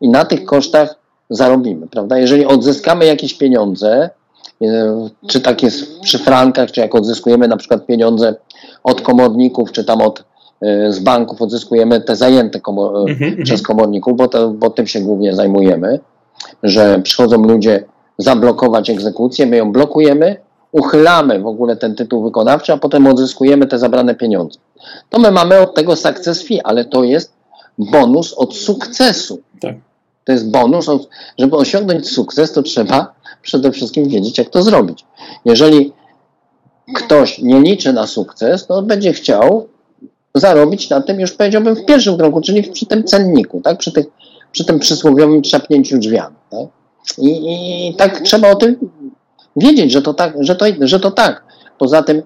i 0.00 0.08
na 0.08 0.24
tych 0.24 0.44
kosztach 0.44 0.94
zarobimy, 1.30 1.88
prawda? 1.88 2.18
Jeżeli 2.18 2.46
odzyskamy 2.46 3.06
jakieś 3.06 3.34
pieniądze, 3.34 4.10
e, 4.62 5.08
czy 5.26 5.40
tak 5.40 5.62
jest 5.62 6.00
przy 6.00 6.18
frankach, 6.18 6.70
czy 6.70 6.80
jak 6.80 6.94
odzyskujemy 6.94 7.48
na 7.48 7.56
przykład 7.56 7.86
pieniądze 7.86 8.34
od 8.84 9.00
komorników, 9.00 9.72
czy 9.72 9.84
tam 9.84 10.00
od, 10.00 10.24
z 10.88 10.98
banków 10.98 11.42
odzyskujemy 11.42 12.00
te 12.00 12.16
zajęte 12.16 12.60
komor 12.60 12.92
-hmm. 12.94 13.42
przez 13.42 13.62
komorników, 13.62 14.16
bo, 14.16 14.28
to, 14.28 14.50
bo 14.50 14.70
tym 14.70 14.86
się 14.86 15.00
głównie 15.00 15.34
zajmujemy, 15.34 16.00
że 16.62 17.00
przychodzą 17.02 17.42
ludzie 17.42 17.84
zablokować 18.18 18.90
egzekucję, 18.90 19.46
my 19.46 19.56
ją 19.56 19.72
blokujemy, 19.72 20.36
uchylamy 20.72 21.40
w 21.40 21.46
ogóle 21.46 21.76
ten 21.76 21.94
tytuł 21.94 22.22
wykonawczy, 22.22 22.72
a 22.72 22.76
potem 22.76 23.06
odzyskujemy 23.06 23.66
te 23.66 23.78
zabrane 23.78 24.14
pieniądze. 24.14 24.58
To 25.10 25.18
my 25.18 25.30
mamy 25.30 25.58
od 25.58 25.74
tego 25.74 25.96
success 25.96 26.42
fee, 26.42 26.60
ale 26.64 26.84
to 26.84 27.04
jest 27.04 27.32
bonus 27.78 28.32
od 28.32 28.56
sukcesu. 28.56 29.40
Tak. 29.60 29.74
To 30.24 30.32
jest 30.32 30.50
bonus. 30.50 30.86
Żeby 31.38 31.56
osiągnąć 31.56 32.08
sukces, 32.08 32.52
to 32.52 32.62
trzeba 32.62 33.14
przede 33.42 33.72
wszystkim 33.72 34.08
wiedzieć, 34.08 34.38
jak 34.38 34.48
to 34.48 34.62
zrobić. 34.62 35.04
Jeżeli 35.44 35.92
ktoś 36.94 37.38
nie 37.38 37.60
liczy 37.60 37.92
na 37.92 38.06
sukces, 38.06 38.66
to 38.66 38.82
będzie 38.82 39.12
chciał 39.12 39.68
zarobić 40.34 40.90
na 40.90 41.00
tym, 41.00 41.20
już 41.20 41.32
powiedziałbym, 41.32 41.76
w 41.76 41.84
pierwszym 41.84 42.18
kroku, 42.18 42.40
czyli 42.40 42.62
przy 42.62 42.86
tym 42.86 43.04
cenniku, 43.04 43.60
tak? 43.64 43.78
przy, 43.78 43.92
tych, 43.92 44.06
przy 44.52 44.64
tym 44.64 44.78
przysłowiowym 44.78 45.42
trzapnięciu 45.42 45.98
drzwiami. 45.98 46.36
Tak? 46.50 46.68
I, 47.18 47.28
I, 47.88 47.94
tak 47.94 48.20
trzeba 48.20 48.50
o 48.50 48.54
tym 48.54 48.76
wiedzieć, 49.56 49.92
że 49.92 50.02
to 50.02 50.14
tak, 50.14 50.34
że 50.40 50.56
to, 50.56 50.66
że 50.80 51.00
to 51.00 51.10
tak. 51.10 51.44
Poza 51.78 52.02
tym 52.02 52.22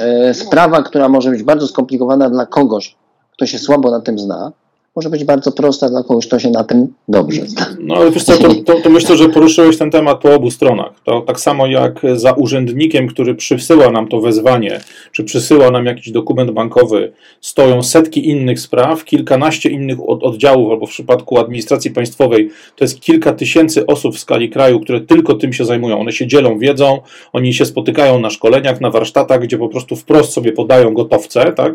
e, 0.00 0.34
sprawa, 0.34 0.82
która 0.82 1.08
może 1.08 1.30
być 1.30 1.42
bardzo 1.42 1.66
skomplikowana 1.68 2.30
dla 2.30 2.46
kogoś, 2.46 2.96
kto 3.32 3.46
się 3.46 3.58
słabo 3.58 3.90
na 3.90 4.00
tym 4.00 4.18
zna, 4.18 4.52
może 4.96 5.10
być 5.10 5.24
bardzo 5.24 5.52
prosta 5.52 5.88
dla 5.88 6.02
kogoś, 6.02 6.26
kto 6.26 6.38
się 6.38 6.50
na 6.50 6.64
tym 6.64 6.86
dobrze 7.08 7.46
zna. 7.46 7.66
No 7.80 7.94
ale 7.94 8.10
wiesz 8.10 8.24
co, 8.24 8.36
to, 8.36 8.54
to, 8.54 8.80
to, 8.80 8.90
myślę, 8.90 9.16
że 9.16 9.28
poruszyłeś 9.28 9.78
ten 9.78 9.90
temat 9.90 10.20
po 10.20 10.34
obu 10.34 10.50
stronach. 10.50 10.92
To 11.04 11.20
tak 11.20 11.40
samo 11.40 11.66
jak 11.66 12.00
za 12.14 12.32
urzędnikiem, 12.32 13.08
który 13.08 13.34
przysyła 13.34 13.90
nam 13.90 14.08
to 14.08 14.20
wezwanie, 14.20 14.80
czy 15.12 15.24
przysyła 15.24 15.70
nam 15.70 15.86
jakiś 15.86 16.10
dokument 16.10 16.50
bankowy, 16.50 17.12
stoją 17.40 17.82
setki 17.82 18.28
innych 18.28 18.60
spraw, 18.60 19.04
kilkanaście 19.04 19.70
innych 19.70 19.98
oddziałów, 20.08 20.70
albo 20.70 20.86
w 20.86 20.90
przypadku 20.90 21.38
administracji 21.38 21.90
państwowej 21.90 22.50
to 22.76 22.84
jest 22.84 23.00
kilka 23.00 23.32
tysięcy 23.32 23.86
osób 23.86 24.14
w 24.14 24.18
skali 24.18 24.50
kraju, 24.50 24.80
które 24.80 25.00
tylko 25.00 25.34
tym 25.34 25.52
się 25.52 25.64
zajmują. 25.64 26.00
One 26.00 26.12
się 26.12 26.26
dzielą 26.26 26.58
wiedzą, 26.58 27.00
oni 27.32 27.54
się 27.54 27.66
spotykają 27.66 28.20
na 28.20 28.30
szkoleniach, 28.30 28.80
na 28.80 28.90
warsztatach, 28.90 29.40
gdzie 29.40 29.58
po 29.58 29.68
prostu 29.68 29.96
wprost 29.96 30.32
sobie 30.32 30.52
podają 30.52 30.94
gotowce, 30.94 31.52
tak? 31.52 31.74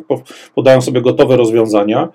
podają 0.56 0.82
sobie 0.82 1.02
gotowe 1.02 1.38
rozwiązania. 1.38 2.10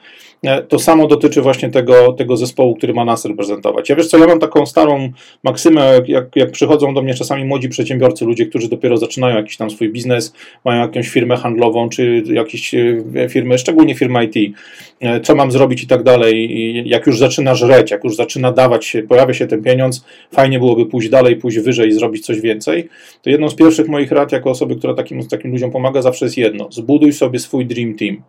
E, 0.44 0.62
to 0.62 0.78
samo 0.78 1.06
dotyczy 1.06 1.42
właśnie 1.42 1.70
tego, 1.70 2.12
tego 2.12 2.36
zespołu, 2.36 2.74
który 2.74 2.94
ma 2.94 3.04
nas 3.04 3.24
reprezentować. 3.24 3.88
Ja 3.88 3.96
wiesz 3.96 4.06
co, 4.06 4.18
ja 4.18 4.26
mam 4.26 4.40
taką 4.40 4.66
starą 4.66 5.12
maksymę, 5.44 6.00
jak, 6.06 6.36
jak 6.36 6.50
przychodzą 6.50 6.94
do 6.94 7.02
mnie 7.02 7.14
czasami 7.14 7.44
młodzi 7.44 7.68
przedsiębiorcy, 7.68 8.24
ludzie, 8.24 8.46
którzy 8.46 8.68
dopiero 8.68 8.96
zaczynają 8.96 9.36
jakiś 9.36 9.56
tam 9.56 9.70
swój 9.70 9.92
biznes, 9.92 10.34
mają 10.64 10.80
jakąś 10.80 11.08
firmę 11.08 11.36
handlową, 11.36 11.88
czy 11.88 12.22
jakieś 12.26 12.74
e, 12.74 13.28
firmy, 13.28 13.58
szczególnie 13.58 13.94
firmy 13.94 14.24
IT, 14.24 14.54
e, 15.00 15.20
co 15.20 15.34
mam 15.34 15.52
zrobić 15.52 15.82
i 15.82 15.86
tak 15.86 16.02
dalej. 16.02 16.58
I 16.58 16.88
jak 16.88 17.06
już 17.06 17.18
zaczyna 17.18 17.54
żreć, 17.54 17.90
jak 17.90 18.04
już 18.04 18.16
zaczyna 18.16 18.52
dawać 18.52 18.86
się, 18.86 19.02
pojawia 19.02 19.34
się 19.34 19.46
ten 19.46 19.62
pieniądz, 19.62 20.04
fajnie 20.32 20.58
byłoby 20.58 20.86
pójść 20.86 21.08
dalej, 21.08 21.36
pójść 21.36 21.58
wyżej 21.58 21.88
i 21.88 21.92
zrobić 21.92 22.26
coś 22.26 22.40
więcej. 22.40 22.88
To 23.22 23.30
jedną 23.30 23.48
z 23.48 23.54
pierwszych 23.54 23.88
moich 23.88 24.12
rad 24.12 24.32
jako 24.32 24.50
osoby, 24.50 24.76
która 24.76 24.94
takim, 24.94 25.28
takim 25.28 25.50
ludziom 25.52 25.70
pomaga, 25.70 26.02
zawsze 26.02 26.24
jest 26.24 26.38
jedno. 26.38 26.68
Zbuduj 26.70 27.12
sobie 27.12 27.38
swój 27.38 27.66
dream 27.66 27.94
team 27.94 28.22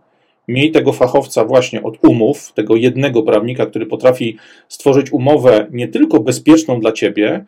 miej 0.52 0.72
tego 0.72 0.94
fachowca 0.94 1.45
właśnie 1.45 1.84
od 1.84 1.98
umów, 2.07 2.53
tego 2.53 2.76
jednego 2.76 3.23
prawnika, 3.23 3.65
który 3.65 3.86
potrafi 3.86 4.38
stworzyć 4.68 5.11
umowę 5.11 5.68
nie 5.72 5.88
tylko 5.88 6.19
bezpieczną 6.19 6.80
dla 6.80 6.91
ciebie, 6.91 7.45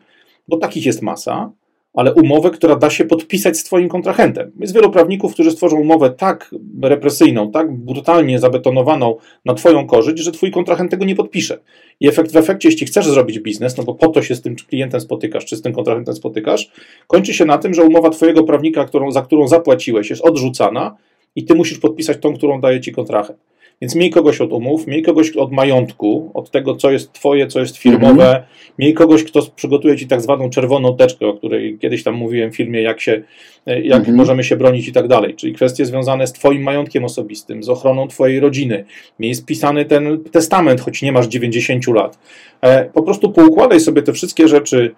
bo 0.47 0.57
takich 0.57 0.85
jest 0.85 1.01
masa, 1.01 1.51
ale 1.93 2.13
umowę, 2.13 2.49
która 2.49 2.75
da 2.75 2.89
się 2.89 3.05
podpisać 3.05 3.57
z 3.57 3.63
Twoim 3.63 3.89
kontrahentem. 3.89 4.51
Jest 4.59 4.73
wielu 4.73 4.91
prawników, 4.91 5.33
którzy 5.33 5.51
stworzą 5.51 5.79
umowę 5.79 6.09
tak 6.09 6.55
represyjną, 6.81 7.51
tak 7.51 7.75
brutalnie 7.75 8.39
zabetonowaną 8.39 9.15
na 9.45 9.53
Twoją 9.53 9.87
korzyść, 9.87 10.23
że 10.23 10.31
Twój 10.31 10.51
kontrahent 10.51 10.91
tego 10.91 11.05
nie 11.05 11.15
podpisze. 11.15 11.59
I 11.99 12.07
efekt, 12.07 12.31
w 12.31 12.37
efekcie, 12.37 12.69
jeśli 12.69 12.87
chcesz 12.87 13.07
zrobić 13.07 13.39
biznes, 13.39 13.77
no 13.77 13.83
bo 13.83 13.95
po 13.95 14.07
to 14.07 14.21
się 14.21 14.35
z 14.35 14.41
tym 14.41 14.55
klientem 14.55 15.01
spotykasz, 15.01 15.45
czy 15.45 15.55
z 15.55 15.61
tym 15.61 15.73
kontrahentem 15.73 16.15
spotykasz, 16.15 16.71
kończy 17.07 17.33
się 17.33 17.45
na 17.45 17.57
tym, 17.57 17.73
że 17.73 17.83
umowa 17.83 18.09
Twojego 18.09 18.43
prawnika, 18.43 18.85
którą, 18.85 19.11
za 19.11 19.21
którą 19.21 19.47
zapłaciłeś, 19.47 20.09
jest 20.09 20.21
odrzucana 20.21 20.95
i 21.35 21.45
ty 21.45 21.55
musisz 21.55 21.79
podpisać 21.79 22.17
tą, 22.17 22.33
którą 22.33 22.61
daje 22.61 22.81
ci 22.81 22.91
kontrahent. 22.91 23.39
Więc 23.81 23.95
miej 23.95 24.09
kogoś 24.09 24.41
od 24.41 24.51
umów, 24.51 24.87
miej 24.87 25.03
kogoś 25.03 25.31
od 25.31 25.51
majątku, 25.51 26.31
od 26.33 26.51
tego, 26.51 26.75
co 26.75 26.91
jest 26.91 27.13
twoje, 27.13 27.47
co 27.47 27.59
jest 27.59 27.77
firmowe, 27.77 28.23
-hmm. 28.23 28.73
miej 28.79 28.93
kogoś, 28.93 29.23
kto 29.23 29.41
przygotuje 29.55 29.97
ci 29.97 30.07
tak 30.07 30.21
zwaną 30.21 30.49
czerwoną 30.49 30.97
teczkę, 30.97 31.27
o 31.27 31.33
której 31.33 31.77
kiedyś 31.79 32.03
tam 32.03 32.15
mówiłem 32.15 32.51
w 32.51 32.55
filmie, 32.55 32.81
jak, 32.81 33.01
się, 33.01 33.23
jak 33.65 34.01
mm 34.01 34.03
-hmm. 34.03 34.13
możemy 34.13 34.43
się 34.43 34.55
bronić 34.55 34.87
i 34.87 34.91
tak 34.91 35.07
dalej. 35.07 35.35
Czyli 35.35 35.53
kwestie 35.53 35.85
związane 35.85 36.27
z 36.27 36.33
twoim 36.33 36.63
majątkiem 36.63 37.05
osobistym, 37.05 37.63
z 37.63 37.69
ochroną 37.69 38.07
twojej 38.07 38.39
rodziny. 38.39 38.85
Miej 39.19 39.35
spisany 39.35 39.85
ten 39.85 40.23
testament, 40.31 40.81
choć 40.81 41.01
nie 41.01 41.11
masz 41.11 41.27
90 41.27 41.87
lat. 41.87 42.19
E, 42.61 42.85
po 42.85 43.03
prostu 43.03 43.31
poukładaj 43.31 43.79
sobie 43.79 44.01
te 44.01 44.13
wszystkie 44.13 44.47
rzeczy 44.47 44.95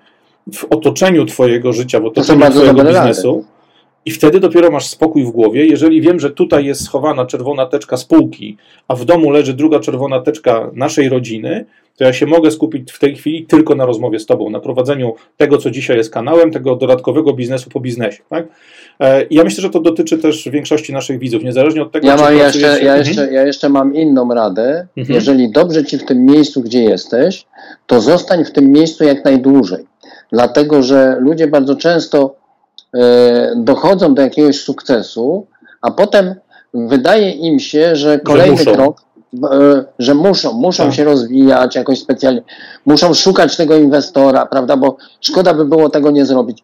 w 0.53 0.65
otoczeniu 0.69 1.25
Twojego 1.25 1.73
życia, 1.73 1.99
w 1.99 2.05
otoczeniu 2.05 2.51
Twojego 2.51 2.83
biznesu. 2.83 3.35
Rady. 3.35 3.54
I 4.05 4.11
wtedy 4.11 4.39
dopiero 4.39 4.71
masz 4.71 4.87
spokój 4.87 5.25
w 5.25 5.29
głowie. 5.29 5.65
Jeżeli 5.65 6.01
wiem, 6.01 6.19
że 6.19 6.29
tutaj 6.29 6.65
jest 6.65 6.85
schowana 6.85 7.25
czerwona 7.25 7.65
teczka 7.65 7.97
spółki, 7.97 8.57
a 8.87 8.95
w 8.95 9.05
domu 9.05 9.31
leży 9.31 9.53
druga 9.53 9.79
czerwona 9.79 10.21
teczka 10.21 10.71
naszej 10.73 11.09
rodziny, 11.09 11.65
to 11.97 12.03
ja 12.03 12.13
się 12.13 12.25
mogę 12.25 12.51
skupić 12.51 12.91
w 12.91 12.99
tej 12.99 13.15
chwili 13.15 13.45
tylko 13.45 13.75
na 13.75 13.85
rozmowie 13.85 14.19
z 14.19 14.25
Tobą, 14.25 14.49
na 14.49 14.59
prowadzeniu 14.59 15.15
tego, 15.37 15.57
co 15.57 15.71
dzisiaj 15.71 15.97
jest 15.97 16.13
kanałem, 16.13 16.51
tego 16.51 16.75
dodatkowego 16.75 17.33
biznesu 17.33 17.69
po 17.69 17.79
biznesie. 17.79 18.23
Tak? 18.29 18.45
E, 18.99 19.25
ja 19.29 19.43
myślę, 19.43 19.61
że 19.61 19.69
to 19.69 19.79
dotyczy 19.79 20.17
też 20.17 20.49
większości 20.49 20.93
naszych 20.93 21.19
widzów, 21.19 21.43
niezależnie 21.43 21.81
od 21.81 21.91
tego, 21.91 22.07
ja 22.07 22.17
czy 22.17 22.23
mam 22.23 22.35
jeszcze, 22.35 22.59
ja, 22.59 22.71
mhm. 22.71 22.97
jeszcze, 22.97 23.31
ja 23.31 23.45
jeszcze 23.45 23.69
mam 23.69 23.95
inną 23.95 24.33
radę. 24.33 24.87
Mhm. 24.97 25.15
Jeżeli 25.15 25.51
dobrze 25.51 25.85
Ci 25.85 25.97
w 25.97 26.05
tym 26.05 26.25
miejscu, 26.25 26.61
gdzie 26.61 26.83
jesteś, 26.83 27.45
to 27.87 28.01
zostań 28.01 28.45
w 28.45 28.51
tym 28.51 28.71
miejscu 28.71 29.03
jak 29.03 29.25
najdłużej. 29.25 29.85
Dlatego, 30.31 30.83
że 30.83 31.17
ludzie 31.19 31.47
bardzo 31.47 31.75
często 31.75 32.35
dochodzą 33.55 34.13
do 34.13 34.21
jakiegoś 34.21 34.61
sukcesu, 34.61 35.47
a 35.81 35.91
potem 35.91 36.35
wydaje 36.73 37.31
im 37.31 37.59
się, 37.59 37.95
że 37.95 38.19
kolejny 38.19 38.57
że 38.57 38.73
krok, 38.73 39.01
e, 39.43 39.83
że 39.99 40.15
muszą, 40.15 40.53
muszą 40.53 40.83
tak. 40.83 40.93
się 40.93 41.03
rozwijać 41.03 41.75
jakoś 41.75 41.99
specjalnie, 41.99 42.41
muszą 42.85 43.13
szukać 43.13 43.57
tego 43.57 43.75
inwestora, 43.75 44.45
prawda, 44.45 44.77
bo 44.77 44.97
szkoda 45.21 45.53
by 45.53 45.65
było 45.65 45.89
tego 45.89 46.11
nie 46.11 46.25
zrobić. 46.25 46.63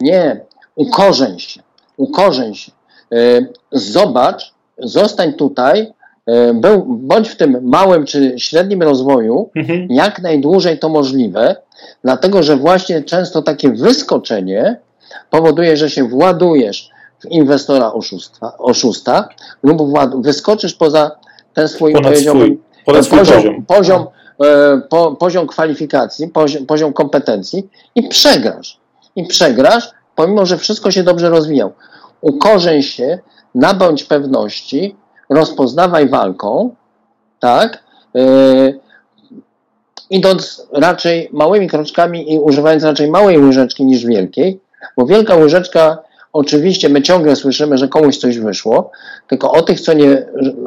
Nie, 0.00 0.40
ukorzeń 0.74 1.38
się, 1.38 1.62
ukorzeń 1.96 2.54
się. 2.54 2.72
E, 3.12 3.16
zobacz, 3.72 4.54
zostań 4.78 5.32
tutaj, 5.32 5.92
był, 6.54 6.84
bądź 6.86 7.28
w 7.28 7.36
tym 7.36 7.58
małym 7.62 8.06
czy 8.06 8.34
średnim 8.38 8.82
rozwoju, 8.82 9.50
mhm. 9.56 9.86
jak 9.90 10.22
najdłużej 10.22 10.78
to 10.78 10.88
możliwe, 10.88 11.56
Dlatego, 12.04 12.42
że 12.42 12.56
właśnie 12.56 13.02
często 13.02 13.42
takie 13.42 13.70
wyskoczenie 13.70 14.80
powoduje, 15.30 15.76
że 15.76 15.90
się 15.90 16.08
władujesz 16.08 16.90
w 17.18 17.26
inwestora 17.30 17.92
oszusta, 17.92 18.58
oszusta 18.58 19.28
lub 19.62 19.90
wład, 19.90 20.22
wyskoczysz 20.22 20.74
poza 20.74 21.10
ten 21.54 21.68
swój, 21.68 21.92
ponad 21.92 22.18
swój, 22.18 22.60
ponad 22.84 23.08
poziom, 23.08 23.26
poziom, 23.26 23.64
poziom, 23.66 24.06
e, 24.44 24.80
po, 24.88 25.16
poziom 25.16 25.46
kwalifikacji, 25.46 26.28
poziom, 26.28 26.66
poziom 26.66 26.92
kompetencji 26.92 27.68
i 27.94 28.08
przegrasz. 28.08 28.80
I 29.16 29.26
przegrasz, 29.26 29.90
pomimo, 30.14 30.46
że 30.46 30.58
wszystko 30.58 30.90
się 30.90 31.02
dobrze 31.02 31.30
rozwijał. 31.30 31.72
Ukorzeń 32.20 32.82
się, 32.82 33.18
nabądź 33.54 34.04
pewności, 34.04 34.96
rozpoznawaj 35.30 36.08
walką, 36.08 36.74
tak? 37.40 37.84
E, 38.14 38.20
idąc 40.10 40.66
raczej 40.72 41.28
małymi 41.32 41.68
kroczkami 41.68 42.32
i 42.32 42.38
używając 42.38 42.84
raczej 42.84 43.10
małej 43.10 43.38
łyżeczki 43.38 43.84
niż 43.84 44.04
wielkiej, 44.04 44.60
bo 44.96 45.06
wielka 45.06 45.36
łyżeczka, 45.36 45.98
oczywiście 46.32 46.88
my 46.88 47.02
ciągle 47.02 47.36
słyszymy, 47.36 47.78
że 47.78 47.88
komuś 47.88 48.16
coś 48.16 48.38
wyszło, 48.38 48.90
tylko 49.28 49.52
o 49.52 49.62
tych, 49.62 49.80
co 49.80 49.92
nie, 49.92 50.26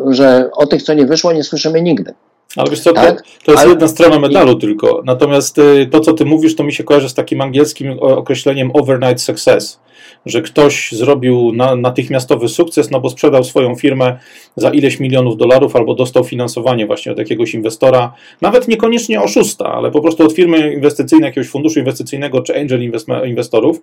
że 0.09 0.49
o 0.53 0.67
tych, 0.67 0.83
co 0.83 0.93
nie 0.93 1.05
wyszło, 1.05 1.33
nie 1.33 1.43
słyszymy 1.43 1.81
nigdy. 1.81 2.13
Ale 2.55 2.69
wiesz 2.69 2.79
co, 2.79 2.93
tak? 2.93 3.21
to, 3.21 3.27
to 3.45 3.51
jest 3.51 3.63
Ale... 3.63 3.69
jedna 3.69 3.87
strona 3.87 4.19
medalu 4.19 4.55
tylko. 4.55 5.01
Natomiast 5.05 5.57
y, 5.57 5.87
to, 5.91 5.99
co 5.99 6.13
ty 6.13 6.25
mówisz, 6.25 6.55
to 6.55 6.63
mi 6.63 6.73
się 6.73 6.83
kojarzy 6.83 7.09
z 7.09 7.13
takim 7.13 7.41
angielskim 7.41 7.99
określeniem 7.99 8.71
overnight 8.73 9.21
success 9.21 9.79
że 10.25 10.41
ktoś 10.41 10.91
zrobił 10.91 11.51
na, 11.53 11.75
natychmiastowy 11.75 12.47
sukces, 12.47 12.91
no 12.91 12.99
bo 12.99 13.09
sprzedał 13.09 13.43
swoją 13.43 13.75
firmę 13.75 14.17
za 14.55 14.69
ileś 14.69 14.99
milionów 14.99 15.37
dolarów 15.37 15.75
albo 15.75 15.93
dostał 15.93 16.23
finansowanie 16.23 16.87
właśnie 16.87 17.11
od 17.11 17.17
jakiegoś 17.17 17.53
inwestora, 17.53 18.13
nawet 18.41 18.67
niekoniecznie 18.67 19.21
oszusta, 19.21 19.65
ale 19.65 19.91
po 19.91 20.01
prostu 20.01 20.23
od 20.23 20.33
firmy 20.33 20.73
inwestycyjnej, 20.73 21.27
jakiegoś 21.27 21.49
funduszu 21.49 21.79
inwestycyjnego 21.79 22.41
czy 22.41 22.59
angel 22.59 22.91
inwestorów, 23.25 23.81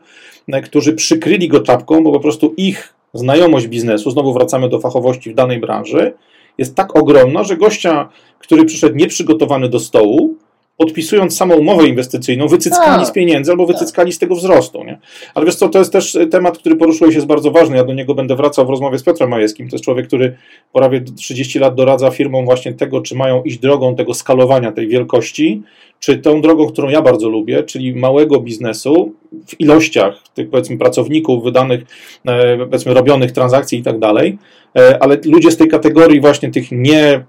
e, 0.49 0.63
którzy 0.63 0.93
przykryli 0.93 1.49
go 1.49 1.61
czapką, 1.61 2.05
bo 2.05 2.13
po 2.13 2.21
prostu 2.21 2.55
ich 2.57 2.95
znajomość 3.15 3.67
biznesu, 3.67 4.11
znowu 4.11 4.33
wracamy 4.33 4.69
do 4.69 4.81
fachowości 4.81 5.31
w 5.31 5.35
danej 5.35 5.61
branży, 5.61 6.13
jest 6.59 6.75
tak 6.75 6.97
ogromna, 6.97 7.45
że 7.45 7.57
gościa, 7.57 8.09
który 8.39 8.65
przyszedł 8.65 8.97
nieprzygotowany 8.97 9.69
do 9.69 9.81
stołu, 9.81 10.35
podpisując 10.77 11.37
samą 11.37 11.55
umowę 11.55 11.87
inwestycyjną, 11.87 12.49
wycyckali 12.49 12.99
tak. 12.99 13.07
z 13.07 13.13
pieniędzy 13.13 13.51
albo 13.51 13.67
wycyckali 13.67 14.13
z 14.13 14.19
tego 14.19 14.35
wzrostu. 14.35 14.85
Nie? 14.85 14.99
Ale 15.35 15.47
wiesz 15.47 15.55
co, 15.55 15.69
to 15.69 15.79
jest 15.79 15.93
też 15.93 16.19
temat, 16.31 16.59
który 16.59 16.77
poruszyłeś, 16.77 17.15
jest 17.15 17.27
bardzo 17.27 17.51
ważny. 17.51 17.77
Ja 17.77 17.85
do 17.85 17.95
niego 17.95 18.15
będę 18.15 18.37
wracał 18.37 18.67
w 18.67 18.71
rozmowie 18.71 18.99
z 18.99 19.03
Piotrem 19.03 19.31
Majewskim. 19.31 19.69
To 19.69 19.77
jest 19.77 19.85
człowiek, 19.85 20.07
który 20.07 20.37
prawie 20.73 21.01
30 21.01 21.59
lat 21.59 21.75
doradza 21.75 22.11
firmom 22.11 22.45
właśnie 22.45 22.75
tego, 22.75 23.01
czy 23.01 23.15
mają 23.15 23.43
iść 23.43 23.59
drogą 23.59 23.97
tego 23.97 24.15
skalowania 24.15 24.73
tej 24.73 24.89
wielkości, 24.89 25.63
czy 26.01 26.19
tą 26.19 26.41
drogą, 26.41 26.67
którą 26.67 26.89
ja 26.89 27.03
bardzo 27.03 27.29
lubię, 27.29 27.63
czyli 27.63 27.95
małego 27.95 28.41
biznesu 28.41 29.13
w 29.47 29.61
ilościach 29.61 30.15
tych 30.35 30.51
powiedzmy 30.51 30.79
pracowników, 30.79 31.45
wydanych, 31.45 31.81
e, 32.27 32.59
powiedzmy 32.59 32.95
robionych 32.95 33.33
transakcji 33.33 33.79
i 33.79 33.83
tak 33.83 33.99
dalej, 33.99 34.39
e, 34.77 35.03
ale 35.03 35.19
ludzie 35.25 35.51
z 35.51 35.57
tej 35.57 35.69
kategorii 35.69 36.21
właśnie 36.21 36.51
tych 36.51 36.73
nie, 36.73 37.25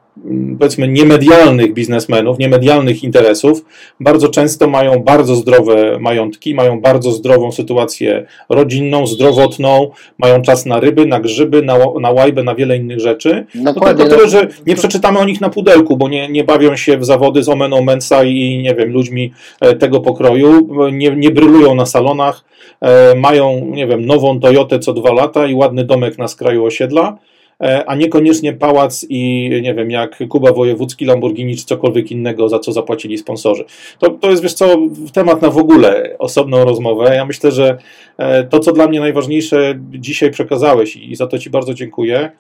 powiedzmy 0.60 0.88
niemedialnych 0.88 1.74
biznesmenów, 1.74 2.40
niemedialnych 2.40 3.04
interesów, 3.04 3.66
bardzo 4.00 4.30
często 4.30 4.68
mają 4.68 5.00
bardzo 5.00 5.36
zdrowe 5.36 5.98
majątki, 6.00 6.56
mają 6.56 6.82
bardzo 6.82 7.12
zdrową 7.12 7.52
sytuację 7.52 8.26
rodzinną, 8.50 9.08
zdrowotną, 9.08 9.92
mają 10.18 10.42
czas 10.42 10.66
na 10.66 10.80
ryby, 10.80 11.06
na 11.06 11.20
grzyby, 11.20 11.62
na, 11.62 11.78
na 12.02 12.12
łajbę, 12.12 12.44
na 12.44 12.56
wiele 12.56 12.78
innych 12.78 13.00
rzeczy. 13.00 13.46
Dokładnie. 13.56 14.04
To 14.04 14.10
tylko 14.10 14.16
tyle, 14.16 14.30
że 14.30 14.48
nie 14.66 14.76
przeczytamy 14.76 15.20
o 15.20 15.26
nich 15.26 15.42
na 15.42 15.50
pudelku, 15.50 15.98
bo 15.98 16.10
nie, 16.10 16.30
nie 16.30 16.44
bawią 16.44 16.76
się 16.76 16.98
w 16.98 17.06
zawody 17.06 17.44
z 17.44 17.50
Omeną 17.50 17.84
Mensa 17.84 18.24
i 18.24 18.57
nie 18.64 18.76
wiem, 18.76 18.92
ludźmi 18.92 19.32
e, 19.62 19.76
tego 19.76 20.00
pokroju, 20.00 20.70
nie, 20.92 21.16
nie 21.16 21.32
brylują 21.32 21.76
na 21.76 21.86
salonach, 21.86 22.46
e, 22.82 23.16
mają, 23.16 23.66
nie 23.66 23.88
wiem, 23.88 24.06
nową 24.06 24.40
Toyotę 24.40 24.80
co 24.80 24.94
dwa 24.94 25.14
lata 25.14 25.48
i 25.48 25.54
ładny 25.54 25.84
domek 25.84 26.18
na 26.18 26.28
skraju 26.28 26.66
osiedla, 26.66 27.18
e, 27.62 27.86
a 27.86 27.96
niekoniecznie 27.96 28.54
pałac 28.54 29.06
i 29.10 29.50
nie 29.62 29.74
wiem, 29.74 29.92
jak 29.92 30.24
Kuba 30.30 30.52
Wojewódzki, 30.52 31.06
Lamborghini 31.06 31.58
czy 31.58 31.66
cokolwiek 31.66 32.12
innego, 32.12 32.50
za 32.50 32.60
co 32.60 32.72
zapłacili 32.72 33.18
sponsorzy. 33.18 33.66
To, 34.00 34.10
to 34.10 34.30
jest, 34.30 34.44
wiesz 34.44 34.54
co, 34.54 34.78
temat 35.14 35.42
na 35.42 35.50
w 35.50 35.58
ogóle 35.58 36.16
osobną 36.20 36.66
rozmowę. 36.66 37.16
Ja 37.16 37.26
myślę, 37.26 37.52
że 37.52 37.78
to, 38.50 38.60
co 38.60 38.72
dla 38.72 38.88
mnie 38.88 39.00
najważniejsze 39.00 39.80
dzisiaj 39.92 40.32
przekazałeś 40.32 40.96
i 40.96 41.16
za 41.16 41.28
to 41.28 41.40
Ci 41.40 41.50
bardzo 41.50 41.74
dziękuję. 41.74 42.32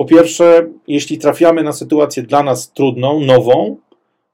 Po 0.00 0.04
pierwsze, 0.04 0.66
jeśli 0.88 1.18
trafiamy 1.18 1.62
na 1.62 1.72
sytuację 1.72 2.22
dla 2.22 2.42
nas 2.42 2.72
trudną, 2.72 3.20
nową, 3.20 3.76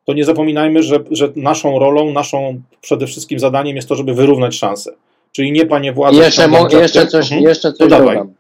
to 0.07 0.13
nie 0.13 0.25
zapominajmy, 0.25 0.83
że, 0.83 0.99
że 1.11 1.29
naszą 1.37 1.79
rolą, 1.79 2.13
naszą 2.13 2.61
przede 2.81 3.07
wszystkim 3.07 3.39
zadaniem 3.39 3.77
jest 3.77 3.89
to, 3.89 3.95
żeby 3.95 4.15
wyrównać 4.15 4.55
szanse. 4.55 4.93
Czyli 5.33 5.53
nie 5.53 5.67
panie 5.67 5.93
władze. 5.93 6.19
Jeszcze, 6.19 6.49
mo, 6.49 6.69
jeszcze 6.69 7.07
coś, 7.07 7.33
mhm. 7.33 7.43
jeszcze 7.43 7.73
coś 7.73 7.91
dodam. 7.91 8.33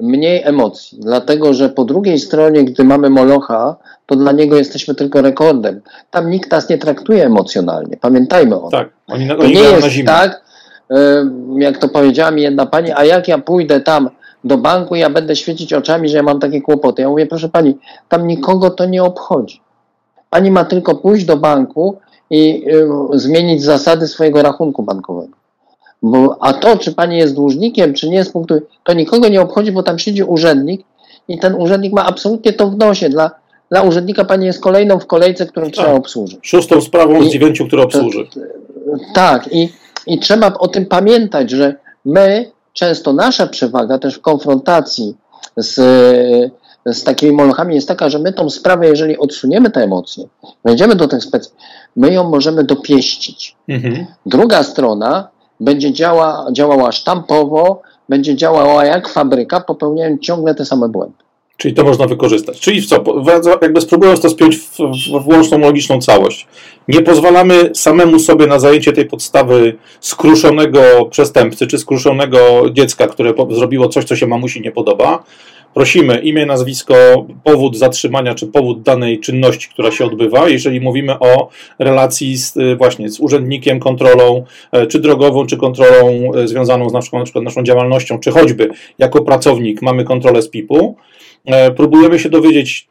Mniej 0.00 0.42
emocji, 0.44 0.98
dlatego 1.00 1.54
że 1.54 1.68
po 1.68 1.84
drugiej 1.84 2.18
stronie, 2.18 2.64
gdy 2.64 2.84
mamy 2.84 3.10
Molocha, 3.10 3.76
to 4.06 4.16
dla 4.16 4.32
niego 4.32 4.56
jesteśmy 4.56 4.94
tylko 4.94 5.22
rekordem. 5.22 5.80
Tam 6.10 6.30
nikt 6.30 6.50
nas 6.50 6.68
nie 6.68 6.78
traktuje 6.78 7.26
emocjonalnie. 7.26 7.96
Pamiętajmy 7.96 8.56
o 8.56 8.60
tym. 8.60 8.70
Tak, 8.70 8.88
oni, 9.06 9.28
to 9.28 9.46
nie 9.46 9.60
jest 9.60 10.06
tak, 10.06 10.42
jak 11.58 11.78
to 11.78 11.88
powiedziała 11.88 12.30
mi 12.30 12.42
jedna 12.42 12.66
pani, 12.66 12.92
a 12.92 13.04
jak 13.04 13.28
ja 13.28 13.38
pójdę 13.38 13.80
tam 13.80 14.10
do 14.44 14.58
banku, 14.58 14.94
ja 14.94 15.10
będę 15.10 15.36
świecić 15.36 15.72
oczami, 15.72 16.08
że 16.08 16.16
ja 16.16 16.22
mam 16.22 16.40
takie 16.40 16.60
kłopoty. 16.60 17.02
Ja 17.02 17.08
mówię, 17.08 17.26
proszę 17.26 17.48
pani, 17.48 17.78
tam 18.08 18.26
nikogo 18.26 18.70
to 18.70 18.86
nie 18.86 19.02
obchodzi. 19.02 19.60
Pani 20.30 20.50
ma 20.50 20.64
tylko 20.64 20.94
pójść 20.94 21.24
do 21.24 21.36
banku 21.36 21.98
i 22.30 22.64
y, 23.14 23.18
zmienić 23.18 23.62
zasady 23.62 24.08
swojego 24.08 24.42
rachunku 24.42 24.82
bankowego. 24.82 25.36
Bo, 26.02 26.36
a 26.40 26.52
to, 26.52 26.76
czy 26.76 26.94
pani 26.94 27.18
jest 27.18 27.34
dłużnikiem, 27.34 27.94
czy 27.94 28.08
nie 28.08 28.24
z 28.24 28.30
punktu, 28.30 28.54
to 28.84 28.92
nikogo 28.92 29.28
nie 29.28 29.40
obchodzi, 29.40 29.72
bo 29.72 29.82
tam 29.82 29.98
siedzi 29.98 30.22
urzędnik 30.22 30.82
i 31.28 31.38
ten 31.38 31.54
urzędnik 31.54 31.92
ma 31.92 32.06
absolutnie 32.06 32.52
to 32.52 32.70
w 32.70 32.76
nosie. 32.76 33.08
Dla, 33.08 33.30
dla 33.70 33.82
urzędnika 33.82 34.24
pani 34.24 34.46
jest 34.46 34.60
kolejną 34.60 34.98
w 34.98 35.06
kolejce, 35.06 35.46
którą 35.46 35.66
tak. 35.66 35.74
trzeba 35.74 35.92
obsłużyć. 35.92 36.38
Szóstą 36.42 36.80
sprawą 36.80 37.22
I, 37.22 37.28
z 37.28 37.32
dziewięciu, 37.32 37.66
które 37.66 37.82
obsłuży. 37.82 38.26
To, 38.34 38.40
tak, 39.14 39.52
i, 39.52 39.72
i 40.06 40.18
trzeba 40.18 40.52
o 40.58 40.68
tym 40.68 40.86
pamiętać, 40.86 41.50
że 41.50 41.74
my 42.04 42.50
często 42.72 43.12
nasza 43.12 43.46
przewaga 43.46 43.98
też 43.98 44.14
w 44.14 44.20
konfrontacji 44.20 45.16
z, 45.56 45.80
z 46.86 47.04
takimi 47.04 47.32
molochami 47.32 47.74
jest 47.74 47.88
taka, 47.88 48.10
że 48.10 48.18
my 48.18 48.32
tą 48.32 48.50
sprawę, 48.50 48.86
jeżeli 48.86 49.18
odsuniemy 49.18 49.70
te 49.70 49.80
emocje, 49.80 50.24
wejdziemy 50.64 50.94
do 50.94 51.08
tych 51.08 51.22
specyfików, 51.22 51.64
my 51.96 52.12
ją 52.12 52.30
możemy 52.30 52.64
dopieścić. 52.64 53.56
Mhm. 53.68 54.06
Druga 54.26 54.62
strona 54.62 55.28
będzie 55.60 55.92
działa, 55.92 56.46
działała 56.52 56.92
sztampowo, 56.92 57.82
będzie 58.08 58.36
działała 58.36 58.84
jak 58.84 59.08
fabryka, 59.08 59.60
popełniając 59.60 60.22
ciągle 60.22 60.54
te 60.54 60.64
same 60.64 60.88
błędy. 60.88 61.16
Czyli 61.60 61.74
to 61.74 61.84
można 61.84 62.06
wykorzystać. 62.06 62.60
Czyli 62.60 62.86
co, 62.86 63.04
jakby 63.62 63.80
spróbując 63.80 64.20
to 64.20 64.30
spiąć 64.30 64.56
w, 64.56 64.76
w, 64.78 65.24
w 65.24 65.28
łączną, 65.28 65.58
logiczną 65.58 66.00
całość. 66.00 66.46
Nie 66.88 67.02
pozwalamy 67.02 67.70
samemu 67.74 68.18
sobie 68.18 68.46
na 68.46 68.58
zajęcie 68.58 68.92
tej 68.92 69.06
podstawy 69.06 69.76
skruszonego 70.00 70.80
przestępcy, 71.10 71.66
czy 71.66 71.78
skruszonego 71.78 72.38
dziecka, 72.72 73.06
które 73.06 73.34
zrobiło 73.50 73.88
coś, 73.88 74.04
co 74.04 74.16
się 74.16 74.26
mamusi 74.26 74.60
nie 74.60 74.72
podoba. 74.72 75.24
Prosimy 75.74 76.18
imię, 76.18 76.46
nazwisko, 76.46 76.94
powód 77.44 77.78
zatrzymania 77.78 78.34
czy 78.34 78.46
powód 78.46 78.82
danej 78.82 79.20
czynności, 79.20 79.68
która 79.68 79.90
się 79.90 80.04
odbywa. 80.04 80.48
Jeżeli 80.48 80.80
mówimy 80.80 81.18
o 81.18 81.48
relacji 81.78 82.36
z, 82.36 82.56
y, 82.56 82.76
właśnie 82.76 83.08
z 83.08 83.20
urzędnikiem, 83.20 83.80
kontrolą, 83.80 84.44
e, 84.72 84.86
czy 84.86 85.00
drogową, 85.00 85.46
czy 85.46 85.56
kontrolą 85.56 86.32
e, 86.34 86.48
związaną 86.48 86.88
z 86.88 86.92
naszą, 86.92 87.18
na 87.18 87.24
przykład 87.24 87.44
naszą 87.44 87.62
działalnością, 87.62 88.18
czy 88.18 88.30
choćby 88.30 88.70
jako 88.98 89.24
pracownik 89.24 89.82
mamy 89.82 90.04
kontrolę 90.04 90.42
z 90.42 90.48
PIP-u, 90.48 90.96
e, 91.44 91.70
próbujemy 91.70 92.18
się 92.18 92.28
dowiedzieć, 92.28 92.88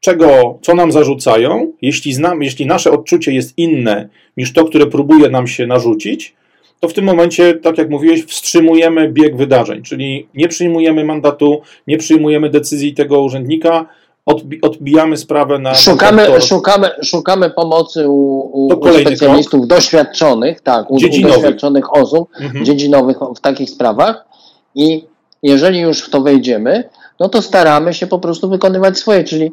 czego, 0.00 0.58
co 0.62 0.74
nam 0.74 0.92
zarzucają. 0.92 1.72
Jeśli, 1.82 2.12
znam, 2.12 2.42
jeśli 2.42 2.66
nasze 2.66 2.90
odczucie 2.90 3.32
jest 3.32 3.58
inne 3.58 4.08
niż 4.36 4.52
to, 4.52 4.64
które 4.64 4.86
próbuje 4.86 5.30
nam 5.30 5.46
się 5.46 5.66
narzucić, 5.66 6.34
to 6.82 6.88
w 6.88 6.92
tym 6.92 7.04
momencie, 7.04 7.54
tak 7.54 7.78
jak 7.78 7.90
mówiłeś, 7.90 8.24
wstrzymujemy 8.24 9.08
bieg 9.08 9.36
wydarzeń, 9.36 9.82
czyli 9.82 10.28
nie 10.34 10.48
przyjmujemy 10.48 11.04
mandatu, 11.04 11.60
nie 11.86 11.98
przyjmujemy 11.98 12.50
decyzji 12.50 12.94
tego 12.94 13.22
urzędnika, 13.22 13.86
odbi 14.26 14.60
odbijamy 14.62 15.16
sprawę 15.16 15.58
na. 15.58 15.74
Szukamy, 15.74 16.40
szukamy, 16.40 16.90
szukamy 17.02 17.50
pomocy 17.50 18.08
u, 18.08 18.12
u, 18.12 18.66
u 18.66 19.00
specjalistów 19.00 19.60
krok. 19.60 19.66
doświadczonych, 19.66 20.60
tak, 20.60 20.90
u, 20.90 20.94
u 20.94 21.22
doświadczonych 21.22 21.96
osób 21.96 22.28
mhm. 22.40 22.64
dziedzinowych 22.64 23.16
w 23.36 23.40
takich 23.40 23.70
sprawach 23.70 24.24
i 24.74 25.04
jeżeli 25.42 25.80
już 25.80 26.02
w 26.02 26.10
to 26.10 26.20
wejdziemy, 26.20 26.88
no 27.20 27.28
to 27.28 27.42
staramy 27.42 27.94
się 27.94 28.06
po 28.06 28.18
prostu 28.18 28.48
wykonywać 28.48 28.98
swoje, 28.98 29.24
czyli 29.24 29.52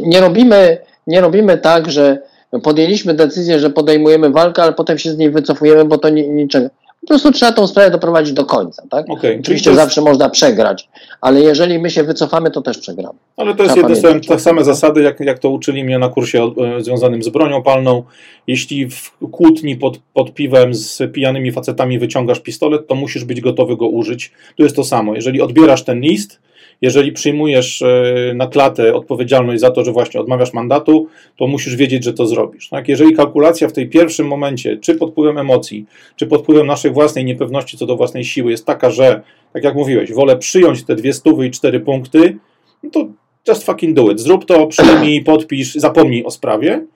nie 0.00 0.20
robimy, 0.20 0.78
nie 1.06 1.20
robimy 1.20 1.58
tak, 1.58 1.90
że 1.90 2.22
podjęliśmy 2.62 3.14
decyzję, 3.14 3.60
że 3.60 3.70
podejmujemy 3.70 4.30
walkę, 4.30 4.62
ale 4.62 4.72
potem 4.72 4.98
się 4.98 5.10
z 5.10 5.18
niej 5.18 5.30
wycofujemy, 5.30 5.84
bo 5.84 5.98
to 5.98 6.08
ni 6.08 6.28
niczego. 6.28 6.68
Po 7.00 7.06
prostu 7.06 7.32
trzeba 7.32 7.52
tą 7.52 7.66
sprawę 7.66 7.90
doprowadzić 7.90 8.32
do 8.32 8.44
końca. 8.44 8.82
Tak? 8.90 9.10
Okay. 9.10 9.38
Oczywiście 9.40 9.70
jest... 9.70 9.82
zawsze 9.82 10.00
można 10.00 10.30
przegrać, 10.30 10.88
ale 11.20 11.40
jeżeli 11.40 11.78
my 11.78 11.90
się 11.90 12.02
wycofamy, 12.02 12.50
to 12.50 12.62
też 12.62 12.78
przegramy. 12.78 13.18
Ale 13.36 13.54
to 13.54 13.62
jest 13.62 13.76
jedne 13.76 14.20
te 14.20 14.38
same 14.38 14.64
zasady, 14.64 15.02
jak, 15.02 15.20
jak 15.20 15.38
to 15.38 15.50
uczyli 15.50 15.84
mnie 15.84 15.98
na 15.98 16.08
kursie 16.08 16.50
e, 16.78 16.80
związanym 16.80 17.22
z 17.22 17.28
bronią 17.28 17.62
palną. 17.62 18.02
Jeśli 18.46 18.90
w 18.90 19.12
kłótni 19.30 19.76
pod, 19.76 19.98
pod 20.14 20.34
piwem 20.34 20.74
z 20.74 21.02
pijanymi 21.12 21.52
facetami 21.52 21.98
wyciągasz 21.98 22.40
pistolet, 22.40 22.86
to 22.86 22.94
musisz 22.94 23.24
być 23.24 23.40
gotowy 23.40 23.76
go 23.76 23.88
użyć. 23.88 24.32
Tu 24.56 24.62
jest 24.62 24.76
to 24.76 24.84
samo. 24.84 25.14
Jeżeli 25.14 25.42
odbierasz 25.42 25.84
ten 25.84 26.00
list, 26.00 26.40
jeżeli 26.82 27.12
przyjmujesz 27.12 27.82
e, 27.82 28.32
na 28.34 28.46
klatę 28.46 28.94
odpowiedzialność 28.94 29.60
za 29.60 29.70
to, 29.70 29.84
że 29.84 29.92
właśnie 29.92 30.20
odmawiasz 30.20 30.52
mandatu, 30.52 31.08
to 31.36 31.46
musisz 31.46 31.76
wiedzieć, 31.76 32.04
że 32.04 32.12
to 32.12 32.26
zrobisz. 32.26 32.68
Tak? 32.68 32.88
Jeżeli 32.88 33.14
kalkulacja 33.14 33.68
w 33.68 33.72
tej 33.72 33.88
pierwszym 33.88 34.26
momencie, 34.26 34.76
czy 34.76 34.94
pod 34.94 35.10
wpływem 35.10 35.38
emocji, 35.38 35.86
czy 36.16 36.26
pod 36.26 36.42
wpływem 36.42 36.66
naszej 36.66 36.90
własnej 36.90 37.24
niepewności 37.24 37.76
co 37.76 37.86
do 37.86 37.96
własnej 37.96 38.24
siły 38.24 38.50
jest 38.50 38.66
taka, 38.66 38.90
że, 38.90 39.22
tak 39.52 39.64
jak 39.64 39.74
mówiłeś, 39.74 40.12
wolę 40.12 40.36
przyjąć 40.36 40.84
te 40.84 40.94
dwie 40.94 41.12
stówy 41.12 41.46
i 41.46 41.50
cztery 41.50 41.80
punkty, 41.80 42.38
no 42.82 42.90
to 42.90 43.06
just 43.48 43.64
fucking 43.64 43.96
do 43.96 44.10
it. 44.10 44.20
Zrób 44.20 44.44
to, 44.44 44.66
przyjmij, 44.66 45.24
podpisz, 45.24 45.74
zapomnij 45.74 46.24
o 46.24 46.30
sprawie, 46.30 46.86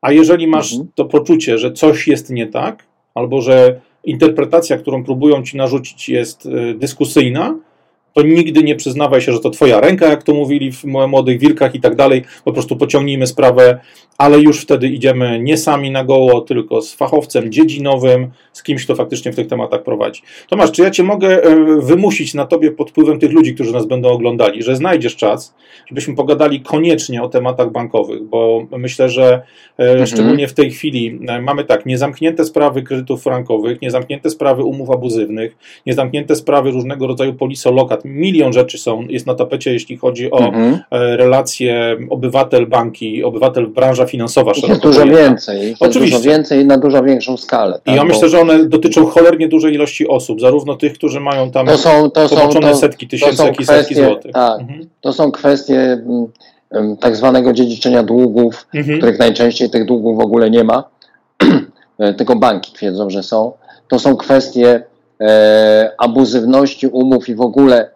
a 0.00 0.12
jeżeli 0.12 0.46
masz 0.46 0.72
mhm. 0.72 0.90
to 0.94 1.04
poczucie, 1.04 1.58
że 1.58 1.72
coś 1.72 2.08
jest 2.08 2.30
nie 2.30 2.46
tak, 2.46 2.86
albo 3.14 3.40
że 3.40 3.80
interpretacja, 4.04 4.76
którą 4.76 5.04
próbują 5.04 5.42
ci 5.42 5.56
narzucić 5.56 6.08
jest 6.08 6.46
e, 6.46 6.74
dyskusyjna, 6.74 7.58
to 8.14 8.22
nigdy 8.22 8.62
nie 8.62 8.76
przyznawaj 8.76 9.20
się, 9.20 9.32
że 9.32 9.40
to 9.40 9.50
twoja 9.50 9.80
ręka, 9.80 10.06
jak 10.06 10.22
to 10.22 10.34
mówili 10.34 10.72
w 10.72 10.84
Młodych 10.84 11.38
Wilkach 11.38 11.74
i 11.74 11.80
tak 11.80 11.96
dalej. 11.96 12.22
Po 12.44 12.52
prostu 12.52 12.76
pociągnijmy 12.76 13.26
sprawę, 13.26 13.80
ale 14.18 14.40
już 14.40 14.60
wtedy 14.60 14.88
idziemy 14.88 15.40
nie 15.42 15.56
sami 15.56 15.90
na 15.90 16.04
goło, 16.04 16.40
tylko 16.40 16.82
z 16.82 16.94
fachowcem 16.94 17.52
dziedzinowym, 17.52 18.30
z 18.52 18.62
kimś, 18.62 18.84
kto 18.84 18.94
faktycznie 18.94 19.32
w 19.32 19.36
tych 19.36 19.46
tematach 19.46 19.82
prowadzi. 19.82 20.22
Tomasz, 20.48 20.72
czy 20.72 20.82
ja 20.82 20.90
cię 20.90 21.02
mogę 21.02 21.42
e, 21.42 21.80
wymusić 21.80 22.34
na 22.34 22.46
tobie 22.46 22.70
pod 22.70 22.90
wpływem 22.90 23.18
tych 23.18 23.32
ludzi, 23.32 23.54
którzy 23.54 23.72
nas 23.72 23.86
będą 23.86 24.08
oglądali, 24.08 24.62
że 24.62 24.76
znajdziesz 24.76 25.16
czas, 25.16 25.54
żebyśmy 25.86 26.14
pogadali 26.14 26.60
koniecznie 26.60 27.22
o 27.22 27.28
tematach 27.28 27.72
bankowych, 27.72 28.22
bo 28.22 28.66
myślę, 28.78 29.08
że 29.08 29.42
e, 29.78 29.90
mhm. 29.90 30.06
szczególnie 30.06 30.48
w 30.48 30.54
tej 30.54 30.70
chwili 30.70 31.20
e, 31.28 31.40
mamy 31.42 31.64
tak, 31.64 31.86
niezamknięte 31.86 32.44
sprawy 32.44 32.82
kredytów 32.82 33.22
frankowych, 33.22 33.82
niezamknięte 33.82 34.30
sprawy 34.30 34.62
umów 34.62 34.90
abuzywnych, 34.90 35.56
niezamknięte 35.86 36.36
sprawy 36.36 36.70
różnego 36.70 37.06
rodzaju 37.06 37.34
polisolokat, 37.34 38.03
milion 38.04 38.52
rzeczy 38.52 38.78
są, 38.78 39.02
jest 39.08 39.26
na 39.26 39.34
tapecie, 39.34 39.72
jeśli 39.72 39.96
chodzi 39.96 40.30
o 40.30 40.38
mhm. 40.38 40.78
E, 40.90 41.16
relacje 41.16 41.96
obywatel-banki, 42.10 43.24
obywatel-branża 43.24 44.06
finansowa. 44.06 44.52
Jest 44.68 44.82
dużo 44.82 45.06
więcej. 45.06 45.74
Oczywiście. 45.80 46.16
Dużo 46.16 46.30
więcej 46.30 46.62
i 46.62 46.64
na 46.64 46.78
dużo 46.78 47.02
większą 47.02 47.36
skalę. 47.36 47.72
Tak? 47.84 47.94
I 47.94 47.96
ja 47.96 48.02
Bo... 48.02 48.08
myślę, 48.08 48.28
że 48.28 48.40
one 48.40 48.64
dotyczą 48.64 49.06
cholernie 49.06 49.48
dużej 49.48 49.74
ilości 49.74 50.08
osób, 50.08 50.40
zarówno 50.40 50.76
tych, 50.76 50.92
którzy 50.92 51.20
mają 51.20 51.50
tam 51.50 51.66
to 51.66 51.78
są, 51.78 52.10
to 52.10 52.28
są, 52.28 52.48
to, 52.48 52.76
setki 52.76 53.08
tysięcy, 53.08 53.42
jak 53.44 53.60
i 53.60 53.66
setki 53.66 53.94
złotych. 53.94 54.32
Tak, 54.32 54.60
mhm. 54.60 54.88
To 55.00 55.12
są 55.12 55.30
kwestie 55.30 55.80
mm, 55.80 56.26
mm, 56.70 56.96
tak 56.96 57.16
zwanego 57.16 57.52
dziedziczenia 57.52 58.02
długów, 58.02 58.66
mhm. 58.74 58.98
których 58.98 59.18
najczęściej 59.18 59.70
tych 59.70 59.84
długów 59.84 60.16
w 60.16 60.20
ogóle 60.20 60.50
nie 60.50 60.64
ma, 60.64 60.84
e, 61.98 62.14
tylko 62.14 62.36
banki 62.36 62.72
twierdzą, 62.72 63.10
że 63.10 63.22
są. 63.22 63.52
To 63.88 63.98
są 63.98 64.16
kwestie 64.16 64.82
e, 65.20 65.90
abuzywności 65.98 66.86
umów 66.86 67.28
i 67.28 67.34
w 67.34 67.40
ogóle 67.40 67.93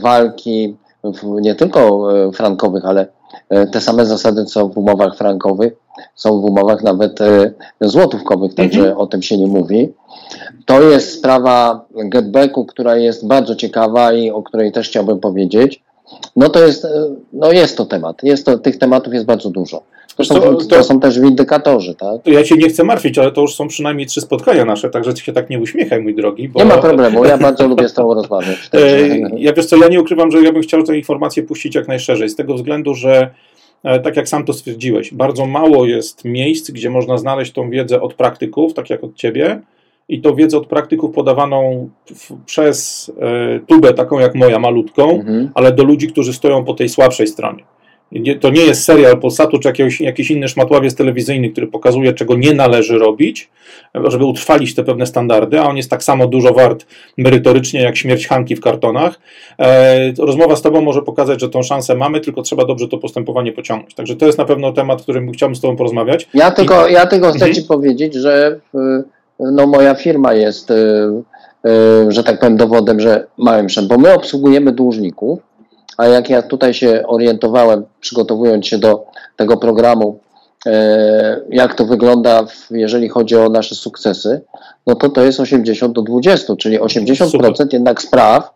walki 0.00 0.76
nie 1.22 1.54
tylko 1.54 2.08
e, 2.12 2.32
frankowych, 2.32 2.84
ale 2.84 3.06
e, 3.48 3.66
te 3.66 3.80
same 3.80 4.06
zasady, 4.06 4.44
co 4.44 4.68
w 4.68 4.78
umowach 4.78 5.16
frankowych, 5.16 5.72
są 6.14 6.40
w 6.40 6.44
umowach 6.44 6.82
nawet 6.82 7.18
złotówkowych, 7.80 8.54
także 8.54 8.80
mhm. 8.80 8.98
o 8.98 9.06
tym 9.06 9.22
się 9.22 9.38
nie 9.38 9.46
mówi. 9.46 9.92
To 10.66 10.82
jest 10.82 11.18
sprawa 11.18 11.84
getbacku, 11.94 12.64
która 12.64 12.96
jest 12.96 13.26
bardzo 13.26 13.56
ciekawa 13.56 14.12
i 14.12 14.30
o 14.30 14.42
której 14.42 14.72
też 14.72 14.88
chciałbym 14.88 15.20
powiedzieć. 15.20 15.82
No 16.36 16.48
to 16.48 16.66
jest, 16.66 16.86
no 17.32 17.52
jest 17.52 17.76
to 17.76 17.86
temat. 17.86 18.22
Jest 18.22 18.46
to, 18.46 18.58
tych 18.58 18.78
tematów 18.78 19.14
jest 19.14 19.26
bardzo 19.26 19.50
dużo. 19.50 19.82
To, 20.16 20.24
są, 20.24 20.40
to, 20.40 20.54
to 20.54 20.84
są 20.84 21.00
też 21.00 21.20
windykatorzy, 21.20 21.94
tak? 21.94 22.26
Ja 22.26 22.42
cię 22.42 22.56
nie 22.56 22.68
chcę 22.68 22.84
martwić, 22.84 23.18
ale 23.18 23.32
to 23.32 23.40
już 23.40 23.54
są 23.54 23.68
przynajmniej 23.68 24.06
trzy 24.06 24.20
spotkania 24.20 24.64
nasze, 24.64 24.90
także 24.90 25.14
ty 25.14 25.20
się 25.20 25.32
tak 25.32 25.50
nie 25.50 25.60
uśmiechaj, 25.60 26.02
mój 26.02 26.14
drogi. 26.14 26.48
Bo... 26.48 26.58
Nie 26.58 26.64
ma 26.64 26.78
problemu, 26.78 27.24
ja 27.24 27.38
bardzo 27.38 27.68
lubię 27.68 27.88
z 27.88 27.94
tobą 27.94 28.14
rozmawiać. 28.14 28.70
Ja 29.36 29.52
wiesz 29.52 29.66
co, 29.66 29.76
ja 29.76 29.88
nie 29.88 30.00
ukrywam, 30.00 30.30
że 30.30 30.42
ja 30.42 30.52
bym 30.52 30.62
chciał 30.62 30.82
tę 30.82 30.96
informację 30.96 31.42
puścić 31.42 31.74
jak 31.74 31.88
najszerzej, 31.88 32.28
z 32.28 32.36
tego 32.36 32.54
względu, 32.54 32.94
że 32.94 33.30
e, 33.84 34.00
tak 34.00 34.16
jak 34.16 34.28
sam 34.28 34.44
to 34.44 34.52
stwierdziłeś, 34.52 35.14
bardzo 35.14 35.46
mało 35.46 35.86
jest 35.86 36.24
miejsc, 36.24 36.70
gdzie 36.70 36.90
można 36.90 37.18
znaleźć 37.18 37.52
tą 37.52 37.70
wiedzę 37.70 38.00
od 38.00 38.14
praktyków, 38.14 38.74
tak 38.74 38.90
jak 38.90 39.04
od 39.04 39.14
ciebie, 39.14 39.60
i 40.10 40.20
to 40.20 40.34
wiedzę 40.34 40.56
od 40.56 40.66
praktyków 40.66 41.14
podawaną 41.14 41.90
w, 42.14 42.44
przez 42.46 43.10
e, 43.20 43.60
tubę 43.66 43.94
taką 43.94 44.18
jak 44.18 44.34
moja, 44.34 44.58
malutką, 44.58 45.10
mhm. 45.10 45.50
ale 45.54 45.72
do 45.72 45.84
ludzi, 45.84 46.08
którzy 46.08 46.32
stoją 46.32 46.64
po 46.64 46.74
tej 46.74 46.88
słabszej 46.88 47.26
stronie. 47.26 47.64
Nie, 48.12 48.36
to 48.36 48.50
nie 48.50 48.62
jest 48.62 48.84
serial 48.84 49.20
Polsatu 49.20 49.58
czy 49.58 49.68
jakiegoś, 49.68 50.00
jakiś 50.00 50.30
inny 50.30 50.48
szmatławiec 50.48 50.94
telewizyjny, 50.94 51.50
który 51.50 51.66
pokazuje, 51.66 52.12
czego 52.12 52.36
nie 52.36 52.54
należy 52.54 52.98
robić, 52.98 53.50
żeby 54.04 54.24
utrwalić 54.24 54.74
te 54.74 54.84
pewne 54.84 55.06
standardy, 55.06 55.60
a 55.60 55.64
on 55.64 55.76
jest 55.76 55.90
tak 55.90 56.02
samo 56.02 56.26
dużo 56.26 56.52
wart 56.52 56.86
merytorycznie 57.18 57.82
jak 57.82 57.96
śmierć 57.96 58.26
Hanki 58.26 58.56
w 58.56 58.60
kartonach. 58.60 59.20
E, 59.58 60.12
rozmowa 60.12 60.56
z 60.56 60.62
Tobą 60.62 60.80
może 60.80 61.02
pokazać, 61.02 61.40
że 61.40 61.48
tą 61.48 61.62
szansę 61.62 61.94
mamy, 61.94 62.20
tylko 62.20 62.42
trzeba 62.42 62.64
dobrze 62.64 62.88
to 62.88 62.98
postępowanie 62.98 63.52
pociągnąć. 63.52 63.94
Także 63.94 64.16
to 64.16 64.26
jest 64.26 64.38
na 64.38 64.44
pewno 64.44 64.72
temat, 64.72 65.02
którym 65.02 65.32
chciałbym 65.32 65.56
z 65.56 65.60
Tobą 65.60 65.76
porozmawiać. 65.76 66.28
Ja 66.34 66.50
tylko, 66.50 66.88
I... 66.88 66.92
ja 66.92 67.06
tylko 67.06 67.28
chcę 67.28 67.46
mhm. 67.46 67.54
Ci 67.54 67.62
powiedzieć, 67.62 68.14
że 68.14 68.60
no, 69.40 69.66
moja 69.66 69.94
firma 69.94 70.34
jest, 70.34 70.70
y, 70.70 70.74
y, 71.66 72.12
że 72.12 72.24
tak 72.24 72.38
powiem, 72.38 72.56
dowodem, 72.56 73.00
że 73.00 73.26
małym 73.36 73.68
szem, 73.68 73.88
bo 73.88 73.98
my 73.98 74.14
obsługujemy 74.14 74.72
dłużników, 74.72 75.38
a 75.96 76.06
jak 76.06 76.30
ja 76.30 76.42
tutaj 76.42 76.74
się 76.74 77.02
orientowałem, 77.06 77.84
przygotowując 78.00 78.66
się 78.66 78.78
do 78.78 79.04
tego 79.36 79.56
programu, 79.56 80.18
e, 80.66 81.40
jak 81.48 81.74
to 81.74 81.84
wygląda, 81.84 82.46
jeżeli 82.70 83.08
chodzi 83.08 83.36
o 83.36 83.48
nasze 83.48 83.74
sukcesy, 83.74 84.40
no 84.86 84.94
to 84.94 85.08
to 85.08 85.22
jest 85.22 85.40
80 85.40 85.92
do 85.92 86.02
20, 86.02 86.56
czyli 86.56 86.80
80% 86.80 87.30
Super. 87.30 87.72
jednak 87.72 88.02
spraw 88.02 88.50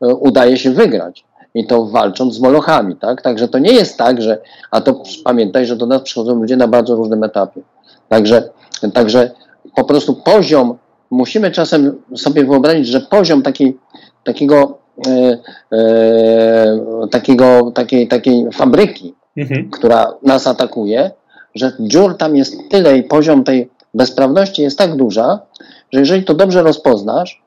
udaje 0.00 0.56
się 0.56 0.70
wygrać. 0.70 1.24
I 1.54 1.66
to 1.66 1.86
walcząc 1.86 2.34
z 2.34 2.40
molochami, 2.40 2.96
tak? 2.96 3.22
Także 3.22 3.48
to 3.48 3.58
nie 3.58 3.72
jest 3.72 3.96
tak, 3.96 4.22
że, 4.22 4.38
a 4.70 4.80
to 4.80 5.02
pamiętaj, 5.24 5.66
że 5.66 5.76
do 5.76 5.86
nas 5.86 6.02
przychodzą 6.02 6.34
ludzie 6.34 6.56
na 6.56 6.68
bardzo 6.68 6.94
różnym 6.94 7.24
etapie. 7.24 7.60
Także, 8.08 8.48
także 8.94 9.30
po 9.78 9.84
prostu 9.84 10.14
poziom, 10.14 10.78
musimy 11.10 11.50
czasem 11.50 12.02
sobie 12.16 12.44
wyobrazić, 12.44 12.86
że 12.86 13.00
poziom 13.00 13.42
taki, 13.42 13.76
takiego 14.24 14.78
E, 15.06 15.38
e, 15.72 17.08
takiego, 17.10 17.72
takiej, 17.74 18.08
takiej 18.08 18.46
fabryki, 18.52 19.14
mhm. 19.36 19.70
która 19.70 20.14
nas 20.22 20.46
atakuje, 20.46 21.10
że 21.54 21.72
dziur 21.80 22.16
tam 22.16 22.36
jest 22.36 22.56
tyle 22.70 22.98
i 22.98 23.02
poziom 23.02 23.44
tej 23.44 23.70
bezprawności 23.94 24.62
jest 24.62 24.78
tak 24.78 24.96
duża, 24.96 25.38
że 25.92 26.00
jeżeli 26.00 26.24
to 26.24 26.34
dobrze 26.34 26.62
rozpoznasz, 26.62 27.42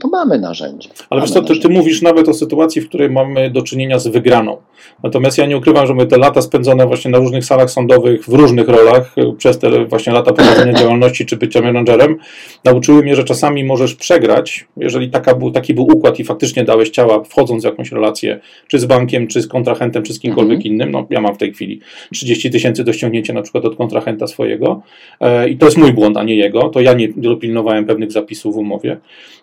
to 0.00 0.08
mamy 0.08 0.38
narzędzie. 0.38 0.88
Ale 1.10 1.20
wiesz 1.20 1.30
co, 1.30 1.42
ty, 1.42 1.60
ty, 1.60 1.68
mówisz 1.68 2.02
nawet 2.02 2.28
o 2.28 2.34
sytuacji, 2.34 2.82
w 2.82 2.88
której 2.88 3.10
mamy 3.10 3.50
do 3.50 3.62
czynienia 3.62 3.98
z 3.98 4.06
wygraną. 4.08 4.56
Natomiast 5.02 5.38
ja 5.38 5.46
nie 5.46 5.56
ukrywam, 5.56 5.86
że 5.86 5.94
my 5.94 6.06
te 6.06 6.18
lata 6.18 6.42
spędzone 6.42 6.86
właśnie 6.86 7.10
na 7.10 7.18
różnych 7.18 7.44
salach 7.44 7.70
sądowych, 7.70 8.24
w 8.24 8.28
różnych 8.28 8.68
rolach, 8.68 9.14
przez 9.38 9.58
te 9.58 9.84
właśnie 9.84 10.12
lata 10.12 10.32
prowadzenia 10.32 10.72
działalności 10.72 11.26
czy 11.26 11.36
bycia 11.36 11.60
menadżerem, 11.60 12.16
nauczyły 12.64 13.02
mnie, 13.02 13.16
że 13.16 13.24
czasami 13.24 13.64
możesz 13.64 13.94
przegrać, 13.94 14.66
jeżeli 14.76 15.10
taka 15.10 15.34
był, 15.34 15.50
taki 15.50 15.74
był 15.74 15.84
układ 15.84 16.20
i 16.20 16.24
faktycznie 16.24 16.64
dałeś 16.64 16.90
ciała, 16.90 17.24
wchodząc 17.24 17.62
w 17.62 17.66
jakąś 17.66 17.92
relację, 17.92 18.40
czy 18.68 18.78
z 18.78 18.84
bankiem, 18.84 19.26
czy 19.26 19.42
z 19.42 19.48
kontrahentem, 19.48 20.02
czy 20.02 20.12
z 20.12 20.20
kimkolwiek 20.20 20.56
mhm. 20.56 20.74
innym. 20.74 20.90
No, 20.90 21.06
ja 21.10 21.20
mam 21.20 21.34
w 21.34 21.38
tej 21.38 21.52
chwili 21.52 21.80
30 22.12 22.50
tysięcy 22.50 22.84
do 22.84 22.92
ściągnięcia 22.92 23.32
na 23.32 23.42
przykład 23.42 23.64
od 23.64 23.76
kontrahenta 23.76 24.26
swojego 24.26 24.82
e, 25.20 25.48
i 25.48 25.56
to 25.56 25.66
jest 25.66 25.78
mój 25.78 25.92
błąd, 25.92 26.16
a 26.16 26.22
nie 26.22 26.36
jego. 26.36 26.68
To 26.68 26.80
ja 26.80 26.92
nie 26.92 27.08
dopilnowałem 27.16 27.84
pewnych 27.84 28.12
zapisów 28.12 28.54
w 28.54 28.58
umowie. 28.58 28.96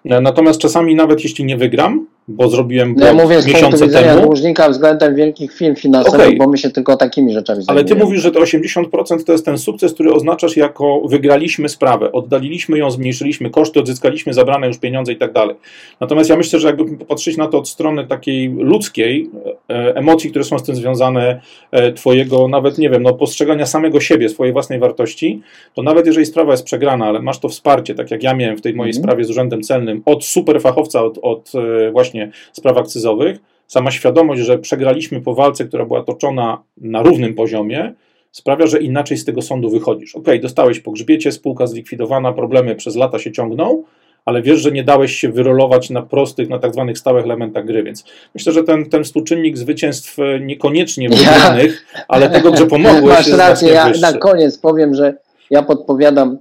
E, 0.06 0.22
natomiast 0.22 0.39
czasami 0.58 0.96
nawet 0.96 1.24
jeśli 1.24 1.46
nie 1.46 1.58
wygram, 1.58 2.06
bo 2.30 2.50
zrobiłem 2.50 2.96
no 2.98 3.06
ja 3.06 3.14
mówię 3.14 3.42
z 3.42 3.52
punktu 3.52 3.86
widzenia 3.86 4.16
temu. 4.16 4.28
dłużnika 4.28 4.70
względem 4.70 5.16
wielkich 5.16 5.54
firm 5.54 5.76
finansowych, 5.76 6.22
okay. 6.22 6.38
bo 6.38 6.48
my 6.48 6.58
się 6.58 6.70
tylko 6.70 6.98
takimi 6.98 7.34
rzeczami 7.34 7.64
zajmujemy. 7.64 7.90
Ale 7.90 8.00
ty 8.00 8.06
mówisz, 8.06 8.22
że 8.22 8.32
to 8.32 8.40
80% 8.40 9.24
to 9.24 9.32
jest 9.32 9.46
ten 9.46 9.58
sukces, 9.58 9.94
który 9.94 10.14
oznaczasz 10.14 10.58
jako 10.58 11.02
wygraliśmy 11.06 11.70
sprawę, 11.70 12.12
oddaliliśmy 12.12 12.78
ją, 12.78 12.92
zmniejszyliśmy 12.92 13.50
koszty, 13.50 13.80
odzyskaliśmy 13.80 14.34
zabrane 14.34 14.68
już 14.68 14.78
pieniądze 14.78 15.14
i 15.14 15.18
tak 15.18 15.34
dalej. 15.34 15.56
Natomiast 16.00 16.30
ja 16.30 16.36
myślę, 16.36 16.60
że 16.60 16.68
jakby 16.68 16.98
popatrzeć 16.98 17.38
na 17.38 17.48
to 17.48 17.58
od 17.58 17.70
strony 17.70 18.08
takiej 18.08 18.50
ludzkiej, 18.50 19.30
e, 19.70 19.96
emocji, 19.96 20.30
które 20.30 20.46
są 20.46 20.60
z 20.60 20.64
tym 20.64 20.76
związane, 20.76 21.42
e, 21.72 21.94
twojego 21.94 22.48
nawet, 22.48 22.78
nie 22.78 22.90
wiem, 22.90 23.04
no, 23.04 23.14
postrzegania 23.14 23.66
samego 23.66 24.00
siebie, 24.00 24.30
swojej 24.30 24.54
własnej 24.54 24.80
wartości, 24.80 25.42
to 25.74 25.84
nawet 25.84 26.06
jeżeli 26.06 26.26
sprawa 26.26 26.52
jest 26.52 26.64
przegrana, 26.64 27.06
ale 27.06 27.22
masz 27.22 27.40
to 27.40 27.50
wsparcie, 27.50 27.96
tak 27.96 28.12
jak 28.12 28.24
ja 28.24 28.34
miałem 28.34 28.58
w 28.58 28.62
tej 28.62 28.74
mojej 28.74 28.94
mm. 28.94 29.04
sprawie 29.04 29.24
z 29.24 29.30
Urzędem 29.30 29.62
Celnym, 29.62 30.02
od 30.06 30.26
superfachowca, 30.26 31.04
od, 31.04 31.20
od 31.22 31.52
e, 31.56 31.92
właśnie 31.92 32.19
właśnie 32.20 32.32
spraw 32.54 32.78
akcyzowych, 32.78 33.38
sama 33.68 33.92
świadomość, 33.92 34.42
że 34.42 34.58
przegraliśmy 34.58 35.22
po 35.22 35.34
walce, 35.34 35.66
która 35.66 35.86
była 35.86 36.04
toczona 36.04 36.64
na 36.78 37.02
równym 37.02 37.34
poziomie, 37.34 37.94
sprawia, 38.32 38.68
że 38.68 38.80
inaczej 38.80 39.18
z 39.18 39.26
tego 39.26 39.42
sądu 39.42 39.70
wychodzisz. 39.70 40.16
Ok, 40.16 40.28
dostałeś 40.42 40.80
po 40.80 40.92
grzbiecie, 40.92 41.32
spółka 41.32 41.68
zlikwidowana, 41.68 42.34
problemy 42.34 42.76
przez 42.76 42.96
lata 42.96 43.20
się 43.20 43.32
ciągną, 43.32 43.84
ale 44.26 44.42
wiesz, 44.42 44.60
że 44.60 44.72
nie 44.72 44.84
dałeś 44.84 45.16
się 45.16 45.30
wyrolować 45.30 45.90
na 45.90 46.02
prostych, 46.02 46.50
na 46.50 46.60
tak 46.60 46.74
zwanych 46.74 46.98
stałych 46.98 47.26
elementach 47.26 47.66
gry, 47.66 47.84
więc 47.84 48.04
myślę, 48.36 48.54
że 48.54 48.64
ten, 48.64 48.90
ten 48.90 49.04
współczynnik 49.04 49.58
zwycięstw 49.58 50.20
e, 50.20 50.40
niekoniecznie 50.40 51.10
wygranych, 51.16 51.86
ja. 51.96 52.02
ale 52.08 52.30
tego, 52.30 52.58
że 52.58 52.66
pomogłeś 52.66 53.18
Masz 53.18 53.38
rację, 53.38 53.70
ja 53.70 53.92
na 54.02 54.14
koniec 54.14 54.58
powiem, 54.58 54.94
że 54.94 55.14
ja 55.50 55.64
podpowiadam 55.64 56.38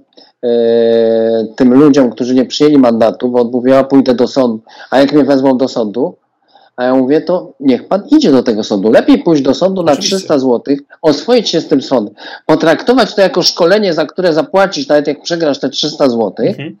tym 1.55 1.73
ludziom, 1.73 2.09
którzy 2.09 2.35
nie 2.35 2.45
przyjęli 2.45 2.77
mandatu, 2.77 3.29
bo 3.29 3.43
mówię, 3.43 3.71
ja 3.71 3.83
pójdę 3.83 4.15
do 4.15 4.27
sądu, 4.27 4.61
a 4.91 4.99
jak 4.99 5.13
mnie 5.13 5.23
wezmą 5.23 5.57
do 5.57 5.67
sądu, 5.67 6.15
a 6.75 6.83
ja 6.83 6.95
mówię, 6.95 7.21
to 7.21 7.51
niech 7.59 7.87
pan 7.87 8.03
idzie 8.11 8.31
do 8.31 8.43
tego 8.43 8.63
sądu. 8.63 8.91
Lepiej 8.91 9.23
pójść 9.23 9.41
do 9.41 9.53
sądu 9.53 9.83
na 9.83 9.91
Oczywiście. 9.91 10.15
300 10.15 10.39
zł, 10.39 10.75
oswoić 11.01 11.49
się 11.49 11.61
z 11.61 11.67
tym 11.67 11.81
sądem, 11.81 12.13
potraktować 12.45 13.15
to 13.15 13.21
jako 13.21 13.41
szkolenie, 13.41 13.93
za 13.93 14.05
które 14.05 14.33
zapłacisz, 14.33 14.87
nawet 14.87 15.07
jak 15.07 15.21
przegrasz 15.21 15.59
te 15.59 15.69
300 15.69 16.09
zł 16.09 16.33
mhm. 16.39 16.77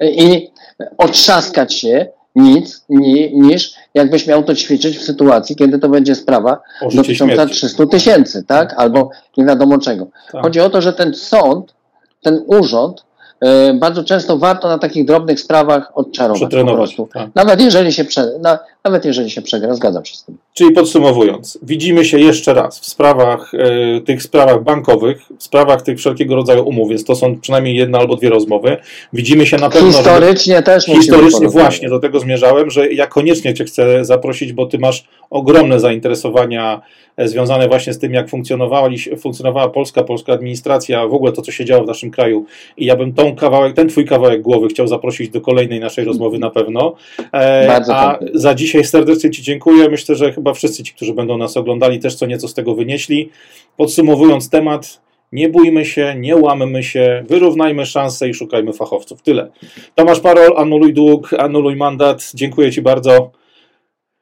i 0.00 0.50
otrzaskać 0.98 1.74
się 1.74 2.06
nic, 2.36 2.84
ni, 2.88 3.40
niż 3.40 3.74
jakbyś 3.94 4.26
miał 4.26 4.42
to 4.42 4.54
ćwiczyć 4.54 4.98
w 4.98 5.04
sytuacji, 5.04 5.56
kiedy 5.56 5.78
to 5.78 5.88
będzie 5.88 6.14
sprawa 6.14 6.60
dotycząca 6.94 7.46
300 7.46 7.86
tysięcy, 7.86 8.44
tak? 8.44 8.74
Albo 8.76 9.10
nie 9.36 9.44
wiadomo 9.44 9.78
czego. 9.78 10.06
Tak. 10.32 10.42
Chodzi 10.42 10.60
o 10.60 10.70
to, 10.70 10.82
że 10.82 10.92
ten 10.92 11.14
sąd, 11.14 11.74
ten 12.22 12.42
urząd 12.46 13.06
E, 13.40 13.74
bardzo 13.74 14.04
często 14.04 14.38
warto 14.38 14.68
na 14.68 14.78
takich 14.78 15.04
drobnych 15.04 15.40
sprawach 15.40 15.92
odczarować 15.94 16.54
po 16.54 16.74
prostu. 16.74 17.08
Tak. 17.14 17.30
Nawet, 17.34 17.60
jeżeli 17.60 17.92
się 17.92 18.04
prze, 18.04 18.38
na, 18.40 18.58
nawet 18.86 19.04
jeżeli 19.04 19.30
się 19.30 19.42
przegra, 19.42 19.74
zgadzam 19.74 20.04
się 20.04 20.14
z 20.16 20.24
tym. 20.24 20.36
Czyli 20.54 20.72
podsumowując, 20.72 21.58
widzimy 21.62 22.04
się 22.04 22.18
jeszcze 22.18 22.54
raz 22.54 22.80
w 22.80 22.86
sprawach, 22.86 23.52
e, 23.54 24.00
tych 24.00 24.22
sprawach 24.22 24.62
bankowych, 24.62 25.22
w 25.38 25.42
sprawach 25.42 25.82
tych 25.82 25.98
wszelkiego 25.98 26.34
rodzaju 26.34 26.68
umów, 26.68 26.88
więc 26.88 27.04
to 27.04 27.16
są 27.16 27.40
przynajmniej 27.40 27.76
jedna 27.76 27.98
albo 27.98 28.16
dwie 28.16 28.30
rozmowy. 28.30 28.76
Widzimy 29.12 29.46
się 29.46 29.56
na 29.56 29.70
pewno. 29.70 29.92
Historycznie 29.92 30.62
też 30.62 30.84
Historycznie 30.84 31.48
właśnie 31.48 31.88
do 31.88 31.98
tego 31.98 32.20
zmierzałem, 32.20 32.70
że 32.70 32.92
ja 32.92 33.06
koniecznie 33.06 33.54
Cię 33.54 33.64
chcę 33.64 34.04
zaprosić, 34.04 34.52
bo 34.52 34.66
Ty 34.66 34.78
masz 34.78 35.04
ogromne 35.30 35.80
zainteresowania 35.80 36.80
e, 37.16 37.28
związane 37.28 37.68
właśnie 37.68 37.92
z 37.92 37.98
tym, 37.98 38.14
jak 38.14 38.28
funkcjonowała, 38.28 38.88
funkcjonowała 39.18 39.68
polska, 39.68 40.02
polska 40.02 40.32
administracja, 40.32 41.06
w 41.06 41.14
ogóle 41.14 41.32
to, 41.32 41.42
co 41.42 41.52
się 41.52 41.64
działo 41.64 41.84
w 41.84 41.86
naszym 41.86 42.10
kraju. 42.10 42.46
I 42.76 42.86
ja 42.86 42.96
bym 42.96 43.12
tą 43.12 43.36
kawałek, 43.36 43.76
ten 43.76 43.88
Twój 43.88 44.04
kawałek 44.04 44.42
głowy 44.42 44.68
chciał 44.68 44.86
zaprosić 44.86 45.28
do 45.28 45.40
kolejnej 45.40 45.80
naszej 45.80 46.04
rozmowy 46.04 46.38
na 46.38 46.50
pewno. 46.50 46.94
E, 47.32 47.66
Bardzo 47.66 47.96
A 47.96 48.18
za 48.34 48.54
dzisiaj 48.54 48.75
serdecznie 48.84 49.30
Ci 49.30 49.42
dziękuję. 49.42 49.88
Myślę, 49.88 50.14
że 50.14 50.32
chyba 50.32 50.54
wszyscy 50.54 50.82
ci, 50.82 50.94
którzy 50.94 51.14
będą 51.14 51.38
nas 51.38 51.56
oglądali, 51.56 51.98
też 51.98 52.14
co 52.14 52.26
nieco 52.26 52.48
z 52.48 52.54
tego 52.54 52.74
wynieśli. 52.74 53.30
Podsumowując 53.76 54.50
temat, 54.50 55.00
nie 55.32 55.48
bójmy 55.48 55.84
się, 55.84 56.14
nie 56.18 56.36
łammy 56.36 56.82
się, 56.82 57.24
wyrównajmy 57.28 57.86
szanse 57.86 58.28
i 58.28 58.34
szukajmy 58.34 58.72
fachowców. 58.72 59.22
Tyle. 59.22 59.50
Tomasz 59.94 60.20
Parol, 60.20 60.52
anuluj 60.56 60.94
dług, 60.94 61.34
anuluj 61.38 61.76
mandat. 61.76 62.30
Dziękuję 62.34 62.72
Ci 62.72 62.82
bardzo. 62.82 63.30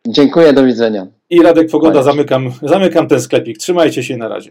Dziękuję, 0.06 0.52
do 0.52 0.64
widzenia. 0.64 1.06
I 1.30 1.42
Radek 1.42 1.70
Pogoda, 1.70 2.02
zamykam, 2.02 2.52
zamykam 2.62 3.08
ten 3.08 3.20
sklepik. 3.20 3.58
Trzymajcie 3.58 4.02
się 4.02 4.16
na 4.16 4.28
razie. 4.28 4.50